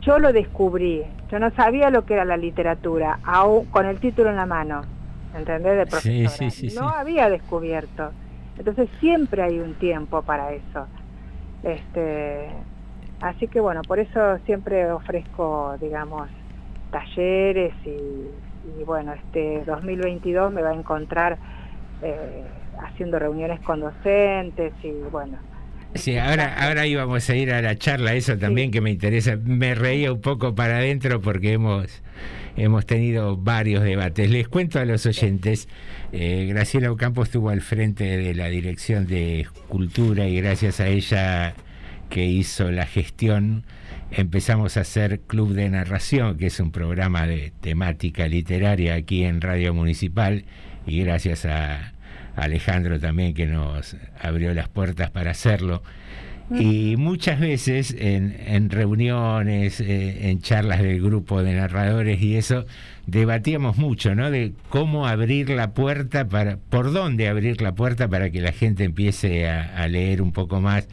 yo 0.02 0.18
lo 0.18 0.32
descubrí, 0.32 1.04
yo 1.30 1.38
no 1.38 1.50
sabía 1.52 1.90
lo 1.90 2.04
que 2.04 2.14
era 2.14 2.24
la 2.24 2.36
literatura, 2.36 3.18
aún 3.24 3.66
con 3.66 3.86
el 3.86 3.98
título 3.98 4.30
en 4.30 4.36
la 4.36 4.46
mano, 4.46 4.82
¿entendés? 5.36 5.78
De 5.78 5.86
profesora. 5.86 6.50
sí, 6.50 6.50
sí, 6.50 6.74
no 6.78 6.88
había 6.88 7.28
descubierto, 7.30 8.10
entonces 8.58 8.88
siempre 9.00 9.42
hay 9.42 9.58
un 9.58 9.74
tiempo 9.74 10.22
para 10.22 10.52
eso. 10.52 10.86
Este, 11.62 12.48
así 13.20 13.48
que 13.48 13.60
bueno, 13.60 13.82
por 13.82 13.98
eso 13.98 14.38
siempre 14.46 14.90
ofrezco, 14.92 15.76
digamos, 15.80 16.28
talleres 16.90 17.74
y, 17.84 17.90
y 18.80 18.84
bueno, 18.84 19.12
este 19.12 19.64
2022 19.64 20.52
me 20.52 20.62
va 20.62 20.70
a 20.70 20.74
encontrar 20.74 21.38
eh, 22.02 22.44
haciendo 22.80 23.18
reuniones 23.18 23.60
con 23.60 23.80
docentes 23.80 24.72
y 24.82 24.92
bueno, 25.10 25.38
Sí, 25.94 26.16
ahora, 26.16 26.54
ahora 26.64 26.86
íbamos 26.86 27.28
a 27.28 27.34
ir 27.34 27.52
a 27.52 27.62
la 27.62 27.76
charla, 27.76 28.14
eso 28.14 28.36
también 28.38 28.70
que 28.70 28.80
me 28.80 28.90
interesa. 28.90 29.36
Me 29.36 29.74
reía 29.74 30.12
un 30.12 30.20
poco 30.20 30.54
para 30.54 30.76
adentro 30.76 31.20
porque 31.20 31.54
hemos, 31.54 32.02
hemos 32.58 32.86
tenido 32.86 33.36
varios 33.36 33.82
debates. 33.84 34.30
Les 34.30 34.48
cuento 34.48 34.78
a 34.80 34.84
los 34.84 35.06
oyentes, 35.06 35.68
eh, 36.12 36.46
Graciela 36.48 36.90
Ocampo 36.90 37.22
estuvo 37.22 37.50
al 37.50 37.60
frente 37.60 38.04
de 38.04 38.34
la 38.34 38.48
Dirección 38.48 39.06
de 39.06 39.46
Cultura 39.68 40.26
y 40.26 40.40
gracias 40.40 40.80
a 40.80 40.88
ella 40.88 41.54
que 42.10 42.26
hizo 42.26 42.70
la 42.70 42.86
gestión 42.86 43.64
empezamos 44.10 44.76
a 44.76 44.80
hacer 44.80 45.20
Club 45.20 45.52
de 45.52 45.68
Narración, 45.68 46.38
que 46.38 46.46
es 46.46 46.60
un 46.60 46.72
programa 46.72 47.26
de 47.26 47.52
temática 47.60 48.26
literaria 48.26 48.94
aquí 48.94 49.24
en 49.24 49.40
Radio 49.40 49.74
Municipal 49.74 50.44
y 50.86 51.02
gracias 51.02 51.44
a 51.44 51.92
Alejandro 52.36 52.98
también 52.98 53.34
que 53.34 53.46
nos 53.46 53.96
abrió 54.20 54.54
las 54.54 54.68
puertas 54.68 55.10
para 55.10 55.32
hacerlo. 55.32 55.82
Y 56.50 56.96
muchas 56.96 57.40
veces 57.40 57.94
en, 57.98 58.34
en 58.46 58.70
reuniones, 58.70 59.80
eh, 59.80 60.30
en 60.30 60.40
charlas 60.40 60.80
del 60.80 61.02
grupo 61.02 61.42
de 61.42 61.52
narradores 61.52 62.22
y 62.22 62.36
eso, 62.36 62.64
debatíamos 63.06 63.76
mucho, 63.76 64.14
¿no? 64.14 64.30
De 64.30 64.52
cómo 64.70 65.06
abrir 65.06 65.50
la 65.50 65.72
puerta 65.72 66.26
para, 66.28 66.56
por 66.56 66.92
dónde 66.92 67.28
abrir 67.28 67.60
la 67.60 67.74
puerta 67.74 68.08
para 68.08 68.30
que 68.30 68.40
la 68.40 68.52
gente 68.52 68.84
empiece 68.84 69.46
a, 69.48 69.86
leer 69.88 70.22
un 70.22 70.32
poco 70.32 70.60
más. 70.60 70.88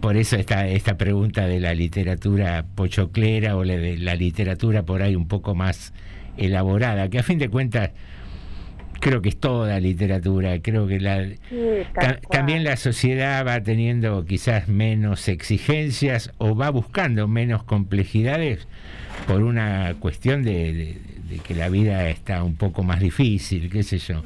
Por 0.00 0.16
eso 0.16 0.36
esta, 0.36 0.68
esta 0.68 0.96
pregunta 0.96 1.46
de 1.46 1.58
la 1.58 1.74
literatura 1.74 2.64
pochoclera 2.74 3.56
o 3.56 3.64
de 3.64 3.96
la 3.98 4.14
literatura 4.14 4.84
por 4.84 5.02
ahí 5.02 5.16
un 5.16 5.26
poco 5.26 5.56
más 5.56 5.92
elaborada, 6.36 7.08
que 7.08 7.18
a 7.18 7.24
fin 7.24 7.38
de 7.38 7.48
cuentas 7.48 7.90
creo 9.00 9.22
que 9.22 9.28
es 9.30 9.36
toda 9.38 9.78
literatura, 9.80 10.60
creo 10.60 10.86
que 10.86 11.00
la, 11.00 11.26
ta- 11.94 12.20
también 12.30 12.64
la 12.64 12.76
sociedad 12.76 13.46
va 13.46 13.62
teniendo 13.62 14.24
quizás 14.24 14.68
menos 14.68 15.28
exigencias 15.28 16.32
o 16.38 16.54
va 16.56 16.70
buscando 16.70 17.28
menos 17.28 17.62
complejidades 17.64 18.66
por 19.26 19.42
una 19.42 19.94
cuestión 20.00 20.42
de, 20.42 20.72
de- 20.72 20.98
de 21.28 21.38
que 21.40 21.54
la 21.54 21.68
vida 21.68 22.08
está 22.08 22.42
un 22.42 22.56
poco 22.56 22.82
más 22.82 23.00
difícil, 23.00 23.68
qué 23.70 23.82
sé 23.82 23.98
yo. 23.98 24.22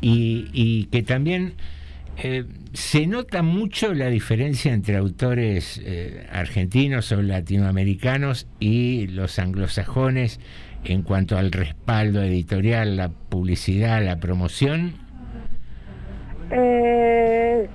Y, 0.00 0.46
y 0.52 0.84
que 0.86 1.02
también 1.02 1.52
eh, 2.16 2.44
se 2.72 3.06
nota 3.06 3.42
mucho 3.42 3.92
la 3.92 4.06
diferencia 4.08 4.72
entre 4.72 4.96
autores 4.96 5.78
eh, 5.84 6.26
argentinos 6.32 7.12
o 7.12 7.20
latinoamericanos 7.20 8.46
y 8.58 9.08
los 9.08 9.38
anglosajones 9.38 10.40
en 10.88 11.02
cuanto 11.02 11.36
al 11.36 11.52
respaldo 11.52 12.22
editorial, 12.22 12.96
la 12.96 13.08
publicidad, 13.08 14.02
la 14.02 14.16
promoción. 14.16 14.94
Eh, 16.50 17.68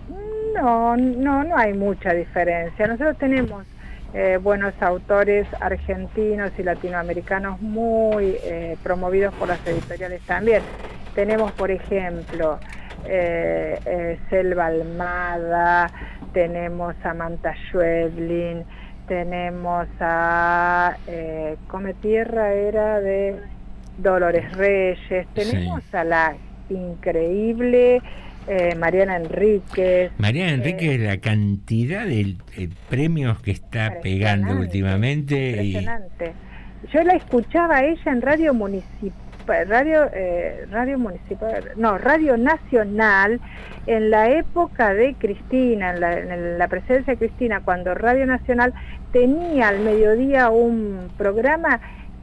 no, 0.55 0.95
no, 0.97 1.43
no 1.43 1.57
hay 1.57 1.73
mucha 1.73 2.13
diferencia. 2.13 2.87
Nosotros 2.87 3.17
tenemos 3.17 3.65
eh, 4.13 4.37
buenos 4.41 4.73
autores 4.81 5.47
argentinos 5.61 6.51
y 6.57 6.63
latinoamericanos 6.63 7.61
muy 7.61 8.35
eh, 8.43 8.75
promovidos 8.83 9.33
por 9.35 9.47
las 9.47 9.65
editoriales 9.65 10.21
también. 10.23 10.61
Tenemos, 11.15 11.53
por 11.53 11.71
ejemplo, 11.71 12.59
eh, 13.05 14.19
Selva 14.29 14.65
Almada, 14.65 15.89
tenemos 16.33 16.93
a 17.03 17.13
Manta 17.13 17.55
Schweblin, 17.55 18.65
tenemos 19.15 19.89
a 19.99 20.95
eh, 21.05 21.57
Come 21.67 21.93
Tierra, 21.95 22.53
era 22.53 23.01
de 23.01 23.35
Dolores 23.97 24.49
Reyes, 24.55 25.27
tenemos 25.33 25.83
a 25.93 26.05
la 26.05 26.33
increíble 26.69 28.01
eh, 28.47 28.73
Mariana 28.75 29.17
Enríquez. 29.17 30.13
Mariana 30.17 30.53
Enrique, 30.53 30.97
la 30.97 31.17
cantidad 31.17 32.05
de 32.05 32.37
eh, 32.55 32.69
premios 32.89 33.41
que 33.41 33.51
está 33.51 33.99
pegando 34.01 34.53
últimamente. 34.55 35.61
y- 35.61 35.75
Impresionante. 35.75 36.31
Yo 36.93 37.03
la 37.03 37.13
escuchaba 37.15 37.79
a 37.79 37.83
ella 37.83 38.11
en 38.13 38.21
Radio 38.21 38.53
Municipal, 38.53 39.11
Radio, 39.47 40.09
eh, 40.13 40.65
Radio 40.71 40.97
Municipal, 40.97 41.71
no, 41.75 41.97
Radio 41.97 42.37
Nacional, 42.37 43.39
en 43.87 44.09
la 44.09 44.29
época 44.29 44.93
de 44.93 45.15
Cristina, 45.15 45.91
en 45.91 45.99
la, 45.99 46.19
en 46.19 46.57
la 46.57 46.67
presencia 46.67 47.13
de 47.13 47.17
Cristina, 47.17 47.61
cuando 47.61 47.93
Radio 47.93 48.25
Nacional 48.25 48.73
tenía 49.11 49.69
al 49.69 49.79
mediodía 49.79 50.49
un 50.49 51.09
programa 51.17 51.79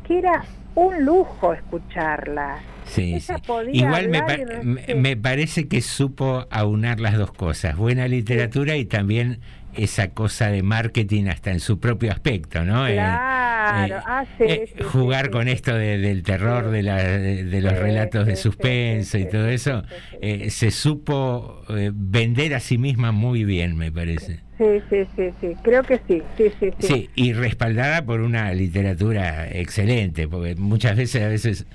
que 0.06 0.18
era 0.18 0.44
un 0.74 1.04
lujo 1.04 1.52
escucharla. 1.52 2.58
Sí, 2.84 3.20
sí. 3.20 3.32
Igual 3.72 4.08
me, 4.08 4.94
me 4.94 5.16
parece 5.16 5.68
que 5.68 5.82
supo 5.82 6.46
aunar 6.50 7.00
las 7.00 7.18
dos 7.18 7.32
cosas, 7.32 7.76
buena 7.76 8.08
literatura 8.08 8.76
y 8.76 8.86
también 8.86 9.40
esa 9.78 10.10
cosa 10.10 10.50
de 10.50 10.62
marketing 10.62 11.26
hasta 11.26 11.50
en 11.50 11.60
su 11.60 11.78
propio 11.78 12.10
aspecto, 12.12 12.64
¿no? 12.64 12.86
Eh, 12.88 12.94
Claro, 12.96 13.96
eh, 13.96 14.02
ah, 14.06 14.24
sí, 14.38 14.44
eh, 14.44 14.68
sí, 14.76 14.82
jugar 14.84 15.30
con 15.30 15.46
esto 15.46 15.74
de- 15.74 15.98
del 15.98 16.22
terror, 16.22 16.70
de, 16.70 16.82
la- 16.82 17.02
de- 17.02 17.44
de 17.44 17.60
los 17.60 17.78
relatos 17.78 18.26
de 18.26 18.36
suspenso 18.36 19.18
y 19.18 19.26
todo 19.26 19.48
eso, 19.48 19.82
eh, 20.22 20.48
se 20.50 20.70
supo 20.70 21.62
eh, 21.68 21.90
vender 21.94 22.54
a 22.54 22.60
sí 22.60 22.78
misma 22.78 23.12
muy 23.12 23.44
bien, 23.44 23.76
me 23.76 23.92
parece. 23.92 24.40
Sí, 24.56 24.64
sí, 24.90 24.96
sí, 25.14 25.30
sí, 25.40 25.48
creo 25.62 25.82
que 25.84 26.00
sí, 26.08 26.22
sí, 26.36 26.44
sí, 26.58 26.70
sí. 26.80 26.86
Sí, 26.86 27.10
y 27.14 27.32
respaldada 27.32 28.04
por 28.04 28.20
una 28.20 28.52
literatura 28.54 29.48
excelente, 29.48 30.26
porque 30.28 30.56
muchas 30.56 30.96
veces 30.96 31.22
a 31.22 31.28
veces 31.28 31.66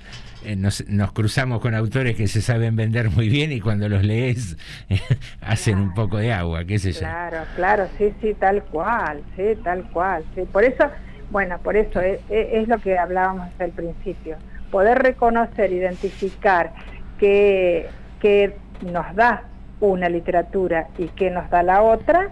eh, 0.44 0.56
nos, 0.56 0.86
nos 0.88 1.12
cruzamos 1.12 1.60
con 1.60 1.74
autores 1.74 2.16
que 2.16 2.26
se 2.26 2.40
saben 2.40 2.76
vender 2.76 3.10
muy 3.10 3.28
bien 3.28 3.52
y 3.52 3.60
cuando 3.60 3.88
los 3.88 4.04
lees 4.04 4.56
hacen 5.40 5.78
un 5.78 5.94
poco 5.94 6.18
de 6.18 6.32
agua, 6.32 6.64
qué 6.64 6.78
sé 6.78 6.92
yo. 6.92 7.00
Claro, 7.00 7.38
claro, 7.56 7.88
sí, 7.98 8.12
sí, 8.20 8.34
tal 8.34 8.62
cual, 8.64 9.22
sí, 9.36 9.56
tal 9.62 9.84
cual. 9.90 10.24
Sí. 10.34 10.42
Por 10.50 10.64
eso, 10.64 10.84
bueno, 11.30 11.58
por 11.58 11.76
eso 11.76 12.00
es, 12.00 12.68
lo 12.68 12.78
que 12.78 12.98
hablábamos 12.98 13.48
al 13.58 13.70
principio. 13.70 14.36
Poder 14.70 14.98
reconocer, 14.98 15.72
identificar 15.72 16.72
que, 17.18 17.88
que 18.20 18.56
nos 18.82 19.14
da 19.14 19.44
una 19.80 20.08
literatura 20.08 20.88
y 20.98 21.08
que 21.08 21.30
nos 21.30 21.48
da 21.50 21.62
la 21.62 21.82
otra, 21.82 22.30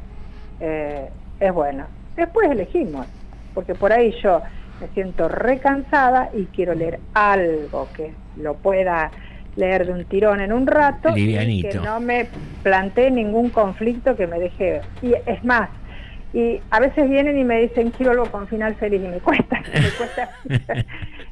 eh, 0.61 1.09
es 1.41 1.53
bueno. 1.53 1.87
Después 2.17 2.51
elegimos, 2.51 3.07
porque 3.55 3.75
por 3.75 3.93
ahí 3.93 4.15
yo 4.23 4.43
me 4.83 4.89
siento 4.89 5.29
recansada 5.29 6.31
y 6.35 6.47
quiero 6.47 6.75
leer 6.75 6.99
algo 7.15 7.89
que 7.95 8.17
lo 8.37 8.55
pueda 8.55 9.13
leer 9.55 9.87
de 9.87 9.93
un 9.93 10.05
tirón 10.07 10.41
en 10.41 10.53
un 10.53 10.67
rato 10.67 11.11
y 11.11 11.15
que 11.15 11.21
Livianito. 11.21 11.85
no 11.85 12.01
me 12.01 12.29
plantee 12.63 13.11
ningún 13.11 13.51
conflicto 13.51 14.17
que 14.17 14.27
me 14.27 14.41
deje 14.41 14.81
y 15.01 15.15
es 15.15 15.45
más 15.45 15.71
y 16.33 16.61
a 16.71 16.81
veces 16.81 17.09
vienen 17.09 17.39
y 17.39 17.45
me 17.45 17.61
dicen 17.61 17.91
quiero 17.91 18.13
algo 18.13 18.31
con 18.31 18.49
final 18.49 18.75
feliz 18.75 19.01
y 19.05 19.09
me 19.09 19.21
cuesta 19.21 19.61
me 19.73 19.91
cuesta 19.91 20.31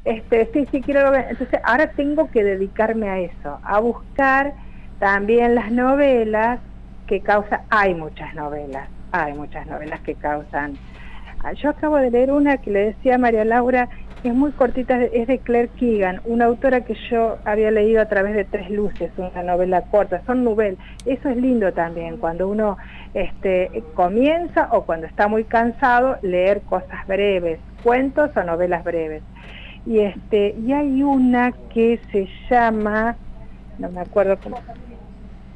este 0.05 0.49
sí 0.53 0.67
sí 0.71 0.81
quiero 0.81 1.07
algo 1.07 1.15
entonces 1.15 1.59
ahora 1.65 1.87
tengo 1.87 2.29
que 2.29 2.43
dedicarme 2.43 3.09
a 3.09 3.19
eso 3.19 3.59
a 3.63 3.79
buscar 3.79 4.53
también 4.99 5.55
las 5.55 5.71
novelas 5.71 6.61
que 7.05 7.21
causan 7.21 7.61
hay 7.69 7.95
muchas 7.95 8.33
novelas 8.33 8.87
hay 9.11 9.33
muchas 9.33 9.65
novelas 9.67 9.99
que 10.01 10.15
causan 10.15 10.77
yo 11.55 11.69
acabo 11.69 11.97
de 11.97 12.11
leer 12.11 12.31
una 12.31 12.57
que 12.57 12.71
le 12.71 12.79
decía 12.87 13.15
a 13.15 13.17
María 13.17 13.45
Laura, 13.45 13.89
es 14.23 14.33
muy 14.33 14.51
cortita, 14.51 15.01
es 15.01 15.27
de 15.27 15.39
Claire 15.39 15.69
Keegan, 15.69 16.21
una 16.25 16.45
autora 16.45 16.81
que 16.81 16.95
yo 17.09 17.39
había 17.43 17.71
leído 17.71 18.01
a 18.01 18.05
través 18.05 18.35
de 18.35 18.45
Tres 18.45 18.69
Luces, 18.69 19.11
una 19.17 19.41
novela 19.41 19.81
corta, 19.81 20.21
son 20.27 20.43
novelas. 20.43 20.77
Eso 21.05 21.29
es 21.29 21.37
lindo 21.37 21.73
también, 21.73 22.17
cuando 22.17 22.47
uno 22.47 22.77
este, 23.15 23.83
comienza 23.95 24.69
o 24.71 24.83
cuando 24.83 25.07
está 25.07 25.27
muy 25.27 25.43
cansado, 25.43 26.17
leer 26.21 26.61
cosas 26.61 27.07
breves, 27.07 27.59
cuentos 27.83 28.29
o 28.37 28.43
novelas 28.43 28.83
breves. 28.83 29.23
Y, 29.87 29.99
este, 29.99 30.55
y 30.63 30.71
hay 30.71 31.01
una 31.01 31.51
que 31.73 31.99
se 32.11 32.27
llama, 32.47 33.15
no 33.79 33.89
me 33.89 34.01
acuerdo 34.01 34.37
cómo, 34.37 34.59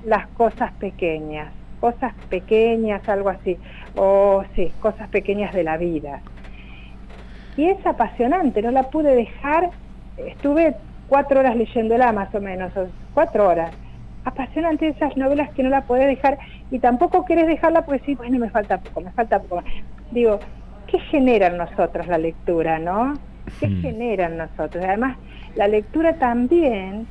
Las 0.06 0.28
cosas 0.30 0.72
pequeñas, 0.74 1.52
cosas 1.80 2.14
pequeñas, 2.30 3.08
algo 3.08 3.30
así, 3.30 3.58
o 3.96 4.44
sí, 4.56 4.72
cosas 4.80 5.10
pequeñas 5.10 5.54
de 5.54 5.64
la 5.64 5.78
vida. 5.78 6.22
Y 7.58 7.66
es 7.66 7.86
apasionante, 7.86 8.62
no 8.62 8.72
la 8.72 8.84
pude 8.84 9.16
dejar, 9.16 9.70
estuve 10.18 10.76
cuatro 11.08 11.40
horas 11.40 11.56
leyéndola 11.56 12.12
más 12.12 12.34
o 12.36 12.42
menos, 12.42 12.72
cuatro 13.14 13.48
horas. 13.48 13.72
Apasionante 14.26 14.88
esas 14.88 15.16
novelas 15.16 15.52
que 15.52 15.64
no 15.64 15.70
la 15.70 15.82
podés 15.82 16.08
dejar 16.08 16.40
y 16.72 16.80
tampoco 16.80 17.26
querés 17.26 17.48
dejarla 17.48 17.86
porque 17.86 18.04
sí, 18.06 18.16
bueno, 18.16 18.40
me 18.40 18.50
falta 18.50 18.80
poco, 18.80 19.02
me 19.02 19.12
falta 19.12 19.40
poco. 19.40 19.64
Digo, 20.12 20.40
¿qué 20.88 21.00
genera 21.00 21.48
en 21.48 21.58
nosotros 21.58 22.08
la 22.08 22.18
lectura, 22.18 22.80
no? 22.80 23.14
¿Qué 23.60 23.70
genera 23.70 24.26
en 24.26 24.38
nosotros? 24.38 24.84
Además, 24.84 25.18
la 25.56 25.68
lectura 25.68 26.14
también 26.14 27.08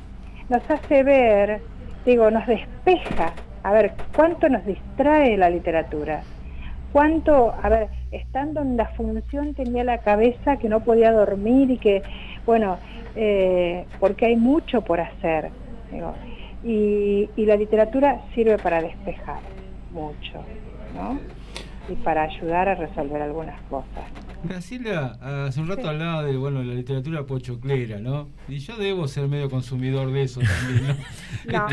nos 0.49 0.69
hace 0.69 1.03
ver, 1.03 1.61
digo, 2.05 2.29
nos 2.29 2.45
despeja. 2.45 3.33
A 3.65 3.71
ver, 3.71 3.93
¿cuánto 4.15 4.47
nos 4.47 4.63
distrae 4.63 5.37
la 5.37 5.49
literatura? 5.49 6.21
cuánto, 6.95 7.53
a 7.61 7.67
ver, 7.67 7.89
estando 8.11 8.61
en 8.61 8.77
la 8.77 8.85
función 8.89 9.53
tenía 9.53 9.83
la 9.83 9.97
cabeza 9.97 10.55
que 10.55 10.69
no 10.69 10.79
podía 10.79 11.11
dormir 11.11 11.69
y 11.71 11.77
que, 11.77 12.01
bueno, 12.45 12.77
eh, 13.17 13.85
porque 13.99 14.27
hay 14.27 14.37
mucho 14.37 14.79
por 14.79 15.01
hacer. 15.01 15.49
digo, 15.91 16.13
y, 16.63 17.29
y 17.35 17.45
la 17.45 17.57
literatura 17.57 18.21
sirve 18.33 18.57
para 18.59 18.81
despejar 18.81 19.39
mucho, 19.91 20.41
¿no? 20.95 21.19
Y 21.89 21.95
para 21.95 22.21
ayudar 22.21 22.69
a 22.69 22.75
resolver 22.75 23.21
algunas 23.21 23.59
cosas. 23.63 24.24
Graciela, 24.47 25.45
hace 25.47 25.59
un 25.61 25.67
rato 25.67 25.89
hablaba 25.89 26.23
de 26.23 26.35
bueno 26.37 26.63
la 26.63 26.73
literatura 26.73 27.23
pochoclera, 27.23 27.99
¿no? 27.99 28.29
Y 28.47 28.59
yo 28.59 28.75
debo 28.77 29.07
ser 29.07 29.27
medio 29.27 29.49
consumidor 29.49 30.11
de 30.11 30.23
eso 30.23 30.39
también, 30.41 30.87
¿no? 30.87 30.95
No, 31.45 31.67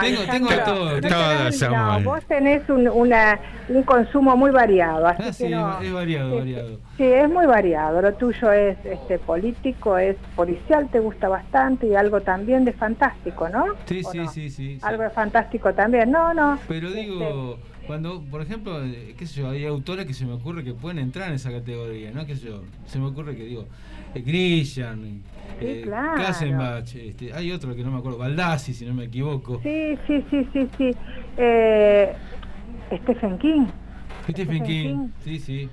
tengo, 0.00 0.22
tengo 0.22 0.48
Alejandro, 0.48 0.64
todo. 0.64 1.70
no 2.00 2.00
vos 2.04 2.24
tenés 2.26 2.66
un, 2.70 2.88
una, 2.88 3.38
un 3.68 3.82
consumo 3.82 4.36
muy 4.36 4.50
variado, 4.50 5.06
así 5.06 5.22
Ah, 5.22 5.26
que 5.26 5.32
sí, 5.32 5.48
no. 5.50 5.80
es 5.80 5.92
variado, 5.92 6.36
variado. 6.36 6.80
Sí, 6.96 7.04
es 7.04 7.28
muy 7.28 7.44
variado. 7.46 8.00
Lo 8.00 8.14
tuyo 8.14 8.50
es 8.52 8.78
este 8.86 9.18
político, 9.18 9.98
es 9.98 10.16
policial, 10.34 10.88
te 10.90 10.98
gusta 11.00 11.28
bastante 11.28 11.86
y 11.88 11.94
algo 11.94 12.22
también 12.22 12.64
de 12.64 12.72
fantástico, 12.72 13.48
¿no? 13.50 13.64
Sí, 13.86 14.00
¿O 14.04 14.10
sí, 14.12 14.20
sí, 14.28 14.50
sí, 14.50 14.50
sí. 14.50 14.78
Algo 14.82 15.02
de 15.02 15.10
fantástico 15.10 15.74
también. 15.74 16.10
No, 16.10 16.32
no. 16.32 16.58
Pero 16.66 16.90
digo, 16.90 17.58
cuando, 17.88 18.20
por 18.30 18.42
ejemplo, 18.42 18.84
eh, 18.84 19.14
qué 19.18 19.26
sé 19.26 19.40
yo, 19.40 19.48
hay 19.48 19.64
autores 19.64 20.04
que 20.06 20.12
se 20.12 20.26
me 20.26 20.34
ocurre 20.34 20.62
que 20.62 20.74
pueden 20.74 20.98
entrar 20.98 21.28
en 21.30 21.34
esa 21.36 21.50
categoría, 21.50 22.12
¿no? 22.12 22.26
Qué 22.26 22.36
sé 22.36 22.46
yo, 22.48 22.62
se 22.86 22.98
me 22.98 23.06
ocurre 23.06 23.34
que 23.34 23.44
digo, 23.44 23.64
eh, 24.14 24.20
Grishan, 24.20 25.22
eh, 25.58 25.80
claro. 25.84 26.16
Kassenbach, 26.22 26.94
este, 26.94 27.32
hay 27.32 27.50
otro 27.50 27.74
que 27.74 27.82
no 27.82 27.90
me 27.90 27.98
acuerdo, 27.98 28.18
Baldassi, 28.18 28.74
si 28.74 28.84
no 28.84 28.92
me 28.92 29.04
equivoco. 29.04 29.58
Sí, 29.62 29.98
sí, 30.06 30.22
sí, 30.30 30.46
sí, 30.52 30.68
sí. 30.76 30.90
Eh, 31.38 32.12
Stephen 33.04 33.38
King. 33.38 33.66
Stephen 34.28 34.62
King, 34.64 35.08
sí, 35.24 35.38
sí. 35.38 35.70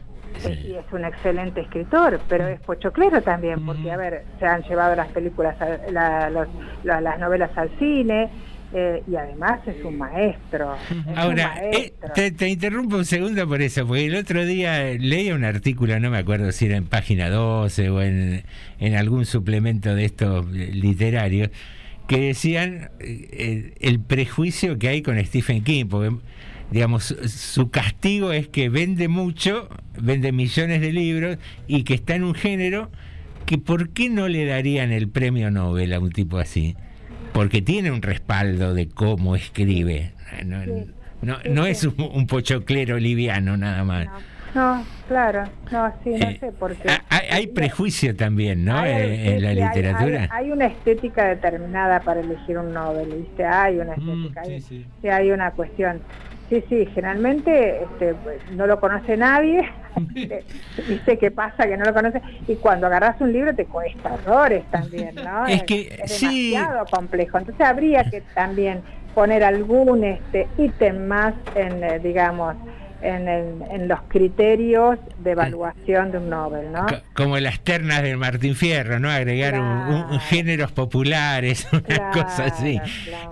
Y 0.66 0.74
es 0.76 0.86
un 0.94 1.04
excelente 1.06 1.62
escritor, 1.62 2.20
pero 2.30 2.48
es 2.48 2.60
pochoclero 2.62 3.22
también, 3.22 3.66
porque, 3.66 3.92
a 3.92 3.98
ver, 3.98 4.26
se 4.40 4.46
han 4.46 4.64
llevado 4.64 4.96
las 4.96 5.08
películas, 5.10 5.56
a- 5.62 5.92
la- 5.92 6.30
los- 6.30 6.48
la- 6.84 7.02
las 7.02 7.20
novelas 7.20 7.52
al 7.58 7.70
cine, 7.78 8.30
eh, 8.78 9.02
y 9.10 9.16
además 9.16 9.62
es 9.66 9.84
un 9.86 9.98
maestro. 9.98 10.76
es 10.76 10.92
un 11.08 11.14
Ahora, 11.18 11.56
eh, 11.72 11.94
te, 12.14 12.32
te 12.32 12.50
interrumpo 12.50 12.98
un 12.98 13.06
segundo 13.06 13.48
por 13.48 13.62
eso, 13.62 13.88
porque 13.88 14.06
el 14.06 14.16
otro 14.16 14.46
día 14.46 14.84
leía 15.00 15.34
un 15.34 15.46
artículo, 15.46 15.98
no 16.00 16.10
me 16.12 16.18
acuerdo 16.18 16.52
si 16.52 16.66
era 16.66 16.76
en 16.76 16.86
página 16.86 17.30
12 17.30 17.90
o 17.90 18.02
en, 18.02 18.44
en 18.80 18.96
algún 18.96 19.26
suplemento 19.26 19.96
de 19.96 20.06
estos 20.06 20.46
eh, 20.54 20.72
literarios, 20.74 21.50
que 22.08 22.20
decían 22.20 22.90
eh, 23.00 23.30
eh, 23.32 23.74
el 23.80 24.00
prejuicio 24.00 24.78
que 24.78 24.90
hay 24.90 25.02
con 25.02 25.18
Stephen 25.26 25.64
King, 25.64 25.86
porque 25.90 26.16
digamos, 26.72 27.06
su- 27.06 27.30
su 27.30 27.70
castigo 27.72 28.32
es 28.34 28.48
que 28.48 28.70
vende 28.70 29.08
mucho, 29.08 29.70
vende 30.00 30.32
millones 30.32 30.82
de 30.82 30.92
libros 30.92 31.38
y 31.68 31.84
que 31.84 31.94
está 31.94 32.16
en 32.16 32.24
un 32.24 32.34
género 32.36 32.90
que 33.46 33.58
¿por 33.60 33.90
qué 33.92 34.10
no 34.10 34.28
le 34.28 34.46
darían 34.46 34.92
el 34.92 35.08
premio 35.08 35.50
Nobel 35.52 35.94
a 35.94 36.00
un 36.00 36.12
tipo 36.12 36.38
así? 36.40 36.76
Porque 37.36 37.62
tiene 37.62 37.92
un 37.92 38.02
respaldo 38.02 38.74
de 38.74 38.88
cómo 38.88 39.36
escribe. 39.36 40.14
No, 40.46 40.60
no, 41.22 41.38
no 41.50 41.66
es 41.66 41.84
un, 41.84 41.94
un 42.14 42.28
pochoclero 42.28 42.98
liviano 42.98 43.58
nada 43.58 43.84
más. 43.84 44.08
No, 44.54 44.86
claro, 45.10 45.44
no, 45.70 45.94
sí, 46.02 46.12
no 46.12 46.30
Eh, 46.30 46.38
sé 46.40 46.54
por 46.54 46.74
qué. 46.78 46.88
Hay, 47.10 47.28
hay 47.30 47.48
prejuicio 47.48 48.16
también, 48.16 48.64
¿no? 48.64 48.78
Hay- 48.78 49.28
en, 49.28 49.44
la 49.44 49.54
literatura. 49.54 50.30
Hay, 50.32 50.46
hay 50.46 50.52
una 50.52 50.68
estética 50.68 51.26
determinada 51.26 52.00
para 52.00 52.22
elegir 52.22 52.58
un 52.58 52.74
Nobel, 52.74 53.10
¿viste? 53.18 53.44
Hay 53.44 53.80
una 53.80 53.96
estética, 53.96 54.42
hay, 54.46 54.62
sí, 54.62 54.86
hay 55.04 55.32
una 55.32 55.52
cuestión. 55.52 56.00
Sí, 56.50 56.64
sí, 56.70 56.86
generalmente 56.94 57.84
este, 57.84 58.14
pues, 58.14 58.40
no 58.52 58.68
lo 58.68 58.80
conoce 58.80 59.18
nadie, 59.18 59.68
viste 60.88 61.18
qué 61.18 61.32
pasa 61.32 61.68
que 61.68 61.76
no 61.76 61.86
lo 61.86 61.94
conoce, 61.94 62.22
y 62.48 62.56
cuando 62.56 62.86
agarras 62.86 63.20
un 63.20 63.34
libro 63.34 63.56
te 63.56 63.66
cuesta 63.66 64.14
horrores 64.14 64.64
también, 64.70 65.16
¿no? 65.16 65.46
Es 65.48 65.64
que 65.64 66.04
sí. 66.06 66.52
demasiado 66.52 66.86
complejo, 66.92 67.40
entonces 67.40 67.66
habría 67.66 68.04
que 68.12 68.22
también 68.36 68.82
poner 69.16 69.44
algún 69.44 70.04
este 70.04 70.48
ítem 70.58 71.08
más 71.08 71.34
en, 71.56 71.84
eh, 71.84 72.00
digamos, 72.00 72.56
en, 73.06 73.28
el- 73.28 73.62
en 73.72 73.88
los 73.88 74.00
criterios 74.08 74.98
de 75.20 75.32
evaluación 75.32 76.12
de 76.12 76.18
un 76.18 76.30
Nobel, 76.30 76.72
¿no? 76.72 76.86
Co- 76.88 76.96
Como 77.14 77.38
las 77.40 77.60
ternas 77.62 78.02
del 78.02 78.18
Martín 78.18 78.56
Fierro, 78.56 79.00
¿no? 79.00 79.10
Agregar 79.10 79.60
un- 79.60 79.68
un- 79.68 80.06
un 80.12 80.20
géneros 80.20 80.72
populares, 80.72 81.68
una 81.72 82.12
cosa 82.12 82.46
así. 82.46 82.80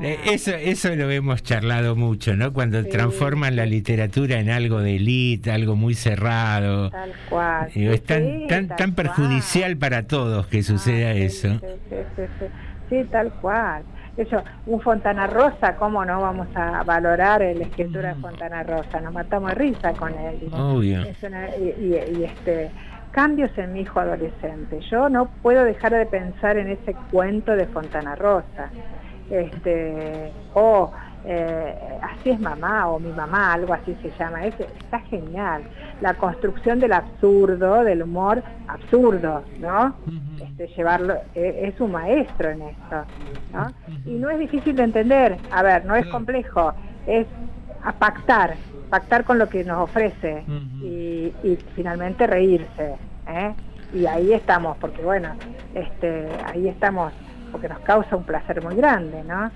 Eh, 0.01 0.19
Eso, 0.25 0.51
eso 0.55 0.95
lo 0.95 1.09
hemos 1.11 1.43
charlado 1.43 1.95
mucho, 1.95 2.35
¿no? 2.35 2.53
Cuando 2.53 2.83
transforman 2.85 3.55
la 3.55 3.65
literatura 3.65 4.39
en 4.39 4.49
algo 4.49 4.79
de 4.81 4.95
élite, 4.97 5.51
algo 5.51 5.75
muy 5.75 5.95
cerrado. 5.95 6.89
Tal 6.91 7.11
cual. 7.29 7.69
Digo, 7.73 7.91
es 7.93 8.03
tan, 8.03 8.23
Sí, 8.23 8.45
tan, 8.47 8.67
tan 8.67 8.77
cual. 8.77 8.93
perjudicial 8.93 9.77
para 9.77 10.03
todos 10.07 10.47
que 10.47 10.63
suceda 10.63 11.11
eso. 11.13 11.59
Sí. 11.59 12.45
Sí, 12.89 13.03
tal 13.11 13.31
cual. 13.41 13.83
Eso, 14.15 14.43
un 14.67 14.79
Fontana 14.81 15.25
Rosa, 15.27 15.75
¿cómo 15.77 16.05
no 16.05 16.21
vamos 16.21 16.47
a 16.55 16.83
valorar 16.83 17.41
la 17.41 17.63
escritura 17.63 18.09
de 18.13 18.21
Fontana 18.21 18.61
Rosa? 18.63 19.01
Nos 19.01 19.13
matamos 19.13 19.49
de 19.49 19.55
risa 19.55 19.93
con 19.93 20.13
él. 20.13 20.39
Obvio. 20.53 21.01
Es 21.01 21.23
una- 21.23 21.47
y, 21.57 21.69
y- 21.79 22.19
y, 22.19 22.23
este 22.23 22.71
cambios 23.11 23.51
en 23.59 23.73
mi 23.73 23.81
hijo 23.81 23.99
adolescente. 23.99 24.79
Yo 24.89 25.07
no 25.07 25.29
puedo 25.41 25.63
dejar 25.63 25.93
de 25.93 26.05
pensar 26.07 26.57
en 26.57 26.69
ese 26.69 26.95
cuento 27.11 27.55
de 27.55 27.67
Fontana 27.67 28.15
Rosa. 28.15 28.71
Este, 29.29 30.31
o 30.53 30.91
eh, 31.25 31.75
así 32.01 32.31
es 32.31 32.39
mamá 32.39 32.87
o 32.89 32.99
mi 32.99 33.11
mamá, 33.11 33.53
algo 33.53 33.73
así 33.73 33.95
se 34.01 34.11
llama. 34.19 34.45
Es, 34.45 34.59
está 34.59 34.99
genial. 35.01 35.63
La 36.01 36.13
construcción 36.15 36.79
del 36.79 36.93
absurdo, 36.93 37.83
del 37.83 38.03
humor 38.03 38.43
absurdo, 38.67 39.43
¿no? 39.59 39.95
este, 40.41 40.67
llevarlo, 40.75 41.15
eh, 41.35 41.71
es 41.73 41.79
un 41.79 41.91
maestro 41.91 42.49
en 42.49 42.61
esto, 42.63 43.05
¿no? 43.53 43.73
Y 44.05 44.11
no 44.11 44.29
es 44.29 44.39
difícil 44.39 44.75
de 44.75 44.83
entender, 44.83 45.37
a 45.51 45.63
ver, 45.63 45.85
no 45.85 45.95
es 45.95 46.05
complejo, 46.07 46.73
es 47.07 47.27
a 47.83 47.91
pactar, 47.93 48.55
pactar 48.89 49.23
con 49.23 49.37
lo 49.39 49.49
que 49.49 49.63
nos 49.63 49.79
ofrece 49.79 50.43
y, 50.81 51.33
y 51.43 51.57
finalmente 51.75 52.27
reírse, 52.27 52.95
¿eh? 53.27 53.53
Y 53.93 54.05
ahí 54.07 54.33
estamos, 54.33 54.77
porque 54.77 55.03
bueno, 55.03 55.35
este, 55.75 56.27
ahí 56.45 56.67
estamos, 56.67 57.13
porque 57.51 57.69
nos 57.69 57.79
causa 57.79 58.15
un 58.15 58.23
placer 58.23 58.61
muy 58.63 58.75
grande, 58.75 59.23
¿no? 59.23 59.51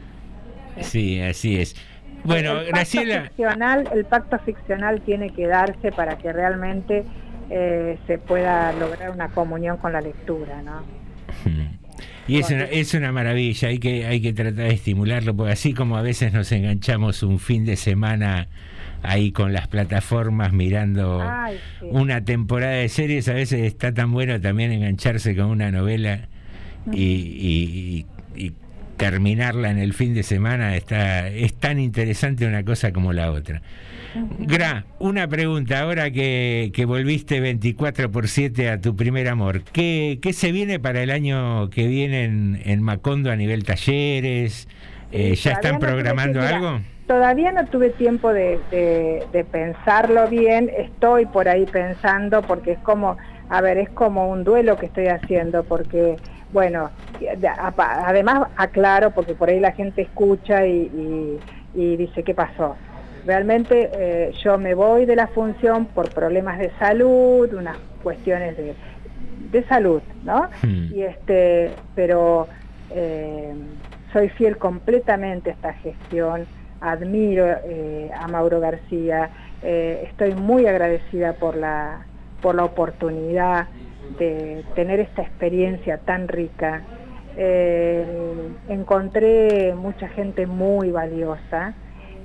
Sí, 0.82 1.20
así 1.22 1.58
es. 1.58 1.76
Bueno, 2.24 2.52
el 2.52 2.58
pacto 2.58 2.72
Graciela, 2.76 3.22
ficcional, 3.24 3.90
el 3.94 4.06
pacto 4.06 4.40
ficcional 4.40 5.02
tiene 5.02 5.30
que 5.32 5.48
darse 5.48 5.92
para 5.92 6.18
que 6.18 6.34
realmente 6.34 7.06
eh, 7.50 7.98
se 8.08 8.18
pueda 8.18 8.74
lograr 8.74 9.12
una 9.12 9.30
comunión 9.30 9.78
con 9.78 9.94
la 9.94 10.02
lectura, 10.02 10.62
¿no? 10.62 10.84
y 12.28 12.40
es 12.40 12.50
una, 12.52 12.64
es 12.66 12.94
una 12.94 13.12
maravilla, 13.14 13.70
hay 13.70 13.80
que, 13.80 14.06
hay 14.06 14.20
que 14.22 14.34
tratar 14.34 14.66
de 14.66 14.74
estimularlo, 14.74 15.34
porque 15.36 15.54
así 15.54 15.74
como 15.74 15.96
a 15.96 16.02
veces 16.02 16.34
nos 16.34 16.52
enganchamos 16.52 17.24
un 17.24 17.40
fin 17.40 17.64
de 17.64 17.78
semana 17.78 18.48
ahí 19.04 19.32
con 19.32 19.54
las 19.54 19.68
plataformas 19.70 20.52
mirando 20.52 21.22
Ay, 21.22 21.58
sí. 21.80 21.86
una 21.90 22.26
temporada 22.26 22.74
de 22.74 22.90
series, 22.90 23.30
a 23.30 23.34
veces 23.34 23.62
está 23.62 23.94
tan 23.94 24.12
bueno 24.12 24.42
también 24.42 24.74
engancharse 24.74 25.36
con 25.38 25.46
una 25.46 25.72
novela 25.72 26.28
y- 26.92 27.02
y 27.04 28.06
terminarla 28.98 29.70
en 29.72 29.78
el 29.78 29.94
fin 29.94 30.14
de 30.14 30.24
semana, 30.24 30.76
está, 30.76 31.28
es 31.30 31.54
tan 31.54 31.80
interesante 31.80 32.46
una 32.46 32.64
cosa 32.64 32.92
como 32.92 33.14
la 33.14 33.32
otra. 33.32 33.62
Gra, 34.40 34.86
una 35.00 35.28
pregunta, 35.28 35.80
ahora 35.82 36.10
que, 36.12 36.72
que 36.74 36.86
volviste 36.86 37.40
24 37.40 38.12
por 38.12 38.28
7 38.28 38.70
a 38.70 38.82
tu 38.82 38.96
primer 38.96 39.28
amor, 39.28 39.62
¿qué, 39.72 40.20
qué 40.22 40.34
se 40.34 40.52
viene 40.52 40.80
para 40.80 41.04
el 41.04 41.12
año 41.12 41.70
que 41.70 41.88
viene 41.88 42.24
en, 42.26 42.60
en 42.66 42.82
Macondo 42.82 43.32
a 43.32 43.36
nivel 43.36 43.64
talleres? 43.64 44.68
Eh, 45.12 45.36
¿Ya 45.36 45.52
están 45.54 45.74
no 45.74 45.80
programando 45.80 46.42
algo? 46.42 46.72
mira, 46.74 46.84
Todavía 47.08 47.52
no 47.54 47.66
tuve 47.68 47.92
tiempo 47.92 48.34
de, 48.34 48.60
de- 48.70 49.24
de 49.32 49.44
pensarlo 49.46 50.28
bien, 50.28 50.70
estoy 50.78 51.26
por 51.26 51.48
ahí 51.48 51.66
pensando 51.66 52.42
porque 52.42 52.74
es 52.74 52.80
como, 52.80 53.16
a 53.50 53.62
ver, 53.62 53.78
es 53.78 53.90
como 53.90 54.30
un 54.30 54.44
duelo 54.44 54.76
que 54.78 54.88
estoy 54.88 55.08
haciendo 55.08 55.64
porque, 55.64 56.18
bueno, 56.50 56.92
además 57.78 58.48
aclaro 58.56 59.12
porque 59.14 59.36
por 59.36 59.50
ahí 59.50 59.60
la 59.60 59.72
gente 59.74 60.02
escucha 60.02 60.66
y, 60.66 60.90
y- 60.94 61.44
y 61.74 61.98
dice, 61.98 62.24
¿qué 62.24 62.34
pasó? 62.34 62.80
Realmente 63.24 63.90
eh, 63.94 64.32
yo 64.44 64.58
me 64.58 64.74
voy 64.74 65.06
de 65.06 65.16
la 65.16 65.28
función 65.28 65.88
por 65.88 66.12
problemas 66.14 66.60
de 66.60 66.72
salud, 66.80 67.52
unas 67.54 67.80
cuestiones 68.02 68.56
de, 68.58 68.78
de 69.16 69.64
salud, 69.66 70.02
¿no? 70.22 70.50
Y 70.90 71.02
este, 71.04 71.80
pero 71.94 72.50
eh, 72.90 73.54
soy 74.14 74.30
fiel 74.30 74.58
completamente 74.58 75.50
a 75.50 75.54
esta 75.54 75.74
gestión, 75.74 76.48
admiro 76.80 77.46
eh, 77.66 78.10
a 78.16 78.28
Mauro 78.28 78.60
García, 78.60 79.32
estoy 79.62 80.34
muy 80.34 80.68
agradecida 80.68 81.34
por 81.34 81.58
la, 81.58 82.08
por 82.40 82.56
la 82.56 82.64
oportunidad 82.64 83.68
de 84.20 84.64
tener 84.76 85.00
esta 85.00 85.22
experiencia 85.22 85.98
tan 85.98 86.28
rica. 86.28 86.82
Eh, 87.36 88.04
encontré 88.68 89.74
mucha 89.76 90.08
gente 90.10 90.48
muy 90.48 90.92
valiosa 90.92 91.74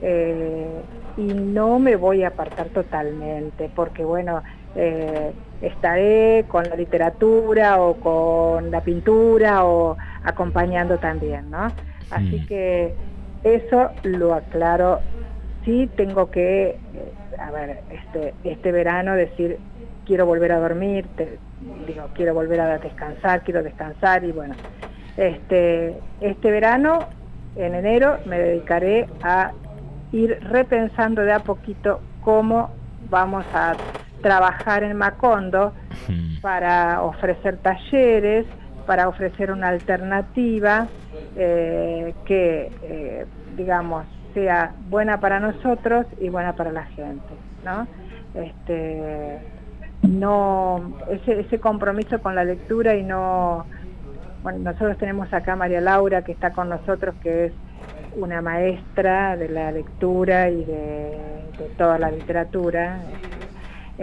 eh, 0.01 0.81
y 1.17 1.23
no 1.35 1.79
me 1.79 1.97
voy 1.97 2.23
a 2.25 2.29
apartar 2.29 2.69
totalmente, 2.69 3.71
porque 3.75 4.05
bueno, 4.05 4.43
eh, 4.75 5.33
estaré 5.61 6.47
con 6.49 6.69
la 6.69 6.77
literatura 6.77 7.81
o 7.83 7.95
con 7.95 8.71
la 8.71 8.81
pintura 8.81 9.65
o 9.65 9.99
acompañando 10.25 10.99
también, 10.99 11.51
¿no? 11.51 11.71
Así 12.11 12.45
que 12.47 12.95
eso 13.45 13.91
lo 14.03 14.35
aclaro. 14.35 15.01
Sí 15.65 15.89
tengo 15.97 16.31
que, 16.31 16.79
a 17.39 17.51
ver, 17.51 17.81
este, 17.91 18.35
este 18.45 18.73
verano 18.73 19.15
decir, 19.15 19.59
quiero 20.05 20.27
volver 20.27 20.53
a 20.53 20.59
dormir, 20.61 21.11
te- 21.17 21.41
digo, 21.59 22.11
quiero 22.15 22.35
volver 22.35 22.61
a 22.61 22.79
descansar, 22.79 23.43
quiero 23.43 23.63
descansar 23.63 24.25
y 24.25 24.33
bueno, 24.33 24.57
este, 25.17 26.03
este 26.21 26.51
verano, 26.51 27.09
en 27.55 27.75
enero, 27.75 28.21
me 28.25 28.39
dedicaré 28.39 29.09
a 29.23 29.53
ir 30.11 30.39
repensando 30.43 31.23
de 31.23 31.33
a 31.33 31.41
poquito 31.41 32.03
cómo 32.21 32.77
vamos 32.99 33.47
a 33.53 33.79
trabajar 34.21 34.85
en 34.85 34.97
Macondo 34.97 35.75
para 36.41 37.03
ofrecer 37.03 37.59
talleres, 37.59 38.47
para 38.85 39.09
ofrecer 39.09 39.51
una 39.51 39.69
alternativa 39.69 40.91
eh, 41.35 42.15
que, 42.25 42.73
eh, 42.83 43.27
digamos, 43.45 44.07
sea 44.35 44.75
buena 44.79 45.21
para 45.21 45.41
nosotros 45.41 46.07
y 46.19 46.29
buena 46.29 46.55
para 46.55 46.73
la 46.73 46.85
gente, 46.87 47.39
¿no? 47.63 47.89
Este, 48.35 49.41
no 50.03 50.93
ese, 51.11 51.41
ese 51.41 51.61
compromiso 51.61 52.21
con 52.21 52.35
la 52.35 52.45
lectura 52.45 52.95
y 52.97 53.03
no 53.03 53.67
bueno 54.43 54.59
nosotros 54.59 54.99
tenemos 54.99 55.33
acá 55.33 55.53
a 55.53 55.57
María 55.57 55.81
Laura 55.81 56.23
que 56.23 56.33
está 56.33 56.53
con 56.53 56.69
nosotros 56.69 57.15
que 57.23 57.47
es 57.47 57.53
una 58.17 58.43
maestra 58.43 59.37
de 59.37 59.49
la 59.49 59.73
lectura 59.73 60.51
y 60.51 60.65
de, 60.65 61.53
de 61.59 61.69
toda 61.79 61.99
la 61.99 62.11
literatura 62.11 63.01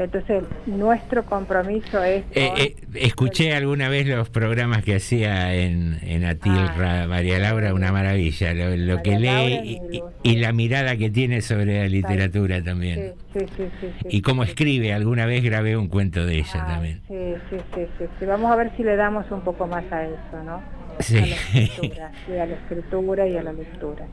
entonces 0.04 0.44
nuestro 0.66 1.26
compromiso 1.26 2.04
es 2.04 2.24
Eh, 2.36 2.52
eh, 2.58 2.76
escuché 2.96 3.54
alguna 3.54 3.90
vez 3.90 4.08
los 4.08 4.30
programas 4.30 4.84
que 4.84 4.96
hacía 4.96 5.54
en, 5.56 5.98
en 6.04 6.26
Atilra 6.26 7.08
María 7.08 7.40
Laura, 7.40 7.74
una 7.74 7.92
maravilla, 7.92 8.54
lo, 8.54 8.76
lo 8.76 9.02
que 9.04 9.20
lee 9.20 9.80
y, 9.92 9.98
y- 9.98 10.04
y 10.24 10.36
la 10.38 10.52
mirada 10.54 10.96
que 10.98 11.10
tiene 11.10 11.42
sobre 11.42 11.80
la 11.82 11.88
literatura 11.88 12.62
también. 12.64 13.14
sí, 13.34 13.40
sí, 13.58 13.64
sí, 13.82 14.08
Y 14.10 14.22
cómo 14.22 14.44
escribe, 14.44 14.94
alguna 14.94 15.26
vez 15.26 15.44
grabé 15.44 15.76
un 15.78 15.88
cuento 15.88 16.26
de 16.26 16.38
ella 16.40 16.66
también. 16.66 17.02
sí, 17.08 17.34
sí, 17.50 17.86
sí, 18.20 18.26
vamos 18.26 18.52
a 18.52 18.56
ver 18.56 18.72
si 18.78 18.84
le 18.84 18.96
damos 18.96 19.30
un 19.32 19.42
poco 19.42 19.68
más 19.68 19.84
a 19.92 20.04
eso 20.06 20.44
no 20.46 20.62
Sí. 21.00 21.18
a 21.18 21.22
la 21.26 21.36
escritura, 21.36 22.12
sí, 22.26 22.34
a 22.38 22.46
la 22.46 22.56
escritura 22.56 23.28
y 23.28 23.38
a 23.38 23.44
la 23.44 23.54
lectura. 23.54 24.06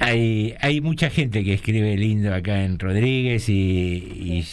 Hay, 0.00 0.54
hay 0.60 0.80
mucha 0.80 1.08
gente 1.08 1.44
que 1.44 1.54
escribe 1.54 1.96
lindo 1.96 2.34
acá 2.34 2.64
en 2.64 2.78
Rodríguez 2.80 3.48
y, 3.48 3.52
y 3.54 4.44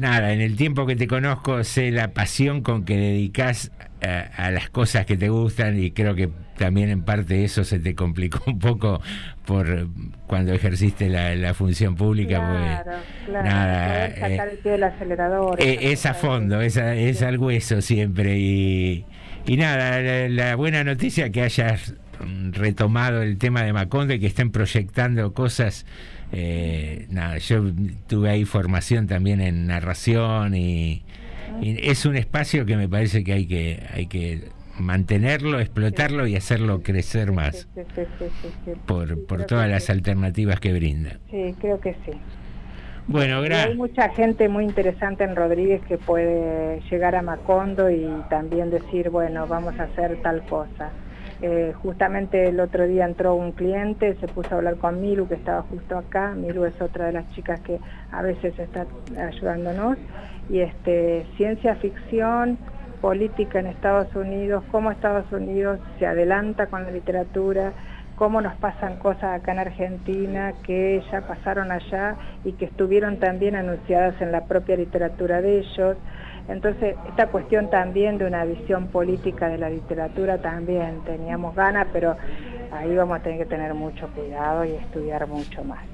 nada, 0.00 0.32
en 0.32 0.40
el 0.40 0.56
tiempo 0.56 0.86
que 0.86 0.96
te 0.96 1.06
conozco 1.06 1.62
sé 1.64 1.90
la 1.90 2.12
pasión 2.12 2.62
con 2.62 2.84
que 2.84 2.96
dedicas 2.96 3.70
a, 4.02 4.46
a 4.46 4.50
las 4.50 4.70
cosas 4.70 5.06
que 5.06 5.16
te 5.16 5.28
gustan 5.28 5.78
y 5.82 5.90
creo 5.92 6.14
que 6.14 6.30
también 6.56 6.90
en 6.90 7.02
parte 7.02 7.44
eso 7.44 7.64
se 7.64 7.78
te 7.78 7.94
complicó 7.94 8.40
un 8.46 8.58
poco 8.58 9.00
por 9.46 9.88
cuando 10.26 10.52
ejerciste 10.52 11.08
la, 11.08 11.34
la 11.36 11.54
función 11.54 11.94
pública. 11.96 12.38
claro, 12.38 12.90
porque, 12.92 13.24
claro, 13.26 13.48
nada, 13.48 14.08
sacar 14.10 14.30
eh, 14.48 14.50
el 14.52 14.58
pie 14.58 14.72
del 14.72 14.82
acelerador 14.84 15.60
eh, 15.62 15.78
es 15.92 16.06
a 16.06 16.14
fondo, 16.14 16.60
es, 16.60 16.76
a- 16.76 16.94
es 16.94 17.22
al 17.22 17.38
hueso 17.38 17.80
siempre. 17.82 18.38
Y, 18.38 19.04
y 19.46 19.56
nada, 19.56 20.00
la, 20.00 20.28
la 20.28 20.54
buena 20.56 20.84
noticia 20.84 21.30
que 21.30 21.42
hayas 21.42 21.94
retomado 22.52 23.22
el 23.22 23.38
tema 23.38 23.62
de 23.62 23.72
Macondo 23.72 24.12
y 24.14 24.20
que 24.20 24.26
estén 24.26 24.50
proyectando 24.50 25.32
cosas 25.32 25.86
Eh, 26.32 27.06
nada, 27.10 27.38
yo 27.38 27.64
tuve 28.06 28.30
ahí 28.30 28.44
formación 28.44 29.06
también 29.06 29.40
en 29.40 29.66
narración 29.66 30.54
y, 30.54 31.02
y 31.60 31.76
es 31.88 32.06
un 32.06 32.16
espacio 32.16 32.64
que 32.66 32.76
me 32.76 32.88
parece 32.88 33.24
que 33.24 33.32
hay 33.32 33.46
que 33.46 33.82
hay 33.92 34.06
que 34.06 34.48
mantenerlo, 34.78 35.60
explotarlo 35.60 36.26
y 36.26 36.36
hacerlo 36.36 36.82
crecer 36.82 37.32
más 37.32 37.68
Sí, 37.74 37.82
sí, 37.94 38.02
sí, 38.18 38.24
sí, 38.42 38.48
sí. 38.64 38.70
por, 38.86 39.26
por 39.26 39.44
todas 39.44 39.68
las 39.68 39.90
alternativas 39.90 40.58
que 40.60 40.72
brinda. 40.72 41.18
Sí, 41.30 41.54
creo 41.60 41.80
que 41.80 41.94
sí. 42.06 42.12
Bueno, 43.06 43.42
gracias. 43.42 43.70
hay 43.70 43.76
mucha 43.76 44.08
gente 44.10 44.48
muy 44.48 44.64
interesante 44.64 45.24
en 45.24 45.34
Rodríguez 45.34 45.80
que 45.88 45.98
puede 45.98 46.80
llegar 46.90 47.16
a 47.16 47.22
Macondo 47.22 47.90
y 47.90 48.06
también 48.30 48.70
decir, 48.70 49.10
bueno, 49.10 49.46
vamos 49.48 49.78
a 49.80 49.84
hacer 49.84 50.22
tal 50.22 50.42
cosa. 50.46 50.90
Eh, 51.42 51.72
justamente 51.82 52.48
el 52.48 52.60
otro 52.60 52.86
día 52.86 53.06
entró 53.06 53.34
un 53.34 53.52
cliente, 53.52 54.14
se 54.20 54.28
puso 54.28 54.54
a 54.54 54.58
hablar 54.58 54.76
con 54.76 55.00
Milu, 55.00 55.26
que 55.26 55.34
estaba 55.34 55.62
justo 55.62 55.96
acá. 55.96 56.34
Milu 56.34 56.64
es 56.64 56.80
otra 56.80 57.06
de 57.06 57.12
las 57.12 57.30
chicas 57.32 57.60
que 57.60 57.78
a 58.12 58.22
veces 58.22 58.58
está 58.58 58.86
ayudándonos. 59.18 59.96
Y 60.50 60.60
este, 60.60 61.26
ciencia 61.36 61.76
ficción, 61.76 62.58
política 63.00 63.60
en 63.60 63.66
Estados 63.66 64.14
Unidos, 64.14 64.62
cómo 64.70 64.90
Estados 64.90 65.30
Unidos 65.32 65.80
se 65.98 66.06
adelanta 66.06 66.66
con 66.66 66.84
la 66.84 66.90
literatura, 66.90 67.72
cómo 68.16 68.42
nos 68.42 68.54
pasan 68.56 68.96
cosas 68.96 69.40
acá 69.40 69.52
en 69.52 69.60
Argentina 69.60 70.52
que 70.62 71.02
ya 71.10 71.22
pasaron 71.22 71.72
allá 71.72 72.16
y 72.44 72.52
que 72.52 72.66
estuvieron 72.66 73.16
también 73.16 73.56
anunciadas 73.56 74.20
en 74.20 74.30
la 74.30 74.44
propia 74.44 74.76
literatura 74.76 75.40
de 75.40 75.60
ellos. 75.60 75.96
Entonces, 76.48 76.96
esta 77.08 77.28
cuestión 77.28 77.70
también 77.70 78.18
de 78.18 78.26
una 78.26 78.44
visión 78.44 78.88
política 78.88 79.48
de 79.48 79.58
la 79.58 79.70
literatura 79.70 80.38
también 80.38 81.02
teníamos 81.04 81.54
ganas, 81.54 81.86
pero 81.92 82.16
ahí 82.72 82.94
vamos 82.94 83.20
a 83.20 83.22
tener 83.22 83.38
que 83.38 83.46
tener 83.46 83.74
mucho 83.74 84.08
cuidado 84.08 84.64
y 84.64 84.70
estudiar 84.70 85.26
mucho 85.26 85.62
más. 85.64 85.84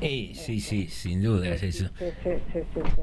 Sí, 0.00 0.32
sí, 0.34 0.60
sí, 0.60 0.88
sin 0.88 1.22
duda 1.22 1.48
es 1.48 1.62
eso. 1.62 1.86
Sí, 1.98 2.04
sí, 2.22 2.30
sí, 2.52 2.60
sí, 2.74 2.80
sí. 2.94 3.02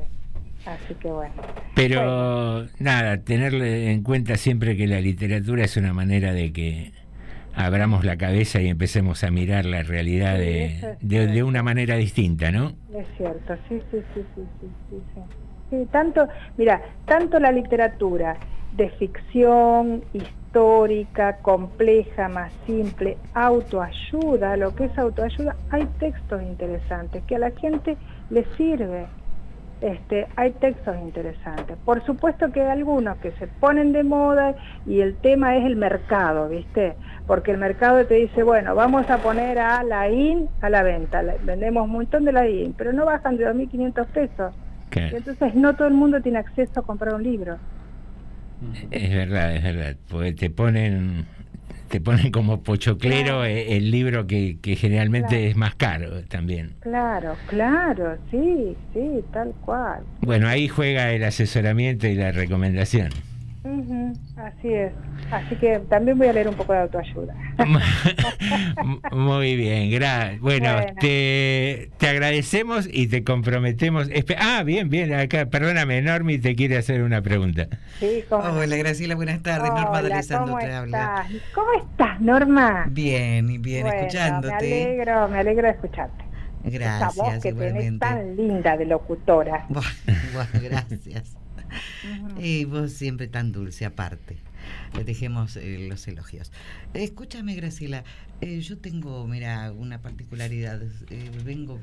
Así 0.66 0.94
que 0.96 1.10
bueno. 1.10 1.34
Pero 1.76 2.68
nada, 2.80 3.18
tenerle 3.18 3.92
en 3.92 4.04
cuenta 4.04 4.36
siempre 4.38 4.78
que 4.78 4.88
la 4.88 5.02
literatura 5.02 5.66
es 5.66 5.76
una 5.76 5.94
manera 5.94 6.34
de 6.34 6.54
que 6.54 6.94
abramos 7.56 8.06
la 8.06 8.18
cabeza 8.18 8.62
y 8.62 8.68
empecemos 8.68 9.24
a 9.24 9.32
mirar 9.32 9.66
la 9.66 9.84
realidad 9.84 10.38
de, 10.38 10.98
de, 11.02 11.28
de 11.28 11.44
una 11.44 11.64
manera 11.64 11.96
distinta, 11.96 12.52
¿no? 12.52 12.74
Es 12.96 13.06
cierto, 13.18 13.56
sí, 13.68 13.82
sí, 13.92 13.98
sí, 14.14 14.22
sí, 14.36 14.42
sí, 14.62 14.68
sí, 14.90 15.22
tanto, 15.92 16.28
mira, 16.58 16.82
tanto 17.06 17.40
la 17.40 17.52
literatura 17.52 18.38
de 18.76 18.90
ficción, 18.92 20.04
histórica, 20.14 21.38
compleja, 21.38 22.28
más 22.30 22.52
simple, 22.66 23.18
autoayuda, 23.34 24.58
lo 24.58 24.76
que 24.76 24.86
es 24.86 24.98
autoayuda, 24.98 25.56
hay 25.72 25.86
textos 26.00 26.42
interesantes 26.42 27.24
que 27.24 27.36
a 27.36 27.40
la 27.40 27.52
gente 27.52 27.98
le 28.30 28.46
sirve. 28.58 29.08
Este, 29.82 30.28
hay 30.38 30.52
textos 30.52 30.96
interesantes. 31.02 31.76
Por 31.84 32.06
supuesto 32.06 32.50
que 32.54 32.62
hay 32.62 32.70
algunos 32.70 33.18
que 33.18 33.32
se 33.34 33.48
ponen 33.48 33.92
de 33.92 34.04
moda 34.04 34.56
y 34.86 35.02
el 35.02 35.18
tema 35.18 35.58
es 35.58 35.66
el 35.66 35.76
mercado, 35.76 36.48
¿viste? 36.48 36.96
Porque 37.28 37.52
el 37.52 37.58
mercado 37.58 38.06
te 38.06 38.14
dice, 38.14 38.44
bueno, 38.44 38.76
vamos 38.76 39.10
a 39.10 39.18
poner 39.18 39.60
a 39.60 39.84
la 39.84 40.10
IN 40.10 40.48
a 40.62 40.70
la 40.70 40.84
venta. 40.84 41.22
Vendemos 41.44 41.84
un 41.84 41.92
montón 41.92 42.24
de 42.24 42.32
la 42.32 42.48
IN, 42.48 42.74
pero 42.78 42.94
no 42.94 43.06
bajan 43.06 43.36
de 43.36 43.46
2.500 43.46 44.06
pesos. 44.06 44.56
Claro. 44.94 45.18
Entonces 45.18 45.56
no 45.56 45.76
todo 45.76 45.88
el 45.88 45.94
mundo 45.96 46.22
tiene 46.22 46.38
acceso 46.40 46.80
a 46.80 46.84
comprar 46.84 47.16
un 47.16 47.24
libro. 47.24 47.58
Es 48.92 49.10
verdad, 49.14 49.56
es 49.56 49.64
verdad. 49.64 49.96
Porque 50.10 50.34
te 50.34 50.50
ponen 50.50 51.26
te 51.90 52.02
ponen 52.02 52.32
como 52.32 52.64
pochoclero 52.64 53.46
eh, 53.46 53.78
el 53.78 53.92
libro 53.92 54.26
que, 54.26 54.58
que 54.62 54.76
generalmente 54.76 55.30
Claro. 55.36 55.44
es 55.46 55.56
más 55.56 55.76
caro 55.76 56.24
también. 56.24 56.74
Claro, 56.80 57.36
claro, 57.48 58.18
sí, 58.32 58.76
sí, 58.94 59.20
tal 59.32 59.52
cual. 59.66 60.02
Bueno, 60.22 60.48
ahí 60.48 60.68
juega 60.68 61.12
el 61.12 61.24
asesoramiento 61.24 62.08
y 62.08 62.16
la 62.16 62.32
recomendación. 62.32 63.10
Ujú, 63.66 64.12
así 64.36 64.74
es. 64.74 64.92
Así 65.32 65.56
que 65.56 65.80
también 65.90 66.18
voy 66.18 66.28
a 66.28 66.34
leer 66.34 66.50
un 66.50 66.54
poco 66.56 66.74
de 66.74 66.80
autoayuda. 66.80 67.34
Muy 69.12 69.56
bien, 69.56 69.90
gracias. 69.92 70.40
Bueno, 70.42 70.74
Bueno. 70.74 70.94
Te, 71.00 71.90
te 71.98 72.08
agradecemos 72.10 72.88
y 72.92 73.08
te 73.08 73.24
comprometemos. 73.24 74.10
Espe- 74.10 74.36
ah, 74.38 74.64
bien, 74.64 74.90
bien, 74.90 75.14
acá, 75.14 75.46
perdóname, 75.46 76.02
Normi 76.02 76.40
te 76.40 76.56
quiere 76.56 76.78
hacer 76.78 77.04
una 77.04 77.22
pregunta. 77.22 77.68
Sí, 78.00 78.24
¿cómo? 78.30 78.44
Hola 78.44 78.76
Graciela, 78.76 79.16
buenas 79.16 79.42
tardes. 79.42 79.72
Norma 79.72 79.90
Hola, 80.00 80.02
D'Alessandro 80.10 80.54
¿cómo 80.56 80.60
te 80.66 80.72
habla. 80.74 81.26
estás? 81.30 81.42
¿Cómo 81.54 81.68
estás, 81.90 82.22
Norma? 82.22 82.86
Bien, 82.90 83.50
y 83.50 83.58
bien, 83.60 83.84
Bueno, 83.84 83.98
escuchándote. 83.98 84.54
Me 84.70 84.84
alegro, 84.84 85.28
me 85.30 85.40
alegro 85.40 85.64
de 85.68 85.74
escucharte. 85.74 86.24
Gracias, 86.66 87.14
Esa 87.14 87.24
voz 87.24 87.44
que 87.44 87.54
tenés 87.54 88.00
tan 88.00 88.36
linda 88.36 88.78
de 88.78 88.86
locutora. 88.86 89.66
Bueno, 89.70 90.50
gracias. 90.62 91.38
Y 92.40 92.66
vos 92.66 92.92
siempre 92.94 93.28
tan 93.28 93.52
dulce, 93.52 93.86
aparte. 93.86 94.38
Le 94.96 95.04
dejemos 95.04 95.56
eh, 95.58 95.88
los 95.90 96.08
elogios. 96.08 96.52
Escúchame, 96.94 97.56
Graciela, 97.56 98.04
eh, 98.42 98.60
yo 98.62 98.78
tengo, 98.78 99.28
mira, 99.28 99.72
una 99.72 100.02
particularidad. 100.02 100.82
Eh, 101.10 101.32
vengo 101.44 101.80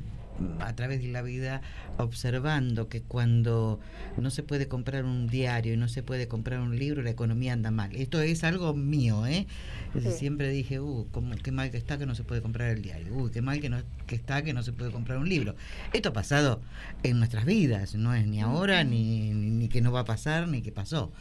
a 0.60 0.74
través 0.74 1.02
de 1.02 1.08
la 1.08 1.20
vida 1.20 1.60
observando 1.98 2.88
que 2.88 3.02
cuando 3.02 3.78
no 4.16 4.30
se 4.30 4.42
puede 4.42 4.68
comprar 4.68 5.04
un 5.04 5.26
diario 5.26 5.74
y 5.74 5.76
no 5.76 5.86
se 5.88 6.02
puede 6.02 6.28
comprar 6.28 6.60
un 6.60 6.78
libro, 6.78 7.02
la 7.02 7.10
economía 7.10 7.52
anda 7.52 7.70
mal. 7.70 7.94
Esto 7.94 8.20
es 8.22 8.42
algo 8.42 8.72
mío, 8.72 9.26
¿eh? 9.26 9.46
Sí. 9.92 10.10
Siempre 10.12 10.48
dije, 10.48 10.80
uh, 10.80 11.06
cómo- 11.10 11.34
qué 11.36 11.52
mal 11.52 11.70
que 11.70 11.76
está 11.76 11.98
que 11.98 12.06
no 12.06 12.14
se 12.14 12.24
puede 12.24 12.40
comprar 12.40 12.70
el 12.70 12.80
diario, 12.80 13.12
uy, 13.14 13.30
qué 13.30 13.42
mal 13.42 13.60
que, 13.60 13.68
no, 13.68 13.78
que 14.06 14.14
está 14.14 14.42
que 14.42 14.54
no 14.54 14.62
se 14.62 14.72
puede 14.72 14.90
comprar 14.90 15.18
un 15.18 15.28
libro. 15.28 15.56
Esto 15.92 16.08
ha 16.10 16.12
pasado 16.14 16.60
en 17.02 17.18
nuestras 17.18 17.44
vidas, 17.44 17.94
no 17.94 18.14
es 18.14 18.26
ni 18.26 18.40
ahora, 18.40 18.82
ni, 18.84 19.34
ni, 19.34 19.50
ni 19.50 19.68
que 19.68 19.80
no 19.82 19.92
va 19.92 20.00
a 20.00 20.04
pasar, 20.04 20.48
ni 20.48 20.62
que 20.62 20.72
pasó. 20.72 21.12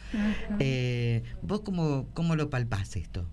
Eh, 0.60 1.22
¿Vos 1.42 1.60
cómo, 1.60 2.06
cómo 2.14 2.36
lo 2.36 2.48
palpás 2.48 2.96
esto? 2.96 3.26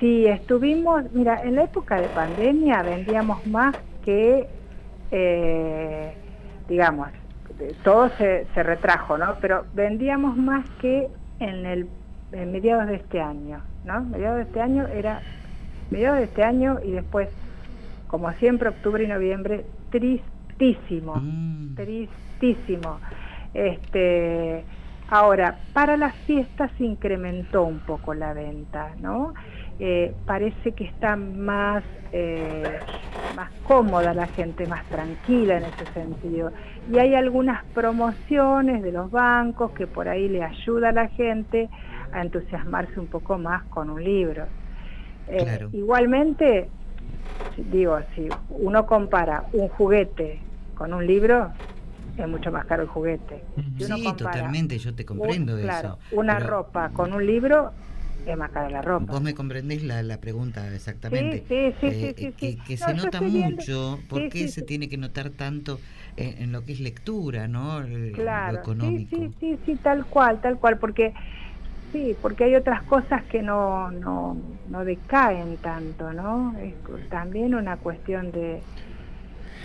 Sí, 0.00 0.26
estuvimos, 0.26 1.04
mira, 1.14 1.42
en 1.42 1.54
la 1.54 1.64
época 1.64 1.98
de 1.98 2.08
pandemia 2.08 2.82
vendíamos 2.82 3.46
más 3.46 3.74
que, 4.06 4.48
eh, 5.10 6.14
digamos, 6.68 7.08
todo 7.84 8.08
se, 8.16 8.46
se 8.54 8.62
retrajo, 8.62 9.18
¿no? 9.18 9.36
Pero 9.42 9.66
vendíamos 9.74 10.36
más 10.36 10.64
que 10.80 11.08
en 11.38 11.66
el 11.66 11.88
en 12.32 12.52
mediados 12.52 12.86
de 12.88 12.96
este 12.96 13.20
año, 13.20 13.60
¿no? 13.84 14.00
Mediados 14.02 14.38
de 14.38 14.42
este 14.44 14.60
año 14.60 14.86
era, 14.88 15.20
mediados 15.90 16.18
de 16.18 16.24
este 16.24 16.42
año 16.42 16.78
y 16.84 16.92
después, 16.92 17.28
como 18.06 18.32
siempre, 18.34 18.68
octubre 18.68 19.04
y 19.04 19.06
noviembre, 19.06 19.64
tristísimo, 19.90 21.22
tristísimo. 21.74 22.98
Este, 23.54 24.64
ahora, 25.08 25.58
para 25.72 25.96
las 25.96 26.14
fiestas 26.26 26.70
se 26.78 26.84
incrementó 26.84 27.62
un 27.62 27.78
poco 27.80 28.14
la 28.14 28.32
venta, 28.32 28.90
¿no? 29.00 29.34
Eh, 29.78 30.16
parece 30.24 30.74
que 30.74 30.84
está 30.84 31.16
más, 31.16 31.84
eh, 32.12 32.80
más 33.30 33.50
cómoda 33.62 34.14
la 34.14 34.28
gente, 34.28 34.66
más 34.66 34.86
tranquila 34.88 35.58
en 35.58 35.64
ese 35.64 35.86
sentido. 35.92 36.52
Y 36.86 36.98
hay 36.98 37.14
algunas 37.14 37.64
promociones 37.72 38.82
de 38.82 38.92
los 38.92 39.10
bancos 39.10 39.72
que 39.72 39.86
por 39.86 40.08
ahí 40.08 40.28
le 40.28 40.42
ayuda 40.42 40.90
a 40.90 40.92
la 40.92 41.08
gente 41.08 41.68
a 42.12 42.22
entusiasmarse 42.22 42.98
un 43.00 43.08
poco 43.08 43.36
más 43.38 43.64
con 43.66 43.90
un 43.90 44.02
libro. 44.02 44.48
Eh, 45.26 45.38
Claro. 45.44 45.68
Igualmente, 45.72 46.70
digo, 47.56 47.98
si 48.14 48.30
uno 48.48 48.86
compara 48.86 49.44
un 49.52 49.68
juguete 49.68 50.42
con 50.74 50.94
un 50.94 51.06
libro, 51.06 51.52
es 52.16 52.28
mucho 52.28 52.50
más 52.52 52.64
caro 52.66 52.82
el 52.82 52.88
juguete. 52.88 53.44
Si 53.76 53.84
Sí, 53.84 54.02
totalmente, 54.16 54.78
yo 54.78 54.94
te 54.94 55.04
comprendo 55.04 55.54
un- 55.54 55.60
claro, 55.60 55.88
eso. 55.88 55.98
una 56.12 56.38
pero 56.38 56.50
ropa 56.50 56.90
con 56.90 57.12
un 57.12 57.26
libro, 57.26 57.72
la 58.34 58.82
ropa. 58.82 59.12
Vos 59.12 59.22
me 59.22 59.34
comprendés 59.34 59.82
la, 59.82 60.02
la 60.02 60.20
pregunta 60.20 60.74
exactamente. 60.74 61.44
Sí, 61.48 61.72
sí, 61.80 61.92
sí, 62.00 62.08
Eh, 62.08 62.14
sí, 62.16 62.16
sí, 62.18 62.34
que, 62.36 62.58
sí. 62.58 62.58
que 62.62 62.76
No, 62.80 62.86
se 62.86 62.94
nota 62.94 63.20
mucho, 63.22 64.04
¿por 64.08 64.28
sí, 64.28 64.30
qué 64.30 64.48
sí, 64.48 64.48
se 64.48 64.62
sí. 64.62 64.64
tiene 64.64 64.88
que 64.88 64.96
notar 64.98 65.30
tanto 65.30 65.80
en, 66.16 66.42
en 66.42 66.52
lo 66.52 66.64
que 66.64 66.72
es 66.72 66.80
lectura, 66.80 67.46
¿no? 67.48 67.80
El- 67.80 68.10
Claro, 68.12 68.66
sí, 68.80 69.00
económico. 69.00 69.10
sí, 69.10 69.36
sí, 69.40 69.58
sí, 69.64 69.76
tal 69.78 70.06
cual, 70.06 70.40
tal 70.40 70.58
cual, 70.58 70.78
porque 70.78 71.12
sí, 71.92 72.14
porque 72.22 72.44
hay 72.44 72.56
otras 72.56 72.84
cosas 72.84 73.24
que 73.26 73.42
no, 73.42 73.90
no, 73.92 74.36
no 74.64 74.84
decaen 74.84 75.58
tanto, 75.60 76.12
¿no? 76.12 76.56
Es 76.58 76.76
también 77.08 77.54
una 77.54 77.78
cuestión 77.78 78.32
de, 78.32 78.66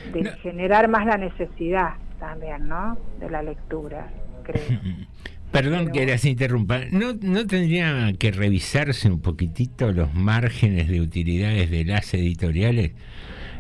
de 0.04 0.26
generar 0.44 0.88
más 0.90 1.06
la 1.06 1.18
necesidad 1.18 1.96
también, 2.18 2.68
¿no? 2.68 3.00
De 3.16 3.30
la 3.30 3.42
lectura, 3.44 4.14
creo. 4.44 4.78
Perdón 5.52 5.92
que 5.92 6.06
las 6.06 6.24
interrumpa. 6.24 6.80
¿No, 6.92 7.14
¿No 7.22 7.46
tendría 7.46 8.14
que 8.18 8.32
revisarse 8.32 9.10
un 9.10 9.20
poquitito 9.20 9.92
los 9.92 10.14
márgenes 10.14 10.88
de 10.88 11.02
utilidades 11.02 11.70
de 11.70 11.84
las 11.84 12.14
editoriales? 12.14 12.94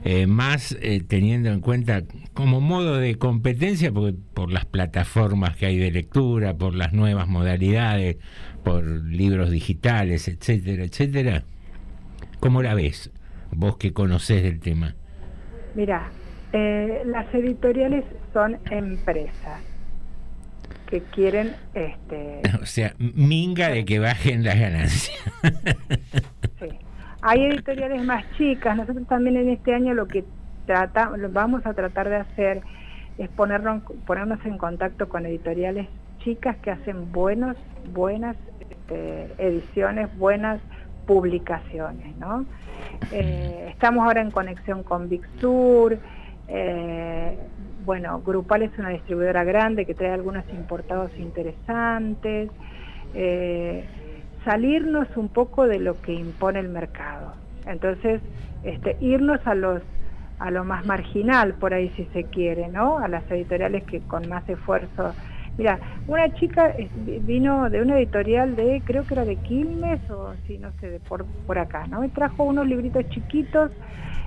Eh, 0.04 0.26
más 0.26 0.76
eh, 0.82 1.04
teniendo 1.08 1.52
en 1.52 1.60
cuenta 1.60 2.02
como 2.34 2.60
modo 2.60 2.98
de 2.98 3.16
competencia 3.20 3.92
porque 3.92 4.18
por 4.34 4.52
las 4.52 4.66
plataformas 4.66 5.56
que 5.58 5.68
hay 5.68 5.78
de 5.78 5.92
lectura, 5.92 6.56
por 6.56 6.74
las 6.74 6.92
nuevas 6.94 7.28
modalidades, 7.28 8.18
por 8.64 8.84
libros 8.84 9.52
digitales, 9.52 10.28
etcétera, 10.28 10.86
etcétera. 10.86 11.44
¿Cómo 12.40 12.64
la 12.64 12.74
ves? 12.74 13.12
Vos 13.52 13.78
que 13.78 13.94
conocés 13.94 14.42
del 14.42 14.60
tema. 14.60 14.96
Mira, 15.76 16.10
eh, 16.54 17.04
las 17.06 17.32
editoriales 17.36 18.06
son 18.34 18.58
empresas 18.72 19.71
que 20.92 21.02
quieren 21.02 21.56
este 21.74 22.42
O 22.62 22.66
sea, 22.66 22.94
minga 23.00 23.70
de 23.70 23.86
que 23.86 23.98
bajen 23.98 24.44
las 24.44 24.60
ganancias. 24.60 25.18
hay 27.22 27.46
editoriales 27.46 28.04
más 28.04 28.26
chicas. 28.38 28.76
Nosotros 28.78 29.08
también 29.08 29.38
en 29.38 29.50
este 29.50 29.74
año 29.74 29.94
lo 29.94 30.08
que 30.08 30.24
trata, 30.68 31.10
lo 31.18 31.30
vamos 31.30 31.66
a 31.66 31.74
tratar 31.74 32.10
de 32.10 32.18
hacer 32.18 32.62
es 33.18 33.30
ponernos 33.30 33.84
ponernos 34.06 34.44
en 34.46 34.58
contacto 34.58 35.10
con 35.10 35.26
editoriales 35.26 35.88
chicas 36.20 36.56
que 36.58 36.72
hacen 36.72 37.12
buenos 37.12 37.58
buenas 37.94 38.38
este, 38.60 39.34
ediciones 39.38 40.16
buenas 40.18 40.62
publicaciones 41.06 42.16
no 42.18 42.46
Eh, 43.12 43.68
estamos 43.70 44.06
ahora 44.06 44.22
en 44.22 44.32
conexión 44.32 44.84
con 44.84 45.10
Big 45.10 45.22
Sur 45.40 45.98
eh, 46.48 47.38
bueno, 47.84 48.22
Grupal 48.22 48.64
es 48.64 48.78
una 48.78 48.90
distribuidora 48.90 49.44
grande 49.44 49.86
que 49.86 49.96
trae 49.96 50.12
algunos 50.12 50.46
importados 50.54 51.12
interesantes. 51.20 52.52
eh, 53.14 53.90
salirnos 54.46 55.08
un 55.18 55.30
poco 55.30 55.68
de 55.68 55.80
lo 55.80 56.02
que 56.02 56.14
impone 56.14 56.60
el 56.60 56.70
mercado. 56.70 57.36
Entonces, 57.66 58.22
este, 58.64 58.98
irnos 59.02 59.40
a 59.46 59.56
los 59.56 59.84
a 60.40 60.50
lo 60.52 60.66
más 60.66 60.86
marginal 60.86 61.56
por 61.56 61.74
ahí 61.74 61.90
si 61.92 62.06
se 62.08 62.26
quiere, 62.30 62.68
¿no? 62.68 62.98
A 63.00 63.08
las 63.08 63.30
editoriales 63.32 63.84
que 63.86 64.02
con 64.08 64.28
más 64.28 64.48
esfuerzo. 64.50 65.16
Mira, 65.58 65.80
una 66.08 66.34
chica 66.34 66.70
eh, 66.78 66.92
vino 66.96 67.70
de 67.70 67.82
una 67.82 67.98
editorial 68.00 68.56
de, 68.56 68.84
creo 68.86 69.06
que 69.06 69.14
era 69.14 69.26
de 69.26 69.38
Quilmes 69.38 70.02
o 70.10 70.36
sí, 70.48 70.58
no 70.58 70.72
sé, 70.80 70.90
de 70.90 71.00
por, 71.00 71.28
por 71.46 71.60
acá, 71.60 71.86
¿no? 71.88 72.04
Y 72.04 72.10
trajo 72.10 72.44
unos 72.44 72.66
libritos 72.68 73.08
chiquitos 73.10 73.72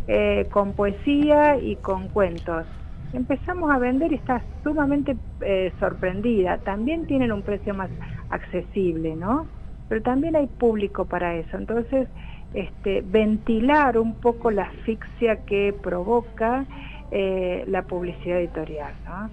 eh, 0.06 0.48
con 0.52 0.74
poesía 0.74 1.56
y 1.58 1.76
con 1.78 2.08
cuentos. 2.08 2.66
Empezamos 3.14 3.70
a 3.70 3.78
vender 3.78 4.12
y 4.12 4.16
está 4.16 4.42
sumamente 4.62 5.16
eh, 5.40 5.72
sorprendida. 5.78 6.58
También 6.58 7.06
tienen 7.06 7.32
un 7.32 7.42
precio 7.42 7.72
más 7.72 7.90
accesible, 8.30 9.14
¿no? 9.14 9.46
Pero 9.88 10.02
también 10.02 10.34
hay 10.34 10.48
público 10.48 11.04
para 11.04 11.34
eso. 11.36 11.56
Entonces, 11.56 12.08
este, 12.54 13.02
ventilar 13.02 13.98
un 13.98 14.14
poco 14.14 14.50
la 14.50 14.64
asfixia 14.64 15.44
que 15.44 15.74
provoca 15.80 16.64
eh, 17.10 17.64
la 17.68 17.82
publicidad 17.82 18.40
editorial, 18.40 18.94
¿no? 19.06 19.30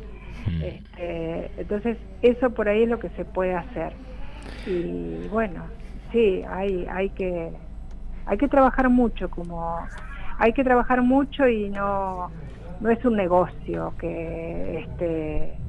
Este, 0.62 1.52
entonces, 1.58 1.98
eso 2.22 2.50
por 2.52 2.68
ahí 2.68 2.84
es 2.84 2.90
lo 2.90 3.00
que 3.00 3.10
se 3.10 3.26
puede 3.26 3.56
hacer. 3.56 3.94
Y 4.68 5.28
bueno, 5.30 5.64
sí, 6.12 6.44
hay, 6.48 6.88
hay 6.90 7.10
que 7.10 7.52
hay 8.26 8.38
que 8.38 8.48
trabajar 8.48 8.90
mucho 8.90 9.30
como 9.30 9.78
hay 10.38 10.54
que 10.54 10.64
trabajar 10.64 11.02
mucho 11.02 11.48
y 11.48 11.70
no 11.70 12.32
no 12.82 12.92
es 12.92 13.04
un 13.06 13.16
negocio 13.18 13.96
que 14.00 14.80
este 14.80 15.64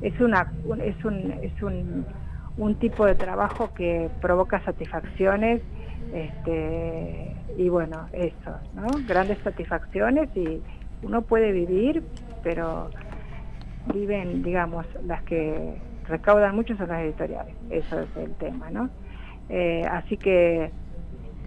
es 0.00 0.20
una 0.20 0.54
un- 0.64 0.82
es 0.82 1.04
un 1.04 1.32
es 1.42 1.62
un, 1.62 2.08
un 2.56 2.76
tipo 2.78 3.06
de 3.06 3.16
trabajo 3.16 3.72
que 3.74 4.12
provoca 4.20 4.62
satisfacciones 4.64 5.62
este 6.10 7.36
y 7.56 7.68
bueno 7.70 8.08
eso 8.12 8.60
no 8.72 9.00
grandes 9.04 9.40
satisfacciones 9.42 10.30
y 10.36 10.64
uno 11.02 11.22
puede 11.22 11.52
vivir 11.52 12.04
pero 12.42 12.92
viven 13.84 14.42
digamos 14.42 14.86
las 15.02 15.22
que 15.24 15.84
recaudan 16.04 16.54
mucho 16.56 16.76
son 16.76 16.88
las 16.88 17.02
editoriales. 17.02 17.56
Eso 17.70 18.00
es 18.00 18.16
el 18.16 18.36
tema 18.36 18.70
no 18.70 18.90
Eh, 19.50 19.84
así 19.90 20.18
que 20.18 20.74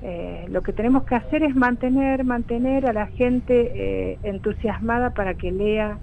eh, 0.03 0.45
lo 0.49 0.63
que 0.63 0.73
tenemos 0.73 1.03
que 1.03 1.15
hacer 1.15 1.43
es 1.43 1.55
mantener, 1.55 2.23
mantener 2.23 2.87
a 2.87 2.93
la 2.93 3.07
gente 3.07 3.71
eh, 3.75 4.19
entusiasmada 4.23 5.11
para 5.11 5.35
que 5.35 5.51
lea, 5.51 5.97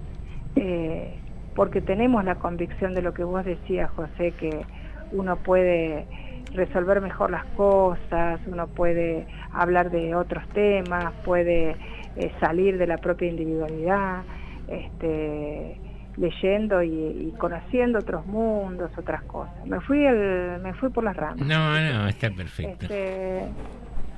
eh, 0.55 1.15
porque 1.53 1.81
tenemos 1.81 2.23
la 2.23 2.35
convicción 2.35 2.93
de 2.93 3.01
lo 3.01 3.13
que 3.13 3.23
vos 3.23 3.43
decías, 3.43 3.89
José, 3.91 4.31
que 4.39 4.61
uno 5.11 5.35
puede 5.37 6.05
resolver 6.53 7.01
mejor 7.01 7.31
las 7.31 7.45
cosas, 7.57 8.39
uno 8.47 8.67
puede 8.67 9.27
hablar 9.51 9.91
de 9.91 10.15
otros 10.15 10.47
temas, 10.49 11.13
puede 11.25 11.75
salir 12.39 12.77
de 12.77 12.87
la 12.87 12.97
propia 12.97 13.27
individualidad, 13.27 14.23
este, 14.67 15.77
leyendo 16.17 16.83
y, 16.83 16.89
y 16.89 17.33
conociendo 17.37 17.99
otros 17.99 18.25
mundos, 18.25 18.91
otras 18.97 19.23
cosas. 19.23 19.65
Me 19.65 19.79
fui, 19.81 20.05
el, 20.05 20.59
me 20.61 20.73
fui 20.73 20.89
por 20.89 21.03
las 21.03 21.15
ramas. 21.15 21.45
No, 21.45 21.79
no, 21.79 22.07
está 22.07 22.29
perfecto. 22.29 22.85
Este, 22.85 23.43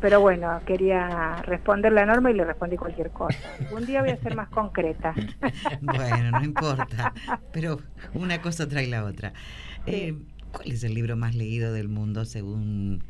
pero 0.01 0.19
bueno, 0.19 0.59
quería 0.65 1.41
responder 1.43 1.91
la 1.93 2.05
norma 2.05 2.31
y 2.31 2.33
le 2.33 2.43
respondí 2.43 2.75
cualquier 2.77 3.11
cosa. 3.11 3.37
Un 3.73 3.85
día 3.85 4.01
voy 4.01 4.09
a 4.11 4.17
ser 4.17 4.35
más 4.35 4.49
concreta. 4.49 5.13
Bueno, 5.81 6.31
no 6.31 6.43
importa. 6.43 7.13
Pero 7.51 7.79
una 8.13 8.41
cosa 8.41 8.67
trae 8.67 8.87
la 8.87 9.03
otra. 9.03 9.33
Eh, 9.87 10.15
¿Cuál 10.51 10.71
es 10.71 10.83
el 10.83 10.93
libro 10.93 11.15
más 11.15 11.33
leído 11.35 11.71
del 11.73 11.87
mundo 11.87 12.25
según 12.25 13.03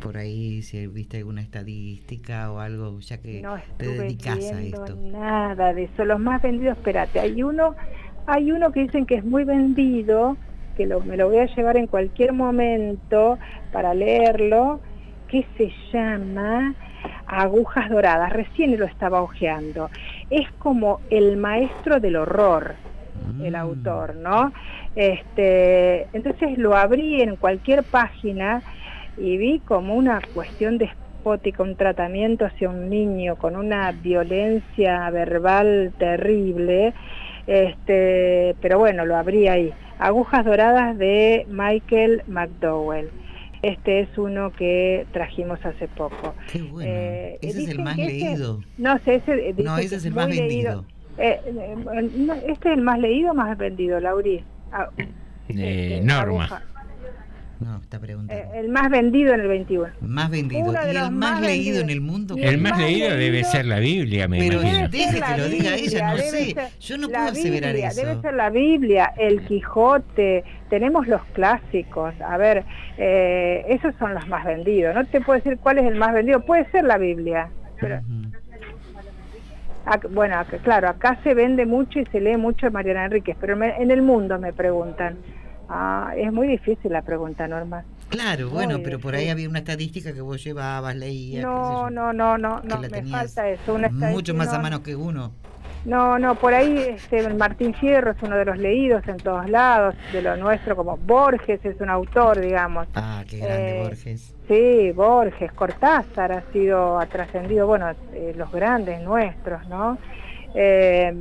por 0.00 0.16
ahí, 0.16 0.62
si 0.62 0.86
viste 0.86 1.18
alguna 1.18 1.40
estadística 1.42 2.50
o 2.52 2.60
algo, 2.60 2.98
ya 3.00 3.18
que 3.18 3.40
No 3.42 3.56
te 3.78 3.86
dedicas 3.86 4.52
a 4.52 4.62
esto? 4.62 4.96
nada 4.96 5.72
de 5.72 5.84
eso. 5.84 6.04
Los 6.04 6.20
más 6.20 6.40
vendidos, 6.42 6.76
espérate, 6.76 7.20
hay 7.20 7.42
uno, 7.42 7.74
hay 8.26 8.52
uno 8.52 8.72
que 8.72 8.80
dicen 8.80 9.06
que 9.06 9.16
es 9.16 9.24
muy 9.24 9.44
vendido, 9.44 10.36
que 10.76 10.86
lo- 10.86 11.00
me 11.00 11.16
lo 11.16 11.28
voy 11.28 11.38
a 11.38 11.46
llevar 11.46 11.76
en 11.76 11.86
cualquier 11.86 12.32
momento 12.32 13.38
para 13.72 13.94
leerlo, 13.94 14.80
que 15.32 15.46
se 15.56 15.72
llama 15.90 16.74
Agujas 17.26 17.88
Doradas. 17.88 18.30
Recién 18.32 18.78
lo 18.78 18.84
estaba 18.84 19.22
hojeando. 19.22 19.88
Es 20.28 20.46
como 20.58 21.00
el 21.08 21.38
maestro 21.38 22.00
del 22.00 22.16
horror, 22.16 22.74
el 23.42 23.54
autor, 23.54 24.14
¿no? 24.16 24.52
Este, 24.94 26.06
entonces 26.12 26.58
lo 26.58 26.76
abrí 26.76 27.22
en 27.22 27.36
cualquier 27.36 27.82
página 27.82 28.62
y 29.16 29.38
vi 29.38 29.60
como 29.60 29.94
una 29.94 30.20
cuestión 30.34 30.76
despótica, 30.76 31.62
un 31.62 31.76
tratamiento 31.76 32.44
hacia 32.44 32.68
un 32.68 32.90
niño 32.90 33.36
con 33.36 33.56
una 33.56 33.90
violencia 33.92 35.08
verbal 35.10 35.92
terrible, 35.98 36.92
este, 37.46 38.54
pero 38.60 38.78
bueno, 38.78 39.06
lo 39.06 39.16
abrí 39.16 39.48
ahí. 39.48 39.72
Agujas 39.98 40.44
Doradas 40.44 40.98
de 40.98 41.46
Michael 41.48 42.22
McDowell. 42.26 43.08
Este 43.62 44.00
es 44.00 44.18
uno 44.18 44.50
que 44.52 45.06
trajimos 45.12 45.64
hace 45.64 45.86
poco. 45.88 46.34
Qué 46.50 46.62
bueno. 46.62 46.90
Eh, 46.92 47.38
ese 47.42 47.62
es 47.62 47.68
el 47.68 47.78
más 47.78 47.96
ese- 47.98 48.06
leído. 48.10 48.60
no 48.78 48.98
sé, 49.00 49.14
ese 49.16 49.32
eh, 49.50 49.54
No, 49.58 49.76
dice 49.76 49.86
ese 49.86 49.88
que 49.94 49.96
es 49.96 50.04
el 50.06 50.14
más 50.14 50.28
leído. 50.28 50.42
vendido. 50.48 50.84
Eh, 51.18 51.40
eh, 51.46 51.74
no, 52.16 52.32
¿Este 52.34 52.70
es 52.70 52.76
el 52.76 52.82
más 52.82 52.98
leído 52.98 53.30
o 53.30 53.34
más 53.34 53.56
vendido, 53.56 54.00
Lauri? 54.00 54.42
Ah, 54.72 54.88
Eh, 55.48 56.00
Norma. 56.02 56.44
aguja. 56.44 56.62
No, 57.64 57.76
está 57.78 57.98
preguntando. 58.00 58.42
Eh, 58.42 58.60
el 58.60 58.68
más 58.68 58.90
vendido 58.90 59.34
en 59.34 59.40
el 59.40 59.48
21. 59.48 59.88
Más 60.00 60.30
vendido. 60.30 60.62
uno 60.62 60.72
de 60.72 60.92
Y 60.92 60.96
el 60.96 61.02
más, 61.02 61.12
más 61.12 61.40
leído 61.40 61.80
en 61.80 61.90
el 61.90 62.00
mundo. 62.00 62.34
El 62.38 62.58
más 62.58 62.78
leído 62.78 63.16
debe 63.16 63.44
ser 63.44 63.66
la 63.66 63.78
Biblia, 63.78 64.26
me 64.28 64.38
Pero 64.38 64.60
imagino. 64.62 64.88
deje 64.88 65.20
que 65.20 65.38
lo 65.38 65.48
diga 65.48 65.74
ella, 65.74 66.10
no 66.12 66.18
sé. 66.18 66.56
Yo 66.80 66.98
no 66.98 67.08
puedo 67.08 67.22
aseverar 67.28 67.72
Biblia, 67.72 67.88
eso. 67.88 68.00
Debe 68.06 68.20
ser 68.20 68.34
la 68.34 68.50
Biblia, 68.50 69.12
el 69.18 69.44
Quijote, 69.46 70.44
tenemos 70.70 71.06
los 71.06 71.22
clásicos. 71.34 72.14
A 72.20 72.36
ver, 72.36 72.64
eh, 72.98 73.64
esos 73.68 73.94
son 73.98 74.14
los 74.14 74.26
más 74.28 74.44
vendidos. 74.44 74.94
No 74.94 75.04
te 75.06 75.20
puedo 75.20 75.38
decir 75.38 75.58
cuál 75.58 75.78
es 75.78 75.84
el 75.84 75.94
más 75.96 76.12
vendido. 76.12 76.40
Puede 76.40 76.68
ser 76.70 76.84
la 76.84 76.98
Biblia. 76.98 77.48
Pero, 77.80 78.00
Ac- 79.84 80.08
bueno, 80.12 80.36
ac- 80.36 80.60
claro, 80.62 80.88
acá 80.88 81.18
se 81.24 81.34
vende 81.34 81.66
mucho 81.66 81.98
y 81.98 82.06
se 82.06 82.20
lee 82.20 82.36
mucho 82.36 82.70
Mariana 82.70 83.06
Enríquez, 83.06 83.36
pero 83.40 83.56
me- 83.56 83.76
en 83.82 83.90
el 83.90 84.00
mundo 84.00 84.38
me 84.38 84.52
preguntan. 84.52 85.16
Ah, 85.68 86.12
es 86.16 86.32
muy 86.32 86.48
difícil 86.48 86.92
la 86.92 87.02
pregunta, 87.02 87.46
Norma. 87.48 87.84
Claro, 88.08 88.50
bueno, 88.50 88.80
pero 88.84 88.98
por 88.98 89.14
ahí 89.14 89.30
había 89.30 89.48
una 89.48 89.60
estadística 89.60 90.12
que 90.12 90.20
vos 90.20 90.42
llevabas, 90.44 90.94
leías. 90.94 91.42
No, 91.42 91.88
no, 91.88 92.12
no, 92.12 92.36
no, 92.36 92.60
no, 92.62 92.78
me 92.78 92.88
tenías 92.88 93.34
falta 93.34 93.48
eso. 93.48 93.74
Una 93.74 93.88
mucho 93.88 94.34
más 94.34 94.52
a 94.52 94.58
mano 94.58 94.82
que 94.82 94.94
uno. 94.94 95.32
No, 95.84 96.16
no, 96.18 96.36
por 96.36 96.54
ahí 96.54 96.76
este, 96.78 97.28
Martín 97.34 97.74
Fierro 97.74 98.12
es 98.12 98.22
uno 98.22 98.36
de 98.36 98.44
los 98.44 98.56
leídos 98.58 99.02
en 99.08 99.16
todos 99.16 99.50
lados, 99.50 99.96
de 100.12 100.22
lo 100.22 100.36
nuestro, 100.36 100.76
como 100.76 100.96
Borges 100.96 101.64
es 101.64 101.80
un 101.80 101.90
autor, 101.90 102.40
digamos. 102.40 102.86
Ah, 102.94 103.24
qué 103.28 103.38
grande 103.38 103.80
Eh, 103.80 103.82
Borges. 103.82 104.34
Sí, 104.46 104.92
Borges, 104.92 105.50
Cortázar 105.52 106.32
ha 106.32 106.44
sido, 106.52 107.00
ha 107.00 107.06
trascendido, 107.06 107.66
bueno, 107.66 107.90
eh, 108.12 108.32
los 108.36 108.52
grandes 108.52 109.00
nuestros, 109.02 109.66
¿no? 109.68 109.98
Eh, 110.54 111.12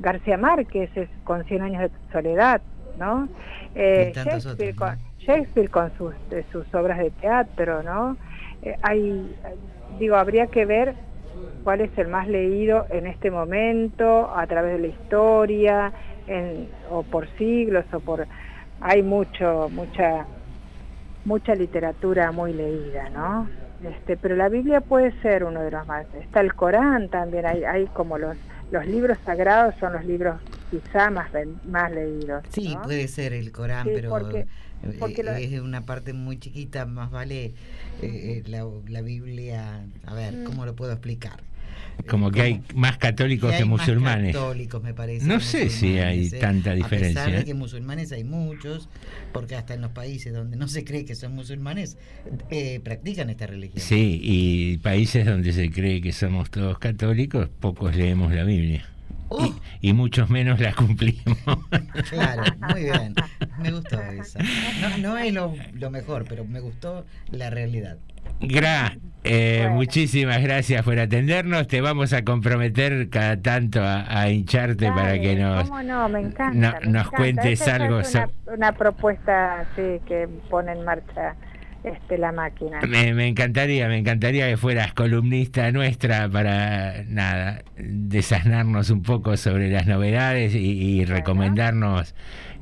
García 0.00 0.36
Márquez 0.36 0.90
es 0.96 1.08
con 1.22 1.44
100 1.44 1.62
años 1.62 1.82
de 1.82 1.90
soledad, 2.10 2.60
¿no? 2.96 3.28
Eh, 3.74 4.12
Shakespeare, 4.24 4.74
otros, 4.74 4.98
Shakespeare 5.18 5.70
con 5.70 5.92
sus, 5.96 6.14
sus 6.52 6.72
obras 6.74 6.98
de 6.98 7.10
teatro, 7.12 7.82
¿no? 7.82 8.18
Eh, 8.62 8.76
hay, 8.82 9.36
digo, 9.88 10.16
habría 10.16 10.46
que 10.48 10.64
ver 10.66 10.96
cuál 11.62 11.80
es 11.82 11.96
el 11.98 12.08
más 12.08 12.28
leído 12.28 12.86
en 12.90 13.06
este 13.06 13.30
momento, 13.30 14.34
a 14.36 14.46
través 14.46 14.72
de 14.74 14.78
la 14.80 14.86
historia, 14.88 15.92
en- 16.26 16.70
o 16.90 17.02
por 17.04 17.28
siglos, 17.36 17.84
o 17.92 18.00
por... 18.00 18.26
Hay 18.80 19.02
mucho, 19.02 19.68
mucha 19.70 20.26
mucha 21.24 21.54
literatura 21.54 22.32
muy 22.32 22.52
leída, 22.52 23.08
¿no? 23.10 23.50
Este, 23.82 24.16
pero 24.16 24.36
la 24.36 24.48
Biblia 24.48 24.80
puede 24.80 25.12
ser 25.20 25.44
uno 25.44 25.62
de 25.62 25.70
los 25.70 25.86
más. 25.86 26.06
Está 26.14 26.40
el 26.40 26.54
Corán 26.54 27.08
también, 27.08 27.46
hay, 27.46 27.64
hay 27.64 27.86
como 27.88 28.18
los, 28.18 28.36
los 28.70 28.86
libros 28.86 29.18
sagrados 29.24 29.74
son 29.80 29.92
los 29.94 30.04
libros 30.04 30.40
quizá 30.70 31.10
más, 31.10 31.30
más 31.68 31.90
leídos. 31.92 32.42
Sí, 32.50 32.74
¿no? 32.74 32.82
puede 32.82 33.08
ser 33.08 33.32
el 33.32 33.50
Corán, 33.52 33.86
Sí, 33.86 33.92
pero 33.94 34.10
porque- 34.10 34.46
eh, 34.82 35.22
lo- 35.22 35.32
es 35.32 35.60
una 35.60 35.82
parte 35.84 36.12
muy 36.12 36.38
chiquita, 36.38 36.86
más 36.86 37.10
vale 37.10 37.46
eh, 37.46 37.52
eh, 38.02 38.42
la, 38.46 38.66
la 38.88 39.02
Biblia, 39.02 39.84
a 40.06 40.14
ver, 40.14 40.34
Mm. 40.36 40.44
¿cómo 40.44 40.64
lo 40.64 40.74
puedo 40.74 40.92
explicar? 40.92 41.40
Como 42.08 42.30
que 42.30 42.40
hay 42.40 42.62
más 42.74 42.96
católicos 42.96 43.50
Que 43.50 43.58
que 43.58 43.62
hay 43.64 43.68
más 43.68 43.80
musulmanes. 43.80 44.34
católicos, 44.34 44.82
me 44.82 44.94
parece. 44.94 45.26
No 45.26 45.34
que 45.36 45.44
sé 45.44 45.68
si 45.68 45.98
hay 45.98 46.20
musulmanes, 46.20 46.32
¿eh? 46.32 46.38
tanta 46.38 46.70
A 46.70 46.74
diferencia. 46.74 47.24
pesar 47.24 47.32
de 47.36 47.40
¿eh? 47.40 47.44
que 47.44 47.52
musulmanes 47.54 48.12
hay 48.12 48.24
muchos, 48.24 48.88
porque 49.34 49.54
hasta 49.54 49.74
en 49.74 49.82
los 49.82 49.90
países 49.90 50.32
donde 50.32 50.56
no 50.56 50.66
se 50.66 50.82
cree 50.84 51.04
que 51.04 51.14
son 51.14 51.34
musulmanes, 51.34 51.98
eh, 52.50 52.80
practican 52.82 53.28
esta 53.28 53.46
religión. 53.46 53.80
Sí, 53.84 54.18
y 54.22 54.78
países 54.78 55.26
donde 55.26 55.52
se 55.52 55.70
cree 55.70 56.00
que 56.00 56.12
somos 56.12 56.50
todos 56.50 56.78
católicos, 56.78 57.50
pocos 57.60 57.94
leemos 57.94 58.32
la 58.32 58.44
Biblia. 58.44 58.86
Oh. 59.32 59.44
Y, 59.80 59.90
y 59.90 59.92
muchos 59.92 60.28
menos 60.28 60.58
la 60.60 60.72
cumplimos. 60.72 61.38
Claro, 62.10 62.42
muy 62.72 62.82
bien. 62.84 63.14
Me 63.58 63.70
gustó 63.70 64.00
esa. 64.02 64.40
No, 64.80 64.98
no 64.98 65.18
es 65.18 65.32
lo, 65.32 65.54
lo 65.74 65.90
mejor, 65.90 66.24
pero 66.28 66.44
me 66.44 66.58
gustó 66.60 67.06
la 67.30 67.48
realidad. 67.48 67.96
Gra, 68.40 68.96
eh, 69.22 69.68
muchísimas 69.70 70.42
gracias 70.42 70.82
por 70.82 70.98
atendernos. 70.98 71.68
Te 71.68 71.80
vamos 71.80 72.12
a 72.12 72.24
comprometer 72.24 73.08
cada 73.08 73.36
tanto 73.40 73.82
a, 73.82 74.20
a 74.20 74.30
hincharte 74.30 74.88
para 74.90 75.18
que 75.20 75.36
nos... 75.36 75.68
¿Cómo 75.68 75.82
no? 75.82 76.08
Me 76.08 76.20
encanta. 76.20 76.52
no- 76.54 76.72
me 76.80 76.86
nos 76.92 77.06
encanta. 77.06 77.16
cuentes 77.16 77.60
Esa 77.60 77.74
algo 77.76 78.00
Es 78.00 78.14
una, 78.14 78.26
so- 78.26 78.52
una 78.54 78.72
propuesta 78.72 79.66
sí, 79.76 80.00
que 80.06 80.26
pone 80.48 80.72
en 80.72 80.84
marcha 80.84 81.36
este, 81.84 82.18
la 82.18 82.32
máquina. 82.32 82.80
Me, 82.88 83.14
me 83.14 83.26
encantaría, 83.26 83.88
me 83.88 83.98
encantaría 83.98 84.48
que 84.48 84.56
fueras 84.56 84.92
columnista 84.94 85.70
nuestra 85.72 86.28
para, 86.28 87.04
nada, 87.08 87.62
desasnarnos 87.76 88.90
un 88.90 89.02
poco 89.02 89.36
sobre 89.36 89.70
las 89.70 89.86
novedades 89.86 90.54
y, 90.54 90.58
y 90.58 91.04
recomendarnos 91.04 92.14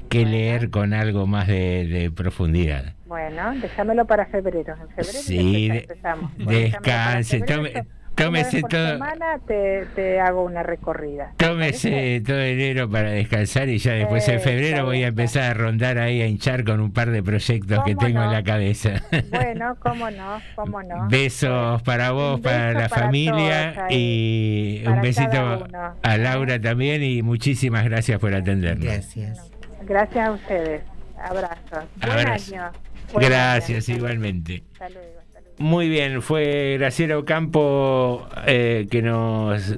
qué 0.09 0.25
leer 0.25 0.71
con 0.71 0.95
algo 0.95 1.27
más 1.27 1.47
de, 1.49 1.87
de 1.87 2.11
profundidad. 2.11 2.95
Bueno, 3.07 3.55
déjamelo 3.61 4.07
para 4.07 4.27
febrero. 4.27 4.75
En 4.75 4.89
febrero 4.89 5.19
Sí, 5.19 5.69
empezamos. 5.71 6.31
Descanse, 6.39 7.41
tome-. 7.41 7.87
Tómese 8.19 8.59
Una 8.59 8.61
vez 8.61 8.61
por 8.61 8.71
todo. 8.71 8.89
semana 8.93 9.39
te, 9.47 9.87
te 9.95 10.21
hago 10.21 10.43
una 10.45 10.63
recorrida. 10.63 11.33
Tómese 11.37 12.23
todo 12.27 12.41
enero 12.41 12.91
para 12.91 13.11
descansar 13.11 13.69
y 13.69 13.79
ya 13.79 13.93
después 13.93 14.27
en 14.29 14.37
Eh, 14.37 14.41
febrero 14.41 14.85
voy 14.85 15.05
a 15.05 15.09
empezar 15.09 15.45
a 15.45 15.55
rondar 15.55 15.99
ahí 15.99 16.21
a 16.23 16.27
hinchar 16.27 16.65
con 16.65 16.81
un 16.81 16.93
par 16.93 17.11
de 17.11 17.23
proyectos 17.23 17.85
que 17.85 17.95
¿Cómo 17.95 18.07
tengo 18.07 18.23
en 18.23 18.33
la 18.33 18.43
cabeza. 18.43 19.03
Bueno, 19.31 19.77
cómo 19.81 20.11
no, 20.11 20.41
cómo 20.55 20.83
no. 20.83 21.07
Besos 21.11 21.83
para 21.83 22.11
vos, 22.13 22.41
para 22.41 22.73
la 22.73 22.89
para 22.89 23.07
familia 23.07 23.87
y 23.91 24.81
para 24.85 24.97
un 24.97 25.01
besito 25.03 25.69
a 26.03 26.17
Laura 26.19 26.61
también 26.61 27.03
y 27.03 27.23
muchísimas 27.23 27.85
gracias 27.85 28.19
por 28.19 28.35
atendernos. 28.35 28.85
Gracias. 28.85 29.51
Gracias 29.83 30.29
a 30.29 30.33
ustedes. 30.33 30.83
Abrazos. 31.17 31.85
Buen 31.97 32.13
Abrazo. 32.13 32.55
año. 32.55 32.73
Buen 33.13 33.27
Gracias, 33.29 33.89
año. 33.89 33.97
igualmente. 33.99 34.63
Hasta 34.73 34.89
luego. 34.91 35.18
Muy 35.59 35.89
bien, 35.89 36.23
fue 36.23 36.77
Graciela 36.79 37.19
Ocampo 37.19 38.29
eh, 38.47 38.87
que 38.89 39.03
nos 39.03 39.75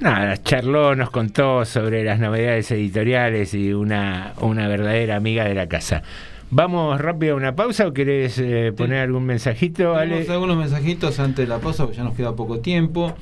nada, 0.00 0.36
charló, 0.42 0.96
nos 0.96 1.10
contó 1.10 1.64
sobre 1.64 2.02
las 2.02 2.18
novedades 2.18 2.70
editoriales 2.72 3.54
y 3.54 3.72
una, 3.72 4.34
una 4.40 4.66
verdadera 4.66 5.14
amiga 5.14 5.44
de 5.44 5.54
la 5.54 5.68
casa. 5.68 6.02
Vamos 6.50 7.00
rápido 7.00 7.34
a 7.34 7.36
una 7.36 7.54
pausa 7.54 7.86
o 7.86 7.92
querés 7.92 8.38
eh, 8.38 8.72
poner 8.76 8.98
algún 8.98 9.24
mensajito? 9.24 9.94
Tenemos 9.94 10.28
algunos 10.28 10.56
mensajitos 10.56 11.18
antes 11.20 11.46
de 11.46 11.46
la 11.46 11.58
pausa, 11.58 11.84
porque 11.84 11.98
ya 11.98 12.04
nos 12.04 12.14
queda 12.14 12.34
poco 12.34 12.58
tiempo. 12.58 13.14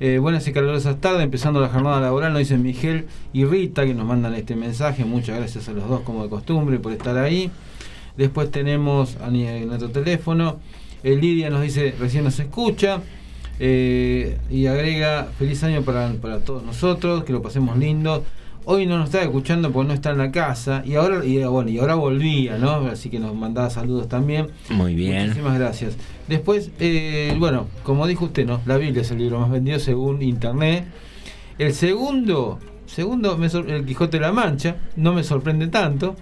Eh, 0.00 0.18
buenas 0.18 0.46
y 0.48 0.52
calurosas 0.52 1.00
tardes, 1.00 1.22
empezando 1.22 1.60
la 1.60 1.68
jornada 1.68 2.00
laboral, 2.00 2.32
nos 2.32 2.40
dicen 2.40 2.62
Miguel 2.62 3.06
y 3.32 3.44
Rita 3.44 3.84
que 3.84 3.94
nos 3.94 4.06
mandan 4.06 4.34
este 4.34 4.54
mensaje. 4.54 5.04
Muchas 5.04 5.38
gracias 5.38 5.68
a 5.68 5.72
los 5.72 5.88
dos, 5.88 6.00
como 6.02 6.22
de 6.22 6.30
costumbre, 6.30 6.78
por 6.78 6.92
estar 6.92 7.18
ahí. 7.18 7.50
Después 8.16 8.50
tenemos 8.50 9.16
a 9.16 9.30
nuestro 9.30 9.90
teléfono. 9.90 10.58
Eh, 11.02 11.16
Lidia 11.16 11.50
nos 11.50 11.62
dice, 11.62 11.94
recién 11.98 12.24
nos 12.24 12.38
escucha. 12.38 13.00
eh, 13.62 14.38
y 14.50 14.66
agrega, 14.66 15.28
feliz 15.38 15.62
año 15.64 15.82
para, 15.82 16.10
para 16.14 16.40
todos 16.40 16.62
nosotros, 16.62 17.24
que 17.24 17.32
lo 17.32 17.42
pasemos 17.42 17.76
lindo. 17.76 18.24
Hoy 18.64 18.86
no 18.86 18.98
nos 18.98 19.06
está 19.06 19.22
escuchando 19.22 19.70
porque 19.72 19.88
no 19.88 19.94
está 19.94 20.10
en 20.10 20.18
la 20.18 20.30
casa 20.30 20.82
y 20.84 20.94
ahora 20.94 21.24
y, 21.24 21.42
bueno, 21.44 21.70
y 21.70 21.78
ahora 21.78 21.94
volvía, 21.94 22.56
¿no? 22.58 22.86
Así 22.86 23.08
que 23.10 23.18
nos 23.18 23.34
mandaba 23.34 23.68
saludos 23.70 24.08
también. 24.08 24.48
Muy 24.68 24.94
bien. 24.94 25.22
Muchísimas 25.28 25.58
gracias. 25.58 25.96
Después, 26.28 26.70
eh, 26.78 27.34
bueno, 27.38 27.68
como 27.82 28.06
dijo 28.06 28.26
usted, 28.26 28.46
¿no? 28.46 28.60
La 28.66 28.76
Biblia 28.76 29.02
es 29.02 29.10
el 29.10 29.18
libro 29.18 29.40
más 29.40 29.50
vendido 29.50 29.78
según 29.78 30.22
internet. 30.22 30.84
El 31.58 31.74
segundo, 31.74 32.58
segundo, 32.86 33.36
me 33.36 33.46
el 33.46 33.84
Quijote 33.84 34.18
de 34.18 34.22
la 34.22 34.32
Mancha, 34.32 34.76
no 34.96 35.14
me 35.14 35.24
sorprende 35.24 35.66
tanto. 35.68 36.14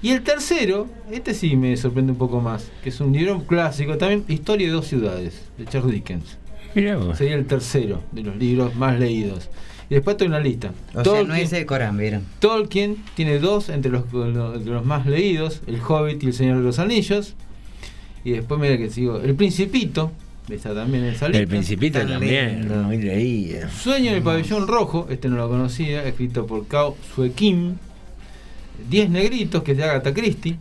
Y 0.00 0.10
el 0.10 0.22
tercero, 0.22 0.86
este 1.10 1.34
sí 1.34 1.56
me 1.56 1.76
sorprende 1.76 2.12
un 2.12 2.18
poco 2.18 2.40
más, 2.40 2.70
que 2.82 2.90
es 2.90 3.00
un 3.00 3.12
libro 3.12 3.42
clásico 3.46 3.96
también, 3.98 4.24
Historia 4.28 4.68
de 4.68 4.72
dos 4.72 4.86
ciudades, 4.86 5.42
de 5.58 5.64
Charles 5.66 5.92
Dickens. 5.92 6.38
Mirá 6.74 6.96
vos. 6.96 7.18
Sería 7.18 7.34
el 7.34 7.46
tercero 7.46 8.02
de 8.12 8.22
los 8.22 8.36
libros 8.36 8.76
más 8.76 8.98
leídos. 9.00 9.48
Y 9.90 9.94
después 9.94 10.16
tengo 10.16 10.28
una 10.30 10.40
lista. 10.40 10.72
O 10.94 11.02
sea, 11.02 11.24
no 11.24 11.34
es 11.34 11.52
el 11.52 11.64
Corán, 11.66 11.96
¿vieron? 11.96 12.22
Tolkien 12.40 12.96
tiene 13.16 13.38
dos 13.38 13.70
entre 13.70 13.90
los, 13.90 14.12
los- 14.12 14.56
entre 14.56 14.72
los 14.72 14.84
más 14.84 15.06
leídos, 15.06 15.62
El 15.66 15.80
Hobbit 15.80 16.22
y 16.22 16.26
El 16.26 16.34
Señor 16.34 16.58
de 16.58 16.62
los 16.62 16.78
Anillos. 16.78 17.34
Y 18.22 18.32
después 18.32 18.60
mira 18.60 18.76
que 18.76 18.90
sigo, 18.90 19.18
El 19.20 19.34
Principito, 19.34 20.12
está 20.50 20.74
también 20.74 21.04
en 21.04 21.14
esa 21.14 21.26
lista. 21.28 21.40
El 21.40 21.48
Principito 21.48 21.98
también, 22.06 22.68
muy 22.84 22.98
leído. 22.98 23.68
Sueño 23.70 24.10
en 24.10 24.16
el 24.18 24.22
pabellón 24.22 24.68
rojo, 24.68 25.06
este 25.10 25.28
no 25.28 25.36
lo 25.36 25.48
conocía, 25.48 26.04
escrito 26.06 26.46
por 26.46 26.66
Cao 26.68 26.94
Suekim. 27.14 27.76
Diez 28.88 29.08
negritos, 29.10 29.62
que 29.62 29.72
es 29.72 29.78
de 29.78 29.84
Agatha 29.84 30.12
Christie. 30.14 30.56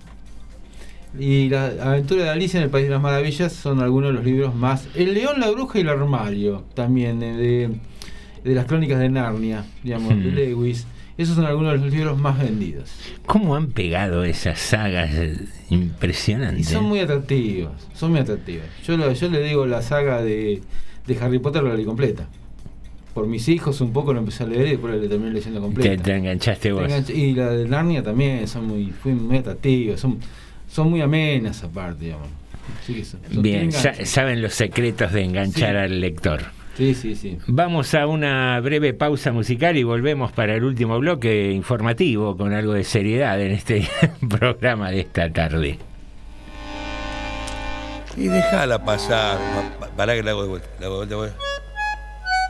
Y 1.19 1.49
la 1.49 1.68
aventura 1.81 2.23
de 2.23 2.30
Alicia 2.30 2.57
en 2.57 2.65
el 2.65 2.69
País 2.69 2.85
de 2.85 2.91
las 2.91 3.02
Maravillas 3.02 3.53
son 3.53 3.81
algunos 3.81 4.10
de 4.10 4.14
los 4.15 4.26
libros 4.26 4.53
más. 4.53 4.88
El 4.94 5.14
León, 5.14 5.39
la 5.39 5.49
Bruja 5.49 5.80
y 5.80 5.81
el 5.81 5.89
Armario, 5.89 6.64
también 6.76 7.19
de, 7.19 7.69
de 8.44 8.56
las 8.56 8.65
crónicas 8.65 8.99
de 8.99 9.10
Narnia, 9.10 9.65
digamos, 9.84 10.10
de 10.10 10.15
Hmm. 10.15 10.35
Lewis. 10.35 10.85
Esos 11.18 11.35
son 11.35 11.45
algunos 11.45 11.72
de 11.73 11.80
los 11.80 11.91
libros 11.91 12.19
más 12.19 12.38
vendidos. 12.38 12.91
¿Cómo 13.26 13.56
han 13.56 13.68
pegado 13.72 14.23
esas 14.23 14.60
sagas 14.60 15.10
eh, 15.15 15.35
Y 15.69 15.73
impresionantes? 15.76 16.68
son 16.68 16.84
muy 16.85 16.99
atractivos, 16.99 17.72
son 17.95 18.11
muy 18.11 18.19
atractivos. 18.19 18.65
Yo, 18.85 18.98
lo- 18.98 19.11
yo 19.11 19.30
le 19.30 19.41
digo 19.41 19.65
la 19.65 19.81
saga 19.81 20.22
de, 20.22 20.61
de 21.07 21.18
Harry 21.19 21.39
Potter 21.39 21.64
la 21.64 21.73
leí 21.73 21.85
completa. 21.85 22.27
Por 23.18 23.26
mis 23.26 23.49
hijos 23.49 23.81
un 23.81 23.91
poco 23.91 24.14
lo 24.14 24.19
empecé 24.19 24.44
a 24.44 24.45
leer 24.45 24.68
y 24.68 24.69
después 24.73 24.94
la 25.02 25.10
terminé 25.10 25.31
leyendo 25.34 25.60
completa. 25.60 25.89
Te, 25.89 25.98
te 25.98 26.15
enganchaste 26.18 26.72
vos. 26.72 26.85
Te 26.88 26.94
enganch- 26.94 27.15
Y 27.15 27.34
la 27.34 27.49
de 27.49 27.68
Narnia 27.68 28.03
también 28.03 28.48
son 28.48 28.68
muy, 28.68 28.91
fue 28.91 29.11
muy 29.11 29.38
atractivas, 29.38 29.99
son, 29.99 30.19
son 30.68 30.91
muy 30.91 31.02
amenas 31.02 31.64
aparte, 31.64 32.06
digamos. 32.06 32.27
Son- 32.85 33.03
son- 33.34 33.41
Bien, 33.41 33.72
gancho. 33.72 34.06
saben 34.06 34.39
los 34.44 34.53
secretos 34.53 35.11
de 35.14 35.23
enganchar 35.23 35.72
Sí. 35.72 35.77
al 35.77 35.99
lector. 35.99 36.41
Sí, 36.77 36.94
sí, 36.94 37.15
sí. 37.15 37.39
Vamos 37.48 37.95
a 37.95 38.06
una 38.06 38.60
breve 38.60 38.94
pausa 38.94 39.31
musical 39.31 39.76
y 39.77 39.81
volvemos 39.84 40.31
para 40.31 40.53
el 40.53 40.64
último 40.64 40.99
bloque 40.99 41.52
informativo 41.53 42.38
con 42.38 42.53
algo 42.53 42.73
de 42.73 42.84
seriedad 42.84 43.41
en 43.41 43.52
este 43.52 43.88
programa 44.30 44.91
de 44.91 44.99
esta 44.99 45.27
tarde. 45.34 45.80
Y 48.15 48.27
déjala 48.27 48.85
pasar. 48.85 49.39
Pa- 49.80 49.88
pa- 49.88 49.95
Pará 49.95 50.14
que 50.14 50.22
la 50.22 50.30
hago 50.31 50.44
de 50.44 50.49
vuelta. 50.49 50.68
La 50.80 50.85
hago 50.85 51.03
de 51.03 51.15
vuelta. 51.15 51.35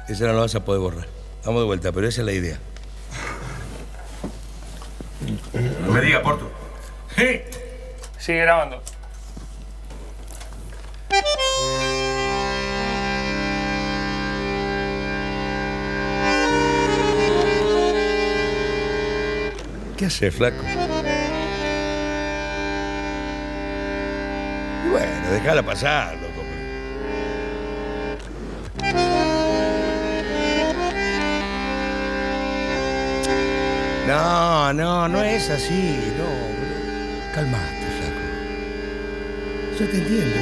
Esa 0.07 0.25
no 0.27 0.33
la 0.33 0.39
vas 0.41 0.55
a 0.55 0.63
poder 0.63 0.79
borrar. 0.79 1.07
Vamos 1.45 1.61
de 1.61 1.65
vuelta, 1.65 1.91
pero 1.91 2.07
esa 2.07 2.21
es 2.21 2.25
la 2.25 2.31
idea. 2.31 2.59
No 5.81 5.91
me 5.91 6.01
diga, 6.01 6.21
Porto. 6.21 6.49
Sigue 8.17 8.41
grabando. 8.41 8.81
¿Qué 19.97 20.05
haces, 20.05 20.35
flaco? 20.35 20.63
Y 24.85 24.89
bueno, 24.89 25.31
déjala 25.31 25.63
pasar, 25.63 26.15
No, 34.07 34.71
no, 34.71 35.07
no 35.09 35.21
es 35.21 35.49
así, 35.49 36.13
no. 36.17 37.33
Calmate, 37.35 37.87
flaco. 37.97 38.21
Yo 39.77 39.89
te 39.89 39.97
entiendo. 39.97 40.39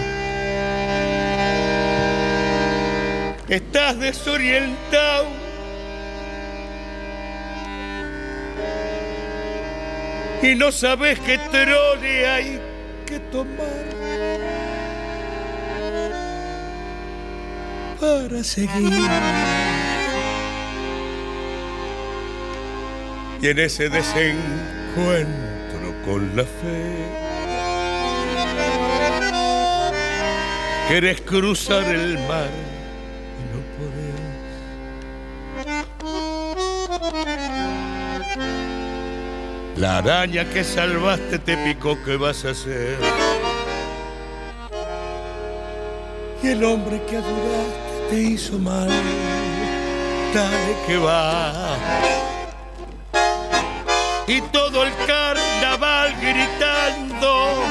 Estás 3.49 3.99
desorientado. 3.99 5.25
Y 10.43 10.53
no 10.53 10.71
sabes 10.71 11.19
qué 11.21 11.39
trole 11.49 12.27
hay 12.27 12.61
que 13.07 13.19
tomar. 13.19 13.95
para 17.99 18.43
seguir. 18.43 19.84
Y 23.41 23.47
en 23.47 23.59
ese 23.59 23.89
desencuentro 23.89 25.93
con 26.05 26.35
la 26.35 26.43
fe, 26.43 26.93
querés 30.87 31.19
cruzar 31.21 31.83
el 31.83 32.17
mar 32.27 32.49
y 33.39 33.43
no 33.51 33.59
podés. 33.77 34.15
La 39.77 39.97
araña 39.97 40.45
que 40.45 40.63
salvaste 40.63 41.39
te 41.39 41.57
picó, 41.57 41.97
¿qué 42.03 42.15
vas 42.15 42.45
a 42.45 42.51
hacer? 42.51 42.97
Y 46.41 46.47
el 46.47 46.63
hombre 46.63 47.01
que 47.09 47.17
ayudaste 47.17 48.07
te 48.09 48.21
hizo 48.21 48.57
mal, 48.59 48.89
dale 50.33 50.75
que 50.87 50.97
va. 50.97 52.14
Y 54.27 54.41
todo 54.41 54.83
el 54.83 54.91
carnaval 55.05 56.15
gritando, 56.19 57.63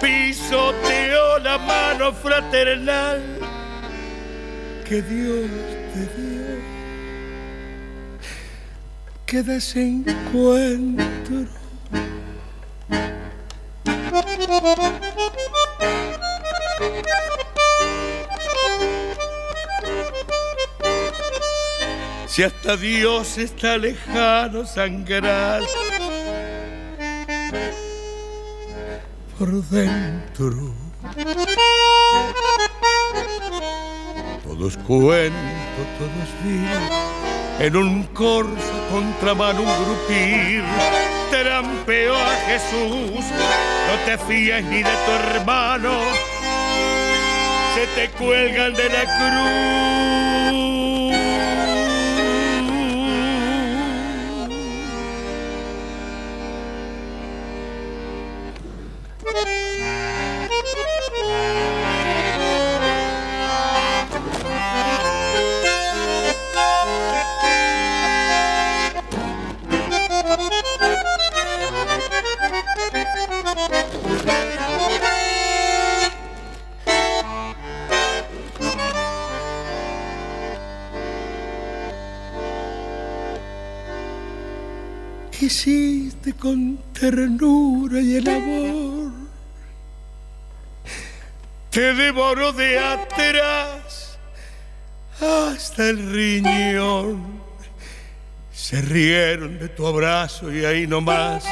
pisoteó 0.00 1.38
la 1.40 1.58
mano 1.58 2.14
fraternal 2.14 3.22
que 4.88 5.02
Dios 5.02 5.50
te 5.92 6.00
dio. 6.16 6.56
Que 9.26 9.42
desencuentro. 9.42 11.46
Si 22.38 22.44
hasta 22.44 22.76
Dios 22.76 23.36
está 23.36 23.76
lejano, 23.76 24.64
sangrar 24.64 25.60
por 29.36 29.64
dentro. 29.64 30.72
Todo 34.44 34.68
es 34.68 34.76
cuento, 34.76 35.82
todo 35.98 36.08
es. 36.22 37.66
En 37.66 37.76
un 37.76 38.04
corso 38.04 38.86
contramano 38.88 39.62
un 39.62 39.84
grupir 39.84 40.62
trampeó 41.32 42.14
a 42.14 42.36
Jesús. 42.46 43.24
No 43.88 43.96
te 44.06 44.16
fíes 44.16 44.64
ni 44.64 44.84
de 44.84 44.84
tu 44.84 45.10
hermano, 45.10 45.90
se 47.74 47.84
te 48.00 48.10
cuelgan 48.10 48.74
de 48.74 48.88
la 48.90 49.02
cruz. 49.02 50.27
Quisiste 85.58 86.34
con 86.34 86.78
ternura 86.92 88.00
y 88.00 88.14
el 88.14 88.28
amor. 88.28 89.12
Te 91.68 91.94
devoró 91.94 92.52
de 92.52 92.78
atrás 92.78 94.20
hasta 95.20 95.88
el 95.88 96.12
riñón. 96.12 97.42
Se 98.52 98.80
rieron 98.82 99.58
de 99.58 99.68
tu 99.68 99.84
abrazo 99.84 100.52
y 100.52 100.64
ahí 100.64 100.86
nomás 100.86 101.44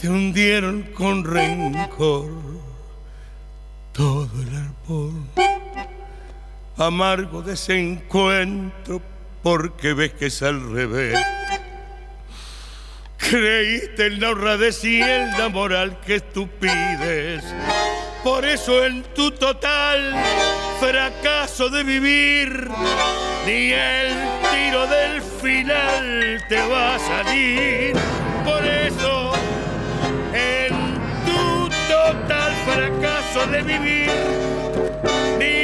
te 0.00 0.08
hundieron 0.08 0.84
con 0.94 1.22
rencor 1.22 2.30
todo 3.92 4.30
el 4.40 4.56
árbol. 4.56 5.12
Amargo 6.78 7.42
desencuentro 7.42 9.02
porque 9.42 9.92
ves 9.92 10.14
que 10.14 10.26
es 10.26 10.42
al 10.42 10.72
revés. 10.72 11.18
Creíste 13.28 14.06
en 14.06 14.20
la 14.20 14.30
honradez 14.30 14.84
y 14.84 15.02
en 15.02 15.30
la 15.36 15.48
moral 15.48 15.98
que 16.06 16.20
tú 16.20 16.48
pides. 16.60 17.42
Por 18.22 18.44
eso 18.44 18.84
en 18.84 19.02
tu 19.14 19.32
total 19.32 20.14
fracaso 20.78 21.68
de 21.68 21.82
vivir, 21.82 22.68
ni 23.44 23.72
el 23.72 24.14
tiro 24.52 24.86
del 24.86 25.20
final 25.42 26.44
te 26.48 26.56
va 26.68 26.94
a 26.94 26.98
salir. 27.00 27.96
Por 28.44 28.64
eso 28.64 29.32
en 30.32 30.94
tu 31.26 31.68
total 31.88 32.52
fracaso 32.64 33.46
de 33.50 33.62
vivir, 33.62 34.10
ni 35.40 35.55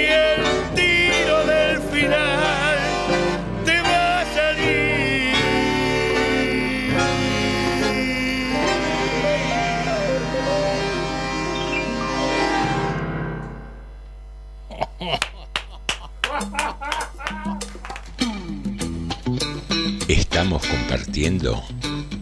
Estamos 20.42 20.66
compartiendo 20.66 21.62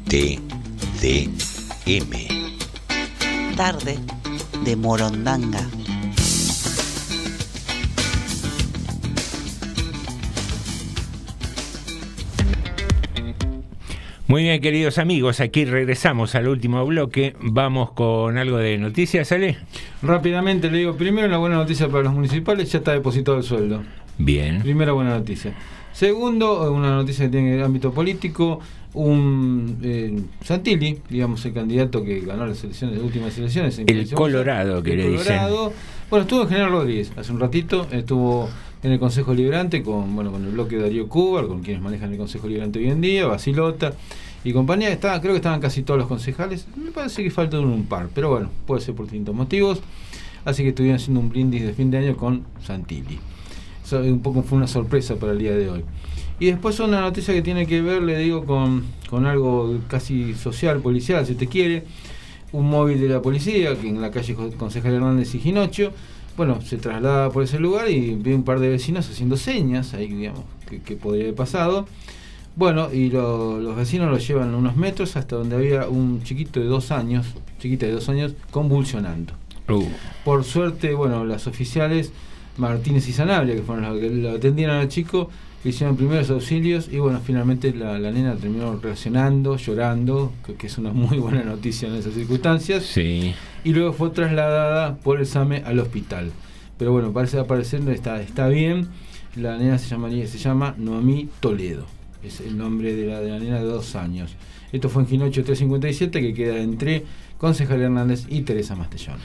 TDM. 0.04 0.36
Tarde 3.56 3.98
de 4.62 4.76
Morondanga. 4.76 5.66
Muy 14.26 14.42
bien, 14.42 14.60
queridos 14.60 14.98
amigos, 14.98 15.40
aquí 15.40 15.64
regresamos 15.64 16.34
al 16.34 16.48
último 16.48 16.84
bloque. 16.84 17.34
Vamos 17.40 17.92
con 17.92 18.36
algo 18.36 18.58
de 18.58 18.76
noticias, 18.76 19.28
¿sale? 19.28 19.56
Rápidamente 20.02 20.70
le 20.70 20.76
digo, 20.76 20.94
primero 20.94 21.26
una 21.26 21.38
buena 21.38 21.56
noticia 21.56 21.88
para 21.88 22.02
los 22.02 22.12
municipales, 22.12 22.70
ya 22.70 22.80
está 22.80 22.92
depositado 22.92 23.38
el 23.38 23.44
sueldo. 23.44 23.82
Bien. 24.18 24.60
Primera 24.60 24.92
buena 24.92 25.16
noticia. 25.16 25.54
Segundo, 25.92 26.72
una 26.72 26.94
noticia 26.94 27.26
que 27.26 27.30
tiene 27.30 27.56
el 27.56 27.62
ámbito 27.62 27.92
político, 27.92 28.60
un 28.94 29.78
eh, 29.82 30.20
Santilli, 30.42 31.00
digamos 31.08 31.44
el 31.44 31.52
candidato 31.52 32.02
que 32.04 32.20
ganó 32.20 32.46
las 32.46 32.62
elecciones, 32.64 32.96
las 32.96 33.04
últimas 33.04 33.36
elecciones. 33.38 33.78
en 33.78 33.88
El 33.88 34.10
Colorado, 34.12 34.82
que 34.82 34.92
el 34.92 34.98
le 34.98 35.08
dicen. 35.10 35.26
Colorado. 35.26 35.72
Bueno, 36.08 36.22
estuvo 36.22 36.42
en 36.42 36.48
General 36.48 36.70
Rodríguez 36.70 37.12
hace 37.16 37.32
un 37.32 37.40
ratito, 37.40 37.86
estuvo 37.90 38.48
en 38.82 38.92
el 38.92 38.98
Consejo 38.98 39.34
Liberante 39.34 39.82
con 39.82 40.14
bueno 40.16 40.32
con 40.32 40.44
el 40.44 40.52
bloque 40.52 40.76
de 40.76 40.82
Darío 40.82 41.08
Cubar, 41.08 41.46
con 41.46 41.62
quienes 41.62 41.82
manejan 41.82 42.12
el 42.12 42.18
Consejo 42.18 42.48
Liberante 42.48 42.78
hoy 42.78 42.88
en 42.88 43.00
día, 43.00 43.26
Basilota 43.26 43.92
y 44.42 44.52
compañía. 44.52 44.90
Estaba, 44.90 45.20
creo 45.20 45.32
que 45.32 45.38
estaban 45.38 45.60
casi 45.60 45.82
todos 45.82 45.98
los 45.98 46.08
concejales. 46.08 46.66
Me 46.76 46.90
parece 46.90 47.22
que 47.22 47.30
faltan 47.30 47.64
un 47.64 47.84
par, 47.84 48.08
pero 48.14 48.30
bueno, 48.30 48.50
puede 48.66 48.80
ser 48.80 48.94
por 48.94 49.06
distintos 49.06 49.34
motivos. 49.34 49.80
Así 50.44 50.62
que 50.62 50.70
estuvieron 50.70 50.96
haciendo 50.96 51.20
un 51.20 51.28
brindis 51.28 51.62
de 51.62 51.74
fin 51.74 51.90
de 51.90 51.98
año 51.98 52.16
con 52.16 52.44
Santilli. 52.64 53.18
Un 53.92 54.20
poco 54.20 54.42
fue 54.42 54.58
una 54.58 54.66
sorpresa 54.68 55.16
para 55.16 55.32
el 55.32 55.38
día 55.38 55.52
de 55.54 55.70
hoy. 55.70 55.84
Y 56.38 56.46
después 56.46 56.80
una 56.80 57.00
noticia 57.00 57.34
que 57.34 57.42
tiene 57.42 57.66
que 57.66 57.82
ver, 57.82 58.02
le 58.02 58.16
digo, 58.18 58.44
con, 58.46 58.84
con 59.10 59.26
algo 59.26 59.78
casi 59.88 60.34
social, 60.34 60.80
policial, 60.80 61.26
si 61.26 61.34
te 61.34 61.46
quiere. 61.46 61.84
Un 62.52 62.68
móvil 62.68 63.00
de 63.00 63.08
la 63.08 63.22
policía, 63.22 63.76
que 63.80 63.88
en 63.88 64.00
la 64.00 64.10
calle 64.10 64.34
Concejal 64.56 64.94
Hernández 64.94 65.34
y 65.36 65.38
Ginocho, 65.38 65.92
bueno, 66.36 66.60
se 66.62 66.78
traslada 66.78 67.30
por 67.30 67.44
ese 67.44 67.60
lugar 67.60 67.88
y 67.90 68.14
ve 68.16 68.34
un 68.34 68.42
par 68.42 68.58
de 68.58 68.68
vecinos 68.68 69.08
haciendo 69.08 69.36
señas, 69.36 69.94
ahí 69.94 70.08
digamos, 70.08 70.42
que, 70.68 70.80
que 70.80 70.96
podría 70.96 71.24
haber 71.24 71.36
pasado. 71.36 71.86
Bueno, 72.56 72.92
y 72.92 73.10
lo- 73.10 73.60
los 73.60 73.76
vecinos 73.76 74.10
lo 74.10 74.18
llevan 74.18 74.54
unos 74.54 74.76
metros 74.76 75.16
hasta 75.16 75.36
donde 75.36 75.54
había 75.54 75.88
un 75.88 76.24
chiquito 76.24 76.58
de 76.58 76.66
dos 76.66 76.90
años, 76.90 77.26
chiquita 77.60 77.86
de 77.86 77.92
dos 77.92 78.08
años, 78.08 78.32
convulsionando. 78.50 79.34
Uh. 79.68 79.84
Por 80.24 80.42
suerte, 80.42 80.94
bueno, 80.94 81.24
las 81.24 81.46
oficiales 81.46 82.12
Martínez 82.56 83.08
y 83.08 83.12
Sanabria, 83.12 83.54
que 83.54 83.62
fueron 83.62 83.84
los 83.84 84.00
que 84.00 84.10
lo 84.10 84.30
atendieron 84.30 84.76
al 84.76 84.88
chico, 84.88 85.30
le 85.62 85.70
hicieron 85.70 85.96
primeros 85.96 86.30
auxilios 86.30 86.88
y 86.90 86.98
bueno, 86.98 87.20
finalmente 87.24 87.74
la, 87.74 87.98
la 87.98 88.10
nena 88.10 88.34
terminó 88.36 88.76
reaccionando, 88.76 89.56
llorando, 89.56 90.32
que, 90.44 90.54
que 90.54 90.66
es 90.66 90.78
una 90.78 90.92
muy 90.92 91.18
buena 91.18 91.42
noticia 91.42 91.88
en 91.88 91.94
esas 91.94 92.14
circunstancias. 92.14 92.84
Sí. 92.84 93.34
Y 93.64 93.72
luego 93.72 93.92
fue 93.92 94.10
trasladada 94.10 94.96
por 94.96 95.20
el 95.20 95.26
SAME 95.26 95.62
al 95.66 95.78
hospital. 95.78 96.32
Pero 96.78 96.92
bueno, 96.92 97.12
parece 97.12 97.38
aparecer 97.38 97.86
está, 97.90 98.22
está 98.22 98.48
bien. 98.48 98.88
La 99.36 99.58
nena 99.58 99.76
se, 99.76 99.88
llamaría, 99.88 100.26
se 100.26 100.38
llama 100.38 100.74
Noemí 100.78 101.28
Toledo. 101.40 101.84
Es 102.22 102.40
el 102.40 102.56
nombre 102.56 102.94
de 102.94 103.06
la, 103.06 103.20
de 103.20 103.30
la 103.30 103.38
nena 103.38 103.58
de 103.58 103.64
dos 103.64 103.96
años. 103.96 104.34
Esto 104.72 104.88
fue 104.88 105.02
en 105.02 105.08
Ginocho 105.08 105.44
357, 105.44 106.20
que 106.20 106.32
queda 106.32 106.58
entre 106.58 107.04
Concejal 107.36 107.82
Hernández 107.82 108.24
y 108.28 108.42
Teresa 108.42 108.76
Mastellón. 108.76 109.18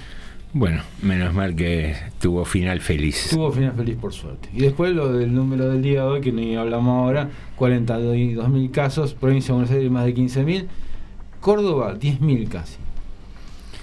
Bueno, 0.58 0.84
menos 1.02 1.34
mal 1.34 1.54
que 1.54 1.98
tuvo 2.22 2.46
final 2.46 2.80
feliz. 2.80 3.28
Tuvo 3.30 3.52
final 3.52 3.74
feliz 3.74 3.98
por 3.98 4.14
suerte. 4.14 4.48
Y 4.54 4.62
después 4.62 4.94
lo 4.94 5.12
del 5.12 5.36
número 5.36 5.68
del 5.68 5.82
día 5.82 6.04
de 6.04 6.08
hoy, 6.08 6.22
que 6.22 6.32
ni 6.32 6.56
hablamos 6.56 6.98
ahora, 6.98 7.30
42.000 7.60 8.72
casos, 8.72 9.14
provincia 9.16 9.48
de 9.48 9.54
Buenos 9.56 9.72
Aires 9.72 9.92
más 9.92 10.06
de 10.06 10.16
15.000, 10.16 10.68
Córdoba 11.42 11.96
10.000 12.00 12.48
casi. 12.48 12.78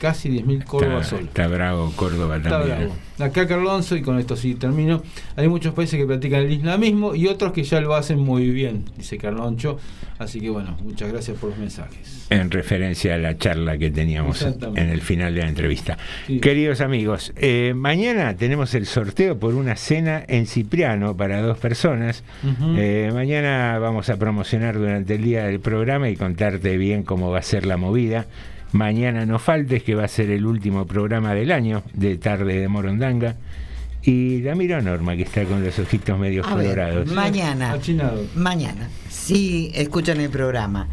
Casi 0.01 0.31
10.000 0.31 0.65
Córdoba 0.65 1.03
está, 1.03 1.11
solo. 1.11 1.23
Está 1.25 1.47
bravo 1.47 1.93
Córdoba 1.95 2.39
Está 2.39 2.49
también. 2.49 2.79
bravo. 2.79 2.95
Acá 3.23 3.47
Carlonso, 3.47 3.97
y 3.97 4.03
con 4.03 4.19
esto 4.19 4.37
sí 4.37 4.55
termino, 4.55 5.03
hay 5.37 5.49
muchos 5.49 5.75
países 5.75 5.99
que 5.99 6.07
practican 6.07 6.41
el 6.41 6.51
islamismo 6.51 7.15
y 7.15 7.29
otros 7.29 7.53
que 7.53 7.63
ya 7.63 7.81
lo 7.81 7.95
hacen 7.95 8.19
muy 8.19 8.51
bien, 8.51 8.85
dice 8.97 9.17
Carloncho. 9.17 9.79
Así 10.19 10.41
que 10.41 10.51
bueno, 10.51 10.77
muchas 10.83 11.11
gracias 11.11 11.37
por 11.39 11.51
los 11.51 11.59
mensajes. 11.59 12.27
En 12.31 12.51
referencia 12.51 13.15
a 13.15 13.19
la 13.19 13.37
charla 13.39 13.79
que 13.79 13.91
teníamos 13.91 14.43
en 14.43 14.89
el 14.89 15.01
final 15.01 15.35
de 15.35 15.43
la 15.43 15.49
entrevista. 15.49 15.99
Sí. 16.27 16.41
Queridos 16.41 16.81
amigos, 16.81 17.33
eh, 17.37 17.73
mañana 17.75 18.37
tenemos 18.37 18.75
el 18.75 18.87
sorteo 18.87 19.39
por 19.39 19.55
una 19.55 19.77
cena 19.77 20.25
en 20.27 20.47
Cipriano 20.47 21.17
para 21.17 21.43
dos 21.43 21.59
personas. 21.59 22.23
Eh, 22.77 23.11
mañana 23.13 23.79
vamos 23.79 24.11
a 24.11 24.17
promocionar 24.17 24.79
durante 24.79 25.15
el 25.15 25.23
día 25.23 25.45
del 25.45 25.61
programa 25.61 26.09
y 26.09 26.17
contarte 26.17 26.77
bien 26.77 27.03
cómo 27.03 27.31
va 27.31 27.39
a 27.39 27.43
ser 27.43 27.67
la 27.67 27.77
movida. 27.77 28.27
Mañana 28.73 29.27
no 29.27 29.39
faltes, 29.39 29.83
que 29.83 29.95
va 29.95 30.05
a 30.05 30.09
ser 30.09 30.31
el 30.31 30.47
último 30.47 30.87
programa 30.87 31.35
del 31.35 31.53
año 31.53 31.83
de 31.93 32.17
Tarde 32.17 32.59
de 32.61 32.69
Morondanga. 32.69 33.37
Y 34.03 34.41
la 34.43 34.55
miro 34.57 34.77
a 34.77 34.81
Norma, 34.81 35.15
que 35.15 35.23
está 35.23 35.45
con 35.45 35.63
los 35.65 35.79
ojitos 35.79 36.19
medio 36.19 36.45
A 36.45 36.55
ver, 36.57 36.65
colorados. 36.71 37.13
mañana, 37.13 37.73
Achinado. 37.73 38.25
mañana, 38.35 38.89
si 39.09 39.71
escuchan 39.75 40.21
el 40.21 40.29
programa, 40.31 40.89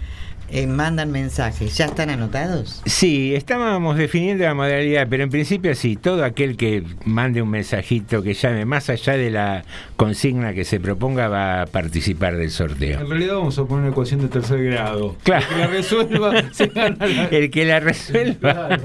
eh, 0.52 0.68
mandan 0.68 1.12
mensajes, 1.12 1.78
¿ya 1.78 1.86
están 1.86 2.10
anotados? 2.10 2.82
Sí, 2.86 3.36
estábamos 3.36 3.98
definiendo 3.98 4.44
la 4.44 4.54
modalidad, 4.54 5.08
pero 5.10 5.24
en 5.24 5.30
principio 5.30 5.76
sí, 5.76 5.96
todo 5.96 6.24
aquel 6.24 6.58
que 6.58 6.84
mande 7.06 7.42
un 7.42 7.50
mensajito, 7.50 8.24
que 8.24 8.34
llame 8.34 8.66
más 8.66 8.90
allá 8.90 9.14
de 9.14 9.30
la 9.30 9.64
consigna 9.96 10.54
que 10.54 10.66
se 10.66 10.80
proponga, 10.80 11.28
va 11.28 11.62
a 11.62 11.66
participar 11.66 12.38
del 12.38 12.52
sorteo. 12.52 13.00
En 13.02 13.10
realidad 13.10 13.36
vamos 13.36 13.58
a 13.60 13.66
poner 13.66 13.84
una 13.84 13.92
ecuación 13.92 14.22
de 14.22 14.28
tercer 14.28 14.64
grado. 14.64 15.16
Claro. 15.24 15.46
El 15.50 15.50
que 15.50 15.60
la 15.60 15.68
resuelva 15.68 16.44
se 16.52 16.68
gana 16.68 17.06
la... 17.06 17.26
El 17.26 17.52
que 17.52 17.66
la 17.66 17.80
resuelva 17.80 18.80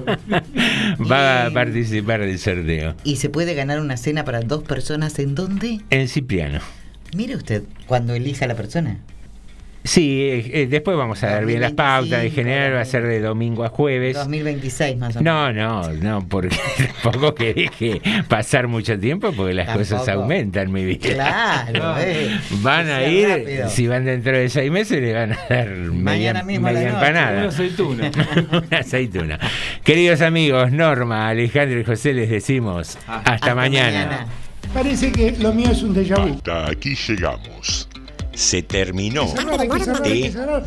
va 1.10 1.46
a 1.46 1.50
participar 1.50 2.20
del 2.20 2.38
sorteo. 2.38 2.94
¿Y 3.04 3.16
se 3.16 3.30
puede 3.30 3.54
ganar 3.54 3.80
una 3.80 3.96
cena 3.96 4.24
para 4.24 4.40
dos 4.40 4.62
personas 4.62 5.18
en 5.18 5.34
dónde? 5.34 5.80
En 5.90 6.08
Cipriano. 6.08 6.60
Mire 7.16 7.36
usted, 7.36 7.62
cuando 7.86 8.14
elija 8.14 8.46
la 8.46 8.54
persona. 8.54 8.98
Sí, 9.86 10.22
eh, 10.22 10.62
eh, 10.62 10.66
después 10.66 10.96
vamos 10.96 11.22
a 11.22 11.26
dar 11.26 11.44
bien 11.44 11.60
las 11.60 11.72
pautas. 11.72 12.24
En 12.24 12.32
general 12.32 12.74
va 12.74 12.80
a 12.80 12.84
ser 12.86 13.06
de 13.06 13.20
domingo 13.20 13.64
a 13.64 13.68
jueves. 13.68 14.16
2026 14.16 14.96
más 14.96 15.14
o 15.14 15.20
menos. 15.20 15.52
No, 15.52 15.52
no, 15.52 15.92
no, 15.92 16.26
porque 16.26 16.56
tampoco 17.02 17.34
que 17.34 17.52
deje 17.52 18.00
pasar 18.26 18.66
mucho 18.66 18.98
tiempo 18.98 19.30
porque 19.32 19.52
las 19.52 19.76
cosas 19.76 20.08
aumentan, 20.08 20.72
mi 20.72 20.86
vida. 20.86 21.14
Claro, 21.14 21.96
eh. 22.00 22.30
Van 22.62 22.88
a 22.88 23.04
ir, 23.04 23.28
rápido. 23.28 23.68
si 23.68 23.86
van 23.86 24.06
dentro 24.06 24.32
de 24.32 24.48
seis 24.48 24.72
meses, 24.72 25.02
le 25.02 25.12
van 25.12 25.32
a 25.32 25.38
dar 25.50 25.68
media, 25.68 26.42
mismo 26.42 26.68
media 26.68 26.88
empanada. 26.88 27.40
Una 27.40 27.48
aceituna. 27.48 28.10
Una 28.52 28.78
aceituna. 28.78 29.38
Queridos 29.84 30.22
amigos, 30.22 30.72
Norma, 30.72 31.28
Alejandro 31.28 31.78
y 31.78 31.84
José, 31.84 32.14
les 32.14 32.30
decimos 32.30 32.96
hasta, 33.06 33.54
mañana. 33.54 34.26
Parece 34.72 35.12
que 35.12 35.32
lo 35.32 35.52
mío 35.52 35.70
es 35.70 35.82
un 35.82 35.94
déjà 35.94 36.18
vu. 36.18 36.34
Hasta 36.34 36.70
aquí 36.70 36.94
llegamos. 36.94 37.86
Se 38.34 38.62
terminó. 38.62 39.32
Hay 39.58 39.68
que 39.68 39.84
cerrar, 39.84 40.64